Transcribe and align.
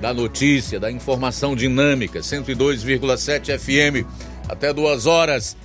da 0.00 0.14
notícia, 0.14 0.78
da 0.78 0.90
informação 0.90 1.54
dinâmica, 1.56 2.20
102,7 2.20 3.58
FM, 3.58 4.06
até 4.48 4.72
duas 4.72 5.06
horas. 5.06 5.56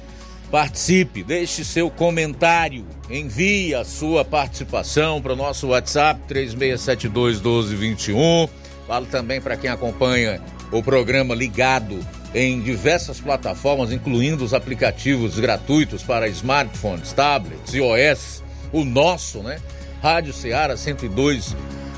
Participe, 0.51 1.23
deixe 1.23 1.65
seu 1.65 1.89
comentário, 1.89 2.85
envie 3.09 3.73
a 3.73 3.83
sua 3.83 4.23
participação 4.23 5.19
para 5.19 5.33
o 5.33 5.35
nosso 5.35 5.67
WhatsApp 5.69 6.21
3672 6.27 7.37
1221. 7.37 8.47
Falo 8.87 9.05
também 9.07 9.41
para 9.41 9.57
quem 9.57 9.69
acompanha 9.69 10.39
o 10.71 10.83
programa 10.83 11.33
ligado 11.33 11.99
em 12.35 12.59
diversas 12.61 13.19
plataformas, 13.19 13.91
incluindo 13.91 14.43
os 14.43 14.53
aplicativos 14.53 15.39
gratuitos 15.39 16.03
para 16.03 16.27
smartphones, 16.27 17.13
tablets, 17.13 17.73
iOS, 17.73 18.43
o 18.71 18.83
nosso, 18.83 19.41
né? 19.41 19.59
Rádio 20.01 20.33
Ceará 20.33 20.75
102 20.75 21.55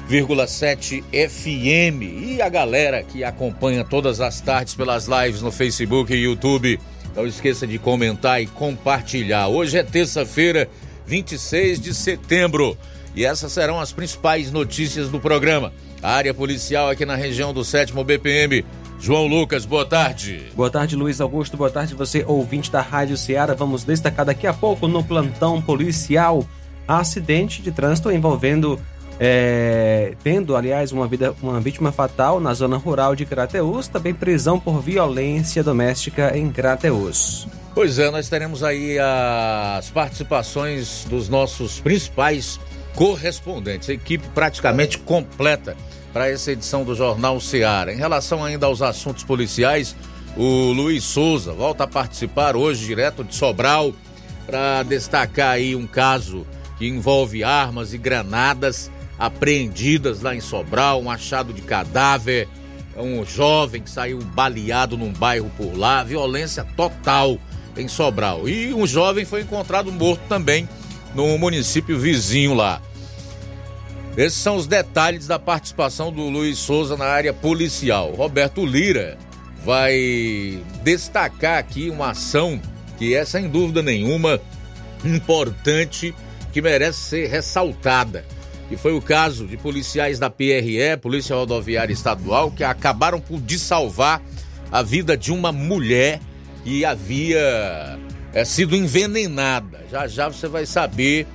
101,7 0.10 1.04
FM. 1.12 2.02
E 2.04 2.42
a 2.42 2.48
galera 2.48 3.02
que 3.02 3.24
acompanha 3.24 3.84
todas 3.84 4.22
as 4.22 4.40
tardes 4.40 4.76
pelas 4.76 5.08
lives 5.08 5.42
no 5.42 5.52
Facebook 5.52 6.14
e 6.14 6.18
YouTube, 6.18 6.80
não 7.16 7.26
esqueça 7.26 7.66
de 7.66 7.80
comentar 7.80 8.42
e 8.42 8.46
compartilhar. 8.46 9.48
Hoje 9.48 9.78
é 9.78 9.84
terça-feira, 9.84 10.70
26 11.08 11.80
de 11.80 11.94
setembro, 11.94 12.78
e 13.16 13.26
essas 13.26 13.52
serão 13.52 13.80
as 13.80 13.92
principais 13.92 14.52
notícias 14.52 15.10
do 15.10 15.20
programa. 15.20 15.74
A 16.04 16.12
área 16.12 16.34
policial 16.34 16.90
aqui 16.90 17.06
na 17.06 17.16
região 17.16 17.54
do 17.54 17.64
7 17.64 17.94
BPM. 18.04 18.64
João 19.00 19.28
Lucas, 19.28 19.66
boa 19.66 19.86
tarde. 19.86 20.52
Boa 20.56 20.70
tarde, 20.70 20.96
Luiz 20.96 21.20
Augusto. 21.20 21.58
Boa 21.58 21.70
tarde, 21.70 21.96
você 21.96 22.24
ouvinte 22.28 22.72
da 22.72 22.82
Rádio 22.82 23.18
Ceará. 23.18 23.54
Vamos 23.54 23.84
destacar 23.84 24.26
daqui 24.26 24.46
a 24.46 24.54
pouco 24.54 24.88
no 24.88 25.04
plantão 25.04 25.62
policial 25.62 26.48
acidente 26.88 27.62
de 27.62 27.72
trânsito 27.72 28.12
envolvendo 28.12 28.80
é, 29.20 30.14
tendo, 30.24 30.56
aliás, 30.56 30.92
uma, 30.92 31.08
vida, 31.08 31.34
uma 31.42 31.60
vítima 31.60 31.92
fatal 31.92 32.40
na 32.40 32.54
zona 32.54 32.78
rural 32.78 33.16
de 33.16 33.26
Crateus, 33.26 33.88
também 33.88 34.14
prisão 34.14 34.60
por 34.60 34.82
violência 34.82 35.64
doméstica 35.64 36.38
em 36.38 36.52
Crateus. 36.52 37.48
Pois 37.74 38.00
é, 38.00 38.10
nós 38.10 38.30
teremos 38.30 38.64
aí 38.64 38.98
as 39.00 39.90
participações 39.90 41.06
dos 41.10 41.28
nossos 41.28 41.80
principais 41.80 42.60
correspondentes, 42.94 43.90
equipe 43.90 44.26
praticamente 44.34 44.98
completa 44.98 45.76
para 46.14 46.30
essa 46.30 46.52
edição 46.52 46.86
do 46.86 46.96
Jornal 46.96 47.40
Seara. 47.42 47.94
Em 47.94 47.98
relação 47.98 48.44
ainda 48.44 48.66
aos 48.66 48.82
assuntos 48.82 49.24
policiais, 49.26 49.94
o 50.38 50.72
Luiz 50.72 51.04
Souza 51.04 51.52
volta 51.52 51.84
a 51.84 51.88
participar 51.88 52.56
hoje 52.56 52.86
direto 52.86 53.24
de 53.24 53.36
Sobral 53.36 53.94
para 54.46 54.84
destacar 54.84 55.52
aí 55.52 55.76
um 55.76 55.86
caso 55.86 56.48
que 56.78 56.88
envolve 56.88 57.44
armas 57.44 57.94
e 57.94 57.98
granadas 57.98 58.90
apreendidas 59.18 60.22
lá 60.22 60.36
em 60.36 60.42
Sobral, 60.42 61.02
um 61.02 61.10
achado 61.10 61.54
de 61.54 61.62
cadáver, 61.62 62.48
um 62.98 63.26
jovem 63.26 63.82
que 63.82 63.90
saiu 63.90 64.20
baleado 64.20 64.98
num 64.98 65.12
bairro 65.12 65.52
por 65.58 65.78
lá, 65.78 66.04
violência 66.04 66.66
total 66.76 67.38
em 67.78 67.88
Sobral. 67.88 68.48
E 68.48 68.74
um 68.74 68.86
jovem 68.86 69.26
foi 69.26 69.42
encontrado 69.42 69.92
morto 69.92 70.22
também 70.28 70.68
no 71.14 71.38
município 71.38 71.98
vizinho 71.98 72.54
lá. 72.54 72.82
Esses 74.18 74.40
são 74.40 74.56
os 74.56 74.66
detalhes 74.66 75.28
da 75.28 75.38
participação 75.38 76.12
do 76.12 76.30
Luiz 76.30 76.58
Souza 76.58 76.96
na 76.96 77.06
área 77.06 77.34
policial. 77.34 78.12
Roberto 78.12 78.66
Lira 78.66 79.18
vai 79.66 80.64
destacar 80.84 81.58
aqui 81.58 81.90
uma 81.90 82.12
ação 82.12 82.62
que 82.98 83.14
é, 83.14 83.26
sem 83.26 83.50
dúvida 83.50 83.82
nenhuma, 83.82 84.40
importante, 85.04 86.16
que 86.54 86.62
merece 86.62 87.00
ser 87.00 87.28
ressaltada 87.28 88.26
que 88.68 88.78
foi 88.78 88.94
o 88.94 89.02
caso 89.02 89.46
de 89.46 89.58
policiais 89.58 90.18
da 90.18 90.30
PRE, 90.30 90.98
Polícia 91.02 91.36
Rodoviária 91.36 91.94
Estadual, 91.94 92.52
que 92.52 92.64
acabaram 92.64 93.20
por 93.20 93.42
salvar 93.58 94.22
a 94.72 94.82
vida 94.82 95.16
de 95.16 95.32
uma 95.32 95.52
mulher 95.52 96.20
que 96.64 96.84
havia 96.84 98.00
é, 98.34 98.44
sido 98.44 98.76
envenenada. 98.76 99.86
Já 99.92 100.08
já 100.08 100.28
você 100.28 100.48
vai 100.48 100.66
saber 100.66 101.28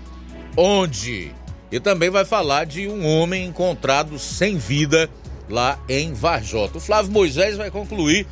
onde. 0.57 1.33
E 1.71 1.79
também 1.79 2.11
vai 2.11 2.25
falar 2.25 2.67
de 2.67 2.89
um 2.89 3.07
homem 3.07 3.47
encontrado 3.47 4.19
sem 4.19 4.59
vida 4.59 5.09
lá 5.49 5.79
em 5.89 6.13
Varjota. 6.13 6.79
O 6.79 6.81
Flávio 6.81 7.13
Moisés 7.13 7.57
vai 7.57 7.71
concluir 7.71 8.27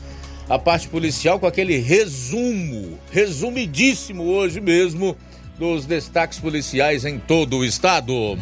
a 0.49 0.59
parte 0.59 0.89
policial 0.89 1.39
com 1.39 1.47
aquele 1.47 1.77
resumo, 1.79 2.99
resumidíssimo 3.13 4.25
hoje 4.25 4.61
mesmo, 4.61 5.17
dos 5.59 5.87
destaques 5.87 6.39
policiais 6.39 7.05
em 7.05 7.19
todo 7.19 7.59
o 7.59 7.65
estado. 7.65 8.37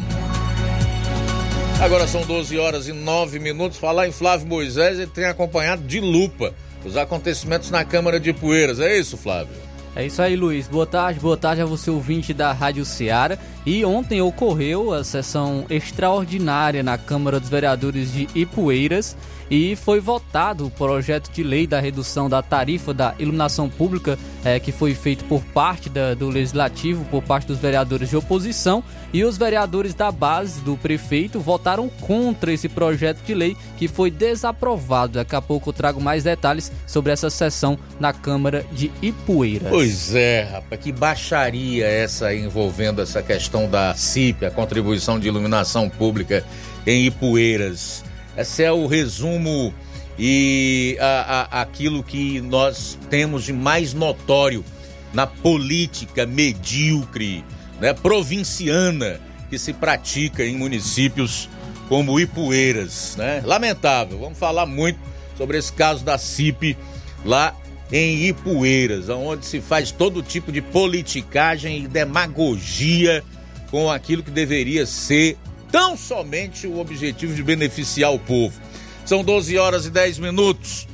Agora 1.79 2.07
são 2.07 2.21
12 2.21 2.57
horas 2.57 2.87
e 2.87 2.91
9 2.91 3.37
minutos. 3.37 3.77
Falar 3.77 4.07
em 4.07 4.11
Flávio 4.11 4.47
Moisés, 4.47 4.97
ele 4.97 5.11
tem 5.11 5.25
acompanhado 5.25 5.83
de 5.83 5.99
lupa 5.99 6.53
os 6.83 6.97
acontecimentos 6.97 7.69
na 7.69 7.85
Câmara 7.85 8.19
de 8.19 8.33
Poeiras. 8.33 8.79
É 8.79 8.97
isso, 8.97 9.15
Flávio? 9.15 9.53
É 9.95 10.05
isso 10.05 10.21
aí, 10.21 10.35
Luiz. 10.35 10.67
Boa 10.67 10.85
tarde, 10.85 11.19
boa 11.19 11.37
tarde 11.37 11.61
a 11.61 11.65
você, 11.65 11.89
ouvinte 11.89 12.33
da 12.33 12.51
Rádio 12.51 12.83
Ceará. 12.83 13.37
E 13.65 13.85
ontem 13.85 14.21
ocorreu 14.21 14.91
a 14.91 15.03
sessão 15.03 15.65
extraordinária 15.69 16.81
na 16.81 16.97
Câmara 16.97 17.39
dos 17.39 17.49
Vereadores 17.49 18.11
de 18.11 18.27
Ipueiras 18.33 19.15
e 19.49 19.75
foi 19.75 19.99
votado 19.99 20.65
o 20.65 20.71
projeto 20.71 21.31
de 21.31 21.43
lei 21.43 21.65
da 21.65 21.79
redução 21.79 22.29
da 22.29 22.41
tarifa 22.41 22.93
da 22.93 23.15
iluminação 23.19 23.69
pública 23.69 24.17
é, 24.43 24.59
que 24.59 24.71
foi 24.71 24.93
feito 24.93 25.23
por 25.25 25.41
parte 25.41 25.89
da, 25.89 26.13
do 26.13 26.29
Legislativo, 26.29 27.05
por 27.05 27.23
parte 27.23 27.47
dos 27.47 27.57
vereadores 27.57 28.09
de 28.09 28.17
oposição 28.17 28.83
e 29.13 29.23
os 29.23 29.37
vereadores 29.37 29.93
da 29.93 30.11
base 30.11 30.61
do 30.61 30.75
prefeito 30.77 31.39
votaram 31.39 31.89
contra 31.89 32.51
esse 32.51 32.67
projeto 32.67 33.23
de 33.23 33.33
lei 33.33 33.55
que 33.77 33.87
foi 33.87 34.11
desaprovado. 34.11 35.13
Daqui 35.13 35.35
a 35.35 35.41
pouco 35.41 35.69
eu 35.69 35.73
trago 35.73 36.01
mais 36.01 36.23
detalhes 36.23 36.71
sobre 36.85 37.11
essa 37.11 37.29
sessão 37.29 37.77
na 37.99 38.13
Câmara 38.13 38.65
de 38.71 38.91
Ipueiras. 39.01 39.69
Pois 39.69 40.13
é, 40.13 40.43
rapaz, 40.43 40.81
que 40.81 40.91
baixaria 40.91 41.85
essa 41.85 42.33
envolvendo 42.33 43.01
essa 43.01 43.21
questão 43.21 43.69
da 43.69 43.93
CIP, 43.95 44.45
a 44.45 44.51
contribuição 44.51 45.19
de 45.19 45.27
iluminação 45.27 45.89
pública 45.89 46.43
em 46.85 47.05
Ipueiras. 47.05 48.03
Esse 48.37 48.63
é 48.63 48.71
o 48.71 48.85
resumo 48.85 49.73
e 50.17 50.95
a, 50.99 51.57
a, 51.57 51.61
aquilo 51.61 52.03
que 52.03 52.39
nós 52.41 52.97
temos 53.09 53.43
de 53.43 53.53
mais 53.53 53.93
notório 53.93 54.63
na 55.13 55.25
política 55.25 56.25
medíocre, 56.25 57.43
né, 57.81 57.93
provinciana 57.93 59.19
que 59.49 59.57
se 59.57 59.73
pratica 59.73 60.45
em 60.45 60.55
municípios 60.55 61.49
como 61.87 62.19
Ipueiras, 62.19 63.15
né? 63.17 63.41
Lamentável. 63.45 64.19
Vamos 64.19 64.37
falar 64.37 64.65
muito 64.65 64.99
sobre 65.37 65.57
esse 65.57 65.71
caso 65.71 66.03
da 66.03 66.17
CIP 66.17 66.77
lá 67.23 67.55
em 67.91 68.27
Ipueiras, 68.27 69.07
onde 69.09 69.45
se 69.45 69.61
faz 69.61 69.91
todo 69.91 70.21
tipo 70.21 70.51
de 70.51 70.61
politicagem 70.61 71.83
e 71.83 71.87
demagogia 71.87 73.23
com 73.71 73.89
aquilo 73.89 74.21
que 74.21 74.31
deveria 74.31 74.85
ser 74.85 75.37
tão 75.71 75.97
somente 75.97 76.67
o 76.67 76.79
objetivo 76.79 77.33
de 77.33 77.43
beneficiar 77.43 78.13
o 78.13 78.19
povo. 78.19 78.59
São 79.05 79.23
12 79.23 79.57
horas 79.57 79.85
e 79.85 79.89
10 79.89 80.19
minutos. 80.19 80.87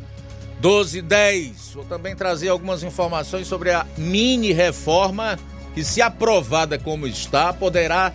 12 0.60 1.00
e 1.00 1.02
10. 1.02 1.72
Vou 1.74 1.84
também 1.84 2.16
trazer 2.16 2.50
algumas 2.50 2.84
informações 2.84 3.48
sobre 3.48 3.72
a 3.72 3.86
mini 3.98 4.54
reforma 4.54 5.38
que, 5.74 5.84
se 5.84 6.02
aprovada 6.02 6.80
como 6.80 7.06
está, 7.08 7.52
poderá 7.52 8.14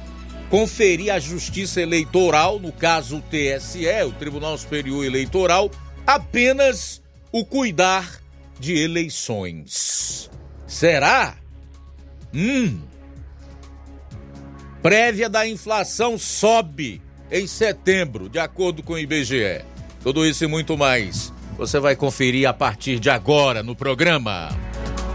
conferir 0.49 1.13
à 1.13 1.19
Justiça 1.19 1.81
Eleitoral, 1.81 2.59
no 2.59 2.73
caso 2.73 3.19
o 3.19 3.23
TSE, 3.23 3.87
o 4.07 4.13
Tribunal 4.13 4.57
Superior 4.57 5.05
Eleitoral, 5.05 5.71
apenas 6.07 7.03
o 7.31 7.45
cuidar 7.45 8.21
de 8.59 8.79
eleições. 8.79 10.31
Será? 10.67 11.37
Hum, 12.33 12.81
Prévia 14.83 15.29
da 15.29 15.47
inflação 15.47 16.17
sobe 16.17 17.03
em 17.31 17.47
setembro, 17.47 18.29
de 18.29 18.39
acordo 18.39 18.83
com 18.83 18.95
o 18.95 18.99
IBGE. 18.99 19.63
Tudo 20.03 20.25
isso 20.25 20.45
e 20.45 20.47
muito 20.47 20.77
mais. 20.77 21.33
Você 21.57 21.81
vai 21.81 21.97
conferir 21.97 22.49
a 22.49 22.53
partir 22.53 23.01
de 23.01 23.11
agora 23.11 23.63
no 23.63 23.75
programa. 23.75 24.49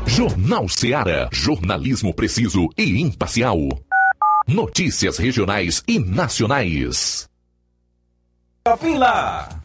Jornal 0.06 0.68
Seara. 0.68 1.30
Jornalismo 1.32 2.14
preciso 2.14 2.68
e 2.78 3.02
imparcial. 3.02 3.58
Notícias 4.46 5.18
regionais 5.18 5.82
e 5.88 5.98
nacionais. 5.98 7.30
Shopping 8.68 8.98
Lá. 8.98 9.63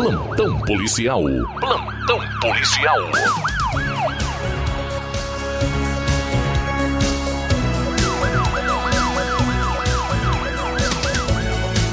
Plantão 0.00 0.58
policial. 0.60 1.22
Plantão 1.60 2.18
policial. 2.40 2.96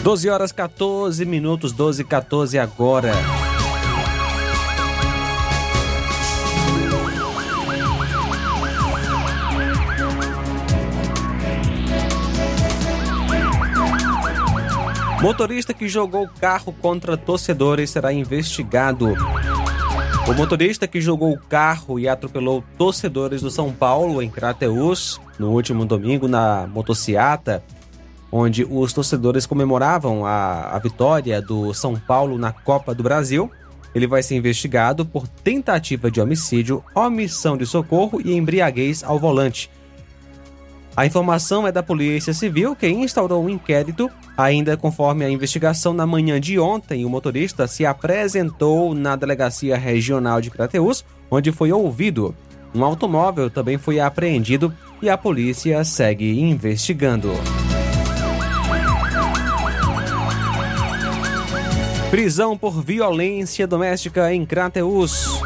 12 0.01 0.29
horas 0.29 0.53
14 0.53 1.25
minutos, 1.25 1.73
12 1.73 2.01
e 2.01 2.05
14 2.05 2.57
agora. 2.57 3.11
Motorista 15.21 15.73
que 15.73 15.87
jogou 15.87 16.29
carro 16.39 16.73
contra 16.73 17.17
torcedores 17.17 17.89
será 17.89 18.13
investigado. 18.13 19.15
O 20.27 20.33
motorista 20.33 20.87
que 20.87 21.01
jogou 21.01 21.33
o 21.33 21.39
carro 21.39 21.99
e 21.99 22.07
atropelou 22.07 22.63
torcedores 22.77 23.41
do 23.41 23.49
São 23.49 23.71
Paulo 23.71 24.21
em 24.21 24.29
Crateús 24.29 25.19
no 25.39 25.51
último 25.51 25.85
domingo 25.85 26.27
na 26.27 26.67
motociata 26.67 27.63
onde 28.31 28.65
os 28.69 28.93
torcedores 28.93 29.45
comemoravam 29.45 30.25
a, 30.25 30.75
a 30.75 30.79
vitória 30.79 31.41
do 31.41 31.73
São 31.73 31.95
Paulo 31.95 32.37
na 32.37 32.51
Copa 32.51 32.93
do 32.93 33.03
Brasil. 33.03 33.49
Ele 33.95 34.05
vai 34.05 34.21
ser 34.21 34.35
investigado 34.35 35.05
por 35.05 35.27
tentativa 35.27 36.11
de 36.11 36.21
homicídio, 36.21 36.83
omissão 36.93 37.57
de 37.57 37.65
socorro 37.65 38.21
e 38.23 38.35
embriaguez 38.35 39.03
ao 39.03 39.17
volante. 39.17 39.69
A 40.97 41.05
informação 41.05 41.67
é 41.67 41.71
da 41.71 41.83
Polícia 41.83 42.33
Civil, 42.33 42.75
que 42.75 42.89
instaurou 42.89 43.45
um 43.45 43.49
inquérito. 43.49 44.09
Ainda 44.35 44.75
conforme 44.75 45.23
a 45.23 45.29
investigação, 45.29 45.93
na 45.93 46.07
manhã 46.07 46.41
de 46.41 46.57
ontem, 46.57 47.05
o 47.05 47.09
motorista 47.09 47.67
se 47.67 47.85
apresentou 47.85 48.95
na 48.95 49.15
Delegacia 49.15 49.77
Regional 49.77 50.41
de 50.41 50.49
Crateús, 50.49 51.05
onde 51.29 51.51
foi 51.51 51.71
ouvido. 51.71 52.33
Um 52.73 52.83
automóvel 52.83 53.47
também 53.47 53.77
foi 53.77 53.99
apreendido 53.99 54.73
e 54.99 55.07
a 55.07 55.15
polícia 55.15 55.83
segue 55.83 56.41
investigando. 56.41 57.31
Prisão 62.09 62.57
por 62.57 62.81
violência 62.81 63.67
doméstica 63.67 64.33
em 64.33 64.43
Crateus. 64.47 65.39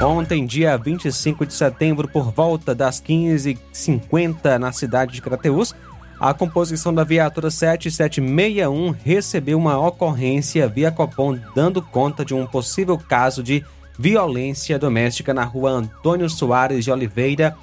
Ontem, 0.00 0.46
dia 0.46 0.76
25 0.76 1.44
de 1.44 1.52
setembro, 1.52 2.06
por 2.06 2.30
volta 2.30 2.72
das 2.72 3.00
15h50, 3.00 4.56
na 4.56 4.70
cidade 4.70 5.12
de 5.12 5.20
Crateus, 5.20 5.74
a 6.20 6.32
composição 6.32 6.94
da 6.94 7.02
viatura 7.02 7.50
7761 7.50 8.94
recebeu 9.04 9.58
uma 9.58 9.76
ocorrência 9.76 10.68
via 10.68 10.92
Copom 10.92 11.36
dando 11.52 11.82
conta 11.82 12.24
de 12.24 12.32
um 12.32 12.46
possível 12.46 12.96
caso 12.96 13.42
de 13.42 13.64
violência 13.98 14.78
doméstica 14.78 15.34
na 15.34 15.42
rua 15.42 15.70
Antônio 15.70 16.30
Soares 16.30 16.84
de 16.84 16.92
Oliveira, 16.92 17.56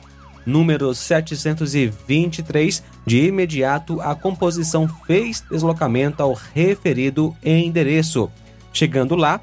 número 0.46 0.94
723, 0.94 2.84
de 3.06 3.28
imediato 3.28 4.02
a 4.02 4.14
composição 4.14 4.90
fez 5.08 5.42
deslocamento 5.50 6.22
ao 6.22 6.34
referido 6.54 7.34
endereço. 7.42 8.30
Chegando 8.74 9.16
lá, 9.16 9.40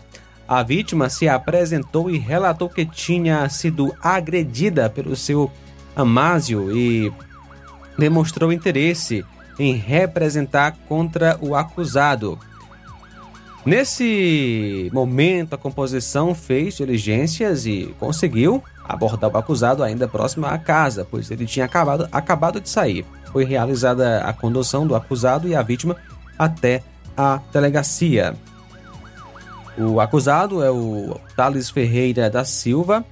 a 0.53 0.63
vítima 0.63 1.09
se 1.09 1.27
apresentou 1.31 2.11
e 2.11 2.19
relatou 2.19 2.69
que 2.69 2.85
tinha 2.85 3.49
sido 3.49 3.91
agredida 4.03 4.91
pelo 4.91 5.17
seu 5.17 5.51
Amásio 5.97 6.77
e 6.77 7.11
demonstrou 7.99 8.53
interesse 8.53 9.25
em 9.59 9.75
representar 9.75 10.77
contra 10.87 11.39
o 11.41 11.55
acusado. 11.55 12.39
Nesse 13.65 14.91
momento, 14.93 15.55
a 15.55 15.59
composição 15.59 16.35
fez 16.35 16.77
diligências 16.77 17.65
e 17.65 17.95
conseguiu 17.99 18.63
abordar 18.87 19.31
o 19.31 19.39
acusado 19.39 19.83
ainda 19.83 20.07
próximo 20.07 20.45
à 20.45 20.59
casa, 20.59 21.07
pois 21.11 21.31
ele 21.31 21.47
tinha 21.47 21.65
acabado, 21.65 22.07
acabado 22.13 22.61
de 22.61 22.69
sair. 22.69 23.07
Foi 23.33 23.45
realizada 23.45 24.23
a 24.23 24.35
condução 24.35 24.87
do 24.87 24.95
acusado 24.95 25.49
e 25.49 25.55
a 25.55 25.63
vítima 25.63 25.97
até 26.39 26.83
a 27.17 27.41
delegacia. 27.51 28.35
O 29.79 30.01
acusado 30.01 30.63
é 30.63 30.71
o 30.71 31.19
Thales 31.35 31.71
Ferreira 31.71 32.29
da 32.29 32.45
Silva, 32.45 33.05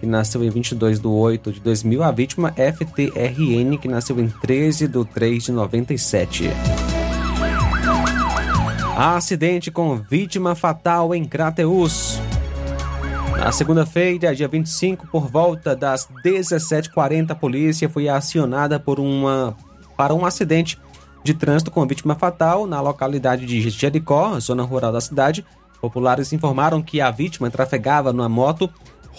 que 0.00 0.06
nasceu 0.06 0.42
em 0.42 0.50
22 0.50 0.98
de 0.98 1.06
8 1.06 1.52
de 1.52 1.60
2000. 1.60 2.02
A 2.02 2.10
vítima 2.10 2.52
FTRN, 2.52 3.78
que 3.78 3.86
nasceu 3.86 4.18
em 4.18 4.28
13 4.28 4.88
de 4.88 5.04
3 5.04 5.44
de 5.44 5.52
97. 5.52 6.50
Acidente 8.96 9.70
com 9.70 9.96
vítima 9.96 10.54
fatal 10.54 11.14
em 11.14 11.24
Crateus. 11.24 12.20
Na 13.38 13.52
segunda-feira, 13.52 14.34
dia 14.34 14.48
25, 14.48 15.06
por 15.06 15.28
volta 15.28 15.74
das 15.74 16.06
17h40, 16.24 17.30
a 17.30 17.34
polícia 17.34 17.88
foi 17.88 18.08
acionada 18.08 18.78
por 18.78 19.00
uma, 19.00 19.56
para 19.96 20.12
um 20.12 20.26
acidente 20.26 20.78
de 21.24 21.32
trânsito 21.34 21.70
com 21.70 21.86
vítima 21.86 22.14
fatal 22.14 22.66
na 22.66 22.80
localidade 22.80 23.46
de 23.46 23.70
Jericó, 23.70 24.38
zona 24.40 24.62
rural 24.62 24.92
da 24.92 25.00
cidade. 25.00 25.44
Populares 25.80 26.32
informaram 26.32 26.82
que 26.82 27.00
a 27.00 27.10
vítima 27.10 27.50
trafegava 27.50 28.12
numa 28.12 28.28
moto 28.28 28.70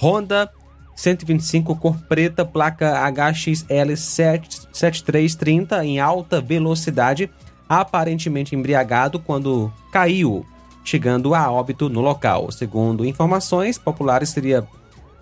Honda 0.01 0.49
125 0.95 1.75
cor 1.77 1.97
preta, 2.07 2.45
placa 2.45 3.09
HXL 3.09 3.95
7330 3.95 5.83
em 5.83 5.99
alta 5.99 6.39
velocidade, 6.39 7.29
aparentemente 7.67 8.55
embriagado 8.55 9.19
quando 9.19 9.71
caiu, 9.91 10.45
chegando 10.83 11.33
a 11.33 11.51
óbito 11.51 11.89
no 11.89 12.01
local. 12.01 12.51
Segundo 12.51 13.05
informações 13.05 13.77
populares, 13.77 14.33
teria, 14.33 14.67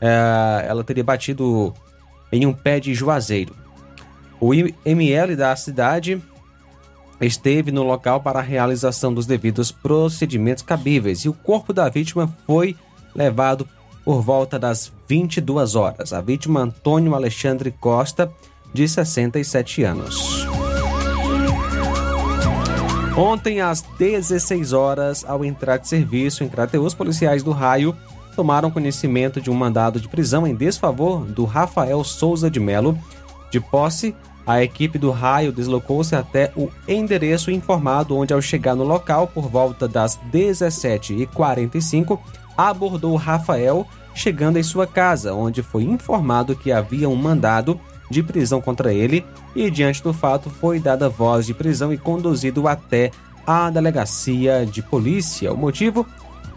é, 0.01 0.65
ela 0.67 0.83
teria 0.83 1.03
batido 1.03 1.73
em 2.31 2.45
um 2.45 2.53
pé 2.53 2.79
de 2.79 2.93
juazeiro. 2.93 3.55
O 4.39 4.53
ML 4.53 5.35
da 5.35 5.55
cidade 5.55 6.21
esteve 7.25 7.71
no 7.71 7.83
local 7.83 8.21
para 8.21 8.39
a 8.39 8.43
realização 8.43 9.13
dos 9.13 9.25
devidos 9.25 9.71
procedimentos 9.71 10.63
cabíveis 10.63 11.19
e 11.19 11.29
o 11.29 11.33
corpo 11.33 11.73
da 11.73 11.89
vítima 11.89 12.33
foi 12.45 12.75
levado 13.13 13.67
por 14.05 14.21
volta 14.21 14.57
das 14.57 14.91
22 15.07 15.75
horas. 15.75 16.13
A 16.13 16.21
vítima 16.21 16.61
Antônio 16.61 17.13
Alexandre 17.13 17.71
Costa, 17.71 18.31
de 18.73 18.87
67 18.87 19.83
anos. 19.83 20.47
Ontem, 23.17 23.59
às 23.59 23.81
16 23.81 24.71
horas, 24.71 25.25
ao 25.27 25.43
entrar 25.43 25.77
de 25.77 25.87
serviço 25.87 26.43
em 26.43 26.49
Crateus, 26.49 26.93
policiais 26.93 27.43
do 27.43 27.51
Raio 27.51 27.95
tomaram 28.35 28.71
conhecimento 28.71 29.41
de 29.41 29.49
um 29.49 29.53
mandado 29.53 29.99
de 29.99 30.07
prisão 30.07 30.47
em 30.47 30.55
desfavor 30.55 31.25
do 31.25 31.43
Rafael 31.43 32.01
Souza 32.05 32.49
de 32.49 32.59
Melo. 32.59 32.97
De 33.51 33.59
posse, 33.59 34.15
a 34.49 34.63
equipe 34.63 34.97
do 34.97 35.11
Raio 35.11 35.51
deslocou-se 35.51 36.15
até 36.15 36.51
o 36.55 36.71
endereço 36.87 37.51
informado, 37.51 38.17
onde, 38.17 38.33
ao 38.33 38.41
chegar 38.41 38.75
no 38.75 38.83
local 38.83 39.27
por 39.27 39.47
volta 39.47 39.87
das 39.87 40.19
17h45, 40.33 42.17
abordou 42.57 43.15
Rafael, 43.15 43.85
chegando 44.15 44.57
em 44.57 44.63
sua 44.63 44.87
casa, 44.87 45.35
onde 45.35 45.61
foi 45.61 45.83
informado 45.83 46.55
que 46.55 46.71
havia 46.71 47.07
um 47.07 47.15
mandado 47.15 47.79
de 48.09 48.23
prisão 48.23 48.59
contra 48.59 48.91
ele 48.91 49.23
e, 49.55 49.69
diante 49.69 50.01
do 50.01 50.11
fato, 50.11 50.49
foi 50.49 50.79
dada 50.79 51.07
voz 51.07 51.45
de 51.45 51.53
prisão 51.53 51.93
e 51.93 51.97
conduzido 51.99 52.67
até 52.67 53.11
a 53.45 53.69
delegacia 53.69 54.65
de 54.65 54.81
polícia. 54.81 55.53
O 55.53 55.57
motivo? 55.57 56.07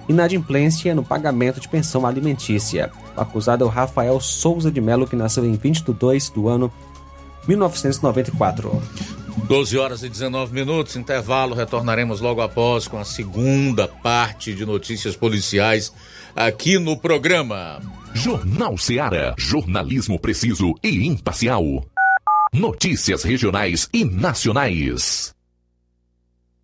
Inadimplência 0.08 0.94
no 0.94 1.04
pagamento 1.04 1.60
de 1.60 1.68
pensão 1.68 2.06
alimentícia. 2.06 2.90
O 3.14 3.20
acusado 3.20 3.64
é 3.64 3.66
o 3.66 3.70
Rafael 3.70 4.18
Souza 4.18 4.70
de 4.70 4.80
Melo, 4.80 5.06
que 5.06 5.14
nasceu 5.14 5.44
em 5.44 5.52
20 5.52 5.84
de 5.84 5.92
2 5.92 6.30
do 6.30 6.48
ano 6.48 6.72
1994. 7.46 8.82
12 9.48 9.78
horas 9.78 10.02
e 10.02 10.08
19 10.08 10.52
minutos, 10.52 10.96
intervalo. 10.96 11.54
Retornaremos 11.54 12.20
logo 12.20 12.40
após 12.40 12.86
com 12.86 12.98
a 12.98 13.04
segunda 13.04 13.88
parte 13.88 14.54
de 14.54 14.64
notícias 14.64 15.16
policiais 15.16 15.92
aqui 16.36 16.78
no 16.78 16.96
programa. 16.96 17.80
Jornal 18.14 18.76
Seara. 18.76 19.34
Jornalismo 19.38 20.18
preciso 20.18 20.74
e 20.82 21.06
imparcial. 21.06 21.84
Notícias 22.52 23.22
regionais 23.22 23.88
e 23.92 24.04
nacionais. 24.04 25.31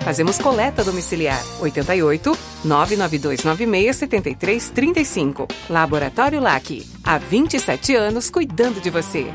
Fazemos 0.00 0.38
coleta 0.38 0.82
domiciliar 0.82 1.40
88 1.60 2.36
99296 2.64 3.96
7335. 3.96 5.48
Laboratório 5.70 6.40
LAC. 6.40 6.84
Há 7.04 7.18
27 7.18 7.94
anos 7.94 8.30
cuidando 8.30 8.80
de 8.80 8.90
você. 8.90 9.32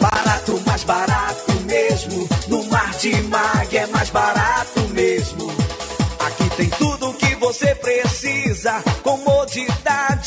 Barato, 0.00 0.60
mais 0.66 0.84
barato 0.84 1.52
mesmo. 1.66 2.28
No 2.48 2.64
Martimag 2.64 3.76
é 3.76 3.86
mais 3.86 4.10
barato 4.10 4.80
mesmo. 4.90 5.48
Aqui 6.26 6.56
tem 6.56 6.70
tudo 6.70 7.10
o 7.10 7.14
que 7.14 7.34
você 7.36 7.74
precisa. 7.74 8.82
Comodidade, 9.02 10.17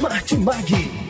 Martimag. 0.00 1.09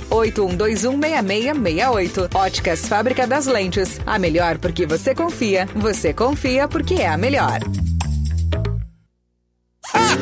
6668. 0.09 2.29
Óticas 2.33 2.87
Fábrica 2.87 3.27
das 3.27 3.45
Lentes, 3.45 3.99
a 4.05 4.17
melhor 4.17 4.57
porque 4.57 4.85
você 4.85 5.13
confia. 5.13 5.67
Você 5.75 6.13
confia 6.13 6.67
porque 6.67 6.95
é 6.95 7.07
a 7.07 7.17
melhor. 7.17 7.59
Tá? 9.91 10.17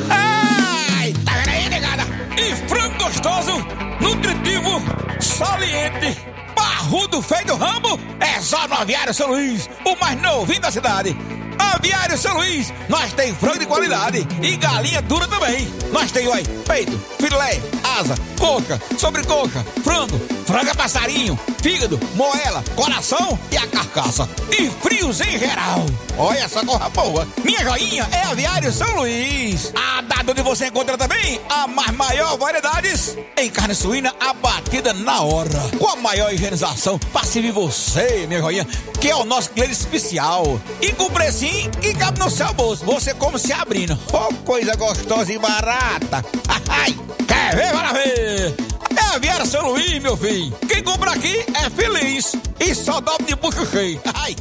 E 2.38 2.56
frango 2.68 3.04
gostoso, 3.04 3.52
nutritivo, 4.00 4.82
saliente, 5.20 6.18
barrudo, 6.56 7.22
feio 7.22 7.46
do 7.48 7.56
rambo, 7.56 8.00
é 8.20 8.40
só 8.42 8.68
no 8.68 8.76
Aviário 8.76 9.14
São 9.14 9.30
Luís, 9.30 9.70
o 9.86 9.96
mais 9.98 10.20
novinho 10.22 10.62
da 10.62 10.72
cidade. 10.72 11.16
Aviário 11.58 12.18
São 12.18 12.38
Luís, 12.38 12.74
nós 12.88 13.12
tem 13.14 13.34
frango 13.36 13.60
de 13.60 13.66
qualidade 13.66 14.26
e 14.42 14.56
galinha 14.56 15.02
dura 15.02 15.28
também. 15.28 15.68
Nós 15.92 16.12
tem, 16.12 16.28
oi, 16.28 16.44
peito, 16.66 16.98
filé, 17.20 17.60
asa, 18.00 18.16
coca, 18.38 18.82
sobrecoca, 18.98 19.66
frango, 19.84 20.18
franga 20.46 20.74
passarinho, 20.74 21.38
fígado, 21.62 22.00
moela, 22.16 22.64
coração 22.76 23.38
e 23.52 23.58
a 23.58 23.68
carcaça. 23.68 24.28
E 24.52 24.70
frios 24.70 25.20
em 25.22 25.38
geral. 25.38 25.86
Olha 26.18 26.40
essa 26.40 26.66
corra 26.66 26.90
boa. 26.90 27.28
Minha 27.44 27.60
joinha 27.64 28.08
é 28.12 28.24
Aviário 28.24 28.72
São 28.72 28.96
Luís. 28.96 29.72
A 29.76 30.02
data 30.02 30.32
onde 30.32 30.42
você 30.42 30.68
encontra 30.68 30.98
também 30.98 31.40
a 31.50 31.68
mais 31.68 31.92
maior 31.92 32.38
variedades 32.38 33.18
em 33.38 33.50
carne 33.50 33.76
suína 33.76 34.14
abatida 34.20 34.94
na 34.94 35.22
hora. 35.22 35.50
Com 35.78 35.88
a 35.88 35.96
maior 35.96 36.34
higienização 36.34 36.98
para 37.12 37.26
servir 37.26 37.52
você, 37.52 38.26
minha 38.28 38.40
joinha, 38.42 38.66
que 39.00 39.10
é 39.10 39.16
o 39.16 39.26
nosso 39.26 39.50
cliente 39.50 39.74
especial. 39.74 40.60
E 40.82 40.94
com 40.94 41.10
precinho 41.10 41.70
que 41.72 41.94
cabe 41.94 42.20
no 42.20 42.30
seu 42.30 42.54
bolso. 42.54 42.86
Você 42.86 43.14
come 43.14 43.38
se 43.38 43.52
abrindo. 43.52 43.98
Oh, 44.14 44.34
coisa 44.46 44.76
gostosa 44.76 45.32
e 45.34 45.38
barata. 45.38 46.24
Ai, 46.70 46.96
quer 47.28 47.56
ver, 47.56 47.74
É 47.98 49.16
a 49.16 49.18
Viera 49.18 49.46
São 49.46 49.72
Luís, 49.72 50.02
meu 50.02 50.16
filho. 50.16 50.52
Quem 50.68 50.84
compra 50.84 51.12
aqui 51.12 51.40
é 51.56 51.70
feliz. 51.70 52.36
E 52.60 52.76
só 52.76 53.02
dobra 53.02 53.26
de 53.26 53.36
bucho 53.36 53.66
cheio. 53.66 54.00
Ai. 54.14 54.36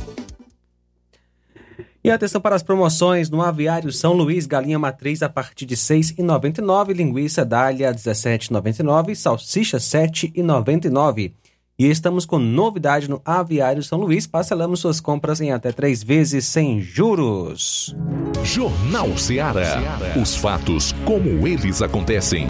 E 2.04 2.10
atenção 2.10 2.40
para 2.40 2.54
as 2.54 2.62
promoções 2.62 3.28
no 3.28 3.42
Aviário 3.42 3.92
São 3.92 4.12
Luís, 4.12 4.46
galinha 4.46 4.78
matriz 4.78 5.22
a 5.22 5.28
partir 5.28 5.66
de 5.66 5.74
R$ 5.74 5.80
6,99, 5.80 6.94
linguiça 6.94 7.44
dália 7.44 7.90
R$ 7.90 7.96
17,99, 7.96 9.14
salsicha 9.14 9.78
R$ 9.78 9.82
7,99. 9.82 11.32
E 11.78 11.86
estamos 11.86 12.24
com 12.24 12.38
novidade 12.38 13.08
no 13.08 13.20
Aviário 13.24 13.82
São 13.82 13.98
Luís, 13.98 14.26
parcelamos 14.26 14.80
suas 14.80 15.00
compras 15.00 15.40
em 15.40 15.52
até 15.52 15.70
três 15.70 16.02
vezes 16.02 16.44
sem 16.44 16.80
juros. 16.80 17.94
Jornal 18.42 19.16
Ceará. 19.16 19.78
Os 20.20 20.34
fatos 20.34 20.92
como 21.04 21.46
eles 21.46 21.82
acontecem. 21.82 22.48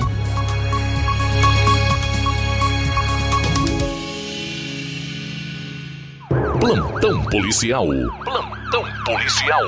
Plantão 6.60 7.22
policial. 7.26 7.86
Plantão 8.24 8.84
policial. 9.04 9.62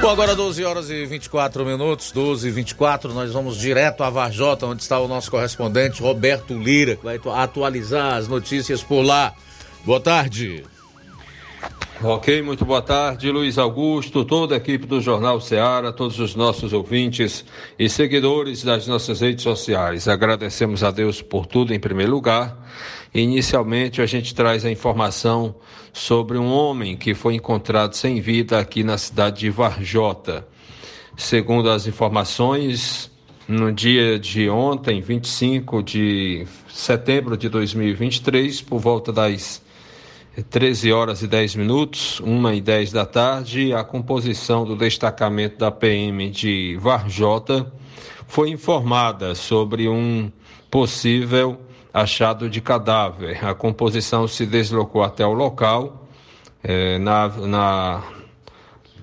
Bom, 0.00 0.08
agora 0.08 0.34
12 0.34 0.64
horas 0.64 0.88
e 0.88 1.04
24 1.04 1.66
minutos, 1.66 2.12
12 2.12 2.48
e 2.48 2.50
24, 2.50 3.12
nós 3.12 3.30
vamos 3.30 3.58
direto 3.58 4.02
a 4.02 4.08
Varjota, 4.08 4.64
onde 4.64 4.80
está 4.80 4.98
o 4.98 5.06
nosso 5.06 5.30
correspondente 5.30 6.00
Roberto 6.00 6.54
Lira, 6.54 6.96
que 6.96 7.04
vai 7.04 7.20
atualizar 7.34 8.14
as 8.14 8.26
notícias 8.26 8.82
por 8.82 9.02
lá. 9.02 9.34
Boa 9.84 10.00
tarde. 10.00 10.64
Ok, 12.00 12.42
muito 12.42 12.64
boa 12.64 12.80
tarde, 12.80 13.28
Luiz 13.28 13.58
Augusto, 13.58 14.24
toda 14.24 14.54
a 14.54 14.58
equipe 14.58 14.86
do 14.86 15.00
Jornal 15.00 15.40
Ceará, 15.40 15.90
todos 15.90 16.20
os 16.20 16.36
nossos 16.36 16.72
ouvintes 16.72 17.44
e 17.76 17.88
seguidores 17.88 18.62
das 18.62 18.86
nossas 18.86 19.20
redes 19.20 19.42
sociais. 19.42 20.06
Agradecemos 20.06 20.84
a 20.84 20.92
Deus 20.92 21.20
por 21.20 21.44
tudo 21.44 21.74
em 21.74 21.80
primeiro 21.80 22.12
lugar. 22.12 22.56
Inicialmente, 23.12 24.00
a 24.00 24.06
gente 24.06 24.32
traz 24.32 24.64
a 24.64 24.70
informação 24.70 25.56
sobre 25.92 26.38
um 26.38 26.52
homem 26.52 26.96
que 26.96 27.14
foi 27.14 27.34
encontrado 27.34 27.94
sem 27.94 28.20
vida 28.20 28.60
aqui 28.60 28.84
na 28.84 28.96
cidade 28.96 29.40
de 29.40 29.50
Varjota. 29.50 30.46
Segundo 31.16 31.68
as 31.68 31.88
informações, 31.88 33.10
no 33.48 33.72
dia 33.72 34.20
de 34.20 34.48
ontem, 34.48 35.00
25 35.00 35.82
de 35.82 36.46
setembro 36.68 37.36
de 37.36 37.48
2023, 37.48 38.62
por 38.62 38.78
volta 38.78 39.12
das 39.12 39.66
13 40.42 40.92
horas 40.92 41.22
e 41.22 41.26
10 41.26 41.56
minutos, 41.56 42.20
1 42.20 42.52
e 42.52 42.60
10 42.60 42.92
da 42.92 43.04
tarde, 43.04 43.72
a 43.72 43.82
composição 43.82 44.64
do 44.64 44.76
destacamento 44.76 45.58
da 45.58 45.70
PM 45.70 46.30
de 46.30 46.76
Varjota 46.80 47.72
foi 48.26 48.50
informada 48.50 49.34
sobre 49.34 49.88
um 49.88 50.30
possível 50.70 51.60
achado 51.92 52.48
de 52.48 52.60
cadáver. 52.60 53.44
A 53.44 53.52
composição 53.52 54.28
se 54.28 54.46
deslocou 54.46 55.02
até 55.02 55.26
o 55.26 55.32
local, 55.32 56.06
eh, 56.62 56.98
na, 56.98 57.28
na 57.28 58.02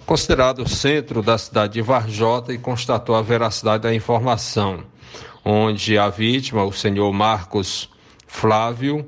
considerado 0.06 0.68
centro 0.70 1.22
da 1.22 1.38
cidade 1.38 1.74
de 1.74 1.82
Varjota, 1.82 2.54
e 2.54 2.58
constatou 2.58 3.14
a 3.14 3.22
veracidade 3.22 3.84
da 3.84 3.94
informação, 3.94 4.84
onde 5.44 5.98
a 5.98 6.08
vítima, 6.08 6.64
o 6.64 6.72
senhor 6.72 7.12
Marcos 7.12 7.90
Flávio, 8.26 9.06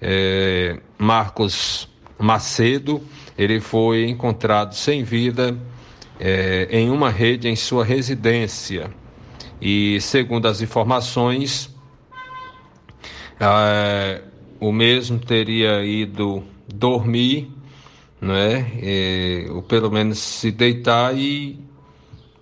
é, 0.00 0.78
Marcos 0.98 1.88
Macedo, 2.18 3.02
ele 3.36 3.60
foi 3.60 4.08
encontrado 4.08 4.74
sem 4.74 5.02
vida 5.02 5.56
é, 6.18 6.68
em 6.70 6.90
uma 6.90 7.10
rede 7.10 7.48
em 7.48 7.56
sua 7.56 7.84
residência. 7.84 8.90
E 9.60 10.00
segundo 10.00 10.46
as 10.46 10.60
informações, 10.60 11.74
é, 13.40 14.22
o 14.60 14.72
mesmo 14.72 15.18
teria 15.18 15.84
ido 15.84 16.42
dormir, 16.72 17.50
né? 18.20 18.72
É, 18.82 19.46
ou 19.50 19.62
pelo 19.62 19.90
menos 19.90 20.18
se 20.18 20.50
deitar 20.50 21.16
e 21.16 21.58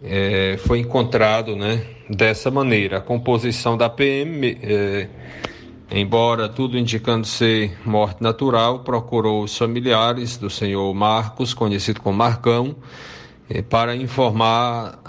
é, 0.03 0.57
foi 0.59 0.79
encontrado, 0.81 1.57
né? 1.57 1.85
Dessa 2.09 2.51
maneira, 2.51 2.99
a 2.99 3.01
composição 3.01 3.77
da 3.77 3.89
PM 3.89 4.59
é, 4.63 5.09
Embora 5.95 6.49
tudo 6.49 6.79
indicando 6.79 7.27
ser 7.27 7.79
morte 7.85 8.23
natural, 8.23 8.79
procurou 8.79 9.45
os 9.45 9.55
familiares 9.59 10.39
do 10.39 10.49
senhor 10.49 10.95
Marcos, 10.95 11.53
conhecido 11.53 12.01
como 12.01 12.17
Marcão, 12.17 12.75
eh, 13.51 13.61
para 13.61 13.95
informar 13.95 15.03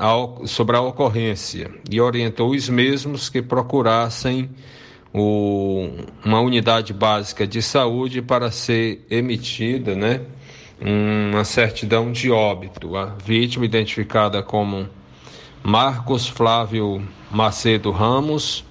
sobre 0.45 0.75
a 0.75 0.81
ocorrência 0.81 1.71
e 1.89 2.01
orientou 2.01 2.51
os 2.51 2.67
mesmos 2.67 3.29
que 3.29 3.41
procurassem 3.41 4.49
o, 5.13 5.89
uma 6.25 6.41
unidade 6.41 6.91
básica 6.91 7.47
de 7.47 7.61
saúde 7.61 8.21
para 8.21 8.51
ser 8.51 9.05
emitida 9.09 9.95
né, 9.95 10.19
uma 10.81 11.45
certidão 11.45 12.11
de 12.11 12.29
óbito. 12.29 12.97
A 12.97 13.05
vítima, 13.25 13.63
identificada 13.63 14.43
como 14.43 14.89
Marcos 15.63 16.27
Flávio 16.27 17.01
Macedo 17.31 17.89
Ramos, 17.89 18.65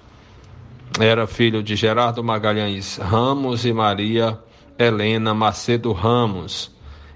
era 1.00 1.26
filho 1.26 1.62
de 1.62 1.74
Gerardo 1.74 2.22
Magalhães 2.22 2.96
Ramos 2.96 3.64
e 3.64 3.72
Maria 3.72 4.38
Helena 4.78 5.32
Macedo 5.32 5.92
Ramos. 5.92 6.70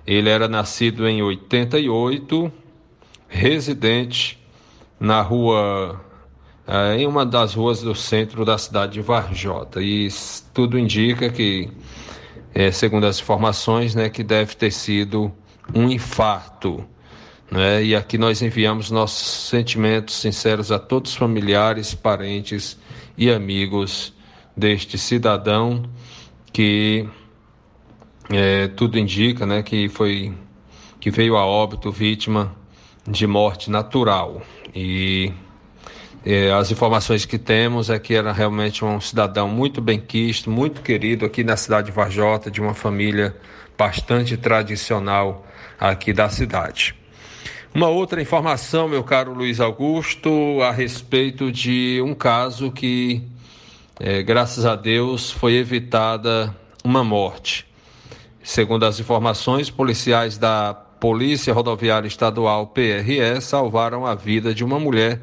Ele 0.06 0.30
era 0.30 0.48
nascido 0.48 1.06
em 1.06 1.22
88, 1.22 2.50
residente 3.28 4.38
na 4.98 5.20
rua, 5.20 6.00
eh, 6.66 6.96
em 6.98 7.06
uma 7.06 7.26
das 7.26 7.54
ruas 7.54 7.82
do 7.82 7.94
centro 7.94 8.44
da 8.44 8.56
cidade 8.56 8.94
de 8.94 9.02
Varjota. 9.02 9.82
E 9.82 10.08
tudo 10.54 10.78
indica 10.78 11.28
que, 11.28 11.68
eh, 12.54 12.70
segundo 12.70 13.04
as 13.04 13.20
informações, 13.20 13.94
né, 13.94 14.08
que 14.08 14.22
deve 14.22 14.54
ter 14.54 14.70
sido 14.70 15.30
um 15.74 15.90
infarto. 15.90 16.84
Né? 17.50 17.84
E 17.84 17.96
aqui 17.96 18.16
nós 18.16 18.40
enviamos 18.40 18.90
nossos 18.90 19.48
sentimentos 19.48 20.14
sinceros 20.14 20.72
a 20.72 20.78
todos 20.78 21.10
os 21.12 21.16
familiares, 21.16 21.94
parentes 21.94 22.78
e 23.16 23.30
amigos 23.30 24.12
deste 24.56 24.98
cidadão 24.98 25.84
que 26.52 27.08
é, 28.30 28.68
tudo 28.68 28.98
indica 28.98 29.46
né, 29.46 29.62
que 29.62 29.88
foi 29.88 30.32
que 30.98 31.10
veio 31.10 31.36
a 31.36 31.44
óbito 31.44 31.92
vítima 31.92 32.54
de 33.06 33.26
morte 33.26 33.70
natural. 33.70 34.42
E 34.74 35.32
é, 36.24 36.50
as 36.50 36.70
informações 36.72 37.24
que 37.24 37.38
temos 37.38 37.88
é 37.88 37.98
que 37.98 38.14
era 38.14 38.32
realmente 38.32 38.84
um 38.84 39.00
cidadão 39.00 39.48
muito 39.48 39.80
bem 39.80 40.00
quisto, 40.00 40.50
muito 40.50 40.82
querido 40.82 41.24
aqui 41.24 41.44
na 41.44 41.56
cidade 41.56 41.86
de 41.86 41.92
Varjota, 41.92 42.50
de 42.50 42.60
uma 42.60 42.74
família 42.74 43.36
bastante 43.78 44.36
tradicional 44.36 45.46
aqui 45.78 46.12
da 46.12 46.28
cidade. 46.28 46.96
Uma 47.74 47.88
outra 47.88 48.22
informação, 48.22 48.88
meu 48.88 49.04
caro 49.04 49.34
Luiz 49.34 49.60
Augusto, 49.60 50.62
a 50.62 50.70
respeito 50.70 51.52
de 51.52 52.00
um 52.02 52.14
caso 52.14 52.70
que, 52.70 53.22
é, 54.00 54.22
graças 54.22 54.64
a 54.64 54.74
Deus, 54.74 55.30
foi 55.30 55.54
evitada 55.54 56.54
uma 56.82 57.04
morte. 57.04 57.66
Segundo 58.42 58.86
as 58.86 58.98
informações, 58.98 59.68
policiais 59.68 60.38
da 60.38 60.72
Polícia 60.72 61.52
Rodoviária 61.52 62.08
Estadual 62.08 62.68
PRE 62.68 63.40
salvaram 63.42 64.06
a 64.06 64.14
vida 64.14 64.54
de 64.54 64.64
uma 64.64 64.78
mulher 64.78 65.20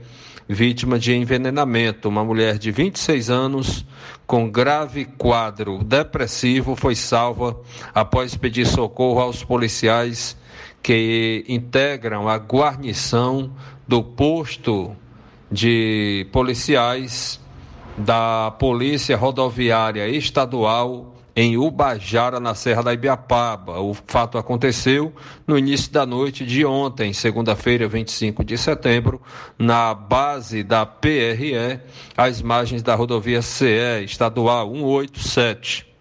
vítima 0.48 1.00
de 1.00 1.16
envenenamento. 1.16 2.08
Uma 2.08 2.24
mulher 2.24 2.60
de 2.60 2.70
26 2.70 3.32
anos 3.32 3.86
com 4.28 4.48
grave 4.50 5.06
quadro 5.06 5.84
depressivo 5.84 6.76
foi 6.76 6.96
salva 6.96 7.60
após 7.96 8.36
pedir 8.36 8.68
socorro 8.68 9.22
aos 9.22 9.44
policiais 9.44 10.38
que 10.84 11.46
integram 11.48 12.28
a 12.28 12.38
guarnição 12.38 13.52
do 13.88 14.04
posto 14.04 14.96
de 15.50 16.28
policiais 16.32 17.40
da 17.98 18.52
Polícia 18.52 19.16
Rodoviária 19.16 20.08
Estadual 20.10 21.14
em 21.36 21.58
Ubajara, 21.58 22.40
na 22.40 22.54
Serra 22.54 22.84
da 22.84 22.94
Ibiapaba. 22.94 23.80
O 23.80 23.94
fato 23.94 24.38
aconteceu 24.38 25.14
no 25.48 25.58
início 25.58 25.92
da 25.92 26.06
noite 26.06 26.46
de 26.46 26.64
ontem, 26.66 27.12
segunda-feira, 27.12 27.88
25 27.88 28.44
de 28.44 28.58
setembro, 28.58 29.22
na 29.58 29.94
base 29.94 30.64
da 30.64 30.86
PRE, 30.86 31.80
às 32.16 32.42
margens 32.42 32.84
da 32.84 32.94
rodovia 32.94 33.42
CE 33.42 34.04
estadual 34.04 34.72
187. 34.72 35.93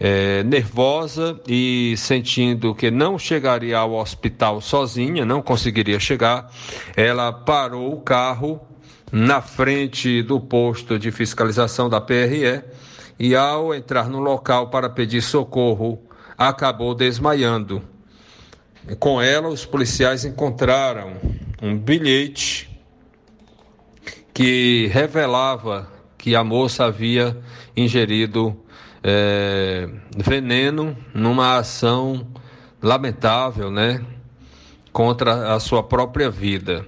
É, 0.00 0.44
nervosa 0.44 1.40
e 1.48 1.94
sentindo 1.96 2.72
que 2.72 2.88
não 2.88 3.18
chegaria 3.18 3.78
ao 3.78 3.94
hospital 3.94 4.60
sozinha, 4.60 5.24
não 5.24 5.42
conseguiria 5.42 5.98
chegar, 5.98 6.52
ela 6.96 7.32
parou 7.32 7.92
o 7.92 8.00
carro 8.00 8.60
na 9.10 9.40
frente 9.40 10.22
do 10.22 10.40
posto 10.40 10.98
de 10.98 11.10
fiscalização 11.10 11.88
da 11.88 12.00
PRE 12.00 12.62
e, 13.18 13.34
ao 13.34 13.74
entrar 13.74 14.08
no 14.08 14.20
local 14.20 14.68
para 14.68 14.88
pedir 14.88 15.20
socorro, 15.20 15.98
acabou 16.36 16.94
desmaiando. 16.94 17.82
Com 19.00 19.20
ela, 19.20 19.48
os 19.48 19.66
policiais 19.66 20.24
encontraram 20.24 21.14
um 21.60 21.76
bilhete 21.76 22.70
que 24.32 24.88
revelava 24.92 25.90
que 26.16 26.36
a 26.36 26.44
moça 26.44 26.84
havia 26.84 27.36
ingerido 27.76 28.56
é, 29.02 29.88
veneno 30.16 30.96
numa 31.14 31.56
ação 31.56 32.26
lamentável, 32.82 33.70
né, 33.70 34.04
contra 34.92 35.54
a 35.54 35.60
sua 35.60 35.82
própria 35.82 36.30
vida. 36.30 36.86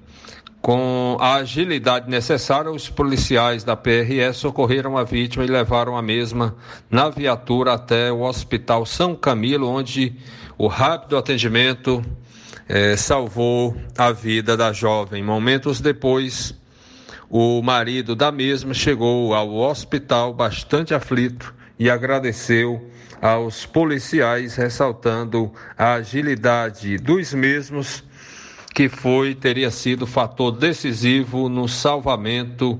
Com 0.61 1.16
a 1.18 1.37
agilidade 1.37 2.11
necessária, 2.11 2.70
os 2.70 2.90
policiais 2.90 3.64
da 3.64 3.75
PRS 3.75 4.37
socorreram 4.37 4.99
a 4.99 5.05
vítima 5.05 5.42
e 5.42 5.49
levaram 5.49 5.96
a 5.96 6.03
mesma 6.03 6.55
na 6.90 7.09
viatura 7.09 7.73
até 7.73 8.12
o 8.12 8.20
Hospital 8.20 8.85
São 8.85 9.14
Camilo, 9.14 9.66
onde 9.66 10.14
o 10.59 10.66
rápido 10.66 11.16
atendimento 11.16 12.05
eh, 12.68 12.94
salvou 12.94 13.75
a 13.96 14.12
vida 14.12 14.55
da 14.55 14.70
jovem. 14.70 15.23
Momentos 15.23 15.81
depois, 15.81 16.55
o 17.31 17.62
marido 17.62 18.14
da 18.14 18.31
mesma 18.31 18.75
chegou 18.75 19.33
ao 19.33 19.55
hospital 19.55 20.35
bastante 20.35 20.92
aflito 20.92 21.55
e 21.81 21.88
agradeceu 21.88 22.90
aos 23.23 23.64
policiais, 23.64 24.55
ressaltando 24.55 25.51
a 25.79 25.95
agilidade 25.95 26.99
dos 26.99 27.33
mesmos 27.33 28.05
que 28.75 28.87
foi 28.88 29.35
teria 29.35 29.71
sido 29.71 30.07
fator 30.07 30.53
decisivo 30.53 31.49
no 31.49 31.66
salvamento 31.66 32.79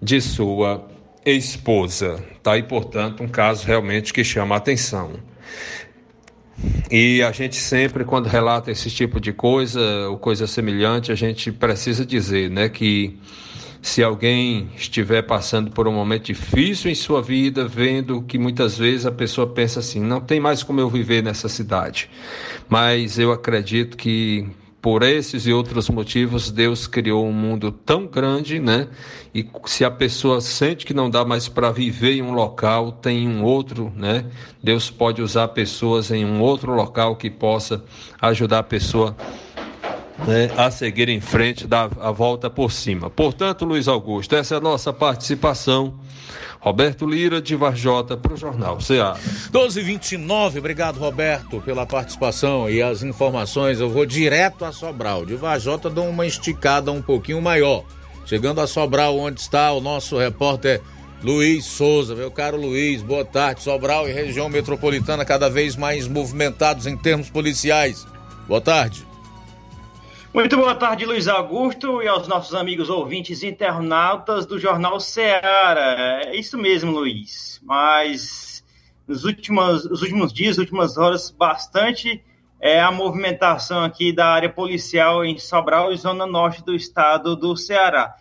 de 0.00 0.20
sua 0.20 0.88
esposa. 1.26 2.24
Tá 2.40 2.52
aí, 2.52 2.62
portanto, 2.62 3.24
um 3.24 3.28
caso 3.28 3.66
realmente 3.66 4.12
que 4.12 4.22
chama 4.22 4.54
a 4.54 4.58
atenção. 4.58 5.14
E 6.90 7.20
a 7.22 7.32
gente 7.32 7.56
sempre, 7.56 8.04
quando 8.04 8.26
relata 8.26 8.70
esse 8.70 8.88
tipo 8.88 9.20
de 9.20 9.32
coisa, 9.32 9.80
ou 10.08 10.16
coisa 10.16 10.46
semelhante, 10.46 11.10
a 11.10 11.14
gente 11.16 11.50
precisa 11.50 12.06
dizer, 12.06 12.50
né, 12.50 12.68
que 12.68 13.18
se 13.88 14.02
alguém 14.02 14.70
estiver 14.76 15.22
passando 15.22 15.70
por 15.70 15.88
um 15.88 15.92
momento 15.92 16.26
difícil 16.26 16.90
em 16.90 16.94
sua 16.94 17.22
vida, 17.22 17.66
vendo 17.66 18.20
que 18.20 18.38
muitas 18.38 18.76
vezes 18.76 19.06
a 19.06 19.10
pessoa 19.10 19.46
pensa 19.46 19.80
assim, 19.80 19.98
não 19.98 20.20
tem 20.20 20.38
mais 20.38 20.62
como 20.62 20.78
eu 20.78 20.90
viver 20.90 21.22
nessa 21.22 21.48
cidade. 21.48 22.10
Mas 22.68 23.18
eu 23.18 23.32
acredito 23.32 23.96
que 23.96 24.46
por 24.80 25.02
esses 25.02 25.46
e 25.46 25.52
outros 25.52 25.88
motivos, 25.88 26.50
Deus 26.50 26.86
criou 26.86 27.26
um 27.26 27.32
mundo 27.32 27.72
tão 27.72 28.06
grande, 28.06 28.60
né? 28.60 28.88
E 29.34 29.44
se 29.64 29.84
a 29.84 29.90
pessoa 29.90 30.40
sente 30.40 30.86
que 30.86 30.94
não 30.94 31.08
dá 31.10 31.24
mais 31.24 31.48
para 31.48 31.72
viver 31.72 32.12
em 32.12 32.22
um 32.22 32.32
local, 32.32 32.92
tem 32.92 33.26
um 33.26 33.42
outro, 33.42 33.90
né? 33.96 34.26
Deus 34.62 34.90
pode 34.90 35.22
usar 35.22 35.48
pessoas 35.48 36.10
em 36.10 36.24
um 36.24 36.40
outro 36.40 36.72
local 36.74 37.16
que 37.16 37.30
possa 37.30 37.82
ajudar 38.20 38.60
a 38.60 38.62
pessoa 38.62 39.16
né, 40.26 40.50
a 40.56 40.70
seguir 40.70 41.08
em 41.08 41.20
frente, 41.20 41.66
dar 41.66 41.90
a 42.00 42.10
volta 42.10 42.50
por 42.50 42.72
cima. 42.72 43.08
Portanto, 43.08 43.64
Luiz 43.64 43.88
Augusto, 43.88 44.34
essa 44.34 44.54
é 44.54 44.58
a 44.58 44.60
nossa 44.60 44.92
participação 44.92 45.94
Roberto 46.60 47.06
Lira, 47.06 47.40
de 47.40 47.54
Varjota, 47.54 48.16
para 48.16 48.34
o 48.34 48.36
Jornal 48.36 48.80
Ceará. 48.80 49.16
1229, 49.52 50.58
obrigado 50.58 50.98
Roberto 50.98 51.60
pela 51.60 51.86
participação 51.86 52.68
e 52.68 52.82
as 52.82 53.02
informações. 53.02 53.80
Eu 53.80 53.88
vou 53.88 54.04
direto 54.04 54.64
a 54.64 54.72
Sobral. 54.72 55.24
De 55.24 55.36
Varjota 55.36 55.88
dou 55.88 56.08
uma 56.08 56.26
esticada 56.26 56.90
um 56.90 57.00
pouquinho 57.00 57.40
maior. 57.40 57.84
Chegando 58.26 58.60
a 58.60 58.66
Sobral, 58.66 59.16
onde 59.16 59.40
está 59.40 59.72
o 59.72 59.80
nosso 59.80 60.18
repórter 60.18 60.82
Luiz 61.22 61.64
Souza. 61.64 62.14
Meu 62.14 62.30
caro 62.30 62.60
Luiz, 62.60 63.02
boa 63.02 63.24
tarde. 63.24 63.62
Sobral 63.62 64.08
e 64.08 64.12
região 64.12 64.48
metropolitana 64.48 65.24
cada 65.24 65.48
vez 65.48 65.76
mais 65.76 66.08
movimentados 66.08 66.86
em 66.86 66.96
termos 66.96 67.30
policiais. 67.30 68.06
Boa 68.46 68.60
tarde. 68.60 69.07
Muito 70.38 70.56
boa 70.56 70.72
tarde, 70.72 71.04
Luiz 71.04 71.26
Augusto, 71.26 72.00
e 72.00 72.06
aos 72.06 72.28
nossos 72.28 72.54
amigos 72.54 72.88
ouvintes 72.88 73.42
internautas 73.42 74.46
do 74.46 74.56
Jornal 74.56 75.00
Ceará. 75.00 76.22
É 76.26 76.36
isso 76.36 76.56
mesmo, 76.56 76.92
Luiz. 76.92 77.60
Mas 77.64 78.64
nos 79.04 79.24
últimos, 79.24 79.90
nos 79.90 80.00
últimos 80.00 80.32
dias, 80.32 80.56
últimas 80.56 80.96
horas, 80.96 81.28
bastante 81.28 82.22
é 82.60 82.80
a 82.80 82.92
movimentação 82.92 83.82
aqui 83.82 84.12
da 84.12 84.26
área 84.28 84.48
policial 84.48 85.24
em 85.24 85.36
Sobral 85.38 85.92
e 85.92 85.96
zona 85.96 86.24
norte 86.24 86.64
do 86.64 86.72
estado 86.72 87.34
do 87.34 87.56
Ceará. 87.56 88.14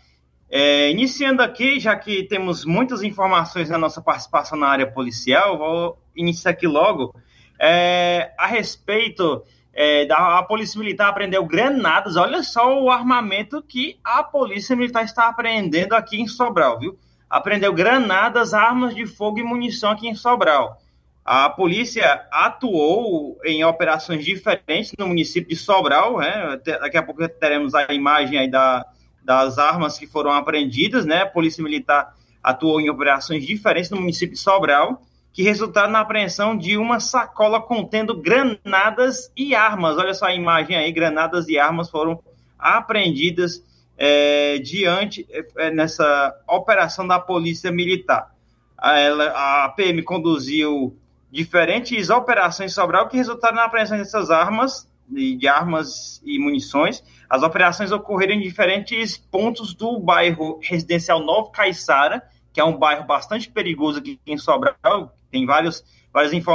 É, 0.49 0.89
iniciando 0.89 1.43
aqui, 1.43 1.79
já 1.79 1.95
que 1.95 2.23
temos 2.23 2.65
muitas 2.65 3.03
informações 3.03 3.69
na 3.69 3.77
nossa 3.77 4.01
participação 4.01 4.57
na 4.57 4.67
área 4.67 4.91
policial, 4.91 5.59
vou 5.59 5.99
iniciar 6.15 6.49
aqui 6.49 6.65
logo 6.65 7.13
é, 7.59 8.33
a 8.39 8.47
respeito 8.47 9.43
é, 9.79 10.07
a 10.11 10.41
Polícia 10.41 10.79
Militar 10.79 11.09
apreendeu 11.09 11.45
granadas. 11.45 12.15
Olha 12.15 12.41
só 12.41 12.81
o 12.81 12.89
armamento 12.89 13.61
que 13.61 13.99
a 14.03 14.23
Polícia 14.23 14.75
Militar 14.75 15.05
está 15.05 15.27
apreendendo 15.27 15.93
aqui 15.93 16.19
em 16.19 16.27
Sobral, 16.27 16.79
viu? 16.79 16.97
Apreendeu 17.29 17.71
granadas, 17.71 18.55
armas 18.55 18.95
de 18.95 19.05
fogo 19.05 19.37
e 19.37 19.43
munição 19.43 19.91
aqui 19.91 20.07
em 20.07 20.15
Sobral. 20.15 20.81
A 21.23 21.47
polícia 21.47 22.25
atuou 22.31 23.37
em 23.45 23.63
operações 23.63 24.25
diferentes 24.25 24.93
no 24.97 25.09
município 25.09 25.49
de 25.49 25.55
Sobral, 25.55 26.17
né? 26.17 26.59
Daqui 26.65 26.97
a 26.97 27.03
pouco 27.03 27.29
teremos 27.29 27.75
a 27.75 27.93
imagem 27.93 28.39
aí 28.39 28.49
da, 28.49 28.83
das 29.23 29.59
armas 29.59 29.99
que 29.99 30.07
foram 30.07 30.31
apreendidas, 30.31 31.05
né? 31.05 31.21
A 31.21 31.27
Polícia 31.27 31.63
Militar 31.63 32.15
atuou 32.41 32.81
em 32.81 32.89
operações 32.89 33.45
diferentes 33.45 33.91
no 33.91 33.97
município 33.97 34.33
de 34.33 34.41
Sobral 34.41 35.03
que 35.37 35.43
resultaram 35.43 35.91
na 35.91 35.99
apreensão 35.99 36.57
de 36.57 36.77
uma 36.77 36.99
sacola 36.99 37.61
contendo 37.61 38.19
granadas 38.19 39.31
e 39.37 39.53
armas. 39.53 39.95
Olha 39.95 40.11
só 40.15 40.25
a 40.25 40.33
imagem 40.33 40.75
aí, 40.75 40.91
granadas 40.91 41.47
e 41.47 41.59
armas 41.59 41.91
foram 41.91 42.19
apreendidas 42.57 43.63
é, 43.95 44.57
diante 44.57 45.27
é, 45.55 45.69
nessa 45.69 46.35
operação 46.47 47.05
da 47.05 47.19
Polícia 47.19 47.71
Militar. 47.71 48.35
A, 48.75 48.97
ela, 48.97 49.25
a 49.65 49.69
PM 49.69 50.01
conduziu 50.01 50.97
diferentes 51.31 52.09
operações 52.09 52.73
Sobral 52.73 53.07
que 53.07 53.17
resultaram 53.17 53.57
na 53.57 53.65
apreensão 53.65 53.95
dessas 53.95 54.31
armas, 54.31 54.89
de 55.07 55.47
armas 55.47 56.19
e 56.25 56.39
munições. 56.39 57.03
As 57.29 57.43
operações 57.43 57.91
ocorreram 57.91 58.33
em 58.33 58.41
diferentes 58.41 59.17
pontos 59.17 59.75
do 59.75 59.99
bairro 59.99 60.59
residencial 60.63 61.23
Novo 61.23 61.51
Caiçara, 61.51 62.23
que 62.51 62.59
é 62.59 62.63
um 62.63 62.75
bairro 62.75 63.05
bastante 63.05 63.47
perigoso 63.51 63.99
aqui 63.99 64.19
em 64.25 64.35
Sobral, 64.35 65.13
tem 65.31 65.45
vários, 65.45 65.83
várias, 66.13 66.45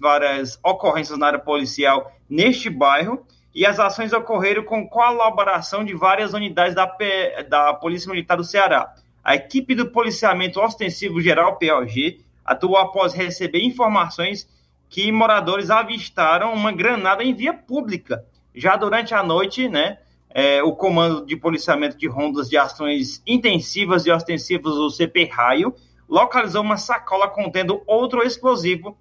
várias 0.00 0.58
ocorrências 0.62 1.18
na 1.18 1.26
área 1.26 1.38
policial 1.38 2.12
neste 2.28 2.68
bairro, 2.70 3.26
e 3.54 3.66
as 3.66 3.80
ações 3.80 4.12
ocorreram 4.12 4.62
com 4.62 4.88
colaboração 4.88 5.84
de 5.84 5.94
várias 5.94 6.32
unidades 6.32 6.74
da, 6.74 6.86
P, 6.86 7.44
da 7.48 7.74
Polícia 7.74 8.10
Militar 8.10 8.36
do 8.36 8.44
Ceará. 8.44 8.94
A 9.24 9.34
equipe 9.34 9.74
do 9.74 9.90
Policiamento 9.90 10.60
Ostensivo 10.60 11.20
Geral, 11.20 11.58
POG, 11.58 12.20
atuou 12.44 12.76
após 12.76 13.12
receber 13.12 13.62
informações 13.62 14.48
que 14.88 15.10
moradores 15.12 15.70
avistaram 15.70 16.52
uma 16.52 16.72
granada 16.72 17.22
em 17.22 17.34
via 17.34 17.52
pública. 17.52 18.24
Já 18.54 18.76
durante 18.76 19.14
a 19.14 19.22
noite, 19.22 19.68
né, 19.68 19.98
é, 20.30 20.62
o 20.62 20.72
Comando 20.72 21.26
de 21.26 21.36
Policiamento 21.36 21.96
de 21.96 22.06
Rondas 22.06 22.48
de 22.48 22.56
Ações 22.56 23.22
Intensivas 23.26 24.06
e 24.06 24.10
Ostensivas, 24.10 24.74
o 24.74 24.90
CP 24.90 25.24
Raio, 25.24 25.74
localizou 26.08 26.62
uma 26.62 26.76
sacola 26.76 27.28
contendo 27.28 27.82
outro 27.86 28.22
explosivo. 28.22 28.96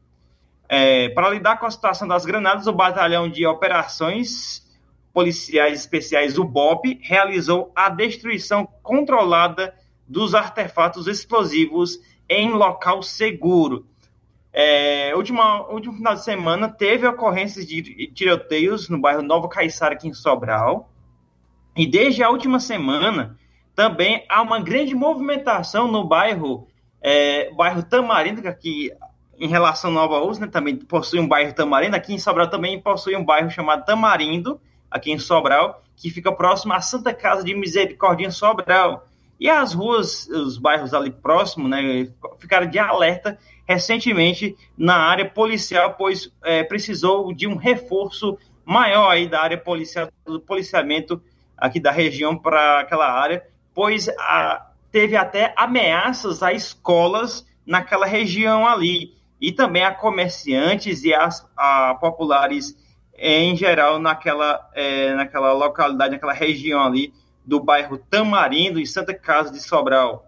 É, 0.69 1.09
para 1.09 1.29
lidar 1.29 1.57
com 1.57 1.65
a 1.65 1.71
situação 1.71 2.07
das 2.07 2.25
granadas, 2.25 2.67
o 2.67 2.73
Batalhão 2.73 3.29
de 3.29 3.45
Operações 3.45 4.65
Policiais 5.13 5.79
Especiais, 5.79 6.37
o 6.37 6.43
BOP, 6.43 6.99
realizou 7.01 7.71
a 7.75 7.89
destruição 7.89 8.67
controlada 8.83 9.73
dos 10.07 10.35
artefatos 10.35 11.07
explosivos 11.07 11.99
em 12.29 12.51
local 12.51 13.01
seguro. 13.01 13.87
É, 14.53 15.15
última, 15.15 15.67
último 15.71 15.95
final 15.95 16.15
de 16.15 16.23
semana 16.23 16.67
teve 16.69 17.07
ocorrências 17.07 17.65
de 17.65 18.07
tiroteios 18.07 18.89
no 18.89 18.99
bairro 18.99 19.21
Nova 19.21 19.47
Caiçara, 19.47 19.93
aqui 19.93 20.07
em 20.07 20.13
Sobral. 20.13 20.91
E 21.75 21.85
desde 21.85 22.23
a 22.23 22.29
última 22.29 22.59
semana 22.59 23.37
também 23.75 24.25
há 24.27 24.41
uma 24.41 24.59
grande 24.59 24.95
movimentação 24.95 25.91
no 25.91 26.03
bairro, 26.03 26.67
é, 27.09 27.49
bairro 27.51 27.81
Tamarindo, 27.83 28.41
que 28.55 28.91
em 29.39 29.47
relação 29.47 29.91
a 29.91 29.93
Nova 29.93 30.19
Rússia, 30.19 30.45
né, 30.45 30.51
também 30.51 30.75
possui 30.75 31.21
um 31.21 31.27
bairro 31.27 31.53
Tamarindo. 31.53 31.95
Aqui 31.95 32.13
em 32.13 32.19
Sobral 32.19 32.49
também 32.49 32.81
possui 32.81 33.15
um 33.15 33.23
bairro 33.23 33.49
chamado 33.49 33.85
Tamarindo, 33.85 34.59
aqui 34.91 35.09
em 35.09 35.17
Sobral, 35.17 35.81
que 35.95 36.09
fica 36.09 36.33
próximo 36.33 36.73
à 36.73 36.81
Santa 36.81 37.13
Casa 37.13 37.45
de 37.45 37.55
Misericórdia 37.55 38.25
em 38.27 38.31
Sobral. 38.31 39.07
E 39.39 39.49
as 39.49 39.73
ruas, 39.73 40.27
os 40.27 40.57
bairros 40.57 40.93
ali 40.93 41.09
próximos, 41.09 41.69
né, 41.69 42.09
ficaram 42.39 42.67
de 42.67 42.77
alerta 42.77 43.37
recentemente 43.65 44.57
na 44.77 44.97
área 44.97 45.29
policial, 45.29 45.93
pois 45.93 46.29
é, 46.43 46.61
precisou 46.65 47.31
de 47.33 47.47
um 47.47 47.55
reforço 47.55 48.37
maior 48.65 49.09
aí 49.09 49.29
da 49.29 49.41
área 49.41 49.57
policial, 49.57 50.09
do 50.25 50.41
policiamento 50.41 51.21
aqui 51.57 51.79
da 51.79 51.91
região 51.91 52.37
para 52.37 52.81
aquela 52.81 53.09
área, 53.09 53.45
pois 53.73 54.09
a, 54.09 54.66
teve 54.97 55.15
até 55.15 55.53
ameaças 55.55 56.41
a 56.41 56.51
escolas 56.51 57.45
naquela 57.63 58.07
região 58.07 58.65
ali 58.65 59.15
e 59.39 59.51
também 59.51 59.83
a 59.83 59.93
comerciantes 59.93 61.03
e 61.03 61.13
as 61.13 61.47
a 61.55 61.93
populares 62.01 62.75
em 63.15 63.55
geral 63.55 63.99
naquela, 63.99 64.67
é, 64.73 65.13
naquela 65.13 65.53
localidade, 65.53 66.13
naquela 66.13 66.33
região 66.33 66.83
ali 66.83 67.13
do 67.45 67.60
bairro 67.60 67.99
Tamarindo, 68.10 68.79
em 68.79 68.88
Santa 68.88 69.13
Casa 69.13 69.51
de 69.51 69.62
Sobral. 69.62 70.25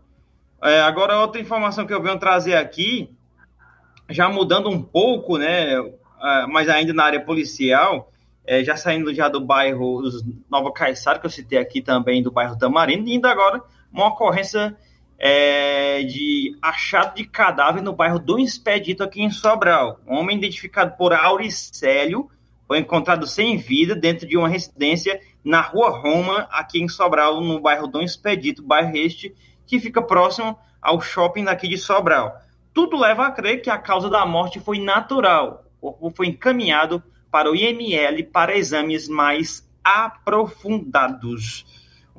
É, 0.61 0.81
agora, 0.81 1.19
outra 1.19 1.41
informação 1.41 1.87
que 1.87 1.93
eu 1.93 2.03
venho 2.03 2.19
trazer 2.19 2.53
aqui, 2.53 3.09
já 4.07 4.29
mudando 4.29 4.69
um 4.69 4.79
pouco, 4.79 5.39
né, 5.39 5.77
mas 6.47 6.69
ainda 6.69 6.93
na 6.93 7.05
área 7.05 7.19
policial, 7.19 8.11
é, 8.45 8.63
já 8.63 8.75
saindo 8.75 9.11
já 9.15 9.27
do 9.27 9.41
bairro 9.41 10.03
Nova 10.47 10.71
Caiçara, 10.71 11.17
que 11.17 11.25
eu 11.25 11.31
citei 11.31 11.57
aqui 11.57 11.81
também, 11.81 12.21
do 12.21 12.29
bairro 12.29 12.55
Tamarindo, 12.55 13.09
e 13.09 13.13
ainda 13.13 13.31
agora 13.31 13.63
uma 13.91 14.07
ocorrência 14.07 14.75
é, 15.17 16.03
de 16.03 16.57
achado 16.61 17.15
de 17.15 17.25
cadáver 17.25 17.83
no 17.83 17.93
bairro 17.93 18.19
do 18.19 18.39
Expedito, 18.39 19.03
aqui 19.03 19.21
em 19.21 19.29
Sobral. 19.29 19.99
Um 20.07 20.15
homem 20.15 20.37
identificado 20.37 20.95
por 20.97 21.13
Auricélio 21.13 22.29
foi 22.67 22.79
encontrado 22.79 23.25
sem 23.27 23.57
vida 23.57 23.95
dentro 23.95 24.27
de 24.27 24.37
uma 24.37 24.47
residência 24.47 25.19
na 25.43 25.61
Rua 25.61 25.89
Roma, 25.89 26.47
aqui 26.51 26.81
em 26.81 26.87
Sobral, 26.87 27.41
no 27.41 27.59
bairro 27.59 27.87
Dom 27.87 28.01
Expedito, 28.01 28.63
bairro 28.63 28.95
este, 28.95 29.35
que 29.65 29.79
fica 29.79 30.01
próximo 30.01 30.57
ao 30.81 31.01
shopping 31.01 31.45
daqui 31.45 31.67
de 31.67 31.77
Sobral. 31.77 32.39
Tudo 32.73 32.97
leva 32.97 33.27
a 33.27 33.31
crer 33.31 33.61
que 33.61 33.69
a 33.69 33.77
causa 33.77 34.09
da 34.09 34.25
morte 34.25 34.59
foi 34.59 34.79
natural. 34.79 35.65
O 35.81 35.91
corpo 35.91 36.17
foi 36.17 36.27
encaminhado 36.27 37.03
para 37.31 37.49
o 37.49 37.55
IML 37.55 38.23
para 38.25 38.57
exames 38.57 39.07
mais 39.07 39.67
aprofundados. 39.83 41.65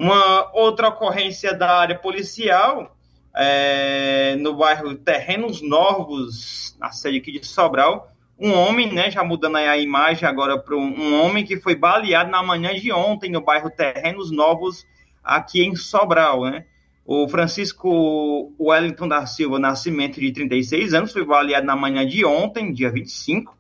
Uma 0.01 0.51
outra 0.55 0.89
ocorrência 0.89 1.53
da 1.53 1.79
área 1.79 1.95
policial, 1.95 2.97
é, 3.37 4.35
no 4.37 4.55
bairro 4.55 4.95
Terrenos 4.95 5.61
Novos, 5.61 6.75
na 6.81 6.91
sede 6.91 7.19
aqui 7.19 7.31
de 7.31 7.47
Sobral, 7.47 8.11
um 8.39 8.51
homem, 8.55 8.91
né, 8.91 9.11
já 9.11 9.23
mudando 9.23 9.57
a 9.57 9.77
imagem 9.77 10.27
agora 10.27 10.59
para 10.59 10.75
um, 10.75 10.99
um, 10.99 11.21
homem 11.21 11.45
que 11.45 11.61
foi 11.61 11.75
baleado 11.75 12.31
na 12.31 12.43
manhã 12.43 12.75
de 12.75 12.91
ontem 12.91 13.31
no 13.31 13.43
bairro 13.43 13.69
Terrenos 13.69 14.31
Novos, 14.31 14.87
aqui 15.23 15.63
em 15.63 15.77
Sobral, 15.77 16.47
né? 16.47 16.65
O 17.05 17.29
Francisco 17.29 18.55
Wellington 18.59 19.07
da 19.07 19.27
Silva 19.27 19.59
Nascimento, 19.59 20.19
de 20.19 20.33
36 20.33 20.95
anos, 20.95 21.13
foi 21.13 21.27
baleado 21.27 21.67
na 21.67 21.77
manhã 21.77 22.07
de 22.07 22.25
ontem, 22.25 22.73
dia 22.73 22.91
25, 22.91 23.55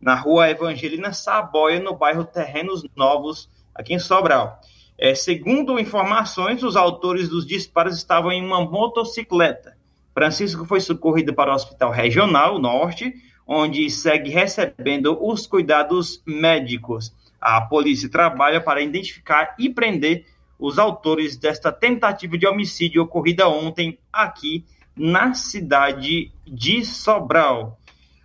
na 0.00 0.14
rua 0.14 0.48
Evangelina 0.48 1.12
Saboia, 1.12 1.80
no 1.80 1.94
bairro 1.94 2.24
Terrenos 2.24 2.82
Novos, 2.96 3.50
aqui 3.74 3.92
em 3.92 3.98
Sobral. 3.98 4.58
É, 5.04 5.16
segundo 5.16 5.80
informações, 5.80 6.62
os 6.62 6.76
autores 6.76 7.28
dos 7.28 7.44
disparos 7.44 7.96
estavam 7.96 8.30
em 8.30 8.40
uma 8.40 8.64
motocicleta. 8.64 9.76
Francisco 10.14 10.64
foi 10.64 10.78
socorrido 10.78 11.34
para 11.34 11.50
o 11.50 11.54
Hospital 11.56 11.90
Regional 11.90 12.56
Norte, 12.60 13.12
onde 13.44 13.90
segue 13.90 14.30
recebendo 14.30 15.18
os 15.20 15.44
cuidados 15.44 16.22
médicos. 16.24 17.12
A 17.40 17.62
polícia 17.62 18.08
trabalha 18.08 18.60
para 18.60 18.80
identificar 18.80 19.56
e 19.58 19.68
prender 19.68 20.24
os 20.56 20.78
autores 20.78 21.36
desta 21.36 21.72
tentativa 21.72 22.38
de 22.38 22.46
homicídio 22.46 23.02
ocorrida 23.02 23.48
ontem 23.48 23.98
aqui 24.12 24.64
na 24.94 25.34
cidade 25.34 26.30
de 26.46 26.84
Sobral. 26.84 27.76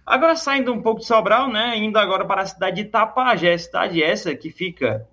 Agora 0.05 0.35
saindo 0.35 0.71
um 0.71 0.81
pouco 0.83 0.99
de 0.99 1.07
Sobral, 1.07 1.49
né, 1.49 1.75
indo 1.75 1.97
agora 1.97 2.23
para 2.23 2.43
a 2.43 2.45
cidade 2.45 2.83
de 2.83 2.89
Tapajé, 2.89 3.57
cidade 3.57 4.03
essa 4.03 4.35
que 4.35 4.51
fica 4.51 5.07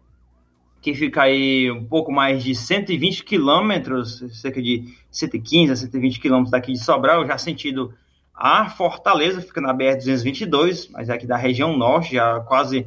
que 0.84 0.92
fica 0.92 1.22
aí 1.22 1.70
um 1.70 1.82
pouco 1.82 2.12
mais 2.12 2.44
de 2.44 2.54
120 2.54 3.24
quilômetros, 3.24 4.22
cerca 4.38 4.60
de 4.60 4.94
115 5.10 5.72
a 5.72 5.76
120 5.76 6.20
quilômetros 6.20 6.50
daqui 6.50 6.72
de 6.72 6.78
Sobral, 6.78 7.26
já 7.26 7.38
sentido 7.38 7.94
a 8.34 8.68
Fortaleza 8.68 9.40
fica 9.40 9.62
na 9.62 9.72
BR-222, 9.72 10.90
mas 10.92 11.08
é 11.08 11.14
aqui 11.14 11.26
da 11.26 11.38
região 11.38 11.74
norte, 11.74 12.12
já 12.12 12.38
quase 12.40 12.86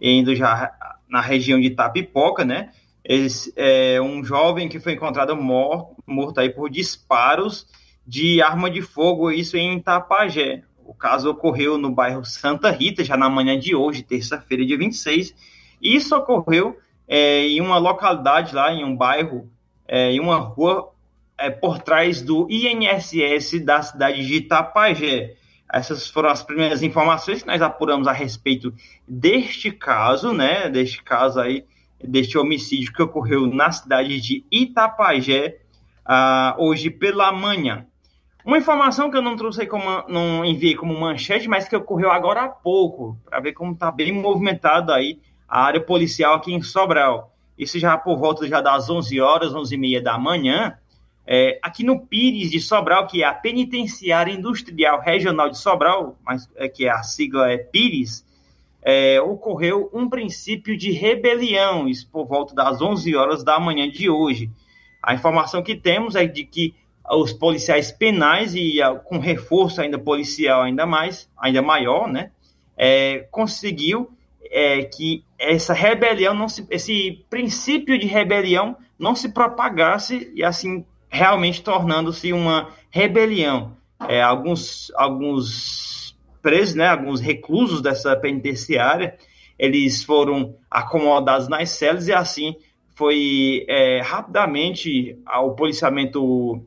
indo 0.00 0.34
já 0.34 0.72
na 1.06 1.20
região 1.20 1.60
de 1.60 1.68
Tapipoca, 1.68 2.46
né? 2.46 2.70
Esse, 3.04 3.52
é 3.56 4.00
um 4.00 4.24
jovem 4.24 4.66
que 4.66 4.80
foi 4.80 4.94
encontrado 4.94 5.36
morto, 5.36 6.02
morto 6.06 6.40
aí 6.40 6.48
por 6.48 6.70
disparos 6.70 7.66
de 8.06 8.40
arma 8.40 8.70
de 8.70 8.80
fogo, 8.80 9.30
isso 9.30 9.58
em 9.58 9.76
Itapajé. 9.76 10.62
O 10.82 10.94
caso 10.94 11.28
ocorreu 11.28 11.76
no 11.76 11.90
bairro 11.90 12.24
Santa 12.24 12.70
Rita, 12.70 13.04
já 13.04 13.18
na 13.18 13.28
manhã 13.28 13.58
de 13.58 13.74
hoje, 13.74 14.02
terça-feira, 14.02 14.64
dia 14.64 14.78
26. 14.78 15.34
Isso 15.82 16.16
ocorreu 16.16 16.78
é, 17.06 17.46
em 17.46 17.60
uma 17.60 17.78
localidade 17.78 18.54
lá, 18.54 18.72
em 18.72 18.84
um 18.84 18.96
bairro, 18.96 19.50
é, 19.86 20.12
em 20.12 20.20
uma 20.20 20.38
rua 20.38 20.92
é, 21.38 21.50
por 21.50 21.78
trás 21.78 22.22
do 22.22 22.46
INSS 22.50 23.60
da 23.64 23.82
cidade 23.82 24.26
de 24.26 24.36
Itapajé. 24.36 25.34
Essas 25.72 26.08
foram 26.08 26.28
as 26.28 26.42
primeiras 26.42 26.82
informações 26.82 27.42
que 27.42 27.48
nós 27.48 27.60
apuramos 27.60 28.06
a 28.06 28.12
respeito 28.12 28.72
deste 29.08 29.72
caso, 29.72 30.32
né? 30.32 30.68
Deste 30.68 31.02
caso 31.02 31.40
aí, 31.40 31.64
deste 32.02 32.38
homicídio 32.38 32.92
que 32.92 33.02
ocorreu 33.02 33.46
na 33.46 33.72
cidade 33.72 34.20
de 34.20 34.44
Itapajé 34.50 35.58
uh, 36.06 36.62
hoje 36.62 36.90
pela 36.90 37.32
manhã. 37.32 37.86
Uma 38.44 38.58
informação 38.58 39.10
que 39.10 39.16
eu 39.16 39.22
não 39.22 39.36
trouxe 39.36 39.66
como, 39.66 40.04
não 40.06 40.44
enviei 40.44 40.74
como 40.74 40.98
manchete, 40.98 41.48
mas 41.48 41.66
que 41.66 41.74
ocorreu 41.74 42.10
agora 42.10 42.42
há 42.42 42.48
pouco, 42.48 43.18
para 43.24 43.40
ver 43.40 43.54
como 43.54 43.72
está 43.72 43.90
bem 43.90 44.12
movimentado 44.12 44.92
aí 44.92 45.18
a 45.48 45.62
área 45.62 45.80
policial 45.80 46.34
aqui 46.34 46.52
em 46.52 46.62
Sobral. 46.62 47.34
Isso 47.56 47.78
já 47.78 47.96
por 47.96 48.18
volta 48.18 48.46
já 48.48 48.60
das 48.60 48.90
11 48.90 49.20
horas, 49.20 49.54
11 49.54 49.74
e 49.74 49.78
meia 49.78 50.02
da 50.02 50.18
manhã, 50.18 50.76
é, 51.26 51.58
aqui 51.62 51.82
no 51.82 52.00
Pires 52.00 52.50
de 52.50 52.60
Sobral, 52.60 53.06
que 53.06 53.22
é 53.22 53.26
a 53.26 53.32
Penitenciária 53.32 54.32
Industrial 54.32 55.00
Regional 55.00 55.48
de 55.48 55.58
Sobral, 55.58 56.18
mas, 56.24 56.48
é, 56.56 56.68
que 56.68 56.86
a 56.88 57.02
sigla 57.02 57.50
é 57.50 57.56
Pires, 57.56 58.24
é, 58.82 59.20
ocorreu 59.20 59.88
um 59.94 60.08
princípio 60.08 60.76
de 60.76 60.90
rebelião, 60.90 61.88
isso 61.88 62.06
por 62.10 62.26
volta 62.26 62.54
das 62.54 62.82
11 62.82 63.16
horas 63.16 63.42
da 63.42 63.58
manhã 63.58 63.88
de 63.88 64.10
hoje. 64.10 64.50
A 65.02 65.14
informação 65.14 65.62
que 65.62 65.74
temos 65.74 66.14
é 66.14 66.26
de 66.26 66.44
que 66.44 66.74
os 67.10 67.32
policiais 67.32 67.90
penais 67.90 68.54
e 68.54 68.78
com 69.04 69.18
reforço 69.18 69.80
ainda 69.80 69.98
policial 69.98 70.62
ainda 70.62 70.86
mais, 70.86 71.30
ainda 71.38 71.62
maior, 71.62 72.10
né, 72.10 72.30
é, 72.76 73.26
conseguiu 73.30 74.10
é, 74.50 74.82
que 74.84 75.24
essa 75.38 75.72
rebelião, 75.72 76.34
não 76.34 76.48
se, 76.48 76.66
esse 76.70 77.24
princípio 77.28 77.98
de 77.98 78.06
rebelião 78.06 78.76
não 78.98 79.14
se 79.14 79.32
propagasse 79.32 80.32
e 80.34 80.44
assim 80.44 80.84
realmente 81.08 81.62
tornando-se 81.62 82.32
uma 82.32 82.70
rebelião. 82.90 83.76
É, 84.08 84.22
alguns, 84.22 84.92
alguns 84.96 86.16
presos, 86.42 86.74
né, 86.74 86.88
alguns 86.88 87.20
reclusos 87.20 87.80
dessa 87.80 88.16
penitenciária, 88.16 89.16
eles 89.58 90.02
foram 90.02 90.56
acomodados 90.70 91.48
nas 91.48 91.70
celas 91.70 92.08
e 92.08 92.12
assim 92.12 92.56
foi 92.96 93.64
é, 93.68 94.00
rapidamente 94.02 95.18
o 95.42 95.52
policiamento 95.52 96.62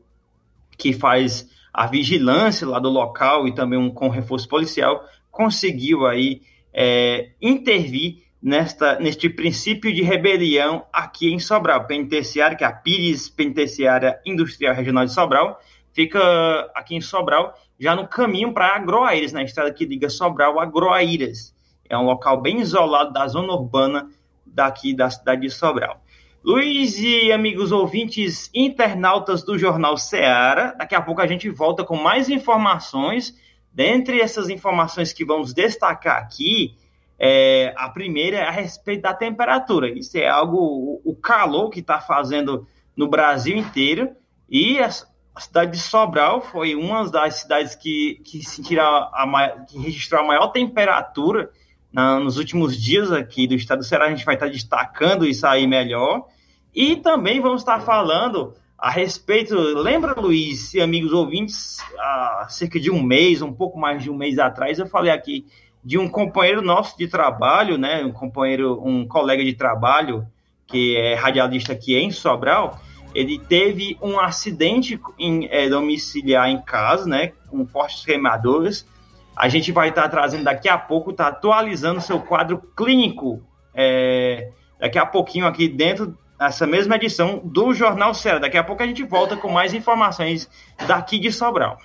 que 0.76 0.92
faz 0.92 1.48
a 1.72 1.86
vigilância 1.86 2.66
lá 2.66 2.78
do 2.78 2.88
local 2.88 3.46
e 3.46 3.54
também 3.54 3.78
um 3.78 3.90
com 3.90 4.08
reforço 4.08 4.48
policial 4.48 5.04
conseguiu 5.30 6.06
aí 6.06 6.42
é, 6.72 7.30
intervir 7.40 8.24
nesta, 8.42 8.98
neste 8.98 9.28
princípio 9.28 9.92
de 9.92 10.02
rebelião 10.02 10.84
aqui 10.92 11.32
em 11.32 11.38
Sobral. 11.38 11.86
Penitenciária, 11.86 12.56
que 12.56 12.64
é 12.64 12.66
a 12.66 12.72
Pires 12.72 13.28
Penitenciária 13.28 14.20
Industrial 14.24 14.74
Regional 14.74 15.04
de 15.04 15.12
Sobral, 15.12 15.60
fica 15.92 16.70
aqui 16.74 16.94
em 16.94 17.00
Sobral, 17.00 17.54
já 17.78 17.94
no 17.94 18.06
caminho 18.06 18.52
para 18.52 18.76
Agroaíras, 18.76 19.32
na 19.32 19.42
estrada 19.42 19.72
que 19.72 19.84
liga 19.84 20.08
Sobral 20.08 20.58
a 20.58 20.62
Agroaíras. 20.62 21.54
É 21.88 21.96
um 21.96 22.04
local 22.04 22.40
bem 22.40 22.60
isolado 22.60 23.12
da 23.12 23.26
zona 23.26 23.52
urbana 23.52 24.08
daqui 24.46 24.94
da 24.94 25.08
cidade 25.10 25.42
de 25.42 25.50
Sobral. 25.50 26.02
Luiz 26.44 26.98
e 26.98 27.32
amigos 27.32 27.72
ouvintes 27.72 28.48
internautas 28.54 29.42
do 29.42 29.58
Jornal 29.58 29.96
Seara, 29.96 30.74
daqui 30.78 30.94
a 30.94 31.02
pouco 31.02 31.20
a 31.20 31.26
gente 31.26 31.50
volta 31.50 31.84
com 31.84 31.96
mais 31.96 32.28
informações. 32.28 33.36
Dentre 33.72 34.20
essas 34.20 34.48
informações 34.48 35.12
que 35.12 35.24
vamos 35.24 35.54
destacar 35.54 36.16
aqui, 36.18 36.76
é, 37.18 37.74
a 37.76 37.88
primeira 37.88 38.38
é 38.38 38.44
a 38.44 38.50
respeito 38.50 39.02
da 39.02 39.12
temperatura. 39.12 39.90
Isso 39.90 40.16
é 40.16 40.28
algo, 40.28 41.00
o 41.04 41.14
calor 41.16 41.68
que 41.70 41.80
está 41.80 42.00
fazendo 42.00 42.66
no 42.96 43.08
Brasil 43.08 43.56
inteiro. 43.56 44.10
E 44.48 44.78
a, 44.78 44.88
a, 45.34 45.40
cidade 45.40 45.72
de 45.72 45.78
Sobral 45.78 46.40
foi 46.40 46.74
uma 46.74 47.08
das 47.10 47.36
cidades 47.36 47.74
que, 47.74 48.20
que, 48.24 48.42
sentiram 48.42 48.84
a, 48.84 49.22
a, 49.22 49.48
que 49.64 49.78
registrou 49.78 50.22
a 50.22 50.26
maior 50.26 50.48
temperatura 50.48 51.50
na, 51.92 52.20
nos 52.20 52.38
últimos 52.38 52.80
dias 52.80 53.10
aqui 53.10 53.46
do 53.46 53.54
estado 53.54 53.78
do 53.78 53.84
Ceará. 53.84 54.06
A 54.06 54.10
gente 54.10 54.24
vai 54.24 54.34
estar 54.34 54.48
destacando 54.48 55.26
isso 55.26 55.46
aí 55.46 55.66
melhor. 55.66 56.26
E 56.72 56.96
também 56.96 57.40
vamos 57.40 57.62
estar 57.62 57.80
falando 57.80 58.54
a 58.78 58.90
respeito. 58.90 59.56
Lembra, 59.56 60.18
Luiz, 60.18 60.72
e 60.72 60.80
amigos 60.80 61.12
ouvintes, 61.12 61.78
há 61.98 62.46
cerca 62.48 62.78
de 62.78 62.90
um 62.90 63.02
mês, 63.02 63.42
um 63.42 63.52
pouco 63.52 63.78
mais 63.78 64.02
de 64.02 64.10
um 64.10 64.16
mês 64.16 64.38
atrás, 64.38 64.78
eu 64.78 64.86
falei 64.86 65.10
aqui 65.10 65.44
de 65.82 65.98
um 65.98 66.08
companheiro 66.08 66.62
nosso 66.62 66.96
de 66.96 67.08
trabalho, 67.08 67.76
né, 67.76 68.04
um 68.04 68.12
companheiro, 68.12 68.80
um 68.84 69.06
colega 69.06 69.44
de 69.44 69.54
trabalho 69.54 70.26
que 70.66 70.96
é 70.96 71.14
radialista 71.14 71.72
aqui 71.72 71.96
em 71.96 72.10
Sobral, 72.10 72.78
ele 73.14 73.38
teve 73.38 73.96
um 74.02 74.20
acidente 74.20 75.00
em, 75.18 75.48
é, 75.50 75.68
domiciliar 75.68 76.48
em 76.48 76.60
casa, 76.60 77.08
né, 77.08 77.32
com 77.48 77.66
fortes 77.66 78.04
queimaduras. 78.04 78.86
A 79.34 79.48
gente 79.48 79.72
vai 79.72 79.88
estar 79.88 80.08
trazendo 80.08 80.44
daqui 80.44 80.68
a 80.68 80.76
pouco, 80.76 81.10
está 81.10 81.28
atualizando 81.28 82.02
seu 82.02 82.20
quadro 82.20 82.58
clínico 82.76 83.42
é, 83.74 84.50
daqui 84.78 84.98
a 84.98 85.06
pouquinho 85.06 85.46
aqui 85.46 85.68
dentro 85.68 86.18
essa 86.40 86.66
mesma 86.66 86.96
edição 86.96 87.40
do 87.44 87.74
Jornal 87.74 88.14
Ceará. 88.14 88.38
Daqui 88.38 88.56
a 88.56 88.64
pouco 88.64 88.82
a 88.82 88.86
gente 88.86 89.02
volta 89.02 89.36
com 89.36 89.50
mais 89.50 89.74
informações 89.74 90.48
daqui 90.86 91.18
de 91.18 91.32
Sobral. 91.32 91.78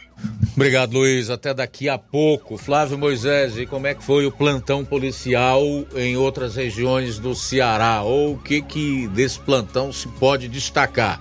Obrigado, 0.56 0.94
Luiz. 0.94 1.30
Até 1.30 1.54
daqui 1.54 1.90
a 1.90 1.98
pouco. 1.98 2.58
Flávio 2.58 2.98
Moisés, 2.98 3.58
e 3.58 3.66
como 3.66 3.88
é 3.88 3.96
que 3.96 4.04
foi 4.04 4.26
o 4.26 4.32
plantão 4.32 4.86
policial 4.86 5.62
em 5.96 6.16
outras 6.16 6.56
regiões 6.56 7.18
do 7.18 7.34
Ceará? 7.34 8.04
Ou 8.04 8.34
o 8.34 8.38
que 8.38 8.62
que 8.62 9.08
desse 9.08 9.40
plantão 9.40 9.92
se 9.92 10.08
pode 10.08 10.48
destacar? 10.48 11.20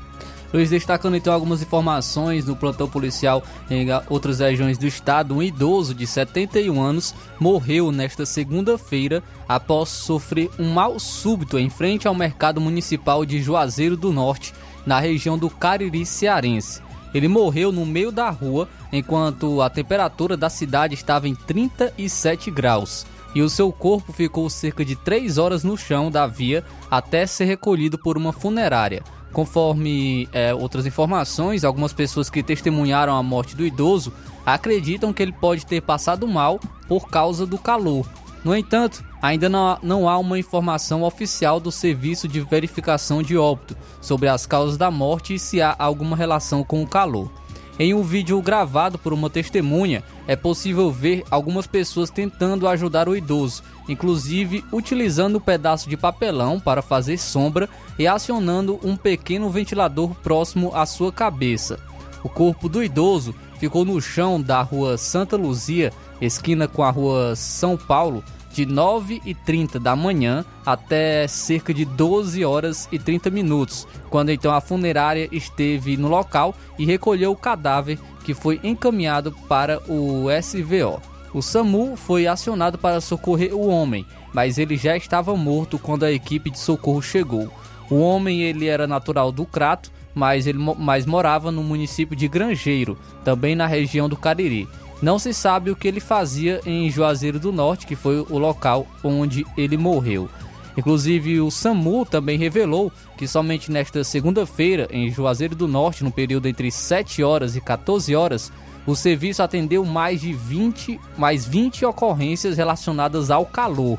Luiz, 0.53 0.69
destacando 0.69 1.17
então 1.17 1.33
algumas 1.33 1.63
informações 1.63 2.45
do 2.45 2.55
plantão 2.55 2.87
policial 2.87 3.43
em 3.71 3.87
outras 4.11 4.41
regiões 4.41 4.77
do 4.77 4.87
estado, 4.87 5.35
um 5.35 5.43
idoso 5.43 5.95
de 5.95 6.07
71 6.07 6.79
anos 6.81 7.15
morreu 7.41 7.91
nesta 7.91 8.27
segunda-feira 8.27 9.23
após 9.49 9.89
sofrer 9.89 10.51
um 10.59 10.71
mal 10.71 11.01
súbito 11.01 11.59
em 11.59 11.71
frente 11.71 12.07
ao 12.07 12.15
mercado 12.15 12.61
municipal 12.61 13.25
de 13.25 13.41
Juazeiro 13.41 13.97
do 13.97 14.13
Norte, 14.13 14.53
na 14.85 15.01
região 15.01 15.39
do 15.39 15.49
Cariri 15.49 16.05
cearense. 16.05 16.83
Ele 17.15 17.29
morreu 17.29 17.73
no 17.73 17.87
meio 17.87 18.13
da 18.13 18.29
rua 18.29 18.69
enquanto 18.93 19.63
a 19.63 19.71
temperatura 19.71 20.37
da 20.37 20.51
cidade 20.51 20.95
estava 20.95 21.29
em 21.29 21.35
37 21.35 22.51
graus 22.51 23.07
e 23.35 23.41
o 23.41 23.49
seu 23.49 23.73
corpo 23.73 24.13
ficou 24.13 24.51
cerca 24.51 24.85
de 24.85 24.97
3 24.97 25.39
horas 25.39 25.65
no 25.65 25.79
chão 25.79 26.11
da 26.11 26.27
via 26.27 26.63
até 26.91 27.27
ser 27.27 27.47
recolhido 27.47 27.97
por 27.97 28.19
uma 28.19 28.33
funerária. 28.35 29.03
Conforme 29.33 30.29
é, 30.33 30.55
outras 30.55 30.87
informações, 30.87 31.65
algumas 31.65 31.93
pessoas 31.93 32.29
que 32.29 32.43
testemunharam 32.43 33.17
a 33.17 33.23
morte 33.23 33.57
do 33.57 33.65
idoso 33.65 34.13
acreditam 34.45 35.13
que 35.13 35.23
ele 35.23 35.33
pode 35.33 35.65
ter 35.65 35.81
passado 35.81 36.29
mal 36.29 36.61
por 36.87 37.09
causa 37.09 37.47
do 37.47 37.57
calor. 37.59 38.07
No 38.45 38.57
entanto, 38.57 39.05
ainda 39.21 39.49
não, 39.49 39.79
não 39.83 40.09
há 40.09 40.19
uma 40.19 40.39
informação 40.39 41.03
oficial 41.03 41.61
do 41.61 41.71
Serviço 41.71 42.27
de 42.27 42.41
Verificação 42.41 43.23
de 43.23 43.39
Óbito 43.39 43.77
sobre 44.01 44.29
as 44.29 44.47
causas 44.47 44.77
da 44.77 44.91
morte 44.91 45.35
e 45.35 45.39
se 45.39 45.63
há 45.63 45.75
alguma 45.79 46.17
relação 46.17 46.65
com 46.65 46.83
o 46.83 46.87
calor. 46.87 47.31
Em 47.79 47.95
um 47.95 48.03
vídeo 48.03 48.41
gravado 48.43 48.99
por 48.99 49.13
uma 49.13 49.31
testemunha, 49.31 50.05
é 50.27 50.37
possível 50.37 50.91
ver 50.93 51.25
algumas 51.31 51.67
pessoas 51.67 52.11
tentando 52.11 52.69
ajudar 52.69 53.09
o 53.09 53.17
idoso, 53.17 53.63
inclusive 53.89 54.63
utilizando 54.71 55.37
um 55.37 55.41
pedaço 55.41 55.89
de 55.89 55.97
papelão 55.97 56.61
para 56.61 56.83
fazer 56.83 57.17
sombra 57.17 57.69
e 57.99 58.07
acionando 58.07 58.79
um 58.85 58.97
pequeno 58.97 59.49
ventilador 59.49 60.15
próximo 60.17 60.71
à 60.75 60.85
sua 60.85 61.11
cabeça. 61.11 61.79
O 62.23 62.29
corpo 62.29 62.69
do 62.69 62.83
idoso 62.83 63.35
ficou 63.59 63.85
no 63.85 64.01
chão 64.01 64.41
da 64.41 64.61
rua 64.61 64.99
Santa 64.99 65.37
Luzia, 65.37 65.93
esquina 66.21 66.69
com 66.69 66.83
a 66.83 66.91
rua 66.91 67.35
São 67.35 67.77
Paulo, 67.77 68.23
de 68.53 68.67
9h30 68.67 69.79
da 69.79 69.97
manhã 69.97 70.45
até 70.65 71.27
cerca 71.27 71.73
de 71.73 71.85
12 71.85 72.45
horas 72.45 72.89
e 72.93 72.99
30 72.99 73.31
minutos, 73.31 73.87
quando 74.11 74.31
então 74.31 74.53
a 74.53 74.61
funerária 74.61 75.29
esteve 75.33 75.97
no 75.97 76.09
local 76.09 76.55
e 76.79 76.85
recolheu 76.85 77.33
o 77.33 77.37
cadáver 77.37 77.99
que 78.25 78.35
foi 78.35 78.61
encaminhado 78.63 79.33
para 79.49 79.81
o 79.91 80.27
SVO. 80.31 81.01
O 81.35 81.41
SAMU 81.41 81.97
foi 81.97 82.27
acionado 82.27 82.77
para 82.77 83.01
socorrer 83.01 83.55
o 83.55 83.67
homem, 83.67 84.07
mas 84.33 84.59
ele 84.59 84.77
já 84.77 84.97
estava 84.97 85.35
morto 85.35 85.79
quando 85.79 86.05
a 86.05 86.13
equipe 86.13 86.51
de 86.51 86.59
socorro 86.59 87.03
chegou. 87.03 87.51
O 87.91 87.99
homem 88.01 88.43
ele 88.43 88.67
era 88.67 88.87
natural 88.87 89.33
do 89.33 89.47
Crato, 89.47 89.91
mas 90.15 90.47
ele 90.47 90.59
mas 90.79 91.07
morava 91.07 91.51
no 91.51 91.63
município 91.63 92.15
de 92.15 92.29
Grangeiro, 92.29 92.99
também 93.25 93.55
na 93.55 93.67
região 93.67 94.09
do 94.09 94.17
Cariri. 94.17 94.69
Não 95.03 95.19
se 95.19 95.35
sabe 95.35 95.69
o 95.69 95.75
que 95.75 95.89
ele 95.89 95.99
fazia 95.99 96.61
em 96.65 96.89
Juazeiro 96.89 97.41
do 97.41 97.51
Norte, 97.51 97.87
que 97.87 97.97
foi 97.97 98.21
o 98.21 98.39
local 98.39 98.87
onde 99.03 99.45
ele 99.57 99.77
morreu. 99.77 100.31
Inclusive, 100.77 101.41
o 101.41 101.51
SAMU 101.51 102.07
também 102.07 102.39
revelou 102.39 102.91
que 103.19 103.27
somente 103.27 103.71
nesta 103.71 104.05
segunda-feira, 104.05 104.87
em 104.93 105.11
Juazeiro 105.11 105.57
do 105.57 105.67
Norte, 105.67 106.05
no 106.05 106.13
período 106.13 106.47
entre 106.47 106.71
7 106.71 107.23
horas 107.23 107.57
e 107.57 107.61
14 107.61 108.15
horas, 108.15 108.53
o 108.87 108.95
serviço 108.95 109.43
atendeu 109.43 109.85
mais 109.85 110.21
de 110.21 110.33
20, 110.33 110.99
mais 111.19 111.45
20 111.45 111.85
ocorrências 111.85 112.57
relacionadas 112.57 113.29
ao 113.29 113.45
calor. 113.45 113.99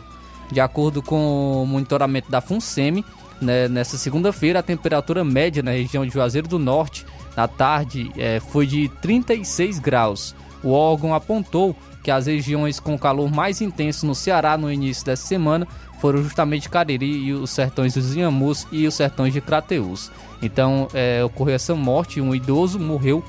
De 0.51 0.61
acordo 0.61 1.01
com 1.01 1.63
o 1.63 1.65
monitoramento 1.65 2.31
da 2.31 2.39
FUNSEMI, 2.41 3.05
né, 3.41 3.67
nessa 3.67 3.97
segunda-feira, 3.97 4.59
a 4.59 4.63
temperatura 4.63 5.23
média 5.23 5.61
na 5.61 5.71
região 5.71 6.05
de 6.05 6.13
Juazeiro 6.13 6.47
do 6.47 6.57
Norte, 6.57 7.05
na 7.35 7.47
tarde, 7.47 8.11
é, 8.17 8.39
foi 8.39 8.65
de 8.65 8.89
36 9.01 9.79
graus. 9.79 10.35
O 10.63 10.71
órgão 10.71 11.13
apontou 11.13 11.75
que 12.01 12.11
as 12.11 12.25
regiões 12.25 12.79
com 12.79 12.97
calor 12.97 13.31
mais 13.31 13.61
intenso 13.61 14.05
no 14.05 14.15
Ceará 14.15 14.57
no 14.57 14.71
início 14.71 15.05
dessa 15.05 15.25
semana 15.25 15.67
foram 15.99 16.21
justamente 16.21 16.69
Cariri 16.69 17.25
e 17.25 17.33
os 17.33 17.49
sertões 17.49 17.93
dos 17.93 18.15
Inhamus 18.15 18.67
e 18.71 18.85
os 18.85 18.93
sertões 18.93 19.33
de 19.33 19.39
Crateús. 19.39 20.11
Então 20.41 20.87
é, 20.93 21.23
ocorreu 21.23 21.55
essa 21.55 21.73
morte, 21.73 22.19
um 22.19 22.35
idoso 22.35 22.79
morreu 22.79 23.23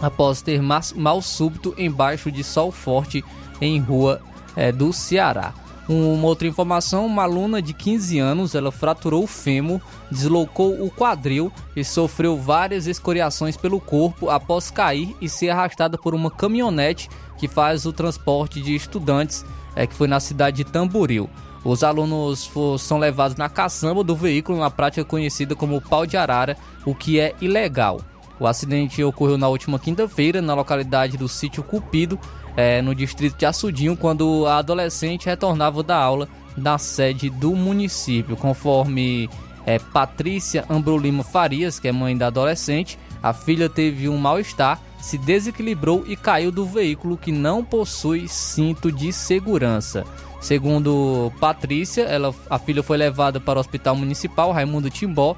após 0.00 0.42
ter 0.42 0.60
mal 0.62 1.22
súbito 1.22 1.74
embaixo 1.76 2.30
de 2.30 2.44
sol 2.44 2.70
forte 2.70 3.24
em 3.60 3.80
rua 3.80 4.20
é, 4.54 4.70
do 4.70 4.92
Ceará. 4.92 5.52
Uma 5.88 6.26
outra 6.26 6.48
informação, 6.48 7.06
uma 7.06 7.22
aluna 7.22 7.62
de 7.62 7.72
15 7.72 8.18
anos, 8.18 8.54
ela 8.56 8.72
fraturou 8.72 9.22
o 9.22 9.26
fêmur, 9.26 9.80
deslocou 10.10 10.84
o 10.84 10.90
quadril 10.90 11.52
e 11.76 11.84
sofreu 11.84 12.36
várias 12.36 12.88
escoriações 12.88 13.56
pelo 13.56 13.80
corpo 13.80 14.28
após 14.28 14.68
cair 14.68 15.14
e 15.20 15.28
ser 15.28 15.50
arrastada 15.50 15.96
por 15.96 16.12
uma 16.12 16.30
caminhonete 16.30 17.08
que 17.38 17.46
faz 17.46 17.86
o 17.86 17.92
transporte 17.92 18.60
de 18.60 18.74
estudantes, 18.74 19.44
é, 19.76 19.86
que 19.86 19.94
foi 19.94 20.08
na 20.08 20.18
cidade 20.18 20.56
de 20.56 20.64
Tamboril. 20.64 21.30
Os 21.64 21.84
alunos 21.84 22.46
for, 22.46 22.78
são 22.78 22.98
levados 22.98 23.36
na 23.36 23.48
caçamba 23.48 24.02
do 24.02 24.16
veículo 24.16 24.58
na 24.58 24.70
prática 24.70 25.04
conhecida 25.04 25.54
como 25.54 25.80
pau 25.80 26.04
de 26.04 26.16
arara, 26.16 26.56
o 26.84 26.94
que 26.94 27.20
é 27.20 27.34
ilegal. 27.40 28.00
O 28.38 28.46
acidente 28.46 29.02
ocorreu 29.02 29.38
na 29.38 29.48
última 29.48 29.78
quinta-feira 29.78 30.42
na 30.42 30.54
localidade 30.54 31.16
do 31.16 31.28
sítio 31.28 31.62
Cupido, 31.62 32.18
é, 32.56 32.80
no 32.80 32.94
distrito 32.94 33.36
de 33.36 33.46
Açudinho, 33.46 33.96
quando 33.96 34.46
a 34.46 34.58
adolescente 34.58 35.26
retornava 35.26 35.82
da 35.82 35.96
aula 35.96 36.28
na 36.56 36.78
sede 36.78 37.28
do 37.28 37.54
município. 37.54 38.36
Conforme 38.36 39.28
é, 39.66 39.78
Patrícia 39.78 40.64
Ambrolima 40.70 41.22
Farias, 41.22 41.78
que 41.78 41.88
é 41.88 41.92
mãe 41.92 42.16
da 42.16 42.28
adolescente, 42.28 42.98
a 43.22 43.32
filha 43.32 43.68
teve 43.68 44.08
um 44.08 44.16
mal-estar, 44.16 44.80
se 45.00 45.18
desequilibrou 45.18 46.04
e 46.06 46.16
caiu 46.16 46.50
do 46.50 46.64
veículo 46.64 47.16
que 47.16 47.30
não 47.30 47.62
possui 47.64 48.26
cinto 48.28 48.90
de 48.90 49.12
segurança. 49.12 50.04
Segundo 50.40 51.32
Patrícia, 51.40 52.02
ela, 52.02 52.34
a 52.48 52.58
filha 52.58 52.82
foi 52.82 52.96
levada 52.96 53.40
para 53.40 53.58
o 53.58 53.60
Hospital 53.60 53.96
Municipal 53.96 54.52
Raimundo 54.52 54.88
Timbó, 54.88 55.36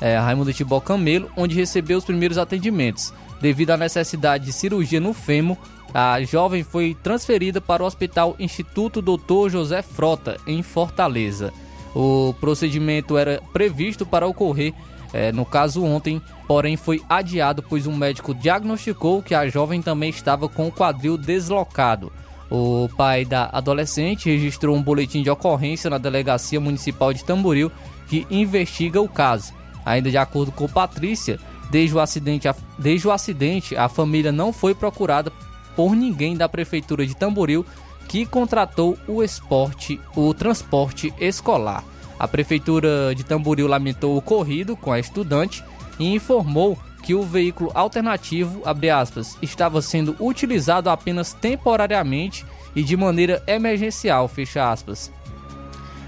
é, 0.00 0.18
Raimundo 0.18 0.52
Timbó 0.52 0.80
Camelo, 0.80 1.30
onde 1.36 1.54
recebeu 1.54 1.98
os 1.98 2.04
primeiros 2.04 2.38
atendimentos. 2.38 3.12
Devido 3.40 3.70
à 3.70 3.76
necessidade 3.76 4.46
de 4.46 4.52
cirurgia 4.52 5.00
no 5.00 5.12
fêmur, 5.12 5.56
a 5.92 6.20
jovem 6.22 6.62
foi 6.62 6.96
transferida 7.02 7.60
para 7.60 7.82
o 7.82 7.86
Hospital 7.86 8.36
Instituto 8.38 9.00
Dr. 9.00 9.48
José 9.50 9.82
Frota, 9.82 10.36
em 10.46 10.62
Fortaleza. 10.62 11.52
O 11.94 12.34
procedimento 12.40 13.16
era 13.16 13.40
previsto 13.52 14.04
para 14.04 14.26
ocorrer, 14.26 14.74
eh, 15.12 15.32
no 15.32 15.44
caso 15.44 15.82
ontem, 15.82 16.20
porém 16.46 16.76
foi 16.76 17.02
adiado 17.08 17.62
pois 17.62 17.86
um 17.86 17.96
médico 17.96 18.34
diagnosticou 18.34 19.22
que 19.22 19.34
a 19.34 19.48
jovem 19.48 19.80
também 19.80 20.10
estava 20.10 20.48
com 20.48 20.68
o 20.68 20.72
quadril 20.72 21.16
deslocado. 21.16 22.12
O 22.50 22.88
pai 22.96 23.24
da 23.24 23.48
adolescente 23.52 24.30
registrou 24.30 24.74
um 24.76 24.82
boletim 24.82 25.22
de 25.22 25.30
ocorrência 25.30 25.90
na 25.90 25.98
Delegacia 25.98 26.60
Municipal 26.60 27.12
de 27.12 27.24
Tamboril 27.24 27.70
que 28.08 28.26
investiga 28.30 29.00
o 29.00 29.08
caso. 29.08 29.52
Ainda 29.84 30.10
de 30.10 30.16
acordo 30.16 30.52
com 30.52 30.68
Patrícia, 30.68 31.38
desde 31.70 31.94
o 31.94 32.00
acidente, 32.00 32.48
desde 32.78 33.06
o 33.06 33.12
acidente, 33.12 33.76
a 33.76 33.88
família 33.88 34.32
não 34.32 34.52
foi 34.52 34.74
procurada 34.74 35.30
por 35.78 35.94
ninguém 35.94 36.36
da 36.36 36.48
prefeitura 36.48 37.06
de 37.06 37.14
Tamboril 37.14 37.64
que 38.08 38.26
contratou 38.26 38.98
o 39.06 39.22
esporte, 39.22 40.00
o 40.16 40.34
transporte 40.34 41.14
escolar. 41.20 41.84
A 42.18 42.26
prefeitura 42.26 43.14
de 43.14 43.22
Tamboril 43.22 43.68
lamentou 43.68 44.14
o 44.14 44.16
ocorrido 44.16 44.76
com 44.76 44.90
a 44.90 44.98
estudante 44.98 45.62
e 45.96 46.12
informou 46.12 46.76
que 47.04 47.14
o 47.14 47.22
veículo 47.22 47.70
alternativo, 47.74 48.60
aspas, 48.92 49.38
estava 49.40 49.80
sendo 49.80 50.16
utilizado 50.18 50.90
apenas 50.90 51.32
temporariamente 51.32 52.44
e 52.74 52.82
de 52.82 52.96
maneira 52.96 53.40
emergencial. 53.46 54.28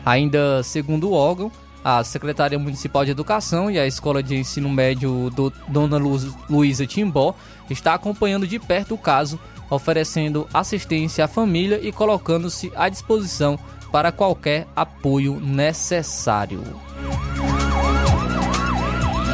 Ainda 0.04 0.64
segundo 0.64 1.10
o 1.10 1.12
órgão, 1.12 1.52
a 1.84 2.04
Secretaria 2.04 2.58
Municipal 2.58 3.04
de 3.04 3.10
Educação 3.10 3.70
e 3.70 3.78
a 3.78 3.86
Escola 3.86 4.22
de 4.22 4.36
Ensino 4.36 4.68
Médio 4.68 5.30
do 5.30 5.52
Dona 5.68 5.96
Luísa 6.48 6.86
Timbó 6.86 7.34
está 7.70 7.94
acompanhando 7.94 8.46
de 8.46 8.58
perto 8.58 8.94
o 8.94 8.98
caso, 8.98 9.38
oferecendo 9.70 10.48
assistência 10.52 11.24
à 11.24 11.28
família 11.28 11.80
e 11.82 11.92
colocando-se 11.92 12.72
à 12.74 12.88
disposição 12.88 13.58
para 13.92 14.12
qualquer 14.12 14.66
apoio 14.74 15.40
necessário. 15.40 16.62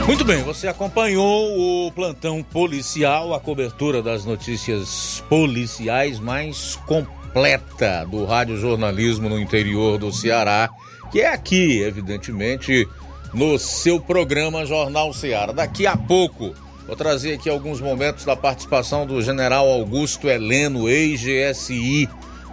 Muito 0.07 0.25
bem, 0.25 0.43
você 0.45 0.69
acompanhou 0.69 1.87
o 1.87 1.91
plantão 1.91 2.43
policial, 2.43 3.35
a 3.35 3.41
cobertura 3.41 4.01
das 4.03 4.25
notícias 4.25 5.25
policiais 5.29 6.21
mais 6.21 6.77
completa 6.87 8.05
do 8.05 8.25
rádio 8.25 8.57
jornalismo 8.57 9.29
no 9.29 9.41
interior 9.41 9.99
do 9.99 10.13
Ceará 10.13 10.71
que 11.11 11.21
é 11.21 11.33
aqui, 11.33 11.81
evidentemente, 11.81 12.89
no 13.33 13.59
seu 13.59 14.01
programa 14.01 14.67
Jornal 14.67 15.13
Ceará. 15.13 15.53
Daqui 15.53 15.87
a 15.87 15.97
pouco, 15.97 16.55
vou 16.87 16.97
trazer 16.97 17.35
aqui 17.35 17.51
alguns 17.51 17.81
momentos 17.81 18.25
da 18.25 18.37
participação 18.37 19.07
do 19.07 19.21
general 19.21 19.69
Augusto 19.69 20.29
Heleno, 20.29 20.89
ex-GSI 20.89 22.09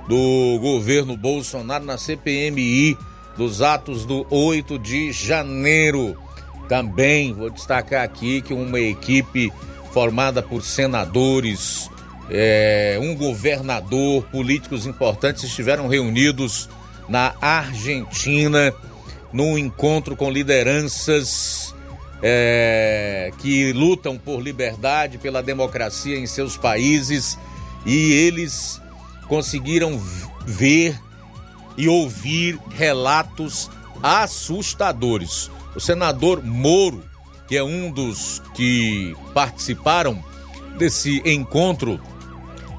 do 0.07 0.59
governo 0.59 1.15
Bolsonaro 1.15 1.85
na 1.85 1.97
CPMI 1.97 2.97
dos 3.37 3.61
atos 3.61 4.05
do 4.05 4.25
8 4.29 4.77
de 4.79 5.11
janeiro. 5.11 6.17
Também 6.67 7.33
vou 7.33 7.49
destacar 7.49 8.03
aqui 8.03 8.41
que 8.41 8.53
uma 8.53 8.79
equipe 8.79 9.51
formada 9.91 10.41
por 10.41 10.63
senadores, 10.63 11.89
é, 12.29 12.97
um 13.01 13.15
governador, 13.15 14.23
políticos 14.31 14.85
importantes 14.85 15.43
estiveram 15.43 15.87
reunidos 15.87 16.69
na 17.07 17.33
Argentina, 17.39 18.73
num 19.31 19.57
encontro 19.57 20.15
com 20.15 20.31
lideranças 20.31 21.75
é, 22.25 23.31
que 23.39 23.73
lutam 23.73 24.17
por 24.17 24.39
liberdade, 24.39 25.17
pela 25.17 25.43
democracia 25.43 26.17
em 26.17 26.25
seus 26.25 26.55
países 26.55 27.37
e 27.85 28.13
eles 28.13 28.81
conseguiram 29.27 30.01
ver 30.45 30.97
e 31.77 31.89
ouvir 31.89 32.57
relatos 32.71 33.69
assustadores. 34.01 35.51
O 35.75 35.81
senador 35.81 36.41
Moro, 36.41 37.03
que 37.45 37.57
é 37.57 37.63
um 37.63 37.91
dos 37.91 38.41
que 38.55 39.13
participaram 39.33 40.23
desse 40.77 41.21
encontro 41.25 41.99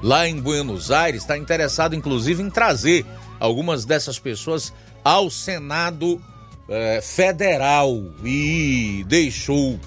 lá 0.01 0.27
em 0.27 0.41
Buenos 0.41 0.89
Aires, 0.89 1.21
está 1.21 1.37
interessado 1.37 1.95
inclusive 1.95 2.41
em 2.41 2.49
trazer 2.49 3.05
algumas 3.39 3.85
dessas 3.85 4.17
pessoas 4.17 4.73
ao 5.03 5.29
Senado 5.29 6.19
eh, 6.69 6.99
Federal. 7.01 7.91
E 8.23 9.05
deixou 9.07 9.79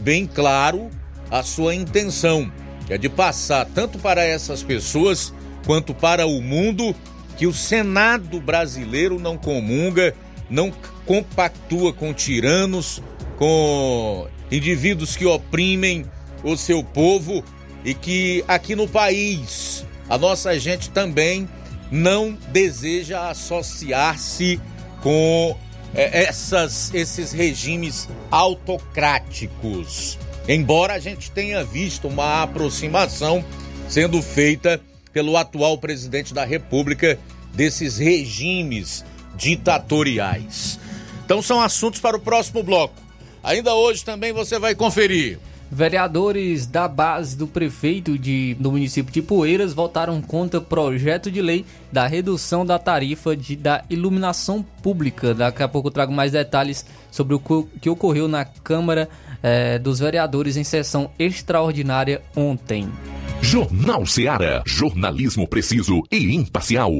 bem 0.00 0.26
claro 0.26 0.90
a 1.30 1.42
sua 1.42 1.74
intenção, 1.74 2.50
que 2.86 2.92
é 2.92 2.98
de 2.98 3.08
passar 3.08 3.66
tanto 3.74 3.98
para 3.98 4.22
essas 4.22 4.62
pessoas 4.62 5.32
quanto 5.64 5.94
para 5.94 6.26
o 6.26 6.40
mundo 6.40 6.94
que 7.36 7.46
o 7.46 7.52
Senado 7.52 8.40
brasileiro 8.40 9.18
não 9.18 9.38
comunga, 9.38 10.14
não 10.50 10.72
compactua 11.06 11.92
com 11.92 12.12
tiranos, 12.12 13.02
com 13.36 14.28
indivíduos 14.50 15.16
que 15.16 15.24
oprimem 15.24 16.04
o 16.44 16.56
seu 16.56 16.84
povo 16.84 17.42
e 17.84 17.94
que 17.94 18.44
aqui 18.46 18.76
no 18.76 18.86
país 18.86 19.86
a 20.08 20.18
nossa 20.18 20.58
gente 20.58 20.90
também 20.90 21.48
não 21.90 22.36
deseja 22.52 23.30
associar-se 23.30 24.60
com 25.00 25.56
é, 25.56 25.61
essas, 25.94 26.92
esses 26.94 27.32
regimes 27.32 28.08
autocráticos. 28.30 30.18
Embora 30.48 30.94
a 30.94 30.98
gente 30.98 31.30
tenha 31.30 31.62
visto 31.64 32.08
uma 32.08 32.42
aproximação 32.42 33.44
sendo 33.88 34.20
feita 34.22 34.80
pelo 35.12 35.36
atual 35.36 35.78
presidente 35.78 36.32
da 36.32 36.44
República 36.44 37.18
desses 37.54 37.98
regimes 37.98 39.04
ditatoriais. 39.36 40.78
Então 41.24 41.42
são 41.42 41.60
assuntos 41.60 42.00
para 42.00 42.16
o 42.16 42.20
próximo 42.20 42.62
bloco. 42.62 42.94
Ainda 43.42 43.74
hoje 43.74 44.04
também 44.04 44.32
você 44.32 44.58
vai 44.58 44.74
conferir. 44.74 45.38
Vereadores 45.74 46.66
da 46.66 46.86
base 46.86 47.34
do 47.34 47.46
prefeito 47.46 48.18
de, 48.18 48.54
do 48.60 48.70
município 48.70 49.10
de 49.10 49.22
Poeiras 49.22 49.72
votaram 49.72 50.20
contra 50.20 50.60
projeto 50.60 51.30
de 51.30 51.40
lei 51.40 51.64
da 51.90 52.06
redução 52.06 52.66
da 52.66 52.78
tarifa 52.78 53.34
de, 53.34 53.56
da 53.56 53.82
iluminação 53.88 54.62
pública. 54.82 55.32
Daqui 55.32 55.62
a 55.62 55.68
pouco 55.68 55.88
eu 55.88 55.92
trago 55.92 56.12
mais 56.12 56.32
detalhes 56.32 56.84
sobre 57.10 57.34
o 57.34 57.40
que 57.80 57.88
ocorreu 57.88 58.28
na 58.28 58.44
Câmara 58.44 59.08
eh, 59.42 59.78
dos 59.78 59.98
Vereadores 59.98 60.58
em 60.58 60.64
sessão 60.64 61.10
extraordinária 61.18 62.20
ontem. 62.36 62.92
Jornal 63.40 64.04
Seara. 64.04 64.62
Jornalismo 64.66 65.48
preciso 65.48 66.02
e 66.12 66.34
imparcial. 66.34 66.92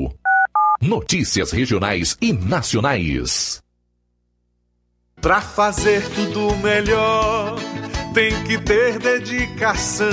Notícias 0.80 1.50
regionais 1.50 2.16
e 2.22 2.32
nacionais. 2.32 3.62
Pra 5.20 5.42
fazer 5.42 6.08
tudo 6.14 6.56
melhor 6.56 7.54
tem 8.12 8.44
que 8.44 8.58
ter 8.58 8.98
dedicação. 8.98 10.12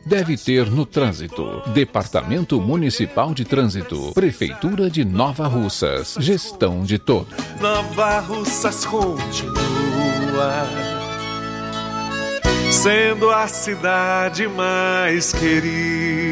deve 0.05 0.37
ter 0.37 0.69
no 0.69 0.85
trânsito. 0.85 1.61
Departamento 1.73 2.59
Municipal 2.61 3.33
de 3.33 3.45
Trânsito, 3.45 4.11
Prefeitura 4.13 4.89
de 4.89 5.03
Nova 5.05 5.47
Russas, 5.47 6.15
gestão 6.19 6.83
de 6.83 6.97
todos. 6.99 7.33
Nova 7.59 8.19
Russas 8.19 8.85
continua 8.85 10.67
sendo 12.71 13.29
a 13.29 13.47
cidade 13.47 14.47
mais 14.47 15.33
querida. 15.33 16.31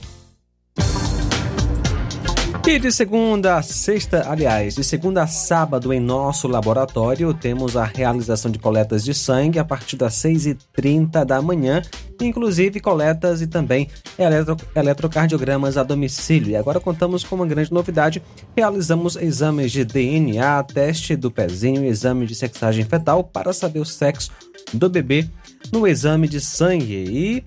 E 2.63 2.79
de 2.79 2.91
segunda 2.91 3.57
a 3.57 3.63
sexta, 3.63 4.29
aliás, 4.29 4.75
de 4.75 4.83
segunda 4.83 5.23
a 5.23 5.27
sábado 5.27 5.91
em 5.91 5.99
nosso 5.99 6.47
laboratório, 6.47 7.33
temos 7.33 7.75
a 7.75 7.83
realização 7.83 8.51
de 8.51 8.59
coletas 8.59 9.03
de 9.03 9.13
sangue 9.13 9.57
a 9.59 9.65
partir 9.65 9.97
das 9.97 10.13
6h30 10.13 11.25
da 11.25 11.41
manhã, 11.41 11.81
inclusive 12.21 12.79
coletas 12.79 13.41
e 13.41 13.47
também 13.47 13.89
eletro, 14.17 14.55
eletrocardiogramas 14.75 15.75
a 15.75 15.83
domicílio. 15.83 16.51
E 16.51 16.55
agora 16.55 16.79
contamos 16.79 17.23
com 17.23 17.35
uma 17.35 17.47
grande 17.47 17.73
novidade: 17.73 18.21
realizamos 18.55 19.15
exames 19.15 19.71
de 19.71 19.83
DNA, 19.83 20.63
teste 20.63 21.15
do 21.15 21.31
pezinho, 21.31 21.83
exame 21.83 22.25
de 22.25 22.35
sexagem 22.35 22.85
fetal 22.85 23.23
para 23.23 23.51
saber 23.51 23.79
o 23.79 23.85
sexo 23.85 24.31
do 24.71 24.87
bebê 24.87 25.27
no 25.73 25.87
exame 25.87 26.27
de 26.27 26.39
sangue. 26.39 26.93
E 26.93 27.43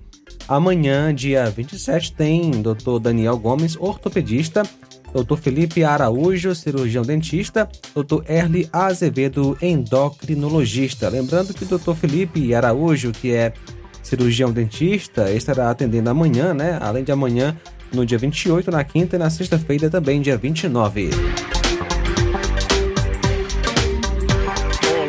amanhã, 0.47 1.15
dia 1.15 1.49
27, 1.49 2.13
tem 2.13 2.51
Dr. 2.51 2.99
Daniel 3.01 3.39
Gomes, 3.39 3.75
ortopedista 3.79 4.63
Dr. 5.15 5.37
Felipe 5.37 5.81
Araújo, 5.81 6.53
cirurgião 6.53 7.01
dentista, 7.01 7.69
Dr. 7.95 8.29
Erli 8.29 8.67
Azevedo, 8.73 9.57
endocrinologista. 9.61 11.07
Lembrando 11.07 11.53
que 11.53 11.63
o 11.63 11.77
Dr. 11.77 11.93
Felipe 11.93 12.53
Araújo, 12.53 13.13
que 13.13 13.31
é 13.31 13.53
cirurgião 14.03 14.51
dentista, 14.51 15.31
estará 15.31 15.69
atendendo 15.69 16.09
amanhã, 16.09 16.53
né? 16.53 16.77
Além 16.81 17.05
de 17.05 17.13
amanhã, 17.13 17.57
no 17.93 18.05
dia 18.05 18.17
28, 18.17 18.69
na 18.69 18.83
quinta 18.83 19.15
e 19.15 19.19
na 19.19 19.29
sexta-feira 19.29 19.89
também, 19.89 20.21
dia 20.21 20.37
29. 20.37 21.11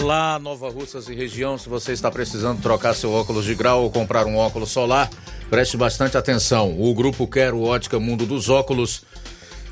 Olá, 0.00 0.38
Nova 0.38 0.70
Russas 0.70 1.08
e 1.08 1.14
região. 1.16 1.58
Se 1.58 1.68
você 1.68 1.90
está 1.90 2.12
precisando 2.12 2.62
trocar 2.62 2.94
seu 2.94 3.12
óculos 3.12 3.44
de 3.44 3.56
grau 3.56 3.82
ou 3.82 3.90
comprar 3.90 4.24
um 4.24 4.36
óculos 4.36 4.70
solar, 4.70 5.10
preste 5.50 5.76
bastante 5.76 6.16
atenção. 6.16 6.80
O 6.80 6.94
grupo 6.94 7.26
Quero 7.26 7.60
Ótica 7.60 7.98
Mundo 7.98 8.24
dos 8.24 8.48
Óculos 8.48 9.02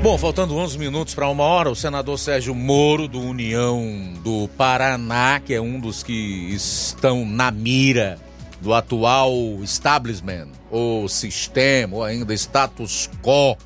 Bom, 0.00 0.16
faltando 0.16 0.56
11 0.56 0.78
minutos 0.78 1.14
para 1.14 1.28
uma 1.28 1.44
hora, 1.44 1.70
o 1.70 1.76
senador 1.76 2.18
Sérgio 2.18 2.54
Moro, 2.54 3.06
do 3.06 3.20
União 3.20 4.14
do 4.22 4.48
Paraná, 4.56 5.40
que 5.40 5.54
é 5.54 5.60
um 5.60 5.78
dos 5.78 6.02
que 6.02 6.12
estão 6.52 7.24
na 7.24 7.50
mira 7.50 8.18
do 8.60 8.72
atual 8.72 9.34
establishment, 9.62 10.48
ou 10.70 11.08
sistema, 11.08 11.96
ou 11.96 12.04
ainda 12.04 12.32
status 12.34 13.10
quo, 13.22 13.56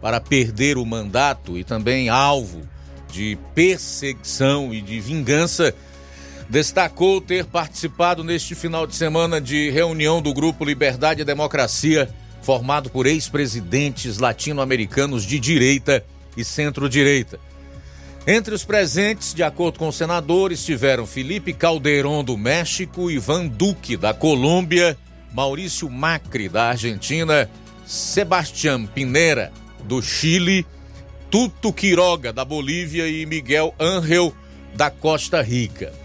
para 0.00 0.20
perder 0.20 0.76
o 0.76 0.84
mandato 0.84 1.56
e 1.56 1.64
também 1.64 2.08
alvo 2.08 2.62
de 3.10 3.38
perseguição 3.54 4.74
e 4.74 4.82
de 4.82 5.00
vingança, 5.00 5.72
destacou 6.48 7.20
ter 7.20 7.46
participado 7.46 8.24
neste 8.24 8.54
final 8.54 8.86
de 8.86 8.96
semana 8.96 9.40
de 9.40 9.70
reunião 9.70 10.20
do 10.20 10.34
Grupo 10.34 10.64
Liberdade 10.64 11.22
e 11.22 11.24
Democracia 11.24 12.08
formado 12.44 12.90
por 12.90 13.06
ex-presidentes 13.06 14.18
latino-americanos 14.18 15.24
de 15.24 15.40
direita 15.40 16.04
e 16.36 16.44
centro-direita. 16.44 17.40
Entre 18.26 18.54
os 18.54 18.64
presentes, 18.64 19.32
de 19.32 19.42
acordo 19.42 19.78
com 19.78 19.88
o 19.88 19.92
senador, 19.92 20.52
estiveram 20.52 21.06
Felipe 21.06 21.54
Caldeirón 21.54 22.22
do 22.22 22.36
México, 22.36 23.10
Ivan 23.10 23.46
Duque 23.46 23.96
da 23.96 24.12
Colômbia, 24.12 24.96
Maurício 25.32 25.88
Macri 25.90 26.48
da 26.48 26.70
Argentina, 26.70 27.48
Sebastián 27.86 28.86
Pinera 28.86 29.50
do 29.84 30.02
Chile, 30.02 30.66
Tuto 31.30 31.72
Quiroga 31.72 32.32
da 32.32 32.44
Bolívia 32.44 33.08
e 33.08 33.24
Miguel 33.24 33.74
Ángel 33.78 34.34
da 34.74 34.90
Costa 34.90 35.42
Rica. 35.42 36.03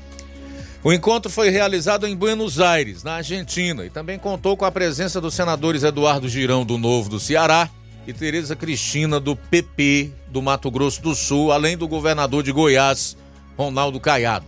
O 0.81 0.93
encontro 0.93 1.29
foi 1.29 1.49
realizado 1.49 2.07
em 2.07 2.15
Buenos 2.15 2.57
Aires, 2.57 3.03
na 3.03 3.15
Argentina, 3.15 3.85
e 3.85 3.89
também 3.89 4.17
contou 4.17 4.55
com 4.55 4.63
a 4.63 4.71
presença 4.71 5.19
dos 5.19 5.33
senadores 5.33 5.83
Eduardo 5.83 6.29
Girão, 6.29 6.65
do 6.65 6.77
Novo 6.77 7.09
do 7.09 7.19
Ceará, 7.19 7.69
e 8.07 8.13
Tereza 8.13 8.55
Cristina, 8.55 9.19
do 9.19 9.35
PP 9.35 10.13
do 10.29 10.41
Mato 10.41 10.71
Grosso 10.71 11.01
do 11.01 11.13
Sul, 11.13 11.51
além 11.51 11.77
do 11.77 11.85
governador 11.85 12.43
de 12.43 12.53
Goiás, 12.53 13.17
Ronaldo 13.57 13.99
Caiado. 13.99 14.45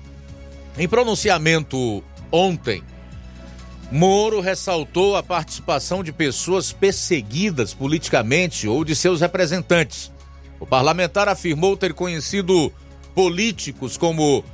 Em 0.77 0.88
pronunciamento 0.88 2.01
ontem, 2.32 2.82
Moro 3.91 4.39
ressaltou 4.39 5.17
a 5.17 5.21
participação 5.21 6.01
de 6.01 6.13
pessoas 6.13 6.71
perseguidas 6.71 7.73
politicamente 7.73 8.69
ou 8.69 8.86
de 8.86 8.95
seus 8.95 9.19
representantes. 9.19 10.09
O 10.61 10.65
parlamentar 10.65 11.27
afirmou 11.27 11.75
ter 11.75 11.93
conhecido 11.93 12.71
políticos 13.13 13.97
como 13.97 14.45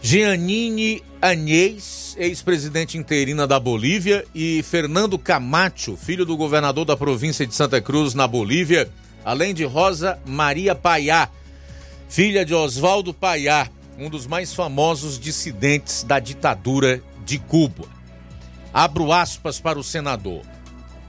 Giannini 0.00 1.02
Agnès, 1.20 2.14
ex-presidente 2.18 2.96
interina 2.96 3.46
da 3.46 3.58
Bolívia, 3.58 4.24
e 4.34 4.62
Fernando 4.62 5.18
Camacho, 5.18 5.96
filho 5.96 6.24
do 6.24 6.36
governador 6.36 6.84
da 6.84 6.96
província 6.96 7.46
de 7.46 7.54
Santa 7.54 7.80
Cruz, 7.80 8.14
na 8.14 8.26
Bolívia, 8.26 8.88
além 9.24 9.52
de 9.52 9.64
Rosa 9.64 10.18
Maria 10.24 10.74
Paiá, 10.74 11.28
filha 12.08 12.44
de 12.44 12.54
Oswaldo 12.54 13.12
Paiá, 13.12 13.68
um 13.98 14.08
dos 14.08 14.26
mais 14.26 14.54
famosos 14.54 15.18
dissidentes 15.18 16.02
da 16.02 16.18
ditadura 16.18 17.02
de 17.24 17.38
Cuba. 17.38 17.84
Abro 18.72 19.12
aspas 19.12 19.58
para 19.58 19.78
o 19.78 19.84
senador. 19.84 20.42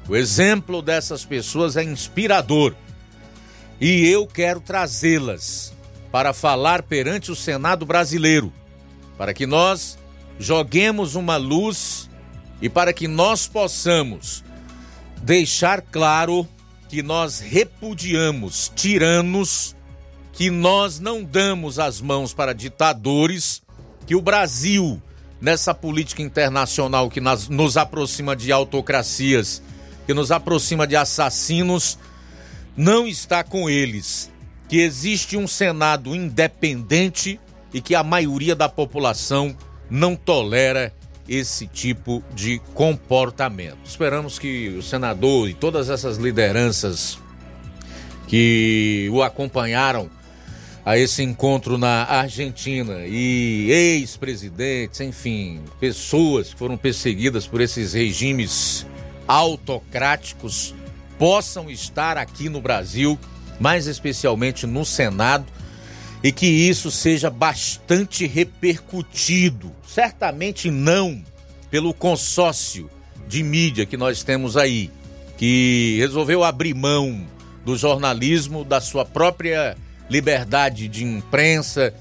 O 0.07 0.15
exemplo 0.15 0.81
dessas 0.81 1.25
pessoas 1.25 1.75
é 1.75 1.83
inspirador 1.83 2.73
e 3.79 4.07
eu 4.07 4.25
quero 4.25 4.61
trazê-las 4.61 5.73
para 6.11 6.33
falar 6.33 6.81
perante 6.81 7.29
o 7.29 7.35
Senado 7.35 7.85
brasileiro, 7.85 8.51
para 9.18 9.34
que 9.34 9.45
nós 9.45 9.97
joguemos 10.39 11.15
uma 11.15 11.38
luz 11.38 12.09
e 12.61 12.70
para 12.70 12.93
que 12.93 13.07
nós 13.07 13.47
possamos 13.47 14.43
deixar 15.22 15.82
claro 15.82 16.47
que 16.88 17.01
nós 17.01 17.39
repudiamos 17.39 18.72
tiranos, 18.76 19.76
que 20.32 20.49
nós 20.49 20.99
não 20.99 21.24
damos 21.24 21.80
as 21.80 21.99
mãos 21.99 22.34
para 22.34 22.53
ditadores, 22.53 23.61
que 24.05 24.15
o 24.15 24.22
Brasil 24.22 25.01
nessa 25.39 25.74
política 25.74 26.22
internacional 26.22 27.09
que 27.09 27.22
nas, 27.22 27.47
nos 27.47 27.78
aproxima 27.78 28.36
de 28.36 28.51
autocracias, 28.51 29.61
que 30.05 30.13
nos 30.13 30.32
aproxima 30.32 30.88
de 30.88 30.95
assassinos, 30.95 31.97
não 32.76 33.07
está 33.07 33.43
com 33.43 33.70
eles. 33.70 34.32
Que 34.70 34.78
existe 34.78 35.38
um 35.38 35.47
Senado 35.47 36.15
independente 36.15 37.39
e 37.78 37.82
que 37.82 37.93
a 37.93 38.01
maioria 38.01 38.55
da 38.55 38.67
população 38.67 39.55
não 39.88 40.15
tolera 40.15 40.91
esse 41.30 41.67
tipo 41.67 42.23
de 42.34 42.59
comportamento. 42.73 43.78
Esperamos 43.86 44.39
que 44.39 44.69
o 44.69 44.82
senador 44.82 45.47
e 45.47 45.53
todas 45.53 45.88
essas 45.88 46.17
lideranças 46.17 47.19
que 48.28 49.07
o 49.13 49.21
acompanharam 49.21 50.09
a 50.84 50.97
esse 50.97 51.21
encontro 51.21 51.78
na 51.78 52.05
Argentina 52.05 53.05
e 53.05 53.69
ex-presidentes, 53.69 54.99
enfim, 55.01 55.61
pessoas 55.80 56.51
que 56.51 56.57
foram 56.57 56.78
perseguidas 56.78 57.45
por 57.45 57.61
esses 57.61 57.93
regimes 57.93 58.88
autocráticos 59.28 60.73
possam 61.19 61.69
estar 61.69 62.17
aqui 62.17 62.49
no 62.49 62.59
Brasil, 62.59 63.19
mais 63.59 63.86
especialmente 63.86 64.65
no 64.65 64.84
Senado, 64.84 65.45
e 66.24 66.32
que 66.32 66.45
isso 66.45 66.89
seja 66.89 67.30
bastante 67.30 68.26
repercutido. 68.26 69.72
Certamente 69.88 70.72
não 70.72 71.24
pelo 71.70 71.93
consórcio 71.93 72.89
de 73.28 73.43
mídia 73.43 73.86
que 73.86 73.97
nós 73.97 74.24
temos 74.24 74.55
aí, 74.55 74.89
que 75.38 75.97
resolveu 75.99 76.43
abrir 76.43 76.74
mão 76.74 77.26
do 77.65 77.76
jornalismo, 77.76 78.63
da 78.63 78.80
sua 78.80 79.03
própria 79.03 79.76
liberdade 80.09 80.88
de 80.88 81.03
imprensa, 81.03 81.93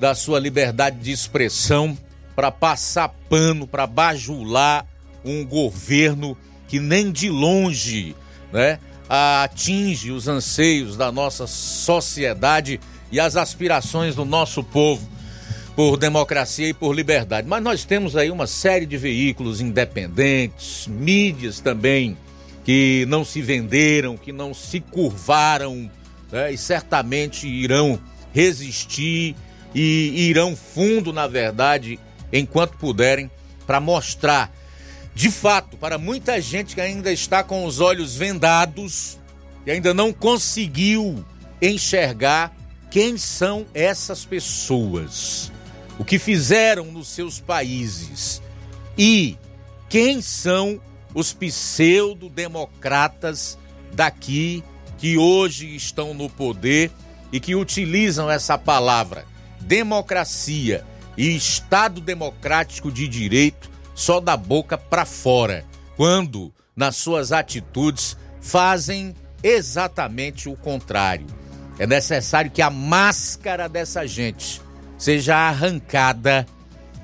da 0.00 0.14
sua 0.14 0.40
liberdade 0.40 0.98
de 0.98 1.12
expressão 1.12 1.96
para 2.34 2.50
passar 2.50 3.08
pano, 3.28 3.66
para 3.66 3.86
bajular 3.86 4.84
um 5.24 5.44
governo 5.44 6.36
que 6.66 6.80
nem 6.80 7.12
de 7.12 7.30
longe 7.30 8.16
né, 8.52 8.78
atinge 9.08 10.10
os 10.10 10.26
anseios 10.26 10.96
da 10.96 11.12
nossa 11.12 11.46
sociedade 11.46 12.80
e 13.10 13.20
as 13.20 13.36
aspirações 13.36 14.14
do 14.14 14.24
nosso 14.24 14.62
povo 14.62 15.08
por 15.76 15.96
democracia 15.96 16.68
e 16.68 16.74
por 16.74 16.94
liberdade. 16.94 17.48
Mas 17.48 17.62
nós 17.62 17.84
temos 17.84 18.16
aí 18.16 18.30
uma 18.30 18.46
série 18.46 18.86
de 18.86 18.96
veículos 18.96 19.60
independentes, 19.60 20.86
mídias 20.86 21.60
também 21.60 22.16
que 22.64 23.04
não 23.08 23.24
se 23.24 23.42
venderam, 23.42 24.16
que 24.16 24.32
não 24.32 24.54
se 24.54 24.80
curvaram 24.80 25.90
né, 26.32 26.52
e 26.52 26.56
certamente 26.58 27.46
irão 27.46 28.00
resistir 28.32 29.36
e 29.74 30.28
irão 30.28 30.56
fundo, 30.56 31.12
na 31.12 31.26
verdade, 31.26 31.98
enquanto 32.32 32.78
puderem, 32.78 33.30
para 33.66 33.80
mostrar 33.80 34.52
de 35.14 35.30
fato 35.30 35.76
para 35.76 35.96
muita 35.96 36.40
gente 36.40 36.74
que 36.74 36.80
ainda 36.80 37.12
está 37.12 37.42
com 37.44 37.64
os 37.64 37.80
olhos 37.80 38.16
vendados 38.16 39.18
e 39.64 39.70
ainda 39.70 39.94
não 39.94 40.12
conseguiu 40.12 41.24
enxergar 41.62 42.54
quem 42.94 43.18
são 43.18 43.66
essas 43.74 44.24
pessoas, 44.24 45.52
o 45.98 46.04
que 46.04 46.16
fizeram 46.16 46.92
nos 46.92 47.08
seus 47.08 47.40
países? 47.40 48.40
E 48.96 49.36
quem 49.88 50.22
são 50.22 50.80
os 51.12 51.32
pseudo-democratas 51.32 53.58
daqui 53.92 54.62
que 54.96 55.18
hoje 55.18 55.74
estão 55.74 56.14
no 56.14 56.30
poder 56.30 56.92
e 57.32 57.40
que 57.40 57.56
utilizam 57.56 58.30
essa 58.30 58.56
palavra? 58.56 59.26
Democracia 59.60 60.86
e 61.16 61.34
Estado 61.34 62.00
democrático 62.00 62.92
de 62.92 63.08
direito 63.08 63.68
só 63.92 64.20
da 64.20 64.36
boca 64.36 64.78
para 64.78 65.04
fora, 65.04 65.64
quando 65.96 66.54
nas 66.76 66.94
suas 66.94 67.32
atitudes 67.32 68.16
fazem 68.40 69.16
exatamente 69.42 70.48
o 70.48 70.54
contrário. 70.54 71.26
É 71.78 71.86
necessário 71.86 72.50
que 72.50 72.62
a 72.62 72.70
máscara 72.70 73.68
dessa 73.68 74.06
gente 74.06 74.60
seja 74.96 75.36
arrancada 75.36 76.46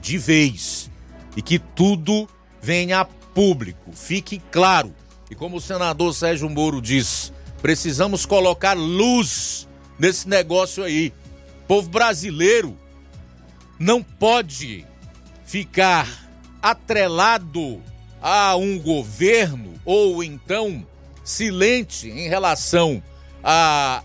de 0.01 0.17
vez 0.17 0.91
e 1.37 1.43
que 1.43 1.59
tudo 1.59 2.29
venha 2.63 3.01
a 3.01 3.05
público, 3.05 3.93
fique 3.93 4.41
claro. 4.51 4.95
E 5.31 5.35
como 5.35 5.57
o 5.57 5.61
senador 5.61 6.15
Sérgio 6.15 6.49
Moro 6.49 6.81
diz, 6.81 7.33
Precisamos 7.63 8.25
colocar 8.25 8.73
luz 8.73 9.69
nesse 9.99 10.29
negócio 10.29 10.83
aí. 10.83 11.13
O 11.65 11.67
povo 11.67 11.89
brasileiro 11.91 12.77
não 13.79 14.03
pode 14.03 14.87
ficar 15.45 16.09
atrelado 16.63 17.83
a 18.21 18.57
um 18.57 18.79
governo 18.79 19.75
ou 19.85 20.25
então 20.25 20.87
silente 21.23 22.09
em 22.09 22.29
relação 22.29 23.03
a 23.45 24.03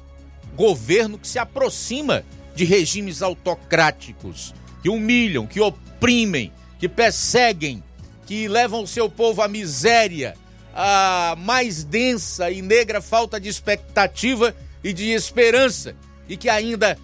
governo 0.56 1.18
que 1.18 1.28
se 1.28 1.38
aproxima 1.38 2.24
de 2.56 2.64
regimes 2.64 3.22
autocráticos, 3.22 4.53
que 4.82 4.89
humilham, 4.89 5.45
que 5.45 5.60
oprimem, 5.60 6.51
que 6.80 6.88
perseguem, 6.88 7.84
que 8.26 8.47
levam 8.47 8.84
o 8.84 8.88
seu 8.88 9.10
povo 9.10 9.41
à 9.41 9.47
miséria, 9.47 10.36
a 10.74 11.36
mais 11.38 11.84
densa 11.84 12.49
e 12.49 12.62
negra 12.62 13.01
falta 13.01 13.39
de 13.39 13.49
expectativa 13.49 14.56
e 14.84 14.91
de 14.91 15.12
esperança 15.12 15.95
e 16.28 16.36
que 16.36 16.49
ainda 16.49 16.97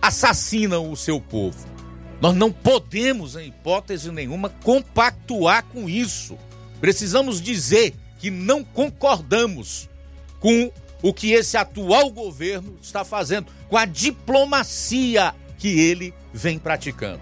assassinam 0.00 0.90
o 0.90 0.96
seu 0.96 1.20
povo. 1.20 1.66
Nós 2.20 2.34
não 2.34 2.52
podemos, 2.52 3.36
em 3.36 3.48
hipótese 3.48 4.10
nenhuma, 4.10 4.48
compactuar 4.48 5.64
com 5.64 5.88
isso. 5.88 6.38
Precisamos 6.80 7.40
dizer 7.40 7.94
que 8.18 8.30
não 8.30 8.64
concordamos 8.64 9.88
com 10.40 10.70
o 11.04 11.12
que 11.12 11.32
esse 11.32 11.54
atual 11.54 12.10
governo 12.10 12.78
está 12.80 13.04
fazendo, 13.04 13.48
com 13.68 13.76
a 13.76 13.84
diplomacia 13.84 15.34
que 15.58 15.68
ele 15.68 16.14
vem 16.32 16.58
praticando, 16.58 17.20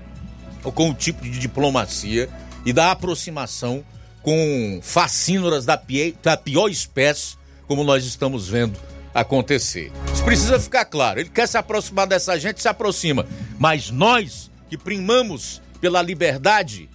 ou 0.63 0.71
com 0.71 0.91
o 0.91 0.95
tipo 0.95 1.25
de 1.25 1.37
diplomacia 1.37 2.31
e 2.65 2.73
da 2.73 2.93
aproximação 2.93 3.85
com 4.23 4.79
facínoras 4.81 5.65
da, 5.65 5.83
da 6.23 6.37
pior 6.37 6.69
espécie, 6.69 7.35
como 7.67 7.83
nós 7.83 8.05
estamos 8.05 8.49
vendo 8.49 8.79
acontecer. 9.13 9.91
Isso 10.15 10.23
precisa 10.23 10.61
ficar 10.61 10.85
claro. 10.85 11.19
Ele 11.19 11.29
quer 11.29 11.49
se 11.49 11.59
aproximar 11.59 12.07
dessa 12.07 12.39
gente, 12.39 12.63
se 12.63 12.69
aproxima. 12.69 13.27
Mas 13.59 13.91
nós 13.91 14.49
que 14.71 14.79
primamos 14.79 15.61
pela 15.81 16.01
liberdade, 16.01 16.89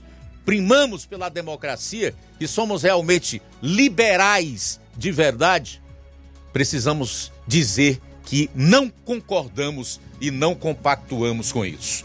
primamos 0.45 1.05
pela 1.05 1.27
democracia, 1.27 2.15
que 2.39 2.47
somos 2.47 2.83
realmente 2.83 3.41
liberais 3.61 4.79
de 4.95 5.11
verdade, 5.11 5.81
precisamos 6.57 7.31
dizer 7.45 8.01
que 8.25 8.49
não 8.55 8.91
concordamos 9.05 10.01
e 10.19 10.31
não 10.31 10.55
compactuamos 10.55 11.51
com 11.51 11.63
isso. 11.63 12.03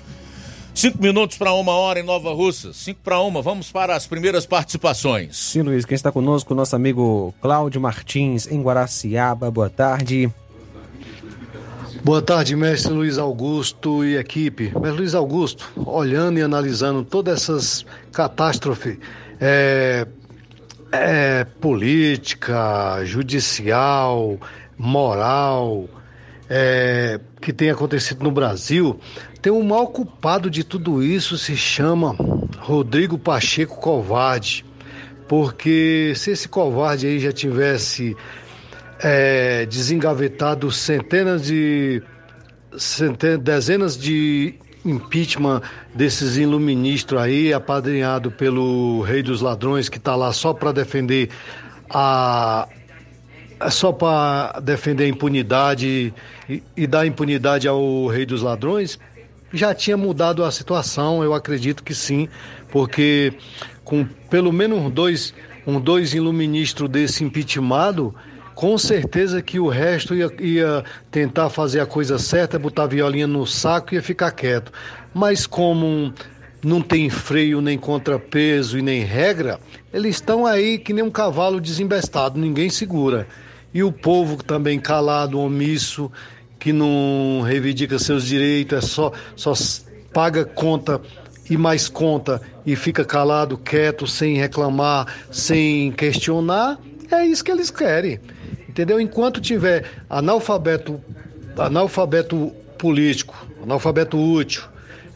Cinco 0.75 1.01
minutos 1.01 1.39
para 1.39 1.55
uma 1.55 1.73
hora 1.73 2.01
em 2.01 2.03
Nova 2.03 2.35
Russa. 2.35 2.71
Cinco 2.75 3.01
para 3.03 3.19
uma. 3.21 3.41
Vamos 3.41 3.73
para 3.73 3.97
as 3.97 4.07
primeiras 4.07 4.45
participações. 4.45 5.39
Sim, 5.39 5.63
Luiz, 5.63 5.87
quem 5.87 5.95
está 5.95 6.13
conosco, 6.13 6.55
nosso 6.55 6.77
amigo 6.77 7.35
Cláudio 7.41 7.81
Martins, 7.81 8.47
em 8.47 8.61
Guaraciaba. 8.61 9.51
Boa 9.51 9.71
tarde. 9.71 10.31
Boa 12.05 12.21
tarde, 12.21 12.55
mestre 12.55 12.93
Luiz 12.93 13.17
Augusto 13.17 14.05
e 14.05 14.19
equipe. 14.19 14.65
Mestre 14.65 14.99
Luiz 14.99 15.15
Augusto, 15.15 15.73
olhando 15.77 16.39
e 16.39 16.43
analisando 16.43 17.03
todas 17.03 17.41
essas 17.41 17.87
catástrofes 18.13 18.99
é, 19.41 20.07
é, 20.93 21.45
política, 21.45 23.03
judicial, 23.05 24.39
moral, 24.77 25.89
é, 26.49 27.19
que 27.41 27.53
tem 27.53 27.71
acontecido 27.71 28.23
no 28.23 28.31
Brasil, 28.31 29.01
tem 29.41 29.53
um 29.53 29.63
mal 29.63 29.89
culpado 29.89 30.51
de 30.51 30.63
tudo 30.63 31.03
isso 31.03 31.39
se 31.39 31.57
chama 31.57 32.15
Rodrigo 32.59 33.19
Pacheco 33.19 33.81
Covarde. 33.81 34.65
Porque 35.27 36.13
se 36.15 36.33
esse 36.33 36.47
covarde 36.47 37.07
aí 37.07 37.19
já 37.19 37.33
tivesse 37.33 38.15
é, 39.01 39.65
desengavetado 39.65 40.71
centenas 40.71 41.47
de. 41.47 42.03
Centenas, 42.77 43.41
dezenas 43.41 43.99
de 43.99 44.55
impeachment 44.85 45.63
desses 45.95 46.37
iluministros 46.37 47.21
aí, 47.21 47.53
apadrinhado 47.53 48.31
pelo 48.31 49.03
rei 49.03 49.23
dos 49.23 49.41
ladrões, 49.41 49.89
que 49.89 49.99
está 49.99 50.15
lá 50.17 50.33
só 50.33 50.53
para 50.53 50.73
defender 50.73 51.31
a. 51.91 52.67
só 53.71 53.93
para 53.93 54.61
defender 54.61 55.05
a 55.05 55.09
impunidade 55.09 56.13
e, 56.49 56.63
e 56.77 56.87
dar 56.87 57.07
impunidade 57.07 57.69
ao 57.69 58.07
rei 58.07 58.27
dos 58.27 58.43
ladrões, 58.43 58.99
já 59.53 59.75
tinha 59.75 59.97
mudado 59.97 60.45
a 60.45 60.51
situação, 60.51 61.23
eu 61.23 61.35
acredito 61.35 61.83
que 61.83 61.95
sim, 61.95 62.29
porque 62.71 63.33
com 63.85 64.05
pelo 64.31 64.53
menos 64.53 64.91
dois, 64.93 65.35
um 65.67 65.81
dois 65.81 66.15
iluministros 66.15 66.89
desse 66.89 67.23
impeachmentado, 67.23 68.15
com 68.55 68.77
certeza 68.77 69.41
que 69.43 69.59
o 69.59 69.69
resto 69.69 70.15
ia, 70.15 70.31
ia, 70.41 70.85
tentar 71.11 71.51
fazer 71.51 71.81
a 71.81 71.87
coisa 71.87 72.19
certa, 72.19 72.59
botar 72.59 72.85
a 72.85 72.87
violinha 72.87 73.27
no 73.27 73.47
saco 73.47 73.93
e 73.93 73.97
ia 73.97 74.03
ficar 74.03 74.31
quieto. 74.33 74.73
Mas 75.15 75.47
como 75.47 76.13
não 76.63 76.81
tem 76.81 77.11
freio, 77.11 77.61
nem 77.61 77.77
contrapeso 77.77 78.79
e 78.79 78.83
nem 78.83 79.03
regra, 79.03 79.59
eles 79.93 80.17
estão 80.17 80.47
aí 80.47 80.79
que 80.79 80.93
nem 80.93 81.03
um 81.03 81.11
cavalo 81.11 81.61
desembestado, 81.61 82.39
ninguém 82.39 82.71
segura. 82.71 83.27
E 83.75 83.83
o 83.83 83.91
povo 83.91 84.43
também 84.43 84.79
calado, 84.79 85.41
omisso, 85.41 86.11
que 86.59 86.73
não 86.73 87.43
reivindica 87.45 87.99
seus 87.99 88.25
direitos, 88.25 88.79
é 88.79 88.81
só, 88.81 89.13
só 89.35 89.53
paga 90.13 90.45
conta 90.45 91.01
e 91.51 91.57
mais 91.57 91.89
conta 91.89 92.41
e 92.65 92.77
fica 92.77 93.05
calado, 93.05 93.59
quieto, 93.59 94.07
sem 94.07 94.37
reclamar, 94.37 95.07
sem 95.31 95.91
questionar, 95.91 96.79
é 97.11 97.27
isso 97.27 97.43
que 97.45 97.51
eles 97.51 97.71
querem. 97.71 98.21
Entendeu? 98.73 98.99
Enquanto 98.99 99.39
tiver 99.39 99.85
analfabeto, 100.09 100.99
analfabeto 101.59 102.51
político, 102.79 103.47
analfabeto 103.63 104.19
útil, 104.19 104.63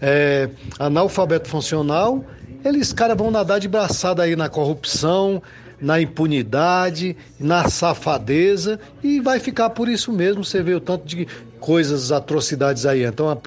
é, 0.01 0.51
analfabeto 0.79 1.49
funcional, 1.49 2.23
eles 2.63 2.93
caras 2.93 3.17
vão 3.17 3.31
nadar 3.31 3.59
de 3.59 3.67
braçada 3.67 4.23
aí 4.23 4.37
na 4.37 4.51
corrupção, 4.51 5.43
na 5.81 5.99
impunidade, 5.99 7.17
na 7.41 7.67
safadeza 7.71 8.79
e 9.03 9.21
vai 9.21 9.41
ficar 9.41 9.71
por 9.71 9.89
isso 9.89 10.13
mesmo. 10.13 10.45
Você 10.45 10.63
vê 10.63 10.75
o 10.75 10.81
tanto 10.81 11.07
de 11.07 11.27
coisas, 11.59 12.13
atrocidades 12.13 12.85
aí. 12.85 13.05
Então, 13.05 13.31
a, 13.31 13.39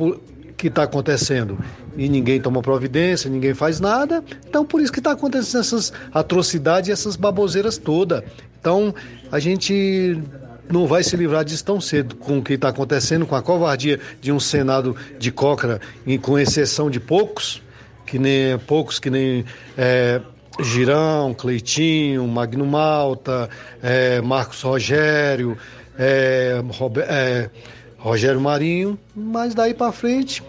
que 0.60 0.68
está 0.68 0.84
acontecendo 0.84 1.57
e 1.95 2.10
ninguém 2.10 2.41
toma 2.41 2.62
providência, 2.62 3.30
ninguém 3.30 3.53
faz 3.53 3.80
nada. 3.80 4.22
Então, 4.47 4.66
por 4.66 4.82
isso 4.82 4.91
que 4.91 4.99
está 4.99 5.14
acontecendo 5.14 5.62
essas 5.62 5.93
atrocidades 6.14 6.89
e 6.89 6.91
essas 6.91 7.16
baboseiras 7.16 7.78
todas. 7.78 8.22
Então, 8.60 8.93
a 9.32 9.39
gente 9.39 10.22
não 10.70 10.86
vai 10.86 11.01
se 11.01 11.16
livrar 11.16 11.45
disso 11.45 11.64
tão 11.64 11.80
cedo 11.80 12.16
com 12.16 12.39
o 12.39 12.43
que 12.43 12.53
está 12.53 12.68
acontecendo, 12.68 13.26
com 13.26 13.36
a 13.36 13.41
covardia 13.41 14.01
de 14.20 14.34
um 14.34 14.39
Senado 14.39 14.97
de 15.18 15.32
cócra, 15.32 15.80
com 16.22 16.38
exceção 16.38 16.89
de 16.89 16.99
poucos, 16.99 17.62
que 18.05 18.20
nem 18.20 18.57
poucos 18.60 18.99
que 18.99 19.10
nem 19.10 19.45
é, 19.78 20.20
Girão, 20.62 21.34
Cleitinho, 21.34 22.28
Magno 22.28 22.66
Malta, 22.66 23.49
é, 23.82 24.20
Marcos 24.20 24.62
Rogério, 24.62 25.57
é, 25.97 26.62
é, 27.07 27.49
Rogério 28.00 28.39
Marinho, 28.39 28.97
mas 29.16 29.54
daí 29.54 29.74
para 29.74 29.91
frente, 29.91 30.41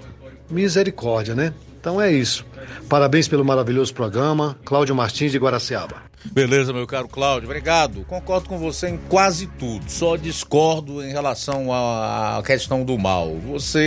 misericórdia, 0.48 1.34
né? 1.34 1.52
Então 1.80 2.00
é 2.00 2.12
isso. 2.12 2.46
Parabéns 2.88 3.26
pelo 3.26 3.44
maravilhoso 3.44 3.92
programa. 3.92 4.56
Cláudio 4.64 4.94
Martins 4.94 5.32
de 5.32 5.38
Guaraciaba. 5.38 6.10
Beleza, 6.32 6.72
meu 6.72 6.86
caro 6.86 7.08
Cláudio, 7.08 7.48
obrigado. 7.48 8.04
Concordo 8.04 8.48
com 8.48 8.58
você 8.58 8.90
em 8.90 8.98
quase 9.08 9.46
tudo, 9.46 9.90
só 9.90 10.16
discordo 10.16 11.02
em 11.02 11.10
relação 11.10 11.72
à 11.72 12.42
questão 12.44 12.84
do 12.84 12.98
mal. 12.98 13.34
Você, 13.38 13.80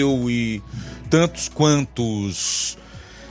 eu 0.00 0.30
e 0.30 0.62
tantos 1.10 1.48
quantos 1.50 2.78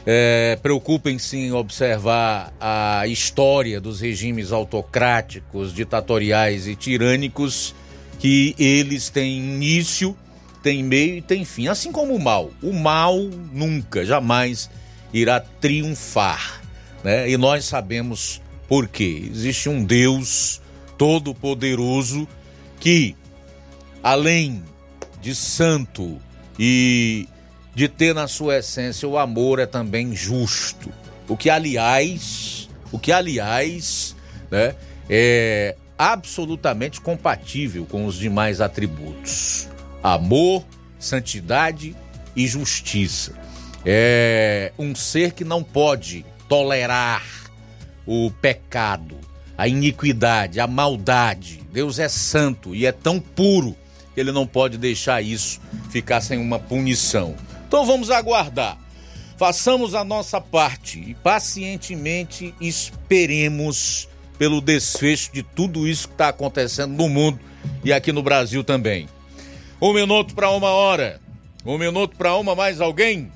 é, 0.05 0.59
preocupem-se 0.61 1.37
em 1.37 1.51
observar 1.51 2.53
a 2.61 3.07
história 3.07 3.81
dos 3.81 3.99
regimes 3.99 4.51
autocráticos, 4.51 5.73
ditatoriais 5.73 6.67
e 6.67 6.75
tirânicos, 6.75 7.73
que 8.19 8.55
eles 8.57 9.09
têm 9.09 9.37
início, 9.37 10.15
têm 10.63 10.83
meio 10.83 11.17
e 11.17 11.21
têm 11.21 11.45
fim. 11.45 11.67
Assim 11.67 11.91
como 11.91 12.15
o 12.15 12.19
mal. 12.19 12.51
O 12.61 12.73
mal 12.73 13.17
nunca, 13.51 14.05
jamais 14.05 14.69
irá 15.13 15.39
triunfar. 15.39 16.61
Né? 17.03 17.29
E 17.29 17.37
nós 17.37 17.65
sabemos 17.65 18.41
por 18.67 18.87
quê. 18.87 19.29
Existe 19.29 19.69
um 19.69 19.83
Deus 19.83 20.61
todo-poderoso 20.97 22.27
que, 22.79 23.15
além 24.01 24.63
de 25.21 25.35
santo 25.35 26.19
e 26.57 27.27
de 27.73 27.87
ter 27.89 28.15
na 28.15 28.27
sua 28.27 28.57
essência 28.59 29.07
o 29.07 29.17
amor 29.17 29.59
é 29.59 29.65
também 29.65 30.15
justo. 30.15 30.91
O 31.27 31.35
que 31.35 31.49
aliás, 31.49 32.69
o 32.91 32.97
que 32.97 33.11
aliás, 33.11 34.15
né, 34.49 34.75
é 35.09 35.75
absolutamente 35.97 37.01
compatível 37.01 37.85
com 37.85 38.05
os 38.05 38.15
demais 38.15 38.61
atributos: 38.61 39.67
amor, 40.03 40.65
santidade 40.99 41.95
e 42.35 42.47
justiça. 42.47 43.33
É 43.85 44.73
um 44.77 44.95
ser 44.95 45.33
que 45.33 45.43
não 45.43 45.63
pode 45.63 46.25
tolerar 46.49 47.23
o 48.05 48.31
pecado, 48.41 49.17
a 49.57 49.67
iniquidade, 49.67 50.59
a 50.59 50.67
maldade. 50.67 51.61
Deus 51.71 51.99
é 51.99 52.09
santo 52.09 52.73
e 52.75 52.85
é 52.85 52.91
tão 52.91 53.19
puro 53.19 53.75
que 54.13 54.19
ele 54.19 54.31
não 54.31 54.47
pode 54.47 54.77
deixar 54.77 55.21
isso 55.21 55.59
ficar 55.89 56.21
sem 56.21 56.39
uma 56.39 56.57
punição. 56.57 57.35
Então 57.67 57.85
vamos 57.85 58.09
aguardar. 58.09 58.77
Façamos 59.37 59.93
a 59.93 60.03
nossa 60.03 60.39
parte 60.39 60.99
e 60.99 61.13
pacientemente 61.13 62.55
esperemos 62.61 64.07
pelo 64.37 64.61
desfecho 64.61 65.31
de 65.33 65.43
tudo 65.43 65.87
isso 65.87 66.07
que 66.07 66.13
está 66.13 66.29
acontecendo 66.29 66.93
no 66.93 67.09
mundo 67.09 67.39
e 67.83 67.91
aqui 67.93 68.11
no 68.11 68.23
Brasil 68.23 68.63
também. 68.63 69.07
Um 69.81 69.93
minuto 69.93 70.33
para 70.33 70.49
uma 70.49 70.69
hora. 70.69 71.19
Um 71.65 71.77
minuto 71.77 72.15
para 72.15 72.35
uma, 72.35 72.55
mais 72.55 72.79
alguém? 72.79 73.31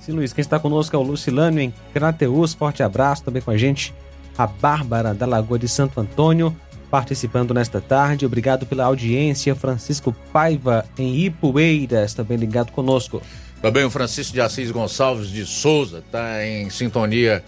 Sim, 0.00 0.12
Luiz, 0.12 0.32
quem 0.32 0.42
está 0.42 0.58
conosco 0.58 0.94
é 0.94 0.98
o 0.98 1.02
Lucilânio 1.02 1.60
em 1.60 1.74
Crateus. 1.92 2.54
Forte 2.54 2.82
abraço 2.82 3.24
também 3.24 3.42
com 3.42 3.50
a 3.50 3.56
gente. 3.56 3.94
A 4.36 4.46
Bárbara 4.46 5.14
da 5.14 5.26
Lagoa 5.26 5.58
de 5.58 5.68
Santo 5.68 6.00
Antônio 6.00 6.54
participando 6.90 7.52
nesta 7.52 7.80
tarde. 7.80 8.24
Obrigado 8.24 8.66
pela 8.66 8.84
audiência. 8.84 9.54
Francisco 9.54 10.14
Paiva, 10.32 10.84
em 10.96 11.24
Ipueiras, 11.24 12.14
também 12.14 12.36
ligado 12.36 12.70
conosco. 12.70 13.20
Também 13.60 13.84
o 13.84 13.90
Francisco 13.90 14.32
de 14.32 14.40
Assis 14.40 14.70
Gonçalves 14.70 15.28
de 15.28 15.44
Souza 15.44 15.98
está 15.98 16.46
em 16.46 16.70
sintonia 16.70 17.42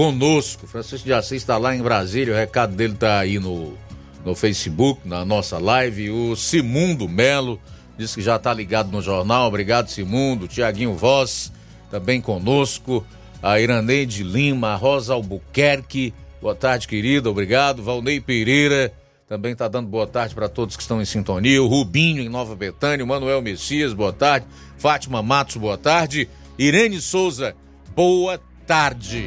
conosco. 0.00 0.66
Francisco 0.66 1.04
de 1.04 1.12
Assis 1.12 1.42
está 1.42 1.58
lá 1.58 1.76
em 1.76 1.82
Brasília, 1.82 2.32
o 2.32 2.36
recado 2.36 2.74
dele 2.74 2.94
está 2.94 3.18
aí 3.18 3.38
no, 3.38 3.74
no 4.24 4.34
Facebook, 4.34 5.06
na 5.06 5.26
nossa 5.26 5.58
live. 5.58 6.08
O 6.08 6.34
Simundo 6.34 7.06
Melo 7.06 7.60
disse 7.98 8.14
que 8.14 8.22
já 8.22 8.36
está 8.36 8.54
ligado 8.54 8.90
no 8.90 9.02
jornal. 9.02 9.46
Obrigado, 9.46 9.90
Simundo. 9.90 10.48
Tiaguinho 10.48 10.94
Voz 10.94 11.52
também 11.90 12.18
conosco. 12.18 13.04
A 13.42 13.60
Iraneide 13.60 14.22
Lima, 14.22 14.68
a 14.68 14.74
Rosa 14.74 15.12
Albuquerque, 15.12 16.14
Boa 16.40 16.54
tarde, 16.54 16.88
querido. 16.88 17.28
Obrigado. 17.28 17.82
Valnei 17.82 18.18
Pereira 18.18 18.90
também 19.28 19.52
está 19.52 19.68
dando 19.68 19.88
boa 19.88 20.06
tarde 20.06 20.34
para 20.34 20.48
todos 20.48 20.76
que 20.76 20.82
estão 20.82 21.02
em 21.02 21.04
sintonia. 21.04 21.62
O 21.62 21.66
Rubinho 21.66 22.22
em 22.22 22.28
Nova 22.30 22.56
Betânia. 22.56 23.04
O 23.04 23.08
Manuel 23.08 23.42
Messias, 23.42 23.92
boa 23.92 24.14
tarde. 24.14 24.46
Fátima 24.78 25.22
Matos, 25.22 25.56
boa 25.56 25.76
tarde. 25.76 26.26
Irene 26.58 27.02
Souza, 27.02 27.54
boa 27.94 28.40
tarde. 28.66 29.26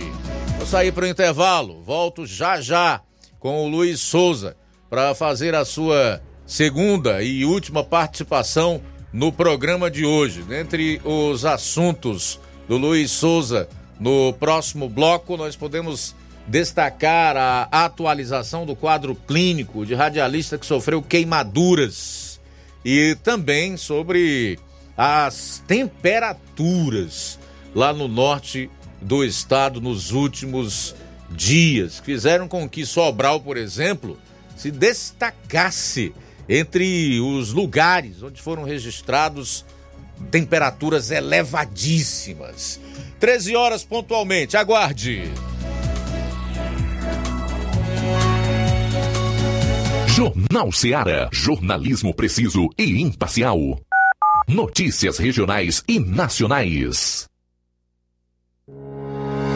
Vou 0.64 0.70
sair 0.70 0.94
para 0.94 1.04
o 1.04 1.10
intervalo. 1.10 1.84
Volto 1.84 2.26
já 2.26 2.62
já 2.62 3.02
com 3.38 3.66
o 3.66 3.68
Luiz 3.68 4.00
Souza 4.00 4.56
para 4.90 5.14
fazer 5.14 5.54
a 5.54 5.66
sua 5.66 6.22
segunda 6.46 7.22
e 7.22 7.44
última 7.44 7.84
participação 7.84 8.82
no 9.12 9.30
programa 9.30 9.92
de 9.92 10.06
hoje. 10.06 10.42
Dentre 10.42 11.02
os 11.04 11.44
assuntos 11.44 12.40
do 12.66 12.78
Luiz 12.78 13.12
Souza 13.12 13.68
no 14.00 14.32
próximo 14.32 14.88
bloco, 14.88 15.36
nós 15.36 15.58
podemos 15.58 16.16
destacar 16.48 17.36
a 17.36 17.68
atualização 17.70 18.66
do 18.66 18.74
quadro 18.74 19.16
clínico 19.16 19.86
de 19.86 19.94
radialista 19.94 20.58
que 20.58 20.66
sofreu 20.66 21.02
queimaduras 21.02 22.40
e 22.86 23.18
também 23.22 23.76
sobre 23.76 24.58
as 24.96 25.62
temperaturas 25.68 27.38
lá 27.76 27.92
no 27.92 28.08
norte 28.08 28.70
do 29.04 29.24
estado 29.24 29.82
nos 29.82 30.12
últimos 30.12 30.96
dias, 31.30 32.00
fizeram 32.00 32.48
com 32.48 32.68
que 32.68 32.86
Sobral, 32.86 33.40
por 33.40 33.58
exemplo, 33.58 34.18
se 34.56 34.72
destacasse 34.72 36.14
entre 36.48 37.20
os 37.20 37.52
lugares 37.54 38.22
onde 38.22 38.42
foram 38.42 38.64
registrados 38.64 39.66
temperaturas 40.30 41.12
elevadíssimas. 41.12 42.80
13 43.20 43.56
horas 43.56 43.84
pontualmente, 43.84 44.58
aguarde. 44.58 45.24
Jornal 50.08 50.72
Seara. 50.72 51.30
Jornalismo 51.32 52.14
preciso 52.14 52.70
e 52.78 53.02
imparcial. 53.02 53.58
Notícias 54.48 55.18
regionais 55.18 55.84
e 55.88 56.00
nacionais. 56.00 57.28
Thank 58.66 58.78
you. 58.78 59.13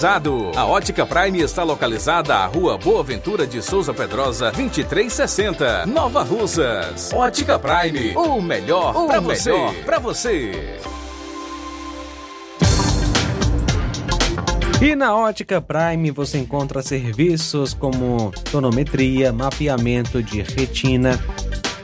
A 0.00 0.64
Ótica 0.64 1.04
Prime 1.04 1.40
está 1.40 1.64
localizada 1.64 2.36
à 2.36 2.46
Rua 2.46 2.78
Boa 2.78 3.02
Ventura 3.02 3.44
de 3.44 3.60
Souza 3.60 3.92
Pedrosa, 3.92 4.52
2360, 4.52 5.86
Nova 5.86 6.22
Russas. 6.22 7.12
Ótica 7.12 7.58
Prime, 7.58 8.14
o 8.14 8.40
melhor 8.40 8.94
para 9.08 9.18
você. 9.18 9.52
Para 9.84 9.98
você. 9.98 10.78
E 14.80 14.94
na 14.94 15.16
Ótica 15.16 15.60
Prime 15.60 16.12
você 16.12 16.38
encontra 16.38 16.80
serviços 16.80 17.74
como 17.74 18.30
tonometria, 18.52 19.32
mapeamento 19.32 20.22
de 20.22 20.42
retina, 20.42 21.18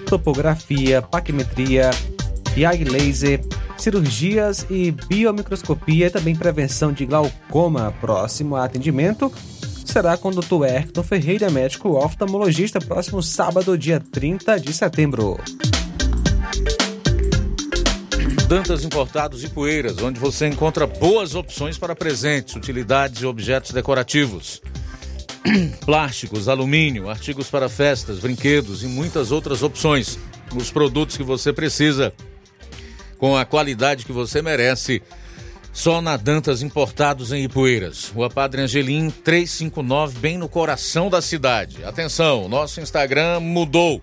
topografia, 0.06 1.02
paquimetria, 1.02 1.90
IAG 2.56 2.84
laser, 2.84 3.40
cirurgias 3.76 4.66
e 4.70 4.90
biomicroscopia 4.90 6.06
e 6.06 6.10
também 6.10 6.34
prevenção 6.34 6.92
de 6.92 7.06
glaucoma. 7.06 7.94
Próximo 8.00 8.56
atendimento 8.56 9.32
será 9.84 10.16
com 10.16 10.28
o 10.28 10.34
Dr. 10.34 10.64
Erton 10.66 11.02
Ferreira, 11.02 11.50
médico 11.50 11.90
oftalmologista, 11.90 12.80
próximo 12.80 13.22
sábado, 13.22 13.78
dia 13.78 14.00
30 14.00 14.58
de 14.58 14.72
setembro. 14.72 15.38
Dantas 18.48 18.84
Importados 18.84 19.42
e 19.42 19.48
Poeiras, 19.48 20.02
onde 20.02 20.20
você 20.20 20.46
encontra 20.46 20.86
boas 20.86 21.34
opções 21.34 21.78
para 21.78 21.96
presentes, 21.96 22.54
utilidades 22.54 23.22
e 23.22 23.26
objetos 23.26 23.70
decorativos. 23.70 24.60
Plásticos, 25.84 26.48
alumínio, 26.48 27.08
artigos 27.08 27.48
para 27.48 27.68
festas, 27.68 28.18
brinquedos 28.18 28.82
e 28.82 28.86
muitas 28.86 29.30
outras 29.30 29.62
opções. 29.62 30.18
Os 30.54 30.70
produtos 30.70 31.16
que 31.16 31.22
você 31.22 31.52
precisa 31.52 32.12
com 33.18 33.36
a 33.36 33.44
qualidade 33.44 34.04
que 34.04 34.12
você 34.12 34.42
merece. 34.42 35.00
Só 35.72 36.00
na 36.00 36.16
Dantas 36.16 36.62
Importados 36.62 37.32
em 37.32 37.42
Ipueiras. 37.44 38.12
Rua 38.14 38.30
Padre 38.30 38.62
Angelim 38.62 39.10
359, 39.10 40.20
bem 40.20 40.38
no 40.38 40.48
coração 40.48 41.10
da 41.10 41.20
cidade. 41.20 41.84
Atenção, 41.84 42.48
nosso 42.48 42.80
Instagram 42.80 43.40
mudou. 43.40 44.00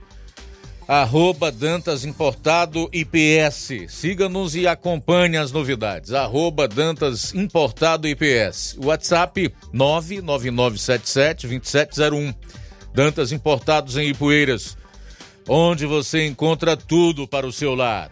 arroba 0.85 1.49
Dantas 1.49 2.03
Importado 2.03 2.89
IPS. 2.91 3.85
Siga-nos 3.87 4.53
e 4.53 4.67
acompanhe 4.67 5.37
as 5.37 5.53
novidades. 5.53 6.11
Arroba 6.11 6.67
Dantas 6.67 7.33
Importado 7.33 8.05
IPS. 8.05 8.75
WhatsApp 8.83 9.53
999772701. 9.73 12.35
Dantas 12.93 13.31
Importados 13.31 13.95
em 13.95 14.09
Ipueiras, 14.09 14.77
onde 15.47 15.85
você 15.85 16.27
encontra 16.27 16.75
tudo 16.75 17.25
para 17.25 17.47
o 17.47 17.53
seu 17.53 17.73
lar. 17.73 18.11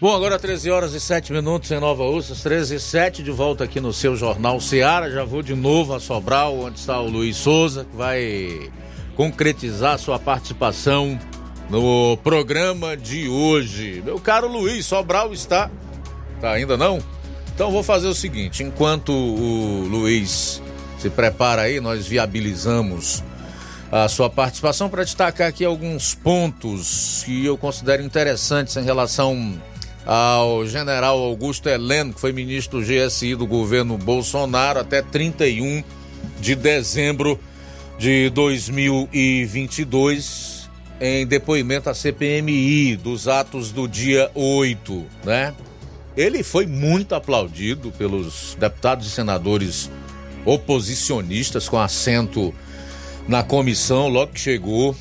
Bom, 0.00 0.14
agora 0.14 0.38
13 0.38 0.70
horas 0.70 0.94
e 0.94 1.00
7 1.00 1.32
minutos 1.32 1.70
em 1.70 1.78
Nova 1.78 2.04
Ursas, 2.04 2.42
13 2.42 2.76
e 2.76 2.80
7, 2.80 3.22
de 3.22 3.30
volta 3.30 3.64
aqui 3.64 3.80
no 3.80 3.92
seu 3.92 4.16
Jornal 4.16 4.60
Seara. 4.60 5.10
Já 5.10 5.24
vou 5.24 5.42
de 5.42 5.54
novo 5.54 5.94
a 5.94 6.00
Sobral, 6.00 6.58
onde 6.58 6.78
está 6.78 7.00
o 7.00 7.08
Luiz 7.08 7.36
Souza, 7.36 7.84
que 7.84 7.96
vai 7.96 8.70
concretizar 9.14 9.98
sua 9.98 10.18
participação 10.18 11.18
no 11.68 12.16
programa 12.18 12.96
de 12.96 13.28
hoje. 13.28 14.02
Meu 14.04 14.18
caro 14.18 14.48
Luiz, 14.48 14.86
Sobral 14.86 15.32
está. 15.32 15.70
Tá 16.40 16.52
ainda 16.52 16.76
não? 16.76 17.00
Então 17.54 17.70
vou 17.70 17.82
fazer 17.82 18.08
o 18.08 18.14
seguinte: 18.14 18.62
enquanto 18.62 19.12
o 19.12 19.86
Luiz 19.86 20.62
se 20.98 21.10
prepara 21.10 21.62
aí, 21.62 21.80
nós 21.80 22.06
viabilizamos 22.06 23.22
a 23.94 24.08
sua 24.08 24.28
participação 24.28 24.88
para 24.88 25.04
destacar 25.04 25.46
aqui 25.46 25.64
alguns 25.64 26.16
pontos 26.16 27.22
que 27.24 27.46
eu 27.46 27.56
considero 27.56 28.02
interessantes 28.02 28.76
em 28.76 28.82
relação 28.82 29.54
ao 30.04 30.66
general 30.66 31.16
Augusto 31.20 31.68
Heleno, 31.68 32.12
que 32.12 32.20
foi 32.20 32.32
ministro 32.32 32.80
do 32.80 32.84
GSI 32.84 33.36
do 33.36 33.46
governo 33.46 33.96
Bolsonaro 33.96 34.80
até 34.80 35.00
31 35.00 35.84
de 36.40 36.56
dezembro 36.56 37.38
de 37.96 38.30
2022, 38.30 40.68
em 41.00 41.24
depoimento 41.24 41.88
à 41.88 41.94
CPMI 41.94 42.96
dos 42.96 43.28
atos 43.28 43.70
do 43.70 43.86
dia 43.86 44.28
8, 44.34 45.04
né? 45.24 45.54
Ele 46.16 46.42
foi 46.42 46.66
muito 46.66 47.14
aplaudido 47.14 47.92
pelos 47.92 48.56
deputados 48.58 49.06
e 49.06 49.10
senadores 49.10 49.88
oposicionistas 50.44 51.68
com 51.68 51.78
assento 51.78 52.52
na 53.26 53.42
comissão 53.42 54.08
logo 54.08 54.32
que 54.32 54.40
chegou 54.40 54.94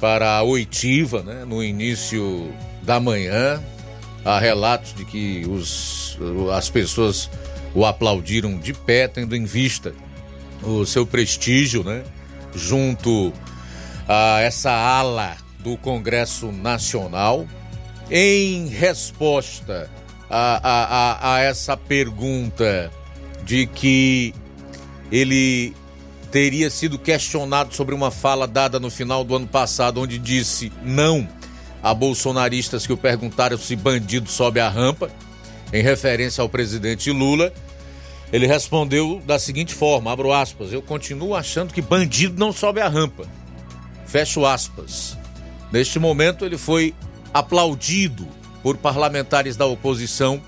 para 0.00 0.36
a 0.36 0.42
oitiva, 0.42 1.22
né, 1.22 1.44
no 1.46 1.62
início 1.62 2.52
da 2.82 3.00
manhã. 3.00 3.62
Há 4.24 4.38
relatos 4.38 4.94
de 4.94 5.04
que 5.04 5.44
os, 5.48 6.18
as 6.54 6.70
pessoas 6.70 7.30
o 7.74 7.84
aplaudiram 7.84 8.56
de 8.58 8.72
pé, 8.72 9.08
tendo 9.08 9.34
em 9.34 9.44
vista 9.44 9.94
o 10.62 10.86
seu 10.86 11.04
prestígio, 11.06 11.82
né, 11.82 12.04
junto 12.54 13.32
a 14.08 14.40
essa 14.40 14.70
ala 14.70 15.36
do 15.58 15.76
Congresso 15.76 16.52
Nacional. 16.52 17.46
Em 18.10 18.68
resposta 18.68 19.90
a, 20.28 20.60
a, 20.62 21.32
a, 21.32 21.34
a 21.34 21.40
essa 21.40 21.76
pergunta 21.76 22.90
de 23.44 23.66
que 23.66 24.34
ele 25.10 25.74
teria 26.34 26.68
sido 26.68 26.98
questionado 26.98 27.72
sobre 27.72 27.94
uma 27.94 28.10
fala 28.10 28.44
dada 28.48 28.80
no 28.80 28.90
final 28.90 29.22
do 29.22 29.36
ano 29.36 29.46
passado, 29.46 30.00
onde 30.00 30.18
disse 30.18 30.72
não 30.82 31.28
a 31.80 31.94
bolsonaristas 31.94 32.84
que 32.84 32.92
o 32.92 32.96
perguntaram 32.96 33.56
se 33.56 33.76
bandido 33.76 34.28
sobe 34.28 34.58
a 34.58 34.68
rampa, 34.68 35.12
em 35.72 35.80
referência 35.80 36.42
ao 36.42 36.48
presidente 36.48 37.12
Lula. 37.12 37.52
Ele 38.32 38.48
respondeu 38.48 39.22
da 39.24 39.38
seguinte 39.38 39.72
forma: 39.72 40.10
abro 40.10 40.32
aspas, 40.32 40.72
eu 40.72 40.82
continuo 40.82 41.36
achando 41.36 41.72
que 41.72 41.80
bandido 41.80 42.36
não 42.36 42.52
sobe 42.52 42.80
a 42.80 42.88
rampa. 42.88 43.28
Fecho 44.04 44.44
aspas. 44.44 45.16
Neste 45.70 46.00
momento, 46.00 46.44
ele 46.44 46.58
foi 46.58 46.92
aplaudido 47.32 48.26
por 48.60 48.76
parlamentares 48.76 49.54
da 49.54 49.66
oposição 49.66 50.42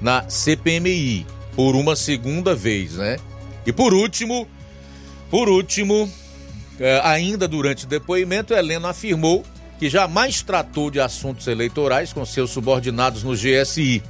na 0.00 0.22
CPMI 0.28 1.26
por 1.56 1.74
uma 1.74 1.96
segunda 1.96 2.54
vez, 2.54 2.92
né? 2.92 3.16
E 3.66 3.72
por 3.72 3.92
último, 3.92 4.46
por 5.32 5.48
último, 5.48 6.12
eh, 6.78 7.00
ainda 7.02 7.48
durante 7.48 7.86
o 7.86 7.88
depoimento, 7.88 8.52
Helena 8.52 8.90
afirmou 8.90 9.42
que 9.78 9.88
jamais 9.88 10.42
tratou 10.42 10.90
de 10.90 11.00
assuntos 11.00 11.46
eleitorais 11.46 12.12
com 12.12 12.22
seus 12.26 12.50
subordinados 12.50 13.22
no 13.22 13.34
GSI. 13.34 14.02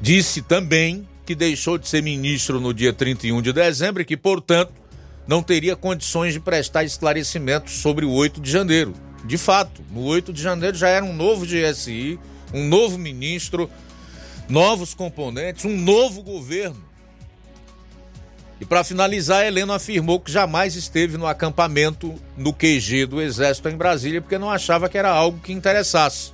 Disse 0.00 0.42
também 0.42 1.06
que 1.24 1.36
deixou 1.36 1.78
de 1.78 1.86
ser 1.86 2.02
ministro 2.02 2.58
no 2.58 2.74
dia 2.74 2.92
31 2.92 3.40
de 3.40 3.52
dezembro 3.52 4.02
e 4.02 4.04
que, 4.04 4.16
portanto, 4.16 4.72
não 5.24 5.40
teria 5.40 5.76
condições 5.76 6.32
de 6.32 6.40
prestar 6.40 6.82
esclarecimentos 6.82 7.74
sobre 7.74 8.04
o 8.04 8.10
8 8.10 8.40
de 8.40 8.50
janeiro. 8.50 8.94
De 9.24 9.38
fato, 9.38 9.82
no 9.92 10.02
8 10.02 10.32
de 10.32 10.42
janeiro 10.42 10.76
já 10.76 10.88
era 10.88 11.04
um 11.04 11.14
novo 11.14 11.46
GSI, 11.46 12.18
um 12.52 12.66
novo 12.66 12.98
ministro, 12.98 13.70
novos 14.48 14.94
componentes, 14.94 15.64
um 15.64 15.76
novo 15.76 16.22
governo. 16.24 16.87
E 18.60 18.64
para 18.64 18.82
finalizar, 18.82 19.46
Helena 19.46 19.76
afirmou 19.76 20.18
que 20.18 20.32
jamais 20.32 20.74
esteve 20.74 21.16
no 21.16 21.26
acampamento 21.26 22.14
no 22.36 22.52
QG 22.52 23.06
do 23.06 23.22
Exército 23.22 23.68
em 23.68 23.76
Brasília 23.76 24.20
porque 24.20 24.38
não 24.38 24.50
achava 24.50 24.88
que 24.88 24.98
era 24.98 25.10
algo 25.10 25.38
que 25.38 25.52
interessasse. 25.52 26.32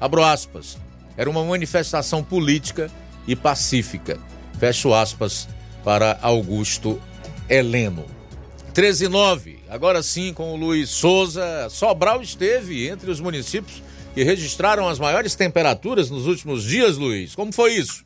Abro 0.00 0.22
aspas. 0.22 0.78
Era 1.16 1.28
uma 1.28 1.44
manifestação 1.44 2.22
política 2.22 2.90
e 3.26 3.34
pacífica. 3.34 4.18
Fecho 4.58 4.94
aspas 4.94 5.48
para 5.84 6.18
Augusto 6.22 7.00
Heleno. 7.48 8.04
13 8.72 9.04
e 9.04 9.08
9. 9.08 9.58
Agora 9.68 10.02
sim, 10.02 10.32
com 10.32 10.52
o 10.52 10.56
Luiz 10.56 10.90
Souza. 10.90 11.68
Sobral 11.70 12.22
esteve 12.22 12.88
entre 12.88 13.10
os 13.10 13.20
municípios 13.20 13.82
que 14.14 14.22
registraram 14.22 14.88
as 14.88 14.98
maiores 14.98 15.34
temperaturas 15.34 16.08
nos 16.08 16.26
últimos 16.26 16.62
dias, 16.62 16.96
Luiz. 16.96 17.34
Como 17.34 17.52
foi 17.52 17.74
isso? 17.74 18.03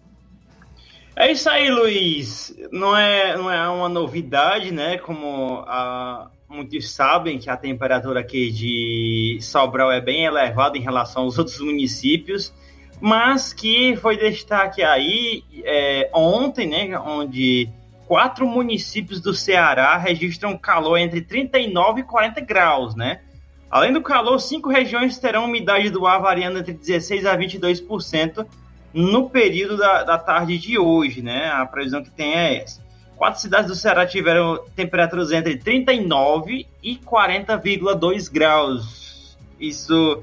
É 1.21 1.33
isso 1.33 1.51
aí, 1.51 1.69
Luiz. 1.69 2.55
Não 2.71 2.97
é, 2.97 3.37
não 3.37 3.51
é 3.51 3.69
uma 3.69 3.89
novidade, 3.89 4.71
né? 4.71 4.99
Como 4.99 5.65
a, 5.67 6.31
muitos 6.49 6.93
sabem 6.93 7.41
que 7.41 7.51
a 7.51 7.57
temperatura 7.57 8.21
aqui 8.21 8.53
de 8.53 9.39
Sobral 9.41 9.91
é 9.91 10.01
bem 10.01 10.27
elevada 10.27 10.79
em 10.79 10.81
relação 10.81 11.25
aos 11.25 11.37
outros 11.37 11.59
municípios, 11.59 12.55
mas 13.01 13.53
que 13.53 13.97
foi 13.97 14.17
destaque 14.17 14.81
aí 14.81 15.43
é, 15.65 16.09
ontem, 16.15 16.69
né? 16.69 16.97
Onde 16.97 17.69
quatro 18.07 18.47
municípios 18.47 19.21
do 19.21 19.35
Ceará 19.35 19.97
registram 19.97 20.57
calor 20.57 20.99
entre 20.99 21.21
39 21.21 22.03
e 22.03 22.05
40 22.05 22.41
graus, 22.43 22.95
né? 22.95 23.23
Além 23.69 23.93
do 23.93 24.03
calor, 24.03 24.39
cinco 24.39 24.71
regiões 24.71 25.19
terão 25.19 25.47
umidade 25.47 25.91
do 25.91 26.07
ar 26.07 26.21
variando 26.21 26.61
entre 26.61 26.75
16 26.75 27.27
a 27.27 27.37
22%, 27.37 28.47
no 28.93 29.29
período 29.29 29.77
da, 29.77 30.03
da 30.03 30.19
tarde 30.19 30.59
de 30.59 30.79
hoje, 30.79 31.23
né? 31.23 31.49
A 31.51 31.67
previsão 31.67 32.03
que 32.03 32.11
tem 32.11 32.35
é 32.35 32.63
essa. 32.63 32.83
Quatro 33.17 33.41
cidades 33.41 33.69
do 33.69 33.75
Ceará 33.75 34.07
tiveram 34.07 34.65
temperaturas 34.77 35.33
entre 35.33 35.57
39 35.57 36.67
e 36.83 36.97
40,2 36.97 38.33
graus. 38.33 39.37
Isso, 39.59 40.23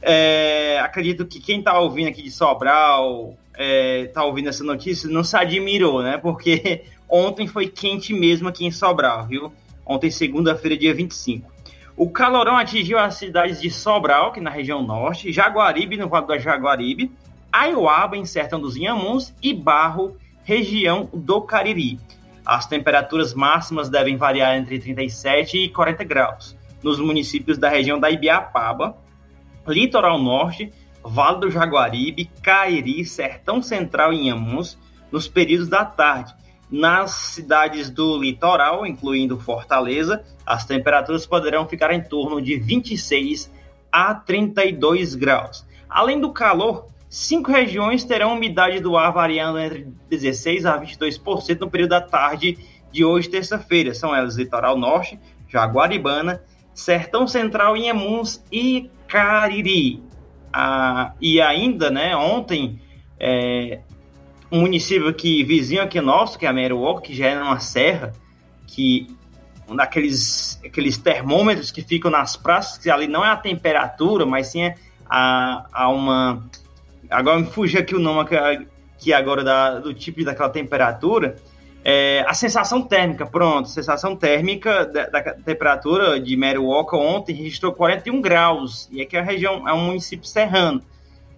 é, 0.00 0.78
acredito 0.80 1.26
que 1.26 1.40
quem 1.40 1.58
está 1.58 1.76
ouvindo 1.78 2.08
aqui 2.08 2.22
de 2.22 2.30
Sobral, 2.30 3.36
está 3.50 3.62
é, 3.62 4.06
tá 4.06 4.24
ouvindo 4.24 4.48
essa 4.48 4.62
notícia, 4.62 5.10
não 5.10 5.24
se 5.24 5.36
admirou, 5.36 6.02
né? 6.02 6.16
Porque 6.16 6.84
ontem 7.10 7.46
foi 7.48 7.66
quente 7.66 8.14
mesmo 8.14 8.48
aqui 8.48 8.64
em 8.64 8.70
Sobral, 8.70 9.26
viu? 9.26 9.52
Ontem, 9.84 10.10
segunda-feira, 10.10 10.76
dia 10.76 10.94
25. 10.94 11.52
O 11.96 12.10
calorão 12.10 12.56
atingiu 12.56 12.98
as 12.98 13.14
cidades 13.14 13.60
de 13.60 13.70
Sobral, 13.70 14.32
que 14.32 14.40
na 14.40 14.50
região 14.50 14.82
norte, 14.82 15.32
Jaguaribe, 15.32 15.96
no 15.96 16.08
Vale 16.08 16.26
do 16.26 16.38
Jaguaribe, 16.38 17.10
Aiuaba, 17.54 18.16
em 18.16 18.26
Sertão 18.26 18.60
dos 18.60 18.76
Inhamuns, 18.76 19.32
e 19.40 19.54
Barro, 19.54 20.16
região 20.42 21.08
do 21.14 21.40
Cariri. 21.40 22.00
As 22.44 22.66
temperaturas 22.66 23.32
máximas 23.32 23.88
devem 23.88 24.16
variar 24.16 24.56
entre 24.56 24.80
37 24.80 25.58
e 25.58 25.68
40 25.68 26.02
graus. 26.02 26.56
Nos 26.82 26.98
municípios 26.98 27.56
da 27.56 27.68
região 27.68 28.00
da 28.00 28.10
Ibiapaba, 28.10 28.96
Litoral 29.68 30.20
Norte, 30.20 30.72
Vale 31.00 31.38
do 31.38 31.50
Jaguaribe, 31.50 32.28
Cariri, 32.42 33.04
Sertão 33.04 33.62
Central 33.62 34.12
e 34.12 34.22
Inhamuns, 34.24 34.76
nos 35.12 35.28
períodos 35.28 35.68
da 35.68 35.84
tarde. 35.84 36.34
Nas 36.68 37.12
cidades 37.12 37.88
do 37.88 38.18
litoral, 38.20 38.84
incluindo 38.84 39.38
Fortaleza, 39.38 40.24
as 40.44 40.64
temperaturas 40.64 41.24
poderão 41.24 41.68
ficar 41.68 41.92
em 41.92 42.02
torno 42.02 42.42
de 42.42 42.56
26 42.56 43.48
a 43.92 44.12
32 44.12 45.14
graus. 45.14 45.64
Além 45.88 46.20
do 46.20 46.32
calor, 46.32 46.92
cinco 47.14 47.52
regiões 47.52 48.02
terão 48.02 48.34
umidade 48.34 48.80
do 48.80 48.96
ar 48.96 49.12
variando 49.12 49.58
entre 49.60 49.86
16 50.10 50.66
a 50.66 50.80
22% 50.80 51.60
no 51.60 51.70
período 51.70 51.90
da 51.90 52.00
tarde 52.00 52.58
de 52.90 53.04
hoje, 53.04 53.28
terça-feira. 53.28 53.94
São 53.94 54.14
elas 54.14 54.36
Litoral 54.36 54.76
Norte, 54.76 55.18
Jaguaribana, 55.48 56.42
Sertão 56.74 57.28
Central, 57.28 57.76
Inhamuns 57.76 58.42
e 58.50 58.90
Cariri. 59.06 60.02
Ah, 60.52 61.12
e 61.20 61.40
ainda, 61.40 61.88
né, 61.88 62.16
ontem, 62.16 62.80
é, 63.18 63.78
um 64.50 64.62
município 64.62 65.14
que 65.14 65.44
vizinho 65.44 65.82
aqui 65.82 66.00
nosso, 66.00 66.36
que 66.36 66.46
é 66.46 66.48
a 66.48 66.52
Meruoca, 66.52 67.02
que 67.02 67.14
já 67.14 67.28
é 67.28 67.40
uma 67.40 67.60
serra, 67.60 68.12
que 68.66 69.06
um 69.68 69.76
daqueles 69.76 70.60
aqueles 70.64 70.98
termômetros 70.98 71.70
que 71.70 71.80
ficam 71.80 72.10
nas 72.10 72.36
praças, 72.36 72.76
que 72.76 72.90
ali 72.90 73.06
não 73.06 73.24
é 73.24 73.30
a 73.30 73.36
temperatura, 73.36 74.26
mas 74.26 74.48
sim 74.48 74.62
é 74.62 74.74
a, 75.08 75.66
a 75.72 75.88
uma. 75.88 76.44
Agora 77.14 77.38
me 77.38 77.46
fugiu 77.46 77.80
aqui 77.80 77.94
o 77.94 78.00
nome 78.00 78.28
que, 78.98 79.12
agora 79.12 79.44
da, 79.44 79.78
do 79.78 79.94
tipo 79.94 80.24
daquela 80.24 80.50
temperatura. 80.50 81.36
É, 81.84 82.24
a 82.26 82.32
sensação 82.32 82.82
térmica, 82.82 83.26
pronto, 83.26 83.68
sensação 83.68 84.16
térmica 84.16 84.86
da, 84.86 85.06
da 85.06 85.22
temperatura 85.34 86.18
de 86.18 86.34
Meruoca 86.34 86.96
ontem 86.96 87.34
registrou 87.34 87.72
41 87.72 88.22
graus, 88.22 88.88
e 88.90 89.02
aqui 89.02 89.18
a 89.18 89.22
região 89.22 89.68
é 89.68 89.72
um 89.72 89.84
município 89.84 90.26
serrano. 90.26 90.82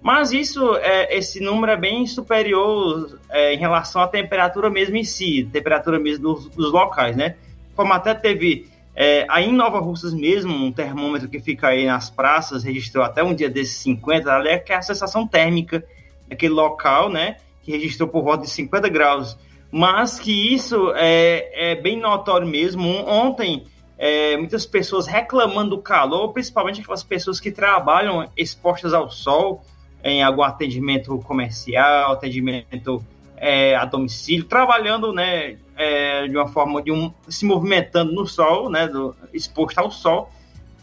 Mas 0.01 0.31
isso, 0.31 0.77
é, 0.77 1.17
esse 1.17 1.41
número 1.41 1.73
é 1.73 1.77
bem 1.77 2.07
superior 2.07 3.19
é, 3.29 3.55
em 3.55 3.59
relação 3.59 4.01
à 4.01 4.07
temperatura 4.07 4.71
mesmo 4.71 4.97
em 4.97 5.03
si, 5.03 5.49
temperatura 5.53 5.99
mesmo 5.99 6.35
dos, 6.35 6.49
dos 6.51 6.73
locais, 6.73 7.17
né? 7.17 7.35
Como 7.75 7.93
até 7.93 8.15
teve 8.15 8.69
é, 8.99 9.27
aí 9.29 9.51
em 9.51 9.53
Nova 9.53 9.79
Russas 9.79 10.15
mesmo, 10.15 10.55
um 10.55 10.73
termômetro 10.73 11.29
que 11.29 11.39
fica 11.39 11.69
aí 11.69 11.85
nas 11.85 12.09
praças, 12.09 12.65
registrou 12.65 13.05
até 13.05 13.23
um 13.23 13.35
dia 13.35 13.51
desses 13.51 13.77
50, 13.77 14.33
ali 14.33 14.49
é 14.49 14.59
que 14.59 14.73
é 14.73 14.77
a 14.77 14.81
sensação 14.81 15.27
térmica 15.27 15.85
daquele 16.27 16.55
local, 16.55 17.11
né? 17.11 17.37
Que 17.63 17.73
registrou 17.73 18.09
por 18.09 18.25
volta 18.25 18.45
de 18.45 18.51
50 18.51 18.89
graus. 18.89 19.37
Mas 19.71 20.19
que 20.19 20.55
isso 20.55 20.95
é, 20.97 21.73
é 21.73 21.75
bem 21.75 22.01
notório 22.01 22.47
mesmo. 22.47 22.89
Ontem, 23.07 23.67
é, 23.99 24.35
muitas 24.39 24.65
pessoas 24.65 25.07
reclamando 25.07 25.77
do 25.77 25.83
calor, 25.83 26.33
principalmente 26.33 26.81
aquelas 26.81 27.03
pessoas 27.03 27.39
que 27.39 27.51
trabalham 27.51 28.27
expostas 28.35 28.95
ao 28.95 29.11
sol, 29.11 29.63
em 30.03 30.23
algum 30.23 30.43
atendimento 30.43 31.19
comercial, 31.19 32.13
atendimento 32.13 33.05
é, 33.37 33.77
a 33.77 33.85
domicílio, 33.85 34.45
trabalhando, 34.45 35.13
né, 35.13 35.59
é, 35.77 36.27
de 36.27 36.37
uma 36.37 36.49
forma 36.49 36.83
de 36.83 36.91
um 36.91 37.13
se 37.29 37.45
movimentando 37.45 38.13
no 38.13 38.27
sol, 38.27 38.71
né, 38.71 38.87
do, 38.87 39.15
exposto 39.33 39.79
ao 39.79 39.91
sol, 39.91 40.31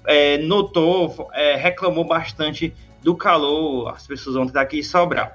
é, 0.06 0.38
notou, 0.38 1.30
é, 1.34 1.56
reclamou 1.56 2.06
bastante 2.06 2.74
do 3.02 3.16
calor, 3.16 3.90
as 3.90 4.06
pessoas 4.06 4.36
ontem 4.36 4.54
daqui 4.54 4.80
em 4.80 4.84
Sobral. 4.84 5.32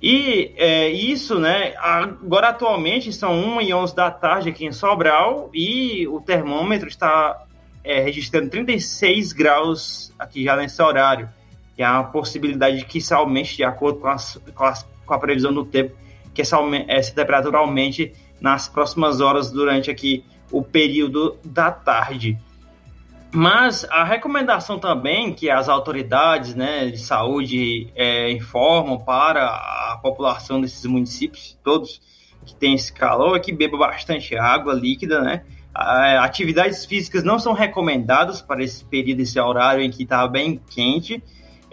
E 0.00 0.52
é, 0.56 0.88
isso, 0.88 1.40
né, 1.40 1.74
agora 1.76 2.48
atualmente 2.50 3.12
são 3.12 3.32
1 3.32 3.60
e 3.62 3.74
11 3.74 3.96
da 3.96 4.10
tarde 4.10 4.48
aqui 4.50 4.64
em 4.64 4.72
Sobral 4.72 5.50
e 5.52 6.06
o 6.06 6.20
termômetro 6.20 6.88
está 6.88 7.44
é, 7.82 8.00
registrando 8.00 8.48
36 8.48 9.32
graus 9.32 10.12
aqui 10.16 10.44
já 10.44 10.56
nesse 10.56 10.80
horário 10.80 11.28
e 11.76 11.82
há 11.82 11.98
a 11.98 12.04
possibilidade 12.04 12.78
de 12.78 12.84
que 12.84 12.98
isso 12.98 13.14
aumente 13.14 13.56
de 13.56 13.64
acordo 13.64 14.00
com, 14.00 14.08
as, 14.08 14.40
com, 14.54 14.64
as, 14.64 14.86
com 15.04 15.14
a 15.14 15.18
previsão 15.18 15.52
do 15.52 15.64
tempo, 15.64 15.96
que 16.32 16.42
essa, 16.42 16.58
essa 16.86 17.14
temperatura 17.14 17.58
aumente 17.58 18.12
nas 18.40 18.68
próximas 18.68 19.20
horas 19.20 19.50
durante 19.50 19.90
aqui 19.90 20.24
o 20.50 20.62
período 20.62 21.36
da 21.44 21.70
tarde. 21.70 22.38
Mas 23.30 23.84
a 23.90 24.04
recomendação 24.04 24.78
também 24.78 25.34
que 25.34 25.50
as 25.50 25.68
autoridades 25.68 26.54
né, 26.54 26.86
de 26.86 26.98
saúde 26.98 27.92
é, 27.94 28.30
informam 28.32 28.98
para 28.98 29.46
a 29.46 29.98
população 30.02 30.60
desses 30.60 30.84
municípios, 30.86 31.58
todos 31.62 32.00
que 32.46 32.54
têm 32.54 32.74
esse 32.74 32.90
calor, 32.90 33.36
é 33.36 33.40
que 33.40 33.52
beba 33.52 33.76
bastante 33.76 34.34
água 34.36 34.72
líquida, 34.72 35.20
né? 35.20 35.44
Atividades 35.74 36.86
físicas 36.86 37.22
não 37.22 37.38
são 37.38 37.52
recomendadas 37.52 38.40
para 38.40 38.64
esse 38.64 38.84
período, 38.84 39.20
esse 39.20 39.38
horário 39.38 39.82
em 39.82 39.90
que 39.90 40.02
está 40.02 40.26
bem 40.26 40.60
quente 40.70 41.22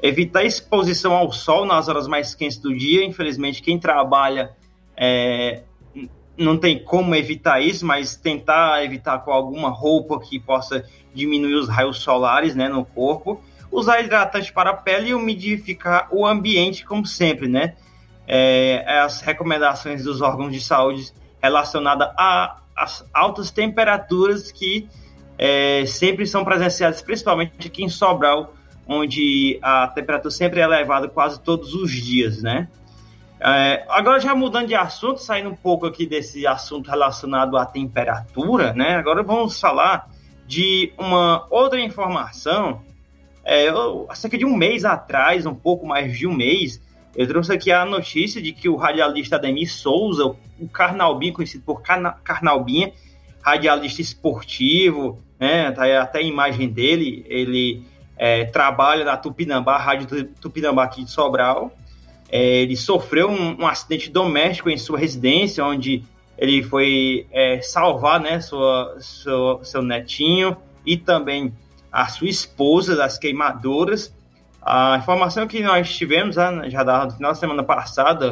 evitar 0.02 0.44
exposição 0.44 1.14
ao 1.14 1.32
sol 1.32 1.66
nas 1.66 1.88
horas 1.88 2.08
mais 2.08 2.36
quentes 2.36 2.58
do 2.58 2.76
dia. 2.76 3.04
Infelizmente, 3.04 3.62
quem 3.62 3.80
trabalha 3.80 4.52
é, 4.96 5.64
não 6.38 6.58
tem 6.58 6.84
como 6.84 7.16
evitar 7.16 7.62
isso, 7.62 7.86
mas 7.86 8.16
tentar 8.16 8.84
evitar 8.84 9.20
com 9.20 9.32
alguma 9.32 9.70
roupa 9.70 10.20
que 10.20 10.40
possa 10.40 10.86
diminuir 11.14 11.56
os 11.56 11.70
raios 11.70 12.00
solares 12.00 12.56
né, 12.56 12.68
no 12.68 12.84
corpo. 12.84 13.42
Usar 13.72 14.02
hidratante 14.02 14.52
para 14.52 14.72
a 14.72 14.74
pele 14.74 15.10
e 15.10 15.14
umidificar 15.14 16.08
o 16.12 16.26
ambiente, 16.26 16.86
como 16.86 17.06
sempre, 17.06 17.48
né? 17.48 17.76
É, 18.28 19.00
as 19.00 19.22
recomendações 19.22 20.04
dos 20.04 20.22
órgãos 20.22 20.52
de 20.52 20.60
saúde 20.60 21.12
relacionadas 21.42 22.10
às 22.76 23.08
altas 23.14 23.52
temperaturas 23.52 24.52
que 24.52 24.90
é, 25.38 25.86
sempre 25.86 26.26
são 26.26 26.44
presenciadas, 26.44 27.02
principalmente 27.02 27.68
aqui 27.68 27.84
em 27.84 27.90
Sobral, 27.90 28.54
onde 28.88 29.60
a 29.62 29.88
temperatura 29.88 30.32
sempre 30.32 30.60
é 30.60 30.64
elevada 30.64 31.08
quase 31.08 31.40
todos 31.40 31.74
os 31.74 31.92
dias, 31.92 32.42
né? 32.42 32.68
É, 33.40 33.86
agora 33.90 34.20
já 34.20 34.34
mudando 34.34 34.68
de 34.68 34.76
assunto, 34.76 35.20
saindo 35.20 35.50
um 35.50 35.56
pouco 35.56 35.86
aqui 35.86 36.06
desse 36.06 36.48
assunto 36.48 36.90
relacionado 36.90 37.58
à 37.58 37.66
temperatura, 37.66 38.74
né? 38.74 38.96
Agora 38.96 39.24
vamos 39.24 39.60
falar 39.60 40.10
de 40.48 40.94
uma 40.98 41.46
outra 41.50 41.80
informação. 41.80 42.82
É, 43.44 43.68
eu, 43.70 44.08
cerca 44.14 44.38
de 44.38 44.46
um 44.46 44.56
mês 44.56 44.86
atrás, 44.86 45.46
um 45.46 45.54
pouco 45.54 45.86
mais 45.86 46.18
de 46.18 46.26
um 46.26 46.34
mês, 46.34 46.82
eu 47.16 47.28
trouxe 47.28 47.54
aqui 47.54 47.72
a 47.72 47.86
notícia 47.86 48.42
de 48.42 48.52
que 48.52 48.68
o 48.68 48.76
radialista 48.76 49.36
Ademir 49.36 49.72
Souza, 49.72 50.26
o 50.60 50.68
Carnalbinha, 50.68 51.34
conhecido 51.34 51.64
por 51.64 51.82
Carnalbinha, 51.82 52.92
radialista 53.42 54.02
esportivo, 54.02 55.22
né? 55.40 55.72
Tá 55.72 56.02
até 56.02 56.20
a 56.20 56.24
imagem 56.24 56.70
dele, 56.70 57.26
ele 57.28 57.86
é, 58.18 58.46
trabalha 58.46 59.06
na 59.06 59.18
Tupinambá, 59.18 59.78
Rádio 59.78 60.26
Tupinambá 60.42 60.84
aqui 60.84 61.04
de 61.04 61.12
Sobral. 61.12 61.72
É, 62.30 62.62
ele 62.62 62.76
sofreu 62.76 63.30
um, 63.30 63.62
um, 63.62 63.68
acidente 63.68 64.10
doméstico 64.10 64.70
em 64.70 64.78
sua 64.78 64.98
residência, 64.98 65.64
onde 65.64 66.04
ele 66.38 66.64
foi 66.64 67.28
é, 67.32 67.62
salvar 67.62 68.20
né, 68.20 68.40
sua, 68.42 68.98
sua, 69.00 69.64
seu 69.64 69.82
netinho 69.82 70.58
e 70.86 70.98
também 70.98 71.54
a 71.92 72.08
sua 72.08 72.28
esposa 72.28 72.96
das 72.96 73.18
queimaduras. 73.18 74.14
A 74.62 74.98
informação 74.98 75.48
que 75.48 75.62
nós 75.62 75.96
tivemos 75.96 76.36
né, 76.36 76.70
já 76.70 76.84
no 76.84 77.12
final 77.12 77.32
da 77.32 77.36
semana 77.36 77.64
passada, 77.64 78.26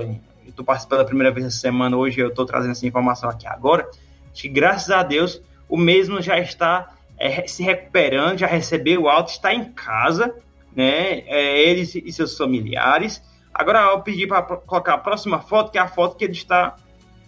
eu 0.44 0.50
estou 0.50 0.66
participando 0.66 1.00
da 1.00 1.06
primeira 1.06 1.32
vez 1.32 1.46
essa 1.46 1.60
semana, 1.60 1.96
hoje 1.96 2.20
eu 2.20 2.30
estou 2.30 2.46
trazendo 2.46 2.72
essa 2.72 2.86
informação 2.86 3.30
aqui 3.30 3.48
agora, 3.48 3.88
que 4.34 4.50
graças 4.50 4.89
a 4.89 5.04
Deus 5.04 5.41
o 5.70 5.78
mesmo 5.78 6.22
já 6.22 6.39
está 6.39 6.94
é, 7.18 7.48
se 7.48 7.64
recuperando, 7.64 8.39
já 8.39 8.48
recebeu 8.48 9.04
o 9.04 9.10
alto, 9.10 9.30
está 9.30 9.54
em 9.54 9.66
casa, 9.72 10.36
né? 10.76 11.20
É, 11.28 11.62
eles 11.62 11.96
e 11.96 12.12
seus 12.12 12.36
familiares. 12.38 13.22
Agora 13.54 13.91
eu 13.91 14.01
pedi 14.01 14.26
para 14.26 14.41
colocar 14.41 14.95
a 14.95 14.97
próxima 14.97 15.39
foto, 15.39 15.72
que 15.72 15.78
é 15.78 15.82
a 15.82 15.88
foto 15.88 16.18
que 16.18 16.24
ele 16.26 16.34
está 16.34 16.76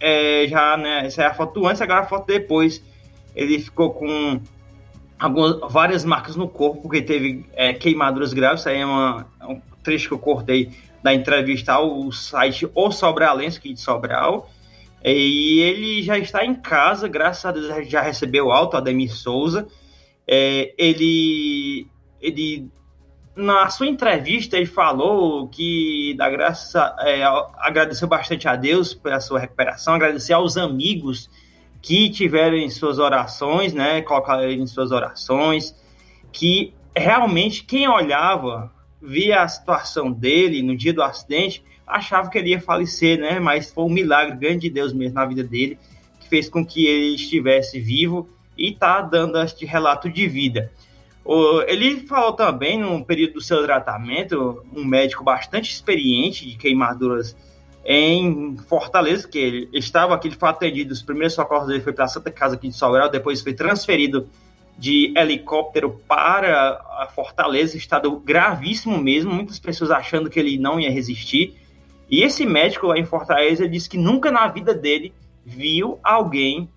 é, 0.00 0.46
já, 0.48 0.76
né? 0.76 1.06
Essa 1.06 1.22
é 1.22 1.26
a 1.26 1.34
foto 1.34 1.66
antes, 1.66 1.80
agora 1.80 2.00
a 2.00 2.06
foto 2.06 2.26
depois. 2.26 2.82
Ele 3.34 3.58
ficou 3.60 3.90
com 3.92 4.40
algumas, 5.18 5.60
várias 5.72 6.04
marcas 6.04 6.36
no 6.36 6.48
corpo, 6.48 6.82
porque 6.82 7.02
teve 7.02 7.46
é, 7.52 7.72
queimaduras 7.72 8.32
graves. 8.32 8.60
Isso 8.60 8.68
aí 8.68 8.80
é, 8.80 8.86
uma, 8.86 9.26
é 9.40 9.46
um 9.46 9.60
trecho 9.82 10.08
que 10.08 10.14
eu 10.14 10.18
cortei 10.18 10.70
da 11.02 11.14
entrevista 11.14 11.74
ao 11.74 12.10
site 12.10 12.68
O 12.74 12.90
Sobralense, 12.90 13.58
aqui 13.58 13.72
de 13.72 13.80
Sobral. 13.80 14.50
E 15.04 15.60
ele 15.60 16.02
já 16.02 16.18
está 16.18 16.44
em 16.44 16.54
casa, 16.54 17.06
graças 17.06 17.44
a 17.44 17.52
Deus 17.52 17.88
já 17.88 18.00
recebeu 18.00 18.50
alto, 18.50 18.76
Ademir 18.76 19.14
Souza. 19.14 19.68
É, 20.26 20.74
ele, 20.76 21.86
ele 22.20 22.68
na 23.36 23.68
sua 23.68 23.86
entrevista, 23.86 24.56
ele 24.56 24.64
falou 24.64 25.46
que 25.48 26.14
da 26.16 26.30
graça, 26.30 26.96
é, 27.00 27.22
agradeceu 27.58 28.08
bastante 28.08 28.48
a 28.48 28.56
Deus 28.56 28.94
pela 28.94 29.20
sua 29.20 29.38
recuperação, 29.38 29.94
agradecer 29.94 30.32
aos 30.32 30.56
amigos 30.56 31.28
que 31.82 32.08
tiveram 32.08 32.56
em 32.56 32.70
suas 32.70 32.98
orações, 32.98 33.74
né, 33.74 34.00
colocaram 34.00 34.42
ele 34.42 34.62
em 34.62 34.66
suas 34.66 34.90
orações, 34.90 35.76
que 36.32 36.72
realmente 36.96 37.62
quem 37.62 37.86
olhava, 37.86 38.72
via 39.02 39.42
a 39.42 39.48
situação 39.48 40.10
dele 40.10 40.62
no 40.62 40.74
dia 40.74 40.94
do 40.94 41.02
acidente, 41.02 41.62
achava 41.86 42.30
que 42.30 42.38
ele 42.38 42.50
ia 42.50 42.60
falecer, 42.60 43.18
né, 43.20 43.38
mas 43.38 43.70
foi 43.70 43.84
um 43.84 43.90
milagre 43.90 44.34
grande 44.36 44.60
de 44.60 44.70
Deus 44.70 44.94
mesmo 44.94 45.14
na 45.14 45.26
vida 45.26 45.44
dele, 45.44 45.78
que 46.18 46.28
fez 46.28 46.48
com 46.48 46.64
que 46.64 46.86
ele 46.86 47.14
estivesse 47.14 47.78
vivo 47.78 48.28
e 48.56 48.70
está 48.70 49.02
dando 49.02 49.38
este 49.38 49.66
relato 49.66 50.08
de 50.10 50.26
vida. 50.26 50.72
Ele 51.66 52.00
falou 52.06 52.32
também, 52.32 52.78
no 52.78 53.04
período 53.04 53.34
do 53.34 53.40
seu 53.40 53.64
tratamento, 53.64 54.64
um 54.74 54.84
médico 54.84 55.24
bastante 55.24 55.72
experiente 55.72 56.46
de 56.46 56.56
queimaduras 56.56 57.36
em 57.84 58.56
Fortaleza, 58.68 59.28
que 59.28 59.38
ele 59.38 59.68
estava 59.72 60.14
aqui, 60.14 60.28
ele 60.28 60.36
foi 60.36 60.48
atendido, 60.48 60.92
os 60.92 61.02
primeiros 61.02 61.34
socorros 61.34 61.68
dele 61.68 61.80
foi 61.80 61.92
para 61.92 62.04
a 62.04 62.08
Santa 62.08 62.30
Casa 62.30 62.56
aqui 62.56 62.68
de 62.68 62.74
Sobral, 62.74 63.08
depois 63.08 63.40
foi 63.40 63.54
transferido 63.54 64.28
de 64.78 65.14
helicóptero 65.16 66.00
para 66.06 66.80
a 66.98 67.08
Fortaleza, 67.14 67.76
estado 67.76 68.10
gravíssimo 68.18 68.98
mesmo, 68.98 69.32
muitas 69.32 69.58
pessoas 69.58 69.90
achando 69.90 70.28
que 70.28 70.38
ele 70.38 70.58
não 70.58 70.78
ia 70.78 70.90
resistir. 70.90 71.54
E 72.10 72.22
esse 72.22 72.44
médico 72.44 72.88
lá 72.88 72.98
em 72.98 73.04
Fortaleza 73.04 73.68
disse 73.68 73.88
que 73.88 73.96
nunca 73.96 74.30
na 74.30 74.46
vida 74.48 74.74
dele 74.74 75.12
viu 75.44 75.98
alguém 76.02 76.68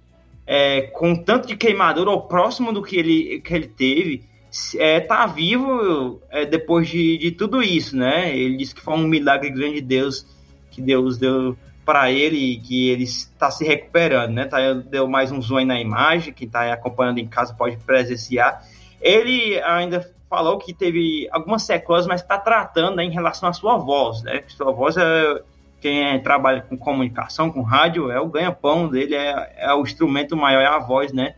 é, 0.46 0.82
com 0.82 1.16
tanto 1.16 1.48
de 1.48 1.58
queimadura 1.58 2.10
ou 2.10 2.22
próximo 2.22 2.72
do 2.72 2.82
que 2.82 2.96
ele, 2.96 3.42
que 3.42 3.54
ele 3.54 3.68
teve, 3.68 4.29
é, 4.78 5.00
tá 5.00 5.26
vivo 5.26 6.22
é, 6.30 6.46
depois 6.46 6.88
de, 6.88 7.18
de 7.18 7.32
tudo 7.32 7.62
isso, 7.62 7.96
né? 7.96 8.36
Ele 8.36 8.58
disse 8.58 8.74
que 8.74 8.82
foi 8.82 8.96
um 8.96 9.08
milagre 9.08 9.50
grande 9.50 9.76
de 9.76 9.82
Deus 9.82 10.26
que 10.72 10.82
Deus 10.82 11.18
deu 11.18 11.58
para 11.86 12.12
ele 12.12 12.38
e 12.38 12.60
que 12.60 12.90
ele 12.90 13.04
está 13.04 13.50
se 13.50 13.66
recuperando, 13.66 14.34
né? 14.34 14.46
Tá, 14.46 14.74
deu 14.74 15.08
mais 15.08 15.32
um 15.32 15.42
zoom 15.42 15.66
na 15.66 15.80
imagem, 15.80 16.34
quem 16.34 16.48
está 16.48 16.72
acompanhando 16.72 17.20
em 17.20 17.28
casa 17.28 17.54
pode 17.54 17.78
presenciar. 17.78 18.64
Ele 19.02 19.60
ainda 19.62 20.08
falou 20.30 20.58
que 20.58 20.74
teve 20.74 21.28
algumas 21.32 21.64
sequelas, 21.64 22.06
mas 22.06 22.22
está 22.22 22.38
tratando 22.38 22.98
né, 22.98 23.04
em 23.04 23.12
relação 23.12 23.50
à 23.50 23.54
sua 23.54 23.78
voz, 23.78 24.22
né? 24.22 24.44
Sua 24.48 24.72
voz 24.72 24.98
é 24.98 25.42
quem 25.82 26.04
é, 26.04 26.20
trabalha 26.20 26.62
com 26.62 26.78
comunicação, 26.78 27.52
com 27.52 27.62
rádio, 27.62 28.12
é 28.12 28.20
o 28.20 28.28
ganha-pão 28.28 28.88
dele, 28.90 29.16
é, 29.16 29.54
é 29.58 29.74
o 29.74 29.82
instrumento 29.82 30.36
maior, 30.36 30.62
é 30.62 30.68
a 30.68 30.80
voz, 30.80 31.12
né? 31.14 31.36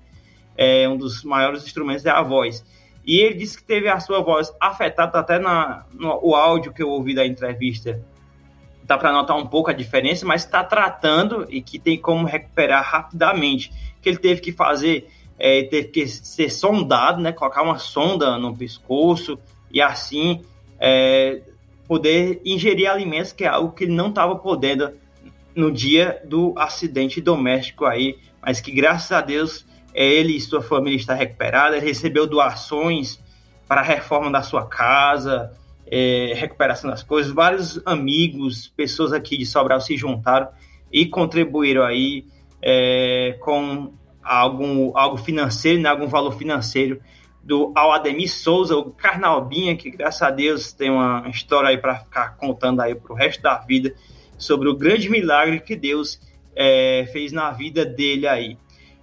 É 0.58 0.88
um 0.90 0.98
dos 0.98 1.24
maiores 1.24 1.64
instrumentos 1.64 2.06
é 2.06 2.10
a 2.10 2.22
voz. 2.22 2.66
E 3.06 3.20
ele 3.20 3.36
disse 3.36 3.58
que 3.58 3.64
teve 3.64 3.88
a 3.88 4.00
sua 4.00 4.22
voz 4.22 4.54
afetada 4.60 5.20
até 5.20 5.40
na, 5.40 5.86
no 5.94 6.20
o 6.22 6.36
áudio 6.36 6.74
que 6.74 6.84
eu 6.84 6.90
ouvi 6.90 7.16
da 7.16 7.26
entrevista. 7.26 8.02
Dá 8.84 8.98
para 8.98 9.12
notar 9.12 9.38
um 9.38 9.48
pouco 9.48 9.70
a 9.70 9.74
diferença, 9.74 10.26
mas 10.26 10.44
está 10.44 10.64
tratando 10.64 11.48
e 11.50 11.62
que 11.62 11.80
tem 11.80 11.98
como 11.98 12.28
recuperar 12.28 12.84
rapidamente. 12.84 13.72
Que 14.02 14.10
ele 14.10 14.18
teve 14.18 14.42
que 14.42 14.52
fazer, 14.52 15.10
é, 15.40 15.64
teve 15.64 15.88
que 15.88 16.08
ser 16.08 16.50
sondado, 16.50 17.22
né? 17.22 17.32
Colocar 17.32 17.64
uma 17.64 17.78
sonda 17.78 18.38
no 18.38 18.56
pescoço 18.56 19.40
e 19.72 19.82
assim 19.82 20.42
é, 20.80 21.42
poder 21.88 22.42
ingerir 22.46 22.90
alimentos, 22.90 23.32
que 23.32 23.44
é 23.44 23.48
algo 23.48 23.74
que 23.74 23.86
ele 23.86 23.94
não 23.94 24.10
estava 24.10 24.36
podendo 24.36 24.92
no 25.56 25.72
dia 25.72 26.22
do 26.26 26.54
acidente 26.58 27.20
doméstico 27.20 27.86
aí, 27.86 28.18
mas 28.42 28.60
que 28.60 28.72
graças 28.72 29.12
a 29.12 29.22
Deus 29.22 29.66
ele 29.94 30.36
e 30.36 30.42
sua 30.42 30.62
família 30.62 30.98
está 30.98 31.14
recuperada, 31.14 31.78
ele 31.78 31.86
recebeu 31.86 32.28
doações 32.28 33.20
para 33.68 33.82
a 33.82 33.84
reforma 33.84 34.32
da 34.32 34.42
sua 34.42 34.66
casa, 34.66 35.52
é, 35.88 36.34
recuperação 36.36 36.90
das 36.90 37.04
coisas. 37.04 37.32
Vários 37.32 37.82
amigos, 37.86 38.68
pessoas 38.76 39.14
aqui 39.14 39.38
de 39.38 39.46
Sobral 39.46 39.82
se 39.82 39.98
juntaram 39.98 40.50
e 40.92 41.06
contribuíram 41.06 41.84
aí 41.84 42.26
é, 42.62 43.38
com 43.40 43.94
algum, 44.24 44.96
algo 44.98 45.18
financeiro, 45.18 45.82
né, 45.82 45.90
algum 45.90 46.08
valor 46.08 46.38
financeiro 46.38 47.02
do 47.44 47.72
ao 47.76 47.92
Ademir 47.92 48.32
Souza, 48.32 48.78
o 48.78 48.92
Carnalbinha, 48.92 49.76
que 49.76 49.90
graças 49.90 50.22
a 50.22 50.30
Deus 50.30 50.74
tem 50.74 50.92
uma 50.92 51.28
história 51.30 51.70
aí 51.70 51.78
para 51.78 51.96
ficar 51.96 52.38
contando 52.38 52.82
aí 52.82 52.94
para 52.94 53.12
o 53.12 53.16
resto 53.16 53.42
da 53.42 53.58
vida 53.58 53.94
sobre 54.38 54.70
o 54.70 54.76
grande 54.76 55.10
milagre 55.10 55.60
que 55.60 55.76
Deus 55.76 56.20
é, 56.56 57.10
fez 57.12 57.32
na 57.32 57.52
vida 57.52 57.86
dele 57.86 58.28
aí. 58.28 58.58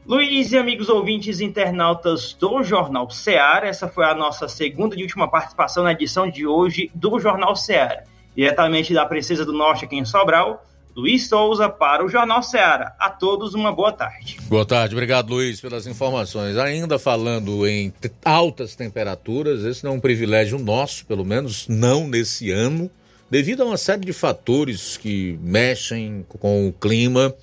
Luiz 0.09 0.53
e 0.53 0.57
amigos 0.57 0.89
ouvintes 0.89 1.39
internautas 1.39 2.33
do 2.33 2.63
Jornal 2.63 3.11
Ceará, 3.11 3.67
essa 3.67 3.87
foi 3.87 4.07
a 4.07 4.15
nossa 4.15 4.49
segunda 4.49 4.97
e 4.97 5.03
última 5.03 5.29
participação 5.29 5.85
na 5.85 5.93
edição 5.93 6.31
de 6.31 6.47
hoje 6.47 6.91
do 6.95 7.21
Jornal 7.21 7.55
Ceará. 7.55 8.05
Diretamente 8.35 8.95
da 8.95 9.05
Princesa 9.05 9.45
do 9.45 9.53
Norte 9.53 9.85
aqui 9.85 9.97
em 9.97 10.07
Sobral, 10.07 10.65
Luiz 10.97 11.29
Souza 11.29 11.69
para 11.69 12.03
o 12.03 12.09
Jornal 12.09 12.43
Ceará. 12.43 12.97
A 12.99 13.11
todos 13.11 13.53
uma 13.53 13.71
boa 13.71 13.93
tarde. 13.93 14.39
Boa 14.49 14.65
tarde, 14.65 14.95
obrigado 14.95 15.29
Luiz 15.29 15.61
pelas 15.61 15.87
informações. 15.87 16.57
Ainda 16.57 16.99
falando 16.99 17.69
em 17.69 17.93
altas 18.25 18.75
temperaturas, 18.75 19.63
esse 19.63 19.85
não 19.85 19.93
é 19.93 19.95
um 19.97 20.01
privilégio 20.01 20.59
nosso, 20.59 21.05
pelo 21.05 21.23
menos 21.23 21.69
não 21.69 22.09
nesse 22.09 22.51
ano, 22.51 22.91
devido 23.31 23.63
a 23.63 23.67
uma 23.67 23.77
série 23.77 24.07
de 24.07 24.15
fatores 24.15 24.97
que 24.97 25.39
mexem 25.43 26.25
com 26.41 26.67
o 26.67 26.73
clima, 26.73 27.35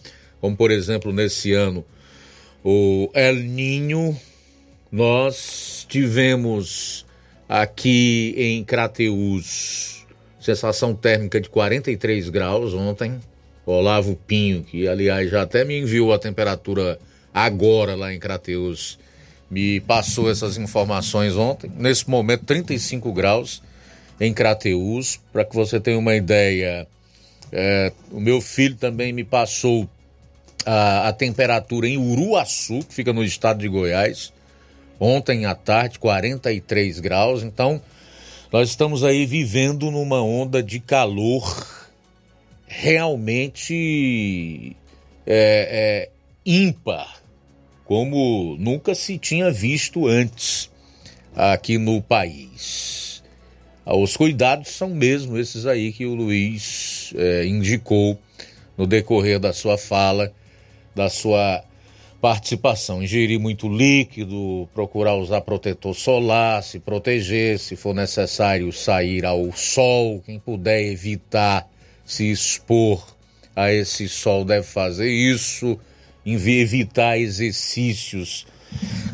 como 0.41 0.57
por 0.57 0.71
exemplo 0.71 1.13
nesse 1.13 1.53
ano 1.53 1.85
o 2.67 3.11
El 3.13 3.35
Ninho, 3.35 4.19
nós 4.91 5.85
tivemos 5.87 7.05
aqui 7.47 8.33
em 8.35 8.63
Crateus 8.63 10.03
sensação 10.41 10.95
térmica 10.95 11.39
de 11.39 11.47
43 11.47 12.27
graus 12.29 12.73
ontem. 12.73 13.19
Olavo 13.67 14.15
Pinho, 14.15 14.63
que 14.63 14.87
aliás 14.87 15.29
já 15.29 15.43
até 15.43 15.63
me 15.63 15.79
enviou 15.79 16.11
a 16.11 16.17
temperatura 16.17 16.99
agora 17.31 17.93
lá 17.93 18.11
em 18.11 18.19
Crateus, 18.19 18.97
me 19.49 19.79
passou 19.81 20.27
essas 20.27 20.57
informações 20.57 21.35
ontem. 21.35 21.71
Nesse 21.77 22.09
momento, 22.09 22.45
35 22.45 23.13
graus 23.13 23.61
em 24.19 24.33
Crateus. 24.33 25.19
Para 25.31 25.45
que 25.45 25.55
você 25.55 25.79
tenha 25.79 25.99
uma 25.99 26.15
ideia, 26.15 26.87
é, 27.51 27.91
o 28.11 28.19
meu 28.19 28.41
filho 28.41 28.75
também 28.75 29.13
me 29.13 29.23
passou 29.23 29.87
a, 30.65 31.09
a 31.09 31.13
temperatura 31.13 31.87
em 31.87 31.97
Uruaçu, 31.97 32.79
que 32.79 32.93
fica 32.93 33.13
no 33.13 33.23
estado 33.23 33.59
de 33.59 33.67
Goiás, 33.67 34.33
ontem 34.99 35.45
à 35.45 35.53
tarde, 35.53 35.99
43 35.99 36.99
graus. 36.99 37.43
Então, 37.43 37.81
nós 38.51 38.69
estamos 38.69 39.03
aí 39.03 39.25
vivendo 39.25 39.91
numa 39.91 40.21
onda 40.21 40.63
de 40.63 40.79
calor 40.79 41.67
realmente 42.67 44.75
é, 45.25 46.07
é, 46.07 46.09
ímpar, 46.45 47.21
como 47.85 48.55
nunca 48.59 48.95
se 48.95 49.17
tinha 49.17 49.51
visto 49.51 50.07
antes 50.07 50.69
aqui 51.35 51.77
no 51.77 52.01
país. 52.01 53.23
Os 53.85 54.17
cuidados 54.17 54.69
são 54.69 54.89
mesmo 54.89 55.37
esses 55.37 55.67
aí 55.67 55.93
que 55.93 56.05
o 56.05 56.15
Luiz 56.15 57.13
é, 57.15 57.45
indicou 57.45 58.17
no 58.75 58.87
decorrer 58.87 59.39
da 59.39 59.53
sua 59.53 59.77
fala 59.77 60.33
da 60.95 61.09
sua 61.09 61.63
participação. 62.21 63.03
Ingerir 63.03 63.39
muito 63.39 63.67
líquido, 63.67 64.67
procurar 64.73 65.15
usar 65.15 65.41
protetor 65.41 65.93
solar, 65.93 66.63
se 66.63 66.79
proteger, 66.79 67.59
se 67.59 67.75
for 67.75 67.93
necessário 67.93 68.71
sair 68.71 69.25
ao 69.25 69.51
sol, 69.51 70.23
quem 70.25 70.39
puder 70.39 70.81
evitar 70.81 71.67
se 72.05 72.31
expor 72.31 73.05
a 73.55 73.71
esse 73.71 74.09
sol 74.09 74.43
deve 74.43 74.65
fazer 74.65 75.09
isso, 75.09 75.79
evitar 76.25 77.19
exercícios 77.19 78.47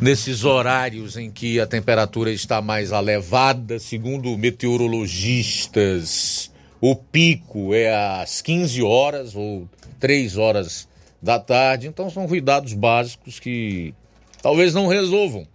nesses 0.02 0.44
horários 0.44 1.16
em 1.18 1.30
que 1.30 1.60
a 1.60 1.68
temperatura 1.68 2.32
está 2.32 2.62
mais 2.62 2.92
elevada, 2.92 3.78
segundo 3.80 4.36
meteorologistas, 4.38 6.50
o 6.80 6.96
pico 6.96 7.74
é 7.74 7.94
às 7.94 8.42
15 8.42 8.82
horas 8.82 9.36
ou 9.36 9.68
3 10.00 10.38
horas 10.38 10.88
da 11.22 11.40
tarde. 11.40 11.88
Então 11.88 12.10
são 12.10 12.28
cuidados 12.28 12.74
básicos 12.74 13.40
que 13.40 13.94
talvez 14.42 14.74
não 14.74 14.88
resolvam 14.88 15.48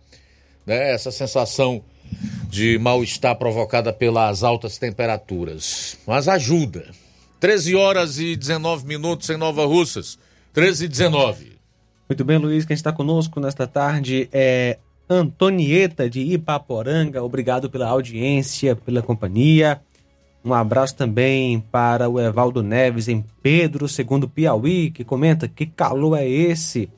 né, 0.64 0.92
essa 0.92 1.10
sensação 1.10 1.82
de 2.48 2.78
mal-estar 2.78 3.36
provocada 3.36 3.92
pelas 3.92 4.42
altas 4.42 4.78
temperaturas. 4.78 5.98
Mas 6.06 6.28
ajuda. 6.28 6.86
13 7.40 7.74
horas 7.74 8.18
e 8.18 8.34
19 8.34 8.86
minutos 8.86 9.28
em 9.28 9.36
Nova 9.36 9.66
Russas. 9.66 10.18
13 10.52 10.86
e 10.86 10.88
19. 10.88 11.56
Muito 12.08 12.24
bem, 12.24 12.38
Luiz. 12.38 12.64
Quem 12.64 12.74
está 12.74 12.92
conosco 12.92 13.40
nesta 13.40 13.66
tarde 13.66 14.28
é 14.32 14.78
Antonieta 15.08 16.08
de 16.08 16.20
Ipaporanga. 16.20 17.22
Obrigado 17.22 17.68
pela 17.68 17.88
audiência, 17.88 18.74
pela 18.74 19.02
companhia. 19.02 19.80
Um 20.46 20.54
abraço 20.54 20.94
também 20.94 21.58
para 21.58 22.08
o 22.08 22.20
Evaldo 22.20 22.62
Neves 22.62 23.08
em 23.08 23.24
Pedro, 23.42 23.88
segundo 23.88 24.28
Piauí, 24.28 24.92
que 24.92 25.02
comenta 25.02 25.48
que 25.48 25.66
calor 25.66 26.16
é 26.16 26.24
esse? 26.24 26.88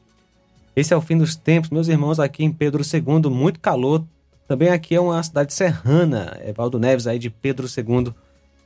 Esse 0.76 0.92
é 0.92 0.96
o 0.98 1.00
fim 1.00 1.16
dos 1.16 1.34
tempos, 1.34 1.70
meus 1.70 1.88
irmãos, 1.88 2.20
aqui 2.20 2.44
em 2.44 2.52
Pedro 2.52 2.82
II, 2.82 3.30
muito 3.30 3.58
calor. 3.58 4.04
Também 4.46 4.68
aqui 4.68 4.94
é 4.94 5.00
uma 5.00 5.22
cidade 5.22 5.54
serrana, 5.54 6.38
Evaldo 6.44 6.78
Neves 6.78 7.06
aí 7.06 7.18
de 7.18 7.30
Pedro 7.30 7.66
II 7.66 8.12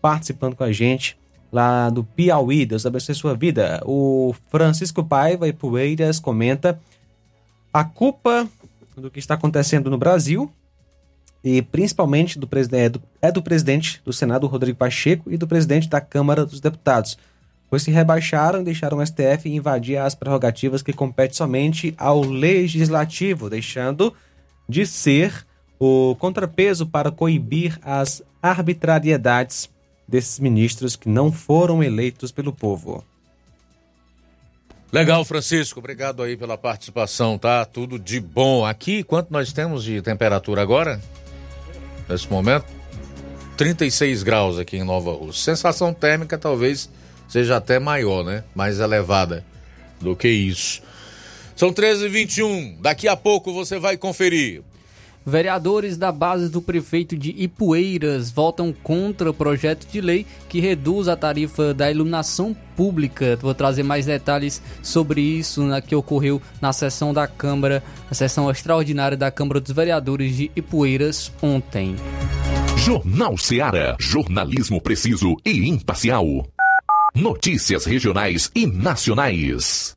participando 0.00 0.56
com 0.56 0.64
a 0.64 0.72
gente 0.72 1.16
lá 1.52 1.88
do 1.88 2.02
Piauí. 2.02 2.66
Deus 2.66 2.84
abençoe 2.84 3.14
sua 3.14 3.36
vida. 3.36 3.80
O 3.86 4.34
Francisco 4.50 5.04
Paiva 5.04 5.46
e 5.46 5.52
Poeiras 5.52 6.18
comenta 6.18 6.76
a 7.72 7.84
culpa 7.84 8.48
do 8.96 9.12
que 9.12 9.20
está 9.20 9.34
acontecendo 9.34 9.88
no 9.88 9.96
Brasil 9.96 10.52
e 11.44 11.60
principalmente 11.60 12.38
do 12.38 12.48
é 12.72 12.88
do, 12.88 13.02
é 13.20 13.32
do 13.32 13.42
presidente 13.42 14.00
do 14.04 14.12
Senado, 14.12 14.46
Rodrigo 14.46 14.78
Pacheco, 14.78 15.30
e 15.30 15.36
do 15.36 15.46
presidente 15.46 15.88
da 15.88 16.00
Câmara 16.00 16.46
dos 16.46 16.60
Deputados, 16.60 17.18
pois 17.68 17.82
se 17.82 17.90
rebaixaram 17.90 18.60
e 18.60 18.64
deixaram 18.64 18.98
o 18.98 19.06
STF 19.06 19.48
invadir 19.48 19.96
as 19.96 20.14
prerrogativas 20.14 20.82
que 20.82 20.92
competem 20.92 21.36
somente 21.36 21.94
ao 21.98 22.20
legislativo, 22.20 23.50
deixando 23.50 24.14
de 24.68 24.86
ser 24.86 25.44
o 25.80 26.14
contrapeso 26.16 26.86
para 26.86 27.10
coibir 27.10 27.78
as 27.82 28.22
arbitrariedades 28.40 29.68
desses 30.06 30.38
ministros 30.38 30.94
que 30.94 31.08
não 31.08 31.32
foram 31.32 31.82
eleitos 31.82 32.30
pelo 32.30 32.52
povo. 32.52 33.04
Legal, 34.92 35.24
Francisco. 35.24 35.80
Obrigado 35.80 36.22
aí 36.22 36.36
pela 36.36 36.58
participação, 36.58 37.38
tá? 37.38 37.64
Tudo 37.64 37.98
de 37.98 38.20
bom. 38.20 38.64
Aqui, 38.64 39.02
quanto 39.02 39.32
nós 39.32 39.50
temos 39.50 39.82
de 39.82 40.02
temperatura 40.02 40.60
agora? 40.60 41.00
Nesse 42.12 42.30
momento? 42.30 42.66
36 43.56 44.22
graus 44.22 44.58
aqui 44.58 44.76
em 44.76 44.84
Nova 44.84 45.12
Rússia. 45.12 45.54
Sensação 45.54 45.94
térmica 45.94 46.36
talvez 46.36 46.90
seja 47.26 47.56
até 47.56 47.78
maior, 47.78 48.22
né? 48.22 48.44
Mais 48.54 48.80
elevada 48.80 49.42
do 49.98 50.14
que 50.14 50.28
isso. 50.28 50.82
São 51.56 51.72
13h21. 51.72 52.76
Daqui 52.82 53.08
a 53.08 53.16
pouco 53.16 53.50
você 53.50 53.78
vai 53.78 53.96
conferir. 53.96 54.60
Vereadores 55.24 55.96
da 55.96 56.10
base 56.10 56.48
do 56.48 56.60
prefeito 56.60 57.16
de 57.16 57.30
Ipueiras 57.30 58.30
votam 58.30 58.72
contra 58.72 59.30
o 59.30 59.34
projeto 59.34 59.86
de 59.86 60.00
lei 60.00 60.26
que 60.48 60.60
reduz 60.60 61.08
a 61.08 61.16
tarifa 61.16 61.72
da 61.72 61.90
iluminação 61.90 62.56
pública. 62.76 63.38
Vou 63.40 63.54
trazer 63.54 63.82
mais 63.82 64.06
detalhes 64.06 64.60
sobre 64.82 65.20
isso 65.20 65.62
na, 65.62 65.80
que 65.80 65.94
ocorreu 65.94 66.42
na 66.60 66.72
sessão 66.72 67.14
da 67.14 67.26
Câmara, 67.26 67.82
a 68.10 68.14
sessão 68.14 68.50
extraordinária 68.50 69.16
da 69.16 69.30
Câmara 69.30 69.60
dos 69.60 69.72
Vereadores 69.72 70.36
de 70.36 70.50
Ipueiras 70.56 71.32
ontem. 71.40 71.96
Jornal 72.76 73.38
Seara. 73.38 73.96
Jornalismo 74.00 74.80
preciso 74.80 75.36
e 75.44 75.68
imparcial. 75.68 76.26
Notícias 77.14 77.84
regionais 77.84 78.50
e 78.54 78.66
nacionais. 78.66 79.96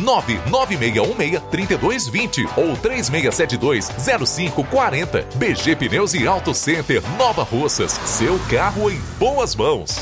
99616 0.01 1.41
3220 1.49 2.47
ou 2.57 2.75
3672 2.77 3.89
0540. 3.89 5.27
BG 5.35 5.75
Pneus 5.75 6.13
e 6.13 6.27
Auto 6.27 6.53
Center 6.53 7.01
Nova 7.17 7.43
Russas. 7.43 7.91
Seu 8.05 8.39
carro 8.49 8.89
em 8.89 8.99
boas 9.17 9.55
mãos. 9.55 10.01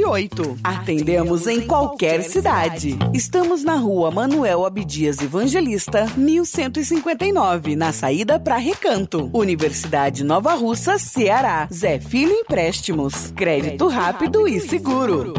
981330698. 0.00 0.58
Atendemos 0.62 1.46
em 1.46 1.66
qualquer 1.66 2.22
cidade. 2.22 2.98
Estamos 3.12 3.62
na 3.62 3.76
rua 3.76 4.10
Manuel 4.10 4.64
Abdias 4.64 5.20
Evangelista, 5.20 6.06
1159, 6.16 7.76
na 7.76 7.92
saída 7.92 8.38
para 8.38 8.56
Recanto. 8.56 9.30
Universidade 9.32 10.24
Nova 10.24 10.54
Russa, 10.54 10.98
Ceará. 10.98 11.68
Zé 11.72 11.98
Filho 11.98 12.32
Empréstimos. 12.32 13.32
Crédito 13.36 13.88
rápido 13.88 14.48
e 14.48 14.60
seguro. 14.60 15.34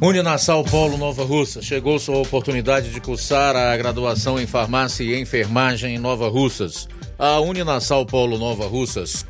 Uninassal 0.00 0.64
Polo 0.64 0.96
Nova 0.96 1.24
Russa. 1.24 1.62
Chegou 1.62 1.96
sua 1.98 2.18
oportunidade 2.18 2.90
de 2.90 3.00
cursar 3.00 3.54
a 3.54 3.76
graduação 3.76 4.38
em 4.38 4.46
farmácia 4.48 5.04
e 5.04 5.20
enfermagem 5.20 5.94
em 5.94 5.98
Nova 5.98 6.28
Russas. 6.28 6.88
A 7.16 7.38
Uninassal 7.38 8.04
Polo 8.04 8.36
Nova 8.36 8.66
Russas 8.66 9.24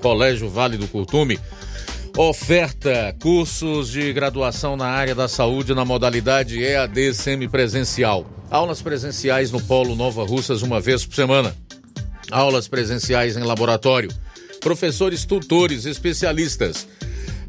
Colégio 0.00 0.48
Vale 0.48 0.76
do 0.76 0.88
Curtume 0.88 1.38
oferta 2.16 3.14
cursos 3.20 3.90
de 3.90 4.12
graduação 4.12 4.76
na 4.76 4.86
área 4.86 5.14
da 5.14 5.28
saúde 5.28 5.74
na 5.74 5.84
modalidade 5.84 6.62
EAD 6.62 7.14
semipresencial. 7.14 8.26
Aulas 8.50 8.82
presenciais 8.82 9.50
no 9.50 9.60
Polo 9.62 9.94
Nova 9.94 10.24
Russas 10.24 10.62
uma 10.62 10.80
vez 10.80 11.06
por 11.06 11.14
semana. 11.14 11.54
Aulas 12.30 12.68
presenciais 12.68 13.36
em 13.36 13.42
laboratório. 13.42 14.10
Professores 14.60 15.24
tutores 15.24 15.86
especialistas. 15.86 16.86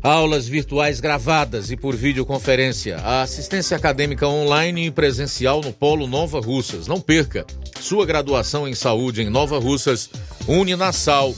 Aulas 0.01 0.47
virtuais 0.47 0.99
gravadas 0.99 1.69
e 1.69 1.75
por 1.75 1.95
videoconferência. 1.95 2.97
A 2.97 3.23
assistência 3.23 3.75
acadêmica 3.75 4.27
online 4.27 4.87
e 4.87 4.91
presencial 4.91 5.61
no 5.61 5.73
Polo 5.73 6.07
Nova 6.07 6.39
Russas. 6.39 6.87
Não 6.87 6.99
perca 7.01 7.45
sua 7.79 8.05
graduação 8.05 8.67
em 8.67 8.73
saúde 8.73 9.21
em 9.21 9.29
Nova 9.29 9.59
Russas, 9.59 10.09
Uninasal, 10.47 11.35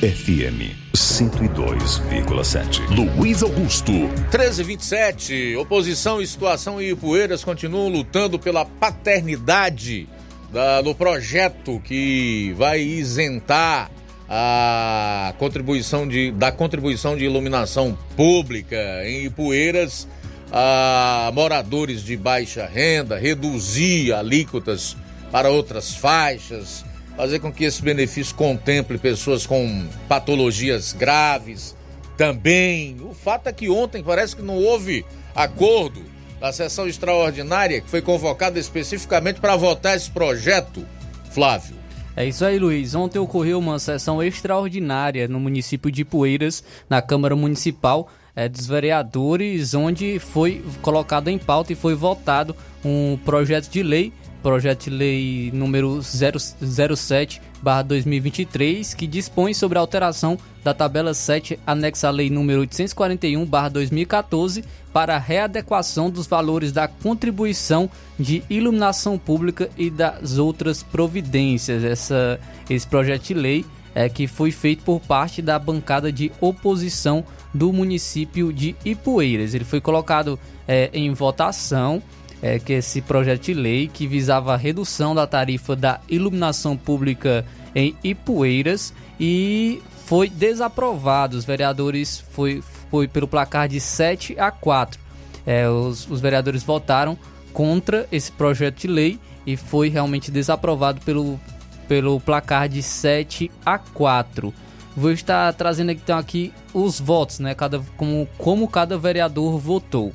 FM 0.05 0.76
102,7. 0.94 2.82
Luiz 3.16 3.43
Augusto. 3.43 3.90
1327. 3.90 5.56
Oposição 5.56 6.20
e 6.20 6.26
situação 6.26 6.78
em 6.78 6.90
Ipueiras 6.90 7.43
continuam 7.43 7.89
lutando 7.89 8.39
pela 8.39 8.66
paternidade 8.66 10.06
da, 10.52 10.82
do 10.82 10.94
projeto 10.94 11.81
que 11.82 12.55
vai 12.59 12.82
isentar 12.82 13.90
a 14.28 15.32
contribuição 15.39 16.06
de, 16.06 16.31
da 16.32 16.52
contribuição 16.52 17.16
de 17.16 17.24
iluminação 17.24 17.97
pública 18.14 18.76
em 19.06 19.24
Ipueiras 19.24 20.06
a 20.52 21.31
moradores 21.32 22.05
de 22.05 22.14
baixa 22.14 22.66
renda, 22.66 23.16
reduzir 23.16 24.12
alíquotas 24.12 24.98
para 25.32 25.48
outras 25.48 25.94
faixas 25.94 26.85
fazer 27.16 27.39
com 27.39 27.53
que 27.53 27.65
esse 27.65 27.82
benefício 27.82 28.35
contemple 28.35 28.99
pessoas 28.99 29.47
com 29.47 29.86
patologias 30.09 30.93
graves 30.93 31.77
também. 32.16 32.97
O 33.01 33.15
fato 33.15 33.49
é 33.49 33.53
que 33.53 33.69
ontem 33.69 34.03
parece 34.03 34.36
que 34.36 34.43
não 34.43 34.57
houve 34.57 35.05
acordo 35.35 36.03
da 36.41 36.53
sessão 36.53 36.86
extraordinária 36.86 37.81
que 37.81 37.89
foi 37.89 38.03
convocada 38.03 38.59
especificamente 38.59 39.41
para 39.41 39.57
votar 39.57 39.97
esse 39.97 40.11
projeto, 40.11 40.85
Flávio. 41.31 41.77
É 42.16 42.24
isso 42.24 42.45
aí, 42.45 42.59
Luiz. 42.59 42.95
Ontem 42.95 43.19
ocorreu 43.19 43.59
uma 43.59 43.78
sessão 43.78 44.23
extraordinária 44.23 45.27
no 45.27 45.41
município 45.41 45.91
de 45.91 46.05
Poeiras, 46.05 46.62
na 46.89 47.03
Câmara 47.03 47.35
Municipal 47.35 48.09
é, 48.36 48.49
dos 48.49 48.66
Vereadores, 48.66 49.74
onde 49.74 50.19
foi 50.19 50.65
colocado 50.81 51.28
em 51.28 51.39
pauta 51.39 51.73
e 51.73 51.77
foi 51.77 51.95
votado 51.95 52.55
um 52.85 53.19
projeto 53.24 53.69
de 53.69 53.82
lei 53.82 54.12
projeto 54.45 54.85
de 54.85 54.91
lei 54.91 55.51
número 55.55 56.01
007/2023, 56.01 58.95
que 58.95 59.07
dispõe 59.07 59.55
sobre 59.55 59.79
a 59.79 59.81
alteração 59.81 60.37
da 60.62 60.75
tabela 60.75 61.15
7 61.15 61.59
anexa 61.66 62.09
à 62.09 62.11
lei 62.11 62.29
número 62.29 62.61
841/2014 62.66 64.62
para 64.93 65.16
a 65.16 65.19
readequação 65.19 66.11
dos 66.11 66.27
valores 66.27 66.73
da 66.73 66.87
contribuição 66.87 67.89
de 68.21 68.43
iluminação 68.51 69.16
pública 69.19 69.71
e 69.79 69.89
das 69.89 70.37
outras 70.37 70.83
providências. 70.83 71.83
Essa 71.83 72.39
esse 72.69 72.87
projeto 72.87 73.29
de 73.29 73.35
lei 73.35 73.65
é 73.95 74.11
que 74.11 74.27
foi 74.27 74.51
feito 74.51 74.85
por 74.85 75.01
parte 75.01 75.41
da 75.41 75.59
bancada 75.59 76.12
de 76.12 76.31
oposição 76.39 77.25
do 77.55 77.73
município 77.73 78.53
de 78.53 78.77
Ipueiras. 78.85 79.55
Ele 79.55 79.65
foi 79.65 79.81
colocado 79.81 80.39
é, 80.69 80.91
em 80.93 81.15
votação 81.15 82.03
é, 82.43 82.59
que 82.59 82.74
esse 82.74 83.01
projeto 83.01 83.43
de 83.43 83.55
lei 83.55 83.89
que 83.89 84.06
visava 84.06 84.55
a 84.55 84.56
redução 84.56 85.15
da 85.15 85.27
tarifa 85.27 85.74
da 85.74 86.01
iluminação 86.09 86.77
pública 86.77 87.44
em 87.74 87.97
Ipueiras 88.02 88.93
e 89.19 89.82
foi 90.05 90.28
desaprovado. 90.28 91.36
Os 91.36 91.44
vereadores 91.44 92.23
foi, 92.31 92.62
foi 92.90 93.09
pelo 93.09 93.27
placar 93.27 93.69
de 93.69 93.81
7 93.81 94.39
a 94.39 94.51
4. 94.51 95.01
É, 95.47 95.69
os, 95.69 96.09
os 96.11 96.20
vereadores 96.20 96.62
votaram 96.62 97.19
contra 97.52 98.06
esse 98.11 98.32
projeto 98.32 98.81
de 98.81 98.89
lei 98.89 99.19
e 99.47 99.56
foi 99.56 99.89
realmente 99.89 100.31
desaprovado 100.31 101.01
pelo, 101.02 101.40
pelo 101.86 102.20
placar 102.20 102.69
de 102.69 102.82
7 102.82 103.51
a 103.65 103.78
4. 103.78 104.52
Vou 104.97 105.11
estar 105.11 105.52
trazendo 105.55 105.90
então 105.90 106.16
aqui 106.16 106.52
os 106.73 107.01
votos, 107.01 107.40
né? 107.40 107.55
Cada, 107.55 107.81
como, 107.97 108.28
como 108.39 108.69
cada 108.69 108.97
vereador 108.97 109.59
votou. 109.59 110.12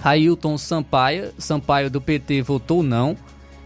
Railton 0.00 0.56
Sampaio, 0.56 1.32
Sampaio 1.38 1.90
do 1.90 2.00
PT 2.00 2.42
votou 2.42 2.82
não. 2.82 3.16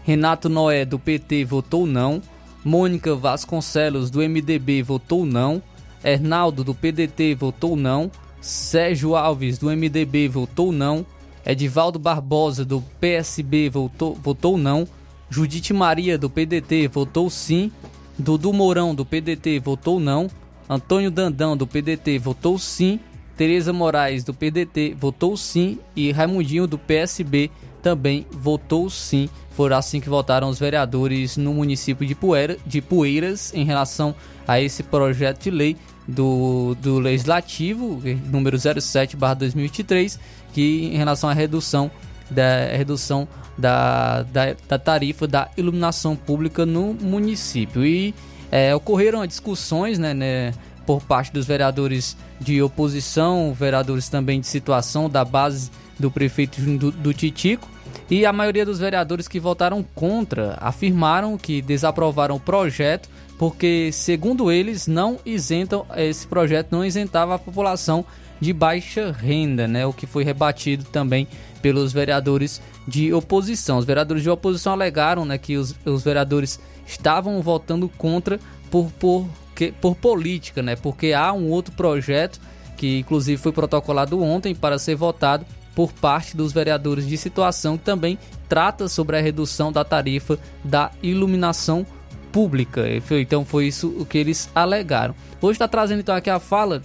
Renato 0.03 0.49
Noé 0.49 0.83
do 0.83 0.99
PT 0.99 1.45
votou 1.45 1.85
não. 1.85 2.21
Mônica 2.63 3.15
Vasconcelos 3.15 4.09
do 4.09 4.19
MDB 4.19 4.81
votou 4.81 5.25
não. 5.25 5.61
Hernaldo 6.03 6.63
do 6.63 6.73
PDT 6.73 7.35
votou 7.35 7.75
não. 7.75 8.11
Sérgio 8.41 9.15
Alves 9.15 9.57
do 9.57 9.67
MDB 9.67 10.27
votou 10.27 10.71
não. 10.71 11.05
Edivaldo 11.45 11.99
Barbosa 11.99 12.65
do 12.65 12.81
PSB 12.99 13.69
votou, 13.69 14.15
votou 14.15 14.57
não. 14.57 14.87
Judite 15.29 15.73
Maria 15.73 16.17
do 16.17 16.29
PDT 16.29 16.87
votou 16.87 17.29
sim. 17.29 17.71
Dudu 18.17 18.51
Mourão 18.53 18.93
do 18.93 19.05
PDT 19.05 19.59
votou 19.59 19.99
não. 19.99 20.29
Antônio 20.69 21.11
Dandão 21.11 21.55
do 21.55 21.67
PDT 21.67 22.19
votou 22.19 22.57
sim. 22.57 22.99
Tereza 23.35 23.73
Moraes, 23.73 24.23
do 24.23 24.33
PDT, 24.33 24.95
votou 24.97 25.35
sim 25.35 25.79
e 25.95 26.11
Raimundinho, 26.11 26.67
do 26.67 26.77
PSB, 26.77 27.49
também 27.81 28.25
votou 28.31 28.89
sim. 28.89 29.29
Foram 29.51 29.77
assim 29.77 29.99
que 29.99 30.09
votaram 30.09 30.49
os 30.49 30.59
vereadores 30.59 31.37
no 31.37 31.53
município 31.53 32.05
de, 32.07 32.15
Poeira, 32.15 32.57
de 32.65 32.81
Poeiras 32.81 33.53
em 33.53 33.63
relação 33.63 34.15
a 34.47 34.59
esse 34.59 34.83
projeto 34.83 35.43
de 35.43 35.51
lei 35.51 35.77
do, 36.07 36.75
do 36.81 36.99
Legislativo, 36.99 38.01
número 38.25 38.57
07-2023, 38.57 40.19
que 40.53 40.85
em 40.85 40.97
relação 40.97 41.29
à 41.29 41.33
redução 41.33 41.91
da, 42.29 42.65
redução 42.75 43.27
da, 43.57 44.23
da, 44.23 44.55
da 44.67 44.79
tarifa 44.79 45.27
da 45.27 45.49
iluminação 45.55 46.15
pública 46.15 46.65
no 46.65 46.93
município. 46.93 47.85
E 47.85 48.13
é, 48.51 48.73
ocorreram 48.75 49.25
discussões 49.25 49.97
né, 49.97 50.13
né 50.13 50.53
por 50.85 51.01
parte 51.01 51.31
dos 51.31 51.45
vereadores 51.45 52.17
de 52.39 52.61
oposição, 52.61 53.53
vereadores 53.53 54.09
também 54.09 54.39
de 54.39 54.47
situação 54.47 55.09
da 55.09 55.23
base 55.23 55.71
do 55.99 56.11
prefeito 56.11 56.59
do, 56.61 56.91
do 56.91 57.13
Titico. 57.13 57.67
E 58.09 58.25
a 58.25 58.33
maioria 58.33 58.65
dos 58.65 58.79
vereadores 58.79 59.27
que 59.27 59.39
votaram 59.39 59.83
contra 59.95 60.57
afirmaram 60.59 61.37
que 61.37 61.61
desaprovaram 61.61 62.35
o 62.35 62.39
projeto 62.39 63.09
porque, 63.37 63.89
segundo 63.91 64.51
eles, 64.51 64.87
não 64.87 65.19
isentam 65.25 65.85
esse 65.95 66.25
projeto 66.27 66.71
não 66.71 66.85
isentava 66.85 67.35
a 67.35 67.39
população 67.39 68.05
de 68.39 68.53
baixa 68.53 69.11
renda, 69.11 69.67
né? 69.67 69.85
O 69.85 69.93
que 69.93 70.05
foi 70.05 70.23
rebatido 70.23 70.83
também 70.85 71.27
pelos 71.61 71.93
vereadores 71.93 72.61
de 72.87 73.13
oposição. 73.13 73.77
Os 73.77 73.85
vereadores 73.85 74.23
de 74.23 74.29
oposição 74.29 74.73
alegaram, 74.73 75.25
né, 75.25 75.37
que 75.37 75.55
os, 75.55 75.75
os 75.85 76.03
vereadores 76.03 76.59
estavam 76.85 77.41
votando 77.41 77.87
contra 77.89 78.39
por, 78.69 78.91
por 78.99 79.25
que, 79.55 79.71
por 79.71 79.95
política, 79.95 80.61
né? 80.61 80.75
Porque 80.75 81.13
há 81.13 81.31
um 81.33 81.49
outro 81.49 81.73
projeto 81.73 82.39
que 82.77 82.99
inclusive 82.99 83.41
foi 83.41 83.51
protocolado 83.51 84.21
ontem 84.21 84.53
para 84.53 84.77
ser 84.77 84.95
votado 84.95 85.45
por 85.75 85.91
parte 85.91 86.35
dos 86.35 86.51
vereadores 86.51 87.07
de 87.07 87.17
situação 87.17 87.77
que 87.77 87.83
também 87.83 88.17
trata 88.47 88.87
sobre 88.87 89.17
a 89.17 89.21
redução 89.21 89.71
da 89.71 89.83
tarifa 89.83 90.37
da 90.63 90.91
iluminação 91.01 91.85
pública. 92.31 92.83
Então 93.19 93.45
foi 93.45 93.67
isso 93.67 93.87
o 93.97 94.05
que 94.05 94.17
eles 94.17 94.49
alegaram. 94.53 95.15
Hoje 95.41 95.53
está 95.53 95.67
trazendo 95.67 96.01
então 96.01 96.15
aqui 96.15 96.29
a 96.29 96.39
fala 96.39 96.81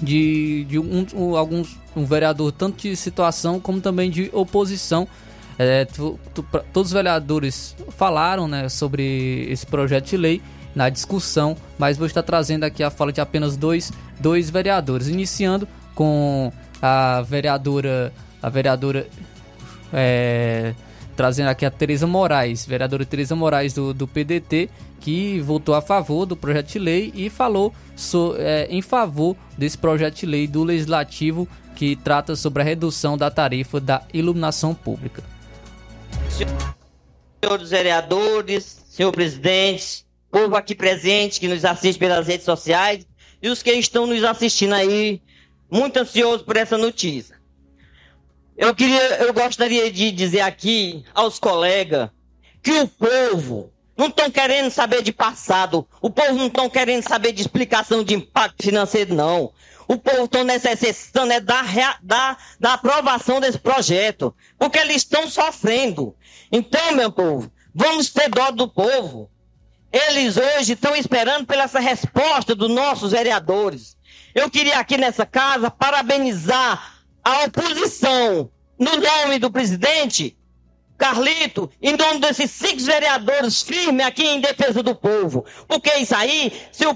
de, 0.00 0.64
de 0.64 0.78
um, 0.78 1.06
um, 1.14 1.36
alguns 1.36 1.76
um 1.96 2.04
vereador 2.04 2.52
tanto 2.52 2.82
de 2.82 2.96
situação 2.96 3.60
como 3.60 3.80
também 3.80 4.10
de 4.10 4.30
oposição. 4.32 5.06
É, 5.58 5.84
tu, 5.84 6.18
tu, 6.32 6.44
todos 6.72 6.90
os 6.90 6.92
vereadores 6.92 7.74
falaram 7.96 8.46
né, 8.46 8.68
sobre 8.68 9.48
esse 9.50 9.66
projeto 9.66 10.06
de 10.06 10.16
lei 10.16 10.42
na 10.78 10.88
discussão, 10.88 11.56
mas 11.76 11.96
vou 11.96 12.06
estar 12.06 12.22
trazendo 12.22 12.62
aqui 12.62 12.84
a 12.84 12.90
fala 12.90 13.12
de 13.12 13.20
apenas 13.20 13.56
dois, 13.56 13.92
dois 14.20 14.48
vereadores, 14.48 15.08
iniciando 15.08 15.66
com 15.92 16.52
a 16.80 17.20
vereadora, 17.22 18.12
a 18.40 18.48
vereadora 18.48 19.08
é, 19.92 20.72
trazendo 21.16 21.48
aqui 21.48 21.66
a 21.66 21.70
Tereza 21.70 22.06
Moraes, 22.06 22.64
vereadora 22.64 23.04
Tereza 23.04 23.34
Moraes 23.34 23.72
do, 23.74 23.92
do 23.92 24.06
PDT, 24.06 24.70
que 25.00 25.40
votou 25.40 25.74
a 25.74 25.82
favor 25.82 26.24
do 26.24 26.36
projeto 26.36 26.68
de 26.68 26.78
lei 26.78 27.12
e 27.12 27.28
falou 27.28 27.74
so, 27.96 28.36
é, 28.38 28.68
em 28.70 28.80
favor 28.80 29.34
desse 29.58 29.76
projeto 29.76 30.14
de 30.14 30.26
lei 30.26 30.46
do 30.46 30.62
Legislativo 30.62 31.48
que 31.74 31.96
trata 31.96 32.36
sobre 32.36 32.62
a 32.62 32.64
redução 32.64 33.18
da 33.18 33.32
tarifa 33.32 33.80
da 33.80 34.02
iluminação 34.14 34.72
pública. 34.76 35.24
Senhores 37.42 37.70
vereadores, 37.70 38.84
senhor 38.88 39.10
presidente, 39.10 40.06
povo 40.30 40.56
aqui 40.56 40.74
presente 40.74 41.40
que 41.40 41.48
nos 41.48 41.64
assiste 41.64 41.98
pelas 41.98 42.26
redes 42.26 42.44
sociais 42.44 43.06
e 43.42 43.48
os 43.48 43.62
que 43.62 43.72
estão 43.72 44.06
nos 44.06 44.22
assistindo 44.24 44.74
aí, 44.74 45.22
muito 45.70 45.96
ansioso 45.98 46.44
por 46.44 46.56
essa 46.56 46.76
notícia. 46.76 47.38
Eu 48.56 48.74
queria, 48.74 49.22
eu 49.22 49.32
gostaria 49.32 49.90
de 49.90 50.10
dizer 50.10 50.40
aqui 50.40 51.04
aos 51.14 51.38
colegas 51.38 52.10
que 52.62 52.72
o 52.72 52.88
povo 52.88 53.72
não 53.96 54.06
estão 54.06 54.30
querendo 54.30 54.70
saber 54.70 55.02
de 55.02 55.12
passado, 55.12 55.86
o 56.00 56.10
povo 56.10 56.34
não 56.34 56.46
estão 56.46 56.68
querendo 56.68 57.02
saber 57.02 57.32
de 57.32 57.40
explicação 57.40 58.02
de 58.02 58.14
impacto 58.14 58.64
financeiro, 58.64 59.14
não. 59.14 59.52
O 59.88 59.96
povo 59.96 60.24
está 60.24 60.44
necessitando 60.44 61.32
é 61.32 61.40
da, 61.40 61.62
da, 62.02 62.36
da 62.60 62.74
aprovação 62.74 63.40
desse 63.40 63.58
projeto, 63.58 64.34
porque 64.58 64.78
eles 64.78 64.96
estão 64.96 65.28
sofrendo. 65.28 66.14
Então, 66.52 66.92
meu 66.92 67.10
povo, 67.10 67.50
vamos 67.74 68.10
ter 68.10 68.28
dó 68.28 68.50
do 68.50 68.68
povo. 68.68 69.30
Eles 69.92 70.36
hoje 70.36 70.74
estão 70.74 70.94
esperando 70.94 71.46
pela 71.46 71.64
essa 71.64 71.80
resposta 71.80 72.54
dos 72.54 72.70
nossos 72.70 73.12
vereadores. 73.12 73.96
Eu 74.34 74.50
queria 74.50 74.78
aqui 74.78 74.98
nessa 74.98 75.24
casa 75.24 75.70
parabenizar 75.70 76.98
a 77.24 77.44
oposição, 77.44 78.50
no 78.78 78.96
nome 78.96 79.38
do 79.38 79.50
presidente, 79.50 80.36
Carlito, 80.98 81.70
em 81.80 81.96
nome 81.96 82.18
desses 82.20 82.50
cinco 82.50 82.82
vereadores 82.82 83.62
firmes 83.62 84.04
aqui 84.04 84.26
em 84.26 84.40
defesa 84.40 84.82
do 84.82 84.94
povo. 84.96 85.46
Porque 85.68 85.94
isso 85.94 86.14
aí, 86.14 86.52
se 86.72 86.84
o, 86.84 86.90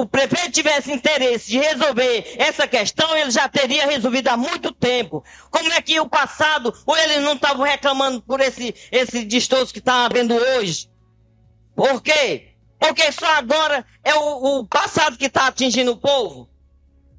o, 0.00 0.06
prefeito 0.06 0.52
tivesse 0.52 0.92
interesse 0.92 1.50
de 1.50 1.58
resolver 1.58 2.36
essa 2.38 2.68
questão, 2.68 3.16
ele 3.16 3.32
já 3.32 3.48
teria 3.48 3.86
resolvido 3.86 4.28
há 4.28 4.36
muito 4.36 4.72
tempo. 4.72 5.24
Como 5.50 5.72
é 5.72 5.82
que 5.82 5.98
o 5.98 6.08
passado, 6.08 6.72
ou 6.86 6.96
eles 6.96 7.20
não 7.22 7.34
estavam 7.34 7.64
reclamando 7.64 8.22
por 8.22 8.40
esse, 8.40 8.72
esse 8.92 9.24
distorce 9.24 9.72
que 9.72 9.80
está 9.80 10.06
havendo 10.06 10.34
hoje? 10.34 10.88
Por 11.78 12.02
quê? 12.02 12.48
Porque 12.76 13.12
só 13.12 13.36
agora 13.36 13.86
é 14.02 14.12
o, 14.12 14.58
o 14.58 14.66
passado 14.66 15.16
que 15.16 15.26
está 15.26 15.46
atingindo 15.46 15.92
o 15.92 15.96
povo. 15.96 16.50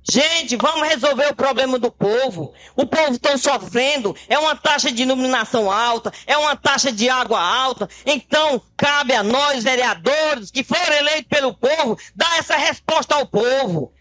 Gente, 0.04 0.58
vamos 0.58 0.86
resolver 0.86 1.28
o 1.28 1.36
problema 1.36 1.80
do 1.80 1.90
povo. 1.90 2.54
O 2.76 2.86
povo 2.86 3.14
está 3.14 3.38
sofrendo. 3.38 4.14
É 4.28 4.38
uma 4.38 4.58
taxa 4.58 4.92
de 4.92 5.04
iluminação 5.04 5.72
alta, 5.72 6.12
é 6.28 6.36
uma 6.36 6.58
taxa 6.58 6.92
de 6.92 7.08
água 7.08 7.40
alta. 7.40 7.88
Então, 8.06 8.62
cabe 8.76 9.14
a 9.14 9.24
nós, 9.24 9.64
vereadores, 9.64 10.52
que 10.52 10.62
foram 10.62 10.94
eleitos 10.94 11.30
pelo 11.30 11.54
povo, 11.54 11.98
dar 12.14 12.38
essa 12.38 12.58
resposta 12.58 13.16
ao 13.16 13.26
povo. 13.26 13.94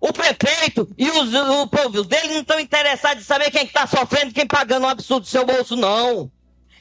O 0.00 0.12
prefeito 0.12 0.88
e 0.96 1.10
os, 1.10 1.34
o 1.34 1.66
povo 1.66 2.04
dele 2.04 2.34
não 2.34 2.42
estão 2.42 2.60
interessados 2.60 3.24
em 3.24 3.26
saber 3.26 3.50
quem 3.50 3.64
está 3.64 3.88
sofrendo, 3.88 4.32
quem 4.32 4.46
pagando 4.46 4.86
um 4.86 4.88
absurdo 4.88 5.22
do 5.22 5.28
seu 5.28 5.44
bolso, 5.44 5.74
não. 5.74 6.30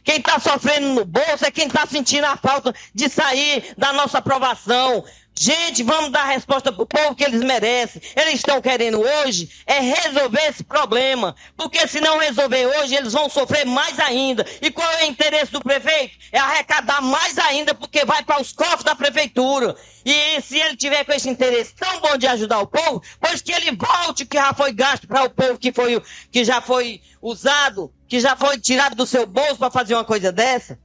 Quem 0.05 0.17
está 0.17 0.39
sofrendo 0.39 0.93
no 0.93 1.03
bolso 1.03 1.43
é 1.43 1.51
quem 1.51 1.65
está 1.65 1.85
sentindo 1.87 2.25
a 2.25 2.37
falta 2.37 2.73
de 2.93 3.09
sair 3.09 3.73
da 3.75 3.91
nossa 3.91 4.19
aprovação. 4.19 5.03
Gente, 5.37 5.83
vamos 5.83 6.11
dar 6.11 6.21
a 6.21 6.31
resposta 6.31 6.71
para 6.71 6.83
o 6.83 6.87
povo 6.87 7.13
que 7.13 7.23
eles 7.23 7.41
merecem. 7.41 8.01
Eles 8.15 8.35
estão 8.35 8.61
querendo 8.61 9.01
hoje 9.01 9.49
é 9.65 9.79
resolver 9.81 10.41
esse 10.47 10.63
problema. 10.63 11.35
Porque 11.57 11.85
se 11.87 11.99
não 11.99 12.17
resolver 12.17 12.65
hoje, 12.67 12.95
eles 12.95 13.11
vão 13.11 13.29
sofrer 13.29 13.65
mais 13.65 13.99
ainda. 13.99 14.45
E 14.61 14.71
qual 14.71 14.89
é 14.93 15.03
o 15.03 15.07
interesse 15.07 15.51
do 15.51 15.59
prefeito? 15.59 16.17
É 16.31 16.39
arrecadar 16.39 17.01
mais 17.01 17.37
ainda, 17.37 17.75
porque 17.75 18.05
vai 18.05 18.23
para 18.23 18.41
os 18.41 18.53
cofres 18.53 18.83
da 18.83 18.95
prefeitura. 18.95 19.75
E 20.05 20.41
se 20.41 20.57
ele 20.57 20.77
tiver 20.77 21.03
com 21.03 21.11
esse 21.11 21.29
interesse 21.29 21.75
tão 21.75 21.99
bom 21.99 22.17
de 22.17 22.27
ajudar 22.27 22.59
o 22.59 22.67
povo, 22.67 23.03
pois 23.19 23.41
que 23.41 23.51
ele 23.51 23.75
volte 23.75 24.23
o 24.23 24.27
que 24.27 24.37
já 24.37 24.53
foi 24.53 24.71
gasto 24.71 25.05
para 25.05 25.23
o 25.23 25.29
povo 25.29 25.59
que, 25.59 25.73
foi, 25.73 26.01
que 26.31 26.45
já 26.45 26.61
foi 26.61 27.01
usado, 27.21 27.91
que 28.07 28.21
já 28.21 28.37
foi 28.37 28.57
tirado 28.57 28.95
do 28.95 29.05
seu 29.05 29.25
bolso 29.27 29.57
para 29.57 29.69
fazer 29.69 29.95
uma 29.95 30.05
coisa 30.05 30.31
dessa. 30.31 30.79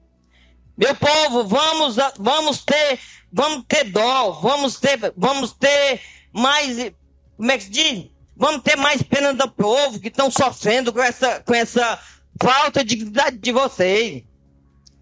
Meu 0.76 0.94
povo, 0.94 1.44
vamos, 1.44 1.96
vamos 2.18 2.64
ter 2.64 2.98
Vamos 3.32 3.64
ter 3.68 3.84
dó, 3.84 4.32
vamos 4.32 4.78
ter, 4.80 5.12
vamos 5.16 5.52
ter 5.52 6.00
mais, 6.32 6.92
como 7.36 7.50
é 7.50 7.58
que 7.58 7.64
se 7.64 7.70
diz? 7.70 8.10
Vamos 8.36 8.62
ter 8.62 8.76
mais 8.76 9.02
pena 9.02 9.34
do 9.34 9.50
povo 9.50 10.00
que 10.00 10.08
estão 10.08 10.30
sofrendo 10.30 10.92
com 10.92 11.02
essa, 11.02 11.40
com 11.40 11.54
essa 11.54 11.98
falta 12.42 12.82
de 12.82 12.96
dignidade 12.96 13.38
de 13.38 13.52
vocês. 13.52 14.24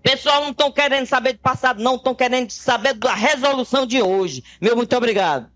Pessoal, 0.02 0.42
não 0.42 0.50
estão 0.50 0.72
querendo 0.72 1.06
saber 1.06 1.34
do 1.34 1.40
passado, 1.40 1.82
não, 1.82 1.96
estão 1.96 2.14
querendo 2.14 2.50
saber 2.50 2.94
da 2.94 3.14
resolução 3.14 3.86
de 3.86 4.02
hoje. 4.02 4.42
Meu 4.60 4.76
muito 4.76 4.96
obrigado. 4.96 5.50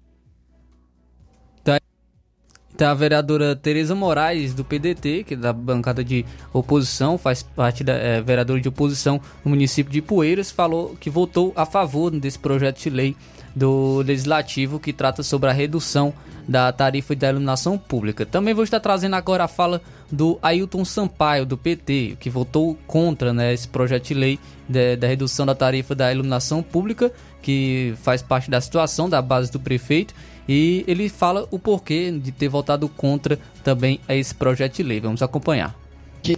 Tá 2.76 2.90
a 2.90 2.94
vereadora 2.94 3.54
Tereza 3.54 3.94
Moraes, 3.94 4.54
do 4.54 4.64
PDT, 4.64 5.24
que 5.24 5.34
é 5.34 5.36
da 5.36 5.52
bancada 5.52 6.02
de 6.02 6.24
oposição, 6.52 7.18
faz 7.18 7.42
parte 7.42 7.84
da 7.84 7.92
é, 7.92 8.20
vereadora 8.22 8.60
de 8.60 8.68
oposição 8.68 9.20
no 9.44 9.50
município 9.50 9.92
de 9.92 10.00
Poeiras, 10.00 10.50
falou 10.50 10.96
que 10.98 11.10
votou 11.10 11.52
a 11.54 11.66
favor 11.66 12.10
desse 12.10 12.38
projeto 12.38 12.80
de 12.80 12.90
lei 12.90 13.16
do 13.54 13.98
Legislativo 13.98 14.80
que 14.80 14.92
trata 14.92 15.22
sobre 15.22 15.50
a 15.50 15.52
redução 15.52 16.14
da 16.48 16.72
tarifa 16.72 17.14
da 17.14 17.28
iluminação 17.28 17.76
pública. 17.76 18.26
Também 18.26 18.54
vou 18.54 18.64
estar 18.64 18.80
trazendo 18.80 19.14
agora 19.14 19.44
a 19.44 19.48
fala 19.48 19.80
do 20.10 20.38
Ailton 20.42 20.84
Sampaio, 20.84 21.46
do 21.46 21.58
PT, 21.58 22.16
que 22.18 22.30
votou 22.30 22.76
contra 22.86 23.32
né, 23.32 23.52
esse 23.52 23.68
projeto 23.68 24.08
de 24.08 24.14
lei 24.14 24.40
de, 24.68 24.96
da 24.96 25.06
redução 25.06 25.46
da 25.46 25.54
tarifa 25.54 25.94
da 25.94 26.10
iluminação 26.10 26.62
pública, 26.62 27.12
que 27.40 27.94
faz 28.02 28.22
parte 28.22 28.50
da 28.50 28.60
situação 28.60 29.08
da 29.08 29.20
base 29.20 29.52
do 29.52 29.60
prefeito 29.60 30.14
e 30.54 30.84
ele 30.86 31.08
fala 31.08 31.48
o 31.50 31.58
porquê 31.58 32.10
de 32.10 32.30
ter 32.30 32.46
votado 32.46 32.86
contra 32.86 33.38
também 33.64 33.98
a 34.06 34.14
esse 34.14 34.34
projeto 34.34 34.74
de 34.74 34.82
lei. 34.82 35.00
Vamos 35.00 35.22
acompanhar. 35.22 35.74
Que 36.22 36.36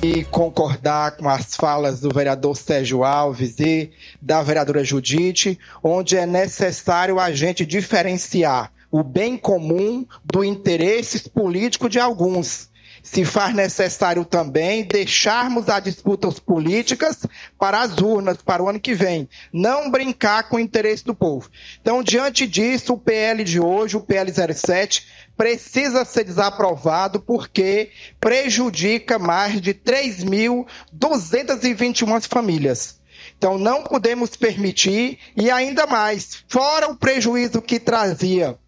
e 0.00 0.22
concordar 0.22 1.16
com 1.16 1.28
as 1.28 1.56
falas 1.56 1.98
do 1.98 2.10
vereador 2.10 2.56
Sérgio 2.56 3.02
Alves 3.02 3.58
e 3.58 3.90
da 4.22 4.40
vereadora 4.40 4.84
Judite, 4.84 5.58
onde 5.82 6.16
é 6.16 6.24
necessário 6.24 7.18
a 7.18 7.32
gente 7.32 7.66
diferenciar 7.66 8.72
o 8.88 9.02
bem 9.02 9.36
comum 9.36 10.06
do 10.24 10.44
interesses 10.44 11.26
políticos 11.26 11.90
de 11.90 11.98
alguns 11.98 12.70
se 13.10 13.24
faz 13.24 13.54
necessário 13.54 14.22
também 14.22 14.84
deixarmos 14.84 15.70
as 15.70 15.82
disputas 15.82 16.38
políticas 16.38 17.24
para 17.58 17.80
as 17.80 17.96
urnas, 17.98 18.36
para 18.36 18.62
o 18.62 18.68
ano 18.68 18.78
que 18.78 18.94
vem. 18.94 19.26
Não 19.50 19.90
brincar 19.90 20.46
com 20.48 20.56
o 20.56 20.60
interesse 20.60 21.06
do 21.06 21.14
povo. 21.14 21.48
Então, 21.80 22.02
diante 22.02 22.46
disso, 22.46 22.92
o 22.92 22.98
PL 22.98 23.42
de 23.44 23.58
hoje, 23.58 23.96
o 23.96 24.02
PL 24.02 24.30
07, 24.30 25.06
precisa 25.36 26.04
ser 26.04 26.24
desaprovado 26.24 27.18
porque 27.18 27.90
prejudica 28.20 29.18
mais 29.18 29.58
de 29.58 29.72
3.221 29.72 32.28
famílias. 32.28 33.00
Então, 33.38 33.56
não 33.56 33.84
podemos 33.84 34.36
permitir, 34.36 35.18
e 35.34 35.50
ainda 35.50 35.86
mais, 35.86 36.44
fora 36.46 36.88
o 36.88 36.96
prejuízo 36.96 37.62
que 37.62 37.80
trazia 37.80 38.58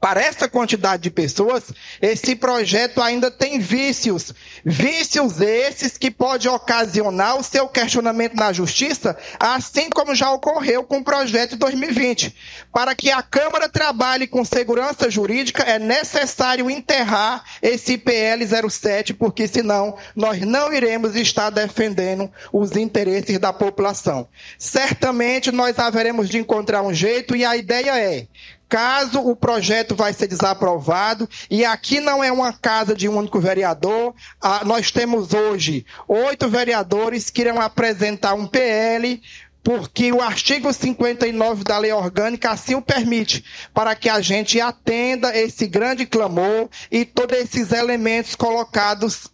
para 0.00 0.20
essa 0.20 0.48
quantidade 0.48 1.02
de 1.02 1.10
pessoas, 1.10 1.72
esse 2.00 2.36
projeto 2.36 3.02
ainda 3.02 3.30
tem 3.30 3.58
vícios. 3.58 4.32
Vícios 4.64 5.40
esses 5.40 5.98
que 5.98 6.10
pode 6.10 6.48
ocasionar 6.48 7.36
o 7.36 7.42
seu 7.42 7.66
questionamento 7.68 8.34
na 8.34 8.52
justiça, 8.52 9.16
assim 9.40 9.90
como 9.90 10.14
já 10.14 10.30
ocorreu 10.30 10.84
com 10.84 10.98
o 10.98 11.04
projeto 11.04 11.50
de 11.50 11.56
2020. 11.56 12.34
Para 12.72 12.94
que 12.94 13.10
a 13.10 13.22
Câmara 13.22 13.68
trabalhe 13.68 14.26
com 14.26 14.44
segurança 14.44 15.10
jurídica, 15.10 15.62
é 15.64 15.78
necessário 15.78 16.70
enterrar 16.70 17.44
esse 17.60 17.98
PL 17.98 18.46
07, 18.70 19.14
porque 19.14 19.48
senão 19.48 19.96
nós 20.14 20.40
não 20.40 20.72
iremos 20.72 21.16
estar 21.16 21.50
defendendo 21.50 22.30
os 22.52 22.72
interesses 22.76 23.38
da 23.38 23.52
população. 23.52 24.28
Certamente 24.56 25.50
nós 25.50 25.78
haveremos 25.78 26.28
de 26.28 26.38
encontrar 26.38 26.82
um 26.82 26.94
jeito 26.94 27.34
e 27.34 27.44
a 27.44 27.56
ideia 27.56 27.98
é 27.98 28.26
caso 28.68 29.20
o 29.20 29.34
projeto 29.34 29.96
vai 29.96 30.12
ser 30.12 30.26
desaprovado, 30.26 31.28
e 31.50 31.64
aqui 31.64 32.00
não 32.00 32.22
é 32.22 32.30
uma 32.30 32.52
casa 32.52 32.94
de 32.94 33.08
um 33.08 33.16
único 33.16 33.40
vereador, 33.40 34.14
ah, 34.40 34.62
nós 34.64 34.90
temos 34.90 35.32
hoje 35.32 35.86
oito 36.06 36.48
vereadores 36.48 37.30
que 37.30 37.40
irão 37.40 37.60
apresentar 37.60 38.34
um 38.34 38.46
PL 38.46 39.20
porque 39.62 40.10
o 40.12 40.22
artigo 40.22 40.72
59 40.72 41.62
da 41.62 41.76
lei 41.76 41.92
orgânica 41.92 42.50
assim 42.50 42.74
o 42.74 42.80
permite, 42.80 43.44
para 43.74 43.94
que 43.94 44.08
a 44.08 44.20
gente 44.20 44.58
atenda 44.60 45.36
esse 45.36 45.66
grande 45.66 46.06
clamor 46.06 46.70
e 46.90 47.04
todos 47.04 47.36
esses 47.38 47.70
elementos 47.70 48.34
colocados 48.34 49.28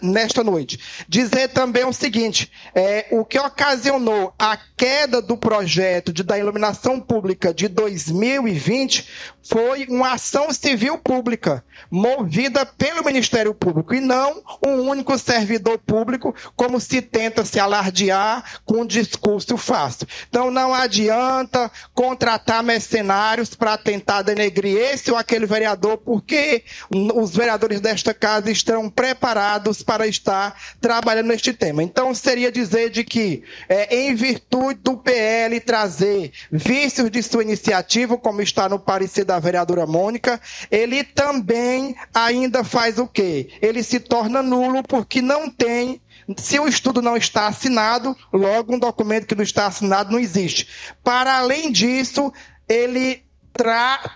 nesta 0.00 0.44
noite. 0.44 0.78
Dizer 1.08 1.48
também 1.48 1.84
o 1.84 1.92
seguinte: 1.92 2.50
é, 2.74 3.06
o 3.10 3.24
que 3.24 3.38
ocasionou 3.38 4.32
a 4.38 4.56
queda 4.76 5.20
do 5.20 5.36
projeto 5.36 6.12
de, 6.12 6.22
da 6.22 6.38
iluminação 6.38 7.00
pública 7.00 7.52
de 7.52 7.68
2020 7.68 9.08
foi 9.42 9.86
uma 9.86 10.12
ação 10.12 10.52
civil 10.52 10.98
pública 10.98 11.64
movida 11.90 12.64
pelo 12.64 13.04
Ministério 13.04 13.52
Público 13.54 13.94
e 13.94 14.00
não 14.00 14.42
um 14.64 14.88
único 14.88 15.18
servidor 15.18 15.78
público, 15.78 16.34
como 16.54 16.80
se 16.80 17.02
tenta 17.02 17.44
se 17.44 17.58
alardear 17.58 18.60
com 18.64 18.82
um 18.82 18.86
discurso 18.86 19.56
fácil. 19.56 20.06
Então 20.28 20.50
não 20.50 20.72
adianta 20.72 21.70
contratar 21.92 22.62
mercenários 22.62 23.54
para 23.54 23.76
tentar 23.76 24.22
denegrir 24.22 24.76
esse 24.76 25.10
ou 25.10 25.16
aquele 25.16 25.46
vereador, 25.46 25.98
porque 25.98 26.64
os 26.90 27.34
vereadores 27.34 27.80
desta 27.80 28.14
casa 28.14 28.50
estão 28.50 28.88
preparados 28.88 29.71
para 29.80 30.08
estar 30.08 30.60
trabalhando 30.80 31.28
neste 31.28 31.52
tema. 31.52 31.84
Então 31.84 32.12
seria 32.12 32.50
dizer 32.50 32.90
de 32.90 33.04
que, 33.04 33.44
é, 33.68 33.96
em 33.96 34.14
virtude 34.16 34.80
do 34.82 34.96
PL 34.96 35.60
trazer 35.60 36.32
vícios 36.50 37.08
de 37.10 37.22
sua 37.22 37.42
iniciativa, 37.42 38.18
como 38.18 38.42
está 38.42 38.68
no 38.68 38.80
parecer 38.80 39.24
da 39.24 39.38
vereadora 39.38 39.86
Mônica, 39.86 40.40
ele 40.68 41.04
também 41.04 41.94
ainda 42.12 42.64
faz 42.64 42.98
o 42.98 43.06
quê? 43.06 43.50
Ele 43.62 43.82
se 43.84 44.00
torna 44.00 44.42
nulo 44.42 44.82
porque 44.82 45.22
não 45.22 45.48
tem 45.48 46.00
se 46.36 46.58
o 46.58 46.68
estudo 46.68 47.02
não 47.02 47.16
está 47.16 47.46
assinado, 47.46 48.16
logo 48.32 48.74
um 48.74 48.78
documento 48.78 49.26
que 49.26 49.34
não 49.34 49.42
está 49.42 49.66
assinado 49.66 50.12
não 50.12 50.18
existe. 50.18 50.68
Para 51.02 51.38
além 51.38 51.70
disso, 51.70 52.32
ele 52.68 53.24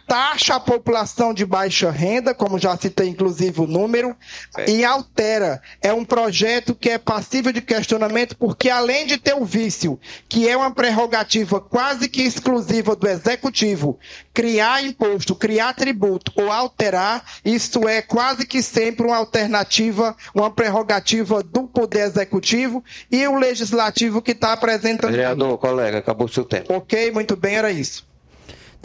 taxa 0.07 0.57
a 0.57 0.61
população 0.61 1.35
de 1.35 1.45
baixa 1.45 1.91
renda, 1.91 2.35
como 2.35 2.59
já 2.59 2.77
citei 2.77 3.09
inclusive 3.09 3.61
o 3.61 3.67
número, 3.67 4.17
é. 4.57 4.71
e 4.71 4.85
altera. 4.85 5.61
É 5.83 5.93
um 5.93 6.05
projeto 6.05 6.75
que 6.75 6.91
é 6.91 6.99
passível 6.99 7.53
de 7.53 7.61
questionamento, 7.61 8.37
porque 8.37 8.71
além 8.71 9.07
de 9.07 9.19
ter 9.19 9.35
o 9.35 9.45
vício, 9.45 9.99
que 10.29 10.49
é 10.49 10.57
uma 10.57 10.71
prerrogativa 10.71 11.61
quase 11.61 12.09
que 12.09 12.23
exclusiva 12.23 12.97
do 12.97 13.07
executivo, 13.07 13.99
criar 14.33 14.83
imposto, 14.83 15.35
criar 15.35 15.75
tributo 15.75 16.33
ou 16.37 16.51
alterar, 16.51 17.25
isso 17.45 17.87
é 17.89 18.03
quase 18.03 18.47
que 18.47 18.63
sempre 18.63 19.07
uma 19.07 19.17
alternativa, 19.17 20.17
uma 20.35 20.51
prerrogativa 20.51 21.43
do 21.43 21.65
poder 21.65 22.07
executivo 22.07 22.83
e 23.11 23.27
o 23.27 23.39
legislativo 23.39 24.23
que 24.23 24.33
está 24.33 24.53
apresentando. 24.53 25.11
Vereador, 25.11 25.59
colega, 25.59 25.99
acabou 25.99 26.27
o 26.27 26.31
seu 26.31 26.45
tempo. 26.45 26.73
Ok, 26.73 27.11
muito 27.13 27.37
bem, 27.37 27.57
era 27.57 27.71
isso. 27.71 28.07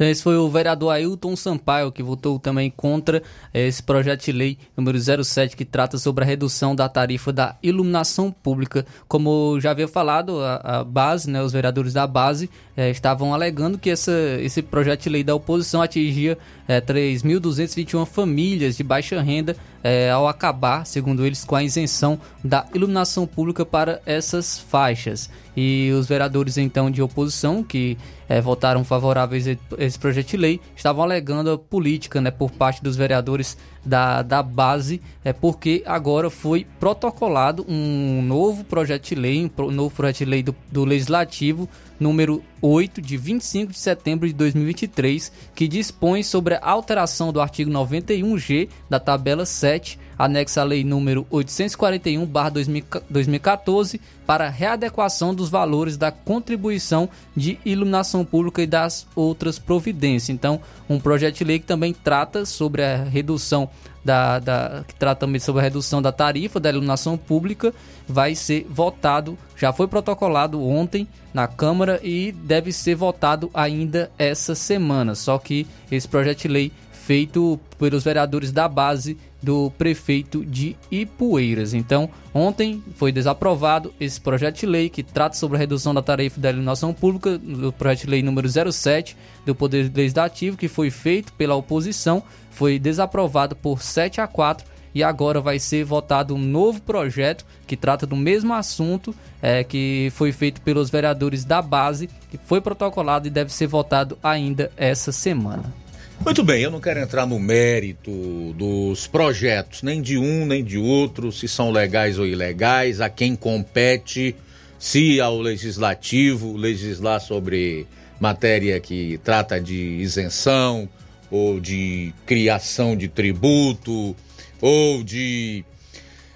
Então 0.01 0.09
esse 0.09 0.23
foi 0.23 0.35
o 0.35 0.49
vereador 0.49 0.89
Ailton 0.89 1.35
Sampaio 1.35 1.91
que 1.91 2.01
votou 2.01 2.39
também 2.39 2.71
contra 2.71 3.21
eh, 3.53 3.67
esse 3.67 3.83
projeto 3.83 4.25
de 4.25 4.31
lei 4.31 4.57
número 4.75 4.97
07 4.99 5.55
que 5.55 5.63
trata 5.63 5.99
sobre 5.99 6.23
a 6.23 6.27
redução 6.27 6.75
da 6.75 6.89
tarifa 6.89 7.31
da 7.31 7.55
iluminação 7.61 8.31
pública. 8.31 8.83
Como 9.07 9.59
já 9.59 9.69
havia 9.69 9.87
falado, 9.87 10.39
a, 10.39 10.79
a 10.79 10.83
base, 10.83 11.29
né, 11.29 11.39
os 11.43 11.53
vereadores 11.53 11.93
da 11.93 12.07
base 12.07 12.49
eh, 12.81 12.89
estavam 12.89 13.31
alegando 13.31 13.77
que 13.77 13.91
essa, 13.91 14.11
esse 14.41 14.63
projeto 14.63 15.03
de 15.03 15.09
lei 15.09 15.23
da 15.23 15.35
oposição 15.35 15.83
atingia 15.83 16.35
é, 16.67 16.81
3.221 16.81 18.07
famílias 18.07 18.75
de 18.75 18.83
baixa 18.83 19.21
renda 19.21 19.55
é, 19.83 20.09
ao 20.09 20.27
acabar, 20.27 20.85
segundo 20.85 21.23
eles, 21.23 21.43
com 21.43 21.55
a 21.55 21.63
isenção 21.63 22.19
da 22.43 22.65
iluminação 22.73 23.27
pública 23.27 23.63
para 23.63 24.01
essas 24.03 24.57
faixas. 24.57 25.29
E 25.55 25.91
os 25.93 26.07
vereadores, 26.07 26.57
então, 26.57 26.89
de 26.89 27.01
oposição, 27.01 27.63
que 27.63 27.97
é, 28.27 28.39
votaram 28.39 28.83
favoráveis 28.83 29.47
a 29.47 29.55
esse 29.77 29.99
projeto 29.99 30.29
de 30.29 30.37
lei, 30.37 30.61
estavam 30.75 31.03
alegando 31.03 31.51
a 31.51 31.57
política 31.57 32.19
né, 32.21 32.31
por 32.31 32.49
parte 32.49 32.81
dos 32.81 32.95
vereadores 32.95 33.57
da, 33.85 34.21
da 34.21 34.41
base, 34.41 35.01
é 35.25 35.33
porque 35.33 35.83
agora 35.85 36.29
foi 36.29 36.65
protocolado 36.79 37.65
um 37.67 38.21
novo 38.21 38.63
projeto 38.63 39.09
de 39.09 39.15
lei, 39.15 39.51
um 39.59 39.71
novo 39.71 39.93
projeto 39.93 40.19
de 40.19 40.25
lei 40.25 40.43
do, 40.43 40.55
do 40.71 40.85
Legislativo, 40.85 41.67
número 42.01 42.43
8, 42.61 42.99
de 42.99 43.15
25 43.15 43.71
de 43.71 43.77
setembro 43.77 44.27
de 44.27 44.33
2023, 44.33 45.31
que 45.53 45.67
dispõe 45.67 46.23
sobre 46.23 46.55
a 46.55 46.59
alteração 46.63 47.31
do 47.31 47.39
artigo 47.39 47.69
91G 47.69 48.67
da 48.89 48.99
tabela 48.99 49.45
7 49.45 49.99
anexa 50.23 50.61
à 50.61 50.63
lei 50.63 50.83
número 50.83 51.25
841/2014 51.31 53.99
para 54.25 54.49
readequação 54.49 55.33
dos 55.33 55.49
valores 55.49 55.97
da 55.97 56.11
contribuição 56.11 57.09
de 57.35 57.57
iluminação 57.65 58.23
pública 58.23 58.61
e 58.61 58.67
das 58.67 59.07
outras 59.15 59.57
providências. 59.57 60.29
Então, 60.29 60.61
um 60.87 60.99
projeto 60.99 61.37
de 61.37 61.43
lei 61.43 61.57
que 61.57 61.65
também 61.65 61.91
trata 61.93 62.45
sobre 62.45 62.83
a 62.83 62.97
redução 63.03 63.67
da, 64.03 64.39
da, 64.39 64.83
que 64.87 64.95
trata 64.95 65.21
também 65.21 65.39
sobre 65.39 65.61
a 65.61 65.63
redução 65.63 66.01
da 66.01 66.11
tarifa 66.11 66.59
da 66.59 66.69
iluminação 66.69 67.17
pública 67.17 67.73
vai 68.07 68.35
ser 68.35 68.65
votado, 68.69 69.37
já 69.55 69.71
foi 69.71 69.87
protocolado 69.87 70.63
ontem 70.63 71.07
na 71.33 71.47
Câmara 71.47 71.99
e 72.03 72.31
deve 72.31 72.71
ser 72.71 72.95
votado 72.95 73.49
ainda 73.53 74.11
essa 74.17 74.55
semana. 74.55 75.15
Só 75.15 75.37
que 75.37 75.67
esse 75.91 76.07
projeto 76.07 76.41
de 76.41 76.47
lei 76.47 76.71
feito 76.91 77.59
pelos 77.77 78.03
vereadores 78.03 78.51
da 78.51 78.67
base 78.67 79.17
do 79.41 79.71
prefeito 79.77 80.45
de 80.45 80.75
Ipueiras. 80.91 81.73
Então, 81.73 82.09
ontem 82.33 82.83
foi 82.95 83.11
desaprovado 83.11 83.93
esse 83.99 84.19
projeto 84.19 84.59
de 84.59 84.65
lei 84.65 84.89
que 84.89 85.03
trata 85.03 85.35
sobre 85.35 85.57
a 85.57 85.59
redução 85.59 85.93
da 85.93 86.01
tarifa 86.01 86.39
da 86.39 86.49
iluminação 86.49 86.93
pública, 86.93 87.37
do 87.37 87.73
projeto 87.73 88.01
de 88.01 88.11
lei 88.11 88.21
número 88.21 88.47
07 88.47 89.17
do 89.45 89.55
Poder 89.55 89.91
Legislativo, 89.93 90.57
que 90.57 90.67
foi 90.67 90.89
feito 90.91 91.33
pela 91.33 91.55
oposição, 91.55 92.21
foi 92.51 92.77
desaprovado 92.77 93.55
por 93.55 93.81
7 93.81 94.21
a 94.21 94.27
4 94.27 94.71
e 94.93 95.03
agora 95.03 95.39
vai 95.39 95.57
ser 95.57 95.83
votado 95.83 96.35
um 96.35 96.39
novo 96.39 96.81
projeto 96.81 97.45
que 97.65 97.77
trata 97.77 98.05
do 98.05 98.15
mesmo 98.15 98.53
assunto 98.53 99.15
é, 99.41 99.63
que 99.63 100.11
foi 100.13 100.31
feito 100.31 100.61
pelos 100.61 100.89
vereadores 100.89 101.45
da 101.45 101.61
base, 101.61 102.09
que 102.29 102.37
foi 102.37 102.61
protocolado 102.61 103.27
e 103.27 103.31
deve 103.31 103.51
ser 103.53 103.67
votado 103.67 104.17
ainda 104.21 104.69
essa 104.75 105.11
semana. 105.11 105.80
Muito 106.23 106.43
bem, 106.43 106.61
eu 106.61 106.69
não 106.69 106.79
quero 106.79 106.99
entrar 106.99 107.25
no 107.25 107.39
mérito 107.39 108.53
dos 108.53 109.07
projetos, 109.07 109.81
nem 109.81 109.99
de 109.99 110.19
um 110.19 110.45
nem 110.45 110.63
de 110.63 110.77
outro, 110.77 111.31
se 111.31 111.47
são 111.47 111.71
legais 111.71 112.19
ou 112.19 112.27
ilegais, 112.27 113.01
a 113.01 113.09
quem 113.09 113.35
compete, 113.35 114.35
se 114.77 115.19
ao 115.19 115.39
legislativo 115.39 116.55
legislar 116.55 117.19
sobre 117.19 117.87
matéria 118.19 118.79
que 118.79 119.19
trata 119.23 119.59
de 119.59 119.75
isenção 119.75 120.87
ou 121.31 121.59
de 121.59 122.13
criação 122.27 122.95
de 122.95 123.07
tributo 123.07 124.15
ou 124.61 125.03
de 125.03 125.65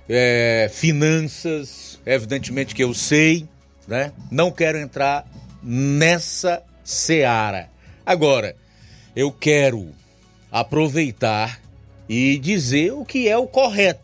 é, 0.09 0.67
finanças, 0.73 1.99
evidentemente 2.03 2.73
que 2.73 2.83
eu 2.83 2.91
sei, 2.91 3.47
né? 3.87 4.11
Não 4.31 4.49
quero 4.49 4.79
entrar 4.79 5.27
nessa 5.61 6.63
seara. 6.83 7.69
Agora, 8.03 8.55
eu 9.15 9.31
quero 9.31 9.89
aproveitar 10.51 11.61
e 12.07 12.37
dizer 12.37 12.93
o 12.93 13.05
que 13.05 13.27
é 13.27 13.37
o 13.37 13.47
correto, 13.47 14.03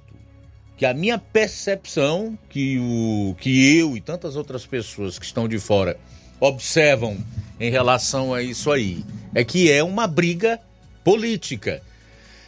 que 0.78 0.86
a 0.86 0.94
minha 0.94 1.18
percepção, 1.20 2.38
que 2.50 2.80
o 2.80 3.36
que 3.40 3.78
eu 3.78 3.96
e 3.96 4.02
tantas 4.02 4.36
outras 4.36 4.66
pessoas 4.66 5.20
que 5.20 5.26
estão 5.26 5.48
de 5.48 5.60
fora 5.60 6.00
observam 6.40 7.18
em 7.60 7.70
relação 7.70 8.34
a 8.34 8.42
isso 8.42 8.72
aí, 8.72 9.04
é 9.36 9.44
que 9.44 9.72
é 9.72 9.84
uma 9.84 10.08
briga 10.08 10.60
política 11.04 11.84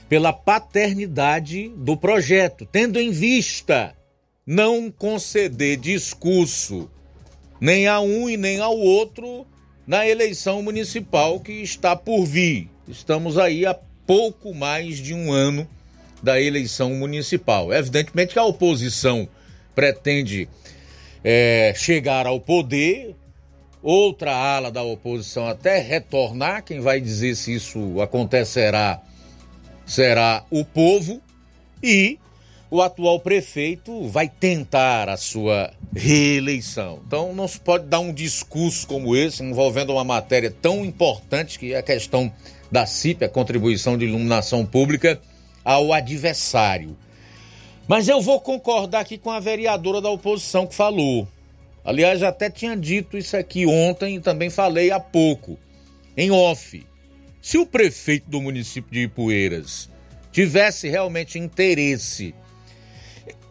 pela 0.09 0.33
paternidade 0.33 1.69
do 1.77 1.95
projeto, 1.95 2.67
tendo 2.71 2.99
em 2.99 3.11
vista 3.11 3.95
não 4.45 4.91
conceder 4.91 5.77
discurso 5.77 6.89
nem 7.59 7.87
a 7.87 7.99
um 7.99 8.29
e 8.29 8.35
nem 8.35 8.59
ao 8.59 8.77
outro 8.77 9.45
na 9.85 10.07
eleição 10.07 10.61
municipal 10.61 11.39
que 11.39 11.51
está 11.51 11.95
por 11.95 12.25
vir. 12.25 12.69
Estamos 12.87 13.37
aí 13.37 13.65
há 13.65 13.75
pouco 14.05 14.53
mais 14.53 14.97
de 14.97 15.13
um 15.13 15.31
ano 15.31 15.67
da 16.21 16.39
eleição 16.39 16.91
municipal. 16.91 17.73
Evidentemente 17.73 18.33
que 18.33 18.39
a 18.39 18.45
oposição 18.45 19.27
pretende 19.75 20.47
é, 21.23 21.73
chegar 21.75 22.25
ao 22.25 22.39
poder, 22.39 23.15
outra 23.81 24.33
ala 24.33 24.71
da 24.71 24.83
oposição 24.83 25.47
até 25.47 25.79
retornar. 25.79 26.63
Quem 26.63 26.79
vai 26.79 27.01
dizer 27.01 27.35
se 27.35 27.53
isso 27.53 28.01
acontecerá 28.01 29.01
será 29.85 30.45
o 30.49 30.63
povo 30.63 31.21
e 31.81 32.17
o 32.73 32.81
atual 32.81 33.19
prefeito 33.19 34.07
vai 34.07 34.27
tentar 34.27 35.07
a 35.07 35.15
sua 35.15 35.71
reeleição. 35.95 37.03
Então 37.05 37.31
não 37.31 37.47
se 37.47 37.59
pode 37.59 37.85
dar 37.85 37.99
um 37.99 38.11
discurso 38.11 38.87
como 38.87 39.15
esse 39.15 39.43
envolvendo 39.43 39.93
uma 39.93 40.03
matéria 40.03 40.49
tão 40.49 40.83
importante 40.83 41.59
que 41.59 41.71
é 41.71 41.77
a 41.77 41.83
questão 41.83 42.33
da 42.71 42.87
CIP, 42.87 43.23
a 43.23 43.29
contribuição 43.29 43.95
de 43.95 44.05
iluminação 44.05 44.65
pública, 44.65 45.21
ao 45.63 45.93
adversário. 45.93 46.97
Mas 47.87 48.07
eu 48.07 48.19
vou 48.19 48.41
concordar 48.41 49.01
aqui 49.01 49.19
com 49.19 49.29
a 49.29 49.39
vereadora 49.39 50.01
da 50.01 50.09
oposição 50.09 50.65
que 50.65 50.73
falou. 50.73 51.27
Aliás, 51.85 52.23
até 52.23 52.49
tinha 52.49 52.75
dito 52.75 53.19
isso 53.19 53.37
aqui 53.37 53.67
ontem 53.67 54.15
e 54.15 54.19
também 54.19 54.49
falei 54.49 54.89
há 54.89 54.99
pouco, 54.99 55.59
em 56.17 56.31
off. 56.31 56.83
Se 57.39 57.55
o 57.59 57.67
prefeito 57.67 58.31
do 58.31 58.41
município 58.41 58.91
de 58.91 59.01
Ipueiras 59.01 59.91
tivesse 60.31 60.89
realmente 60.89 61.37
interesse 61.37 62.33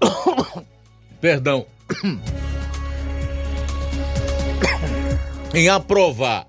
perdão, 1.21 1.67
em 5.55 5.69
aprovar 5.69 6.47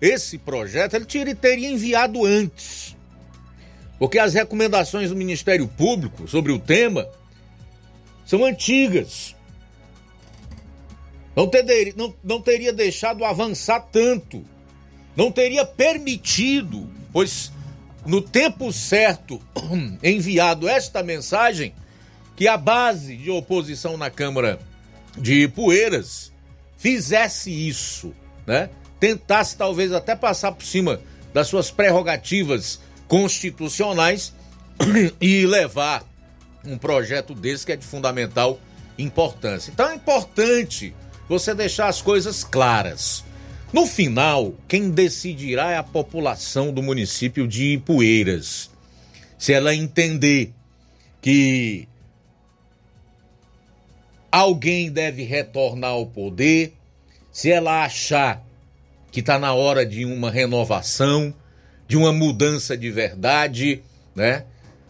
esse 0.00 0.38
projeto, 0.38 0.94
ele 0.94 1.34
teria- 1.34 1.70
enviado 1.70 2.24
antes. 2.24 2.96
Porque 3.98 4.18
as 4.18 4.34
recomendações 4.34 5.08
do 5.08 5.16
Ministério 5.16 5.66
Público 5.66 6.28
sobre 6.28 6.52
o 6.52 6.58
tema 6.58 7.08
são 8.26 8.44
antigas. 8.44 9.34
Não, 11.34 11.46
ter- 11.46 11.94
não, 11.96 12.14
não 12.22 12.40
teria 12.40 12.72
deixado 12.72 13.24
avançar 13.24 13.80
tanto. 13.92 14.44
Não 15.14 15.32
teria 15.32 15.64
permitido, 15.64 16.90
pois 17.12 17.50
no 18.04 18.20
tempo 18.20 18.72
certo 18.72 19.40
enviado 20.02 20.68
esta 20.68 21.02
mensagem, 21.02 21.74
que 22.36 22.46
a 22.46 22.56
base 22.56 23.16
de 23.16 23.30
oposição 23.30 23.96
na 23.96 24.10
Câmara 24.10 24.60
de 25.16 25.48
Poeiras 25.48 26.30
fizesse 26.76 27.50
isso, 27.50 28.12
né? 28.46 28.68
Tentasse 29.00 29.56
talvez 29.56 29.92
até 29.92 30.14
passar 30.14 30.52
por 30.52 30.64
cima 30.64 31.00
das 31.32 31.48
suas 31.48 31.70
prerrogativas 31.70 32.80
constitucionais 33.08 34.34
e 35.20 35.46
levar 35.46 36.04
um 36.64 36.76
projeto 36.76 37.34
desse 37.34 37.64
que 37.64 37.72
é 37.72 37.76
de 37.76 37.86
fundamental 37.86 38.60
importância. 38.98 39.70
Então 39.70 39.88
é 39.88 39.94
importante 39.94 40.94
você 41.28 41.54
deixar 41.54 41.88
as 41.88 42.02
coisas 42.02 42.44
claras. 42.44 43.24
No 43.72 43.86
final, 43.86 44.54
quem 44.68 44.90
decidirá 44.90 45.70
é 45.70 45.76
a 45.76 45.82
população 45.82 46.72
do 46.72 46.82
município 46.82 47.48
de 47.48 47.74
Ipueiras. 47.74 48.70
Se 49.38 49.52
ela 49.52 49.74
entender 49.74 50.52
que 51.20 51.88
alguém 54.30 54.90
deve 54.90 55.22
retornar 55.24 55.90
ao 55.90 56.06
poder, 56.06 56.74
se 57.30 57.50
ela 57.50 57.84
achar 57.84 58.44
que 59.10 59.20
está 59.20 59.38
na 59.38 59.54
hora 59.54 59.84
de 59.84 60.04
uma 60.04 60.30
renovação, 60.30 61.34
de 61.88 61.96
uma 61.96 62.12
mudança 62.12 62.76
de 62.76 62.90
verdade, 62.90 63.82
né? 64.14 64.44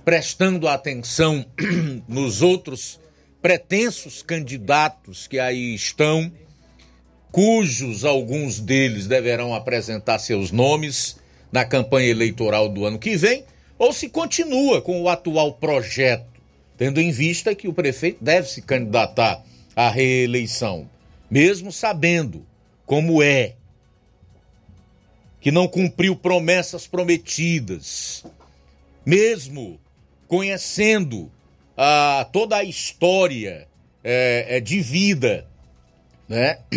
Prestando 0.05 0.69
atenção 0.69 1.45
nos 2.09 2.43
outros 2.43 2.99
pretensos 3.43 4.23
candidatos 4.23 5.27
que 5.27 5.39
aí 5.39 5.75
estão, 5.75 6.33
cujos 7.31 8.05
alguns 8.05 8.59
deles 8.59 9.07
deverão 9.07 9.55
apresentar 9.55 10.19
seus 10.19 10.51
nomes 10.51 11.17
na 11.53 11.65
campanha 11.65 12.09
eleitoral 12.09 12.69
do 12.69 12.85
ano 12.85 12.99
que 12.99 13.17
vem, 13.17 13.45
ou 13.79 13.93
se 13.93 14.09
continua 14.09 14.81
com 14.81 15.03
o 15.03 15.09
atual 15.09 15.53
projeto, 15.53 16.36
tendo 16.77 17.01
em 17.01 17.11
vista 17.11 17.55
que 17.55 17.69
o 17.69 17.73
prefeito 17.73 18.23
deve 18.23 18.49
se 18.49 18.63
candidatar 18.63 19.43
à 19.75 19.89
reeleição, 19.89 20.89
mesmo 21.31 21.73
sabendo 21.73 22.47
como 22.85 23.23
é 23.23 23.55
que 25.41 25.51
não 25.51 25.69
cumpriu 25.69 26.17
promessas 26.17 26.87
prometidas, 26.87 28.25
mesmo 29.05 29.79
conhecendo 30.27 31.31
a, 31.77 32.29
toda 32.33 32.57
a 32.57 32.65
história 32.65 33.69
é, 34.03 34.57
é, 34.57 34.61
de 34.61 34.81
vida 34.81 35.47
né, 36.29 36.59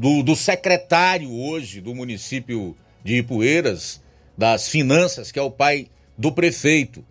do, 0.00 0.22
do 0.22 0.34
secretário 0.34 1.32
hoje 1.32 1.80
do 1.80 1.94
município 1.94 2.76
de 3.04 3.18
Ipueiras, 3.18 4.00
das 4.36 4.68
finanças, 4.68 5.30
que 5.30 5.38
é 5.38 5.42
o 5.42 5.50
pai 5.50 5.88
do 6.16 6.32
prefeito, 6.32 7.04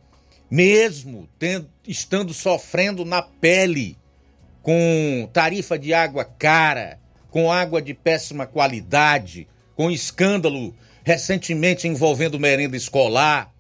mesmo 0.49 1.27
tendo, 1.37 1.69
estando 1.87 2.33
sofrendo 2.33 3.05
na 3.05 3.21
pele 3.21 3.97
com 4.61 5.29
tarifa 5.31 5.77
de 5.77 5.93
água 5.93 6.25
cara, 6.25 6.99
com 7.29 7.51
água 7.51 7.81
de 7.81 7.93
péssima 7.93 8.45
qualidade, 8.45 9.47
com 9.75 9.91
escândalo 9.91 10.75
recentemente 11.03 11.87
envolvendo 11.87 12.39
merenda 12.39 12.75
escolar, 12.75 13.53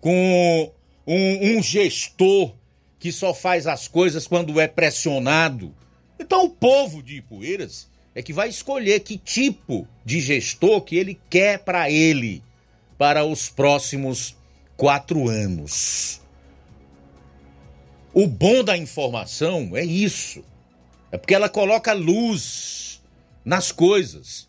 com 0.00 0.72
um, 1.06 1.56
um 1.56 1.62
gestor 1.62 2.54
que 2.98 3.12
só 3.12 3.34
faz 3.34 3.66
as 3.66 3.88
coisas 3.88 4.26
quando 4.26 4.60
é 4.60 4.66
pressionado. 4.66 5.74
Então 6.18 6.44
o 6.44 6.50
povo 6.50 7.02
de 7.02 7.16
Ipueiras 7.16 7.88
é 8.14 8.22
que 8.22 8.32
vai 8.32 8.48
escolher 8.48 9.00
que 9.00 9.18
tipo 9.18 9.86
de 10.04 10.20
gestor 10.20 10.82
que 10.82 10.96
ele 10.96 11.18
quer 11.28 11.58
para 11.58 11.90
ele 11.90 12.42
para 12.98 13.24
os 13.24 13.48
próximos 13.48 14.36
quatro 14.76 15.28
anos. 15.28 16.21
O 18.12 18.26
bom 18.26 18.62
da 18.62 18.76
informação 18.76 19.70
é 19.74 19.84
isso. 19.84 20.44
É 21.10 21.16
porque 21.16 21.34
ela 21.34 21.48
coloca 21.48 21.92
luz 21.92 23.00
nas 23.44 23.72
coisas 23.72 24.48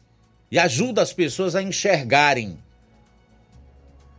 e 0.51 0.59
ajuda 0.59 1.01
as 1.01 1.13
pessoas 1.13 1.55
a 1.55 1.61
enxergarem 1.61 2.57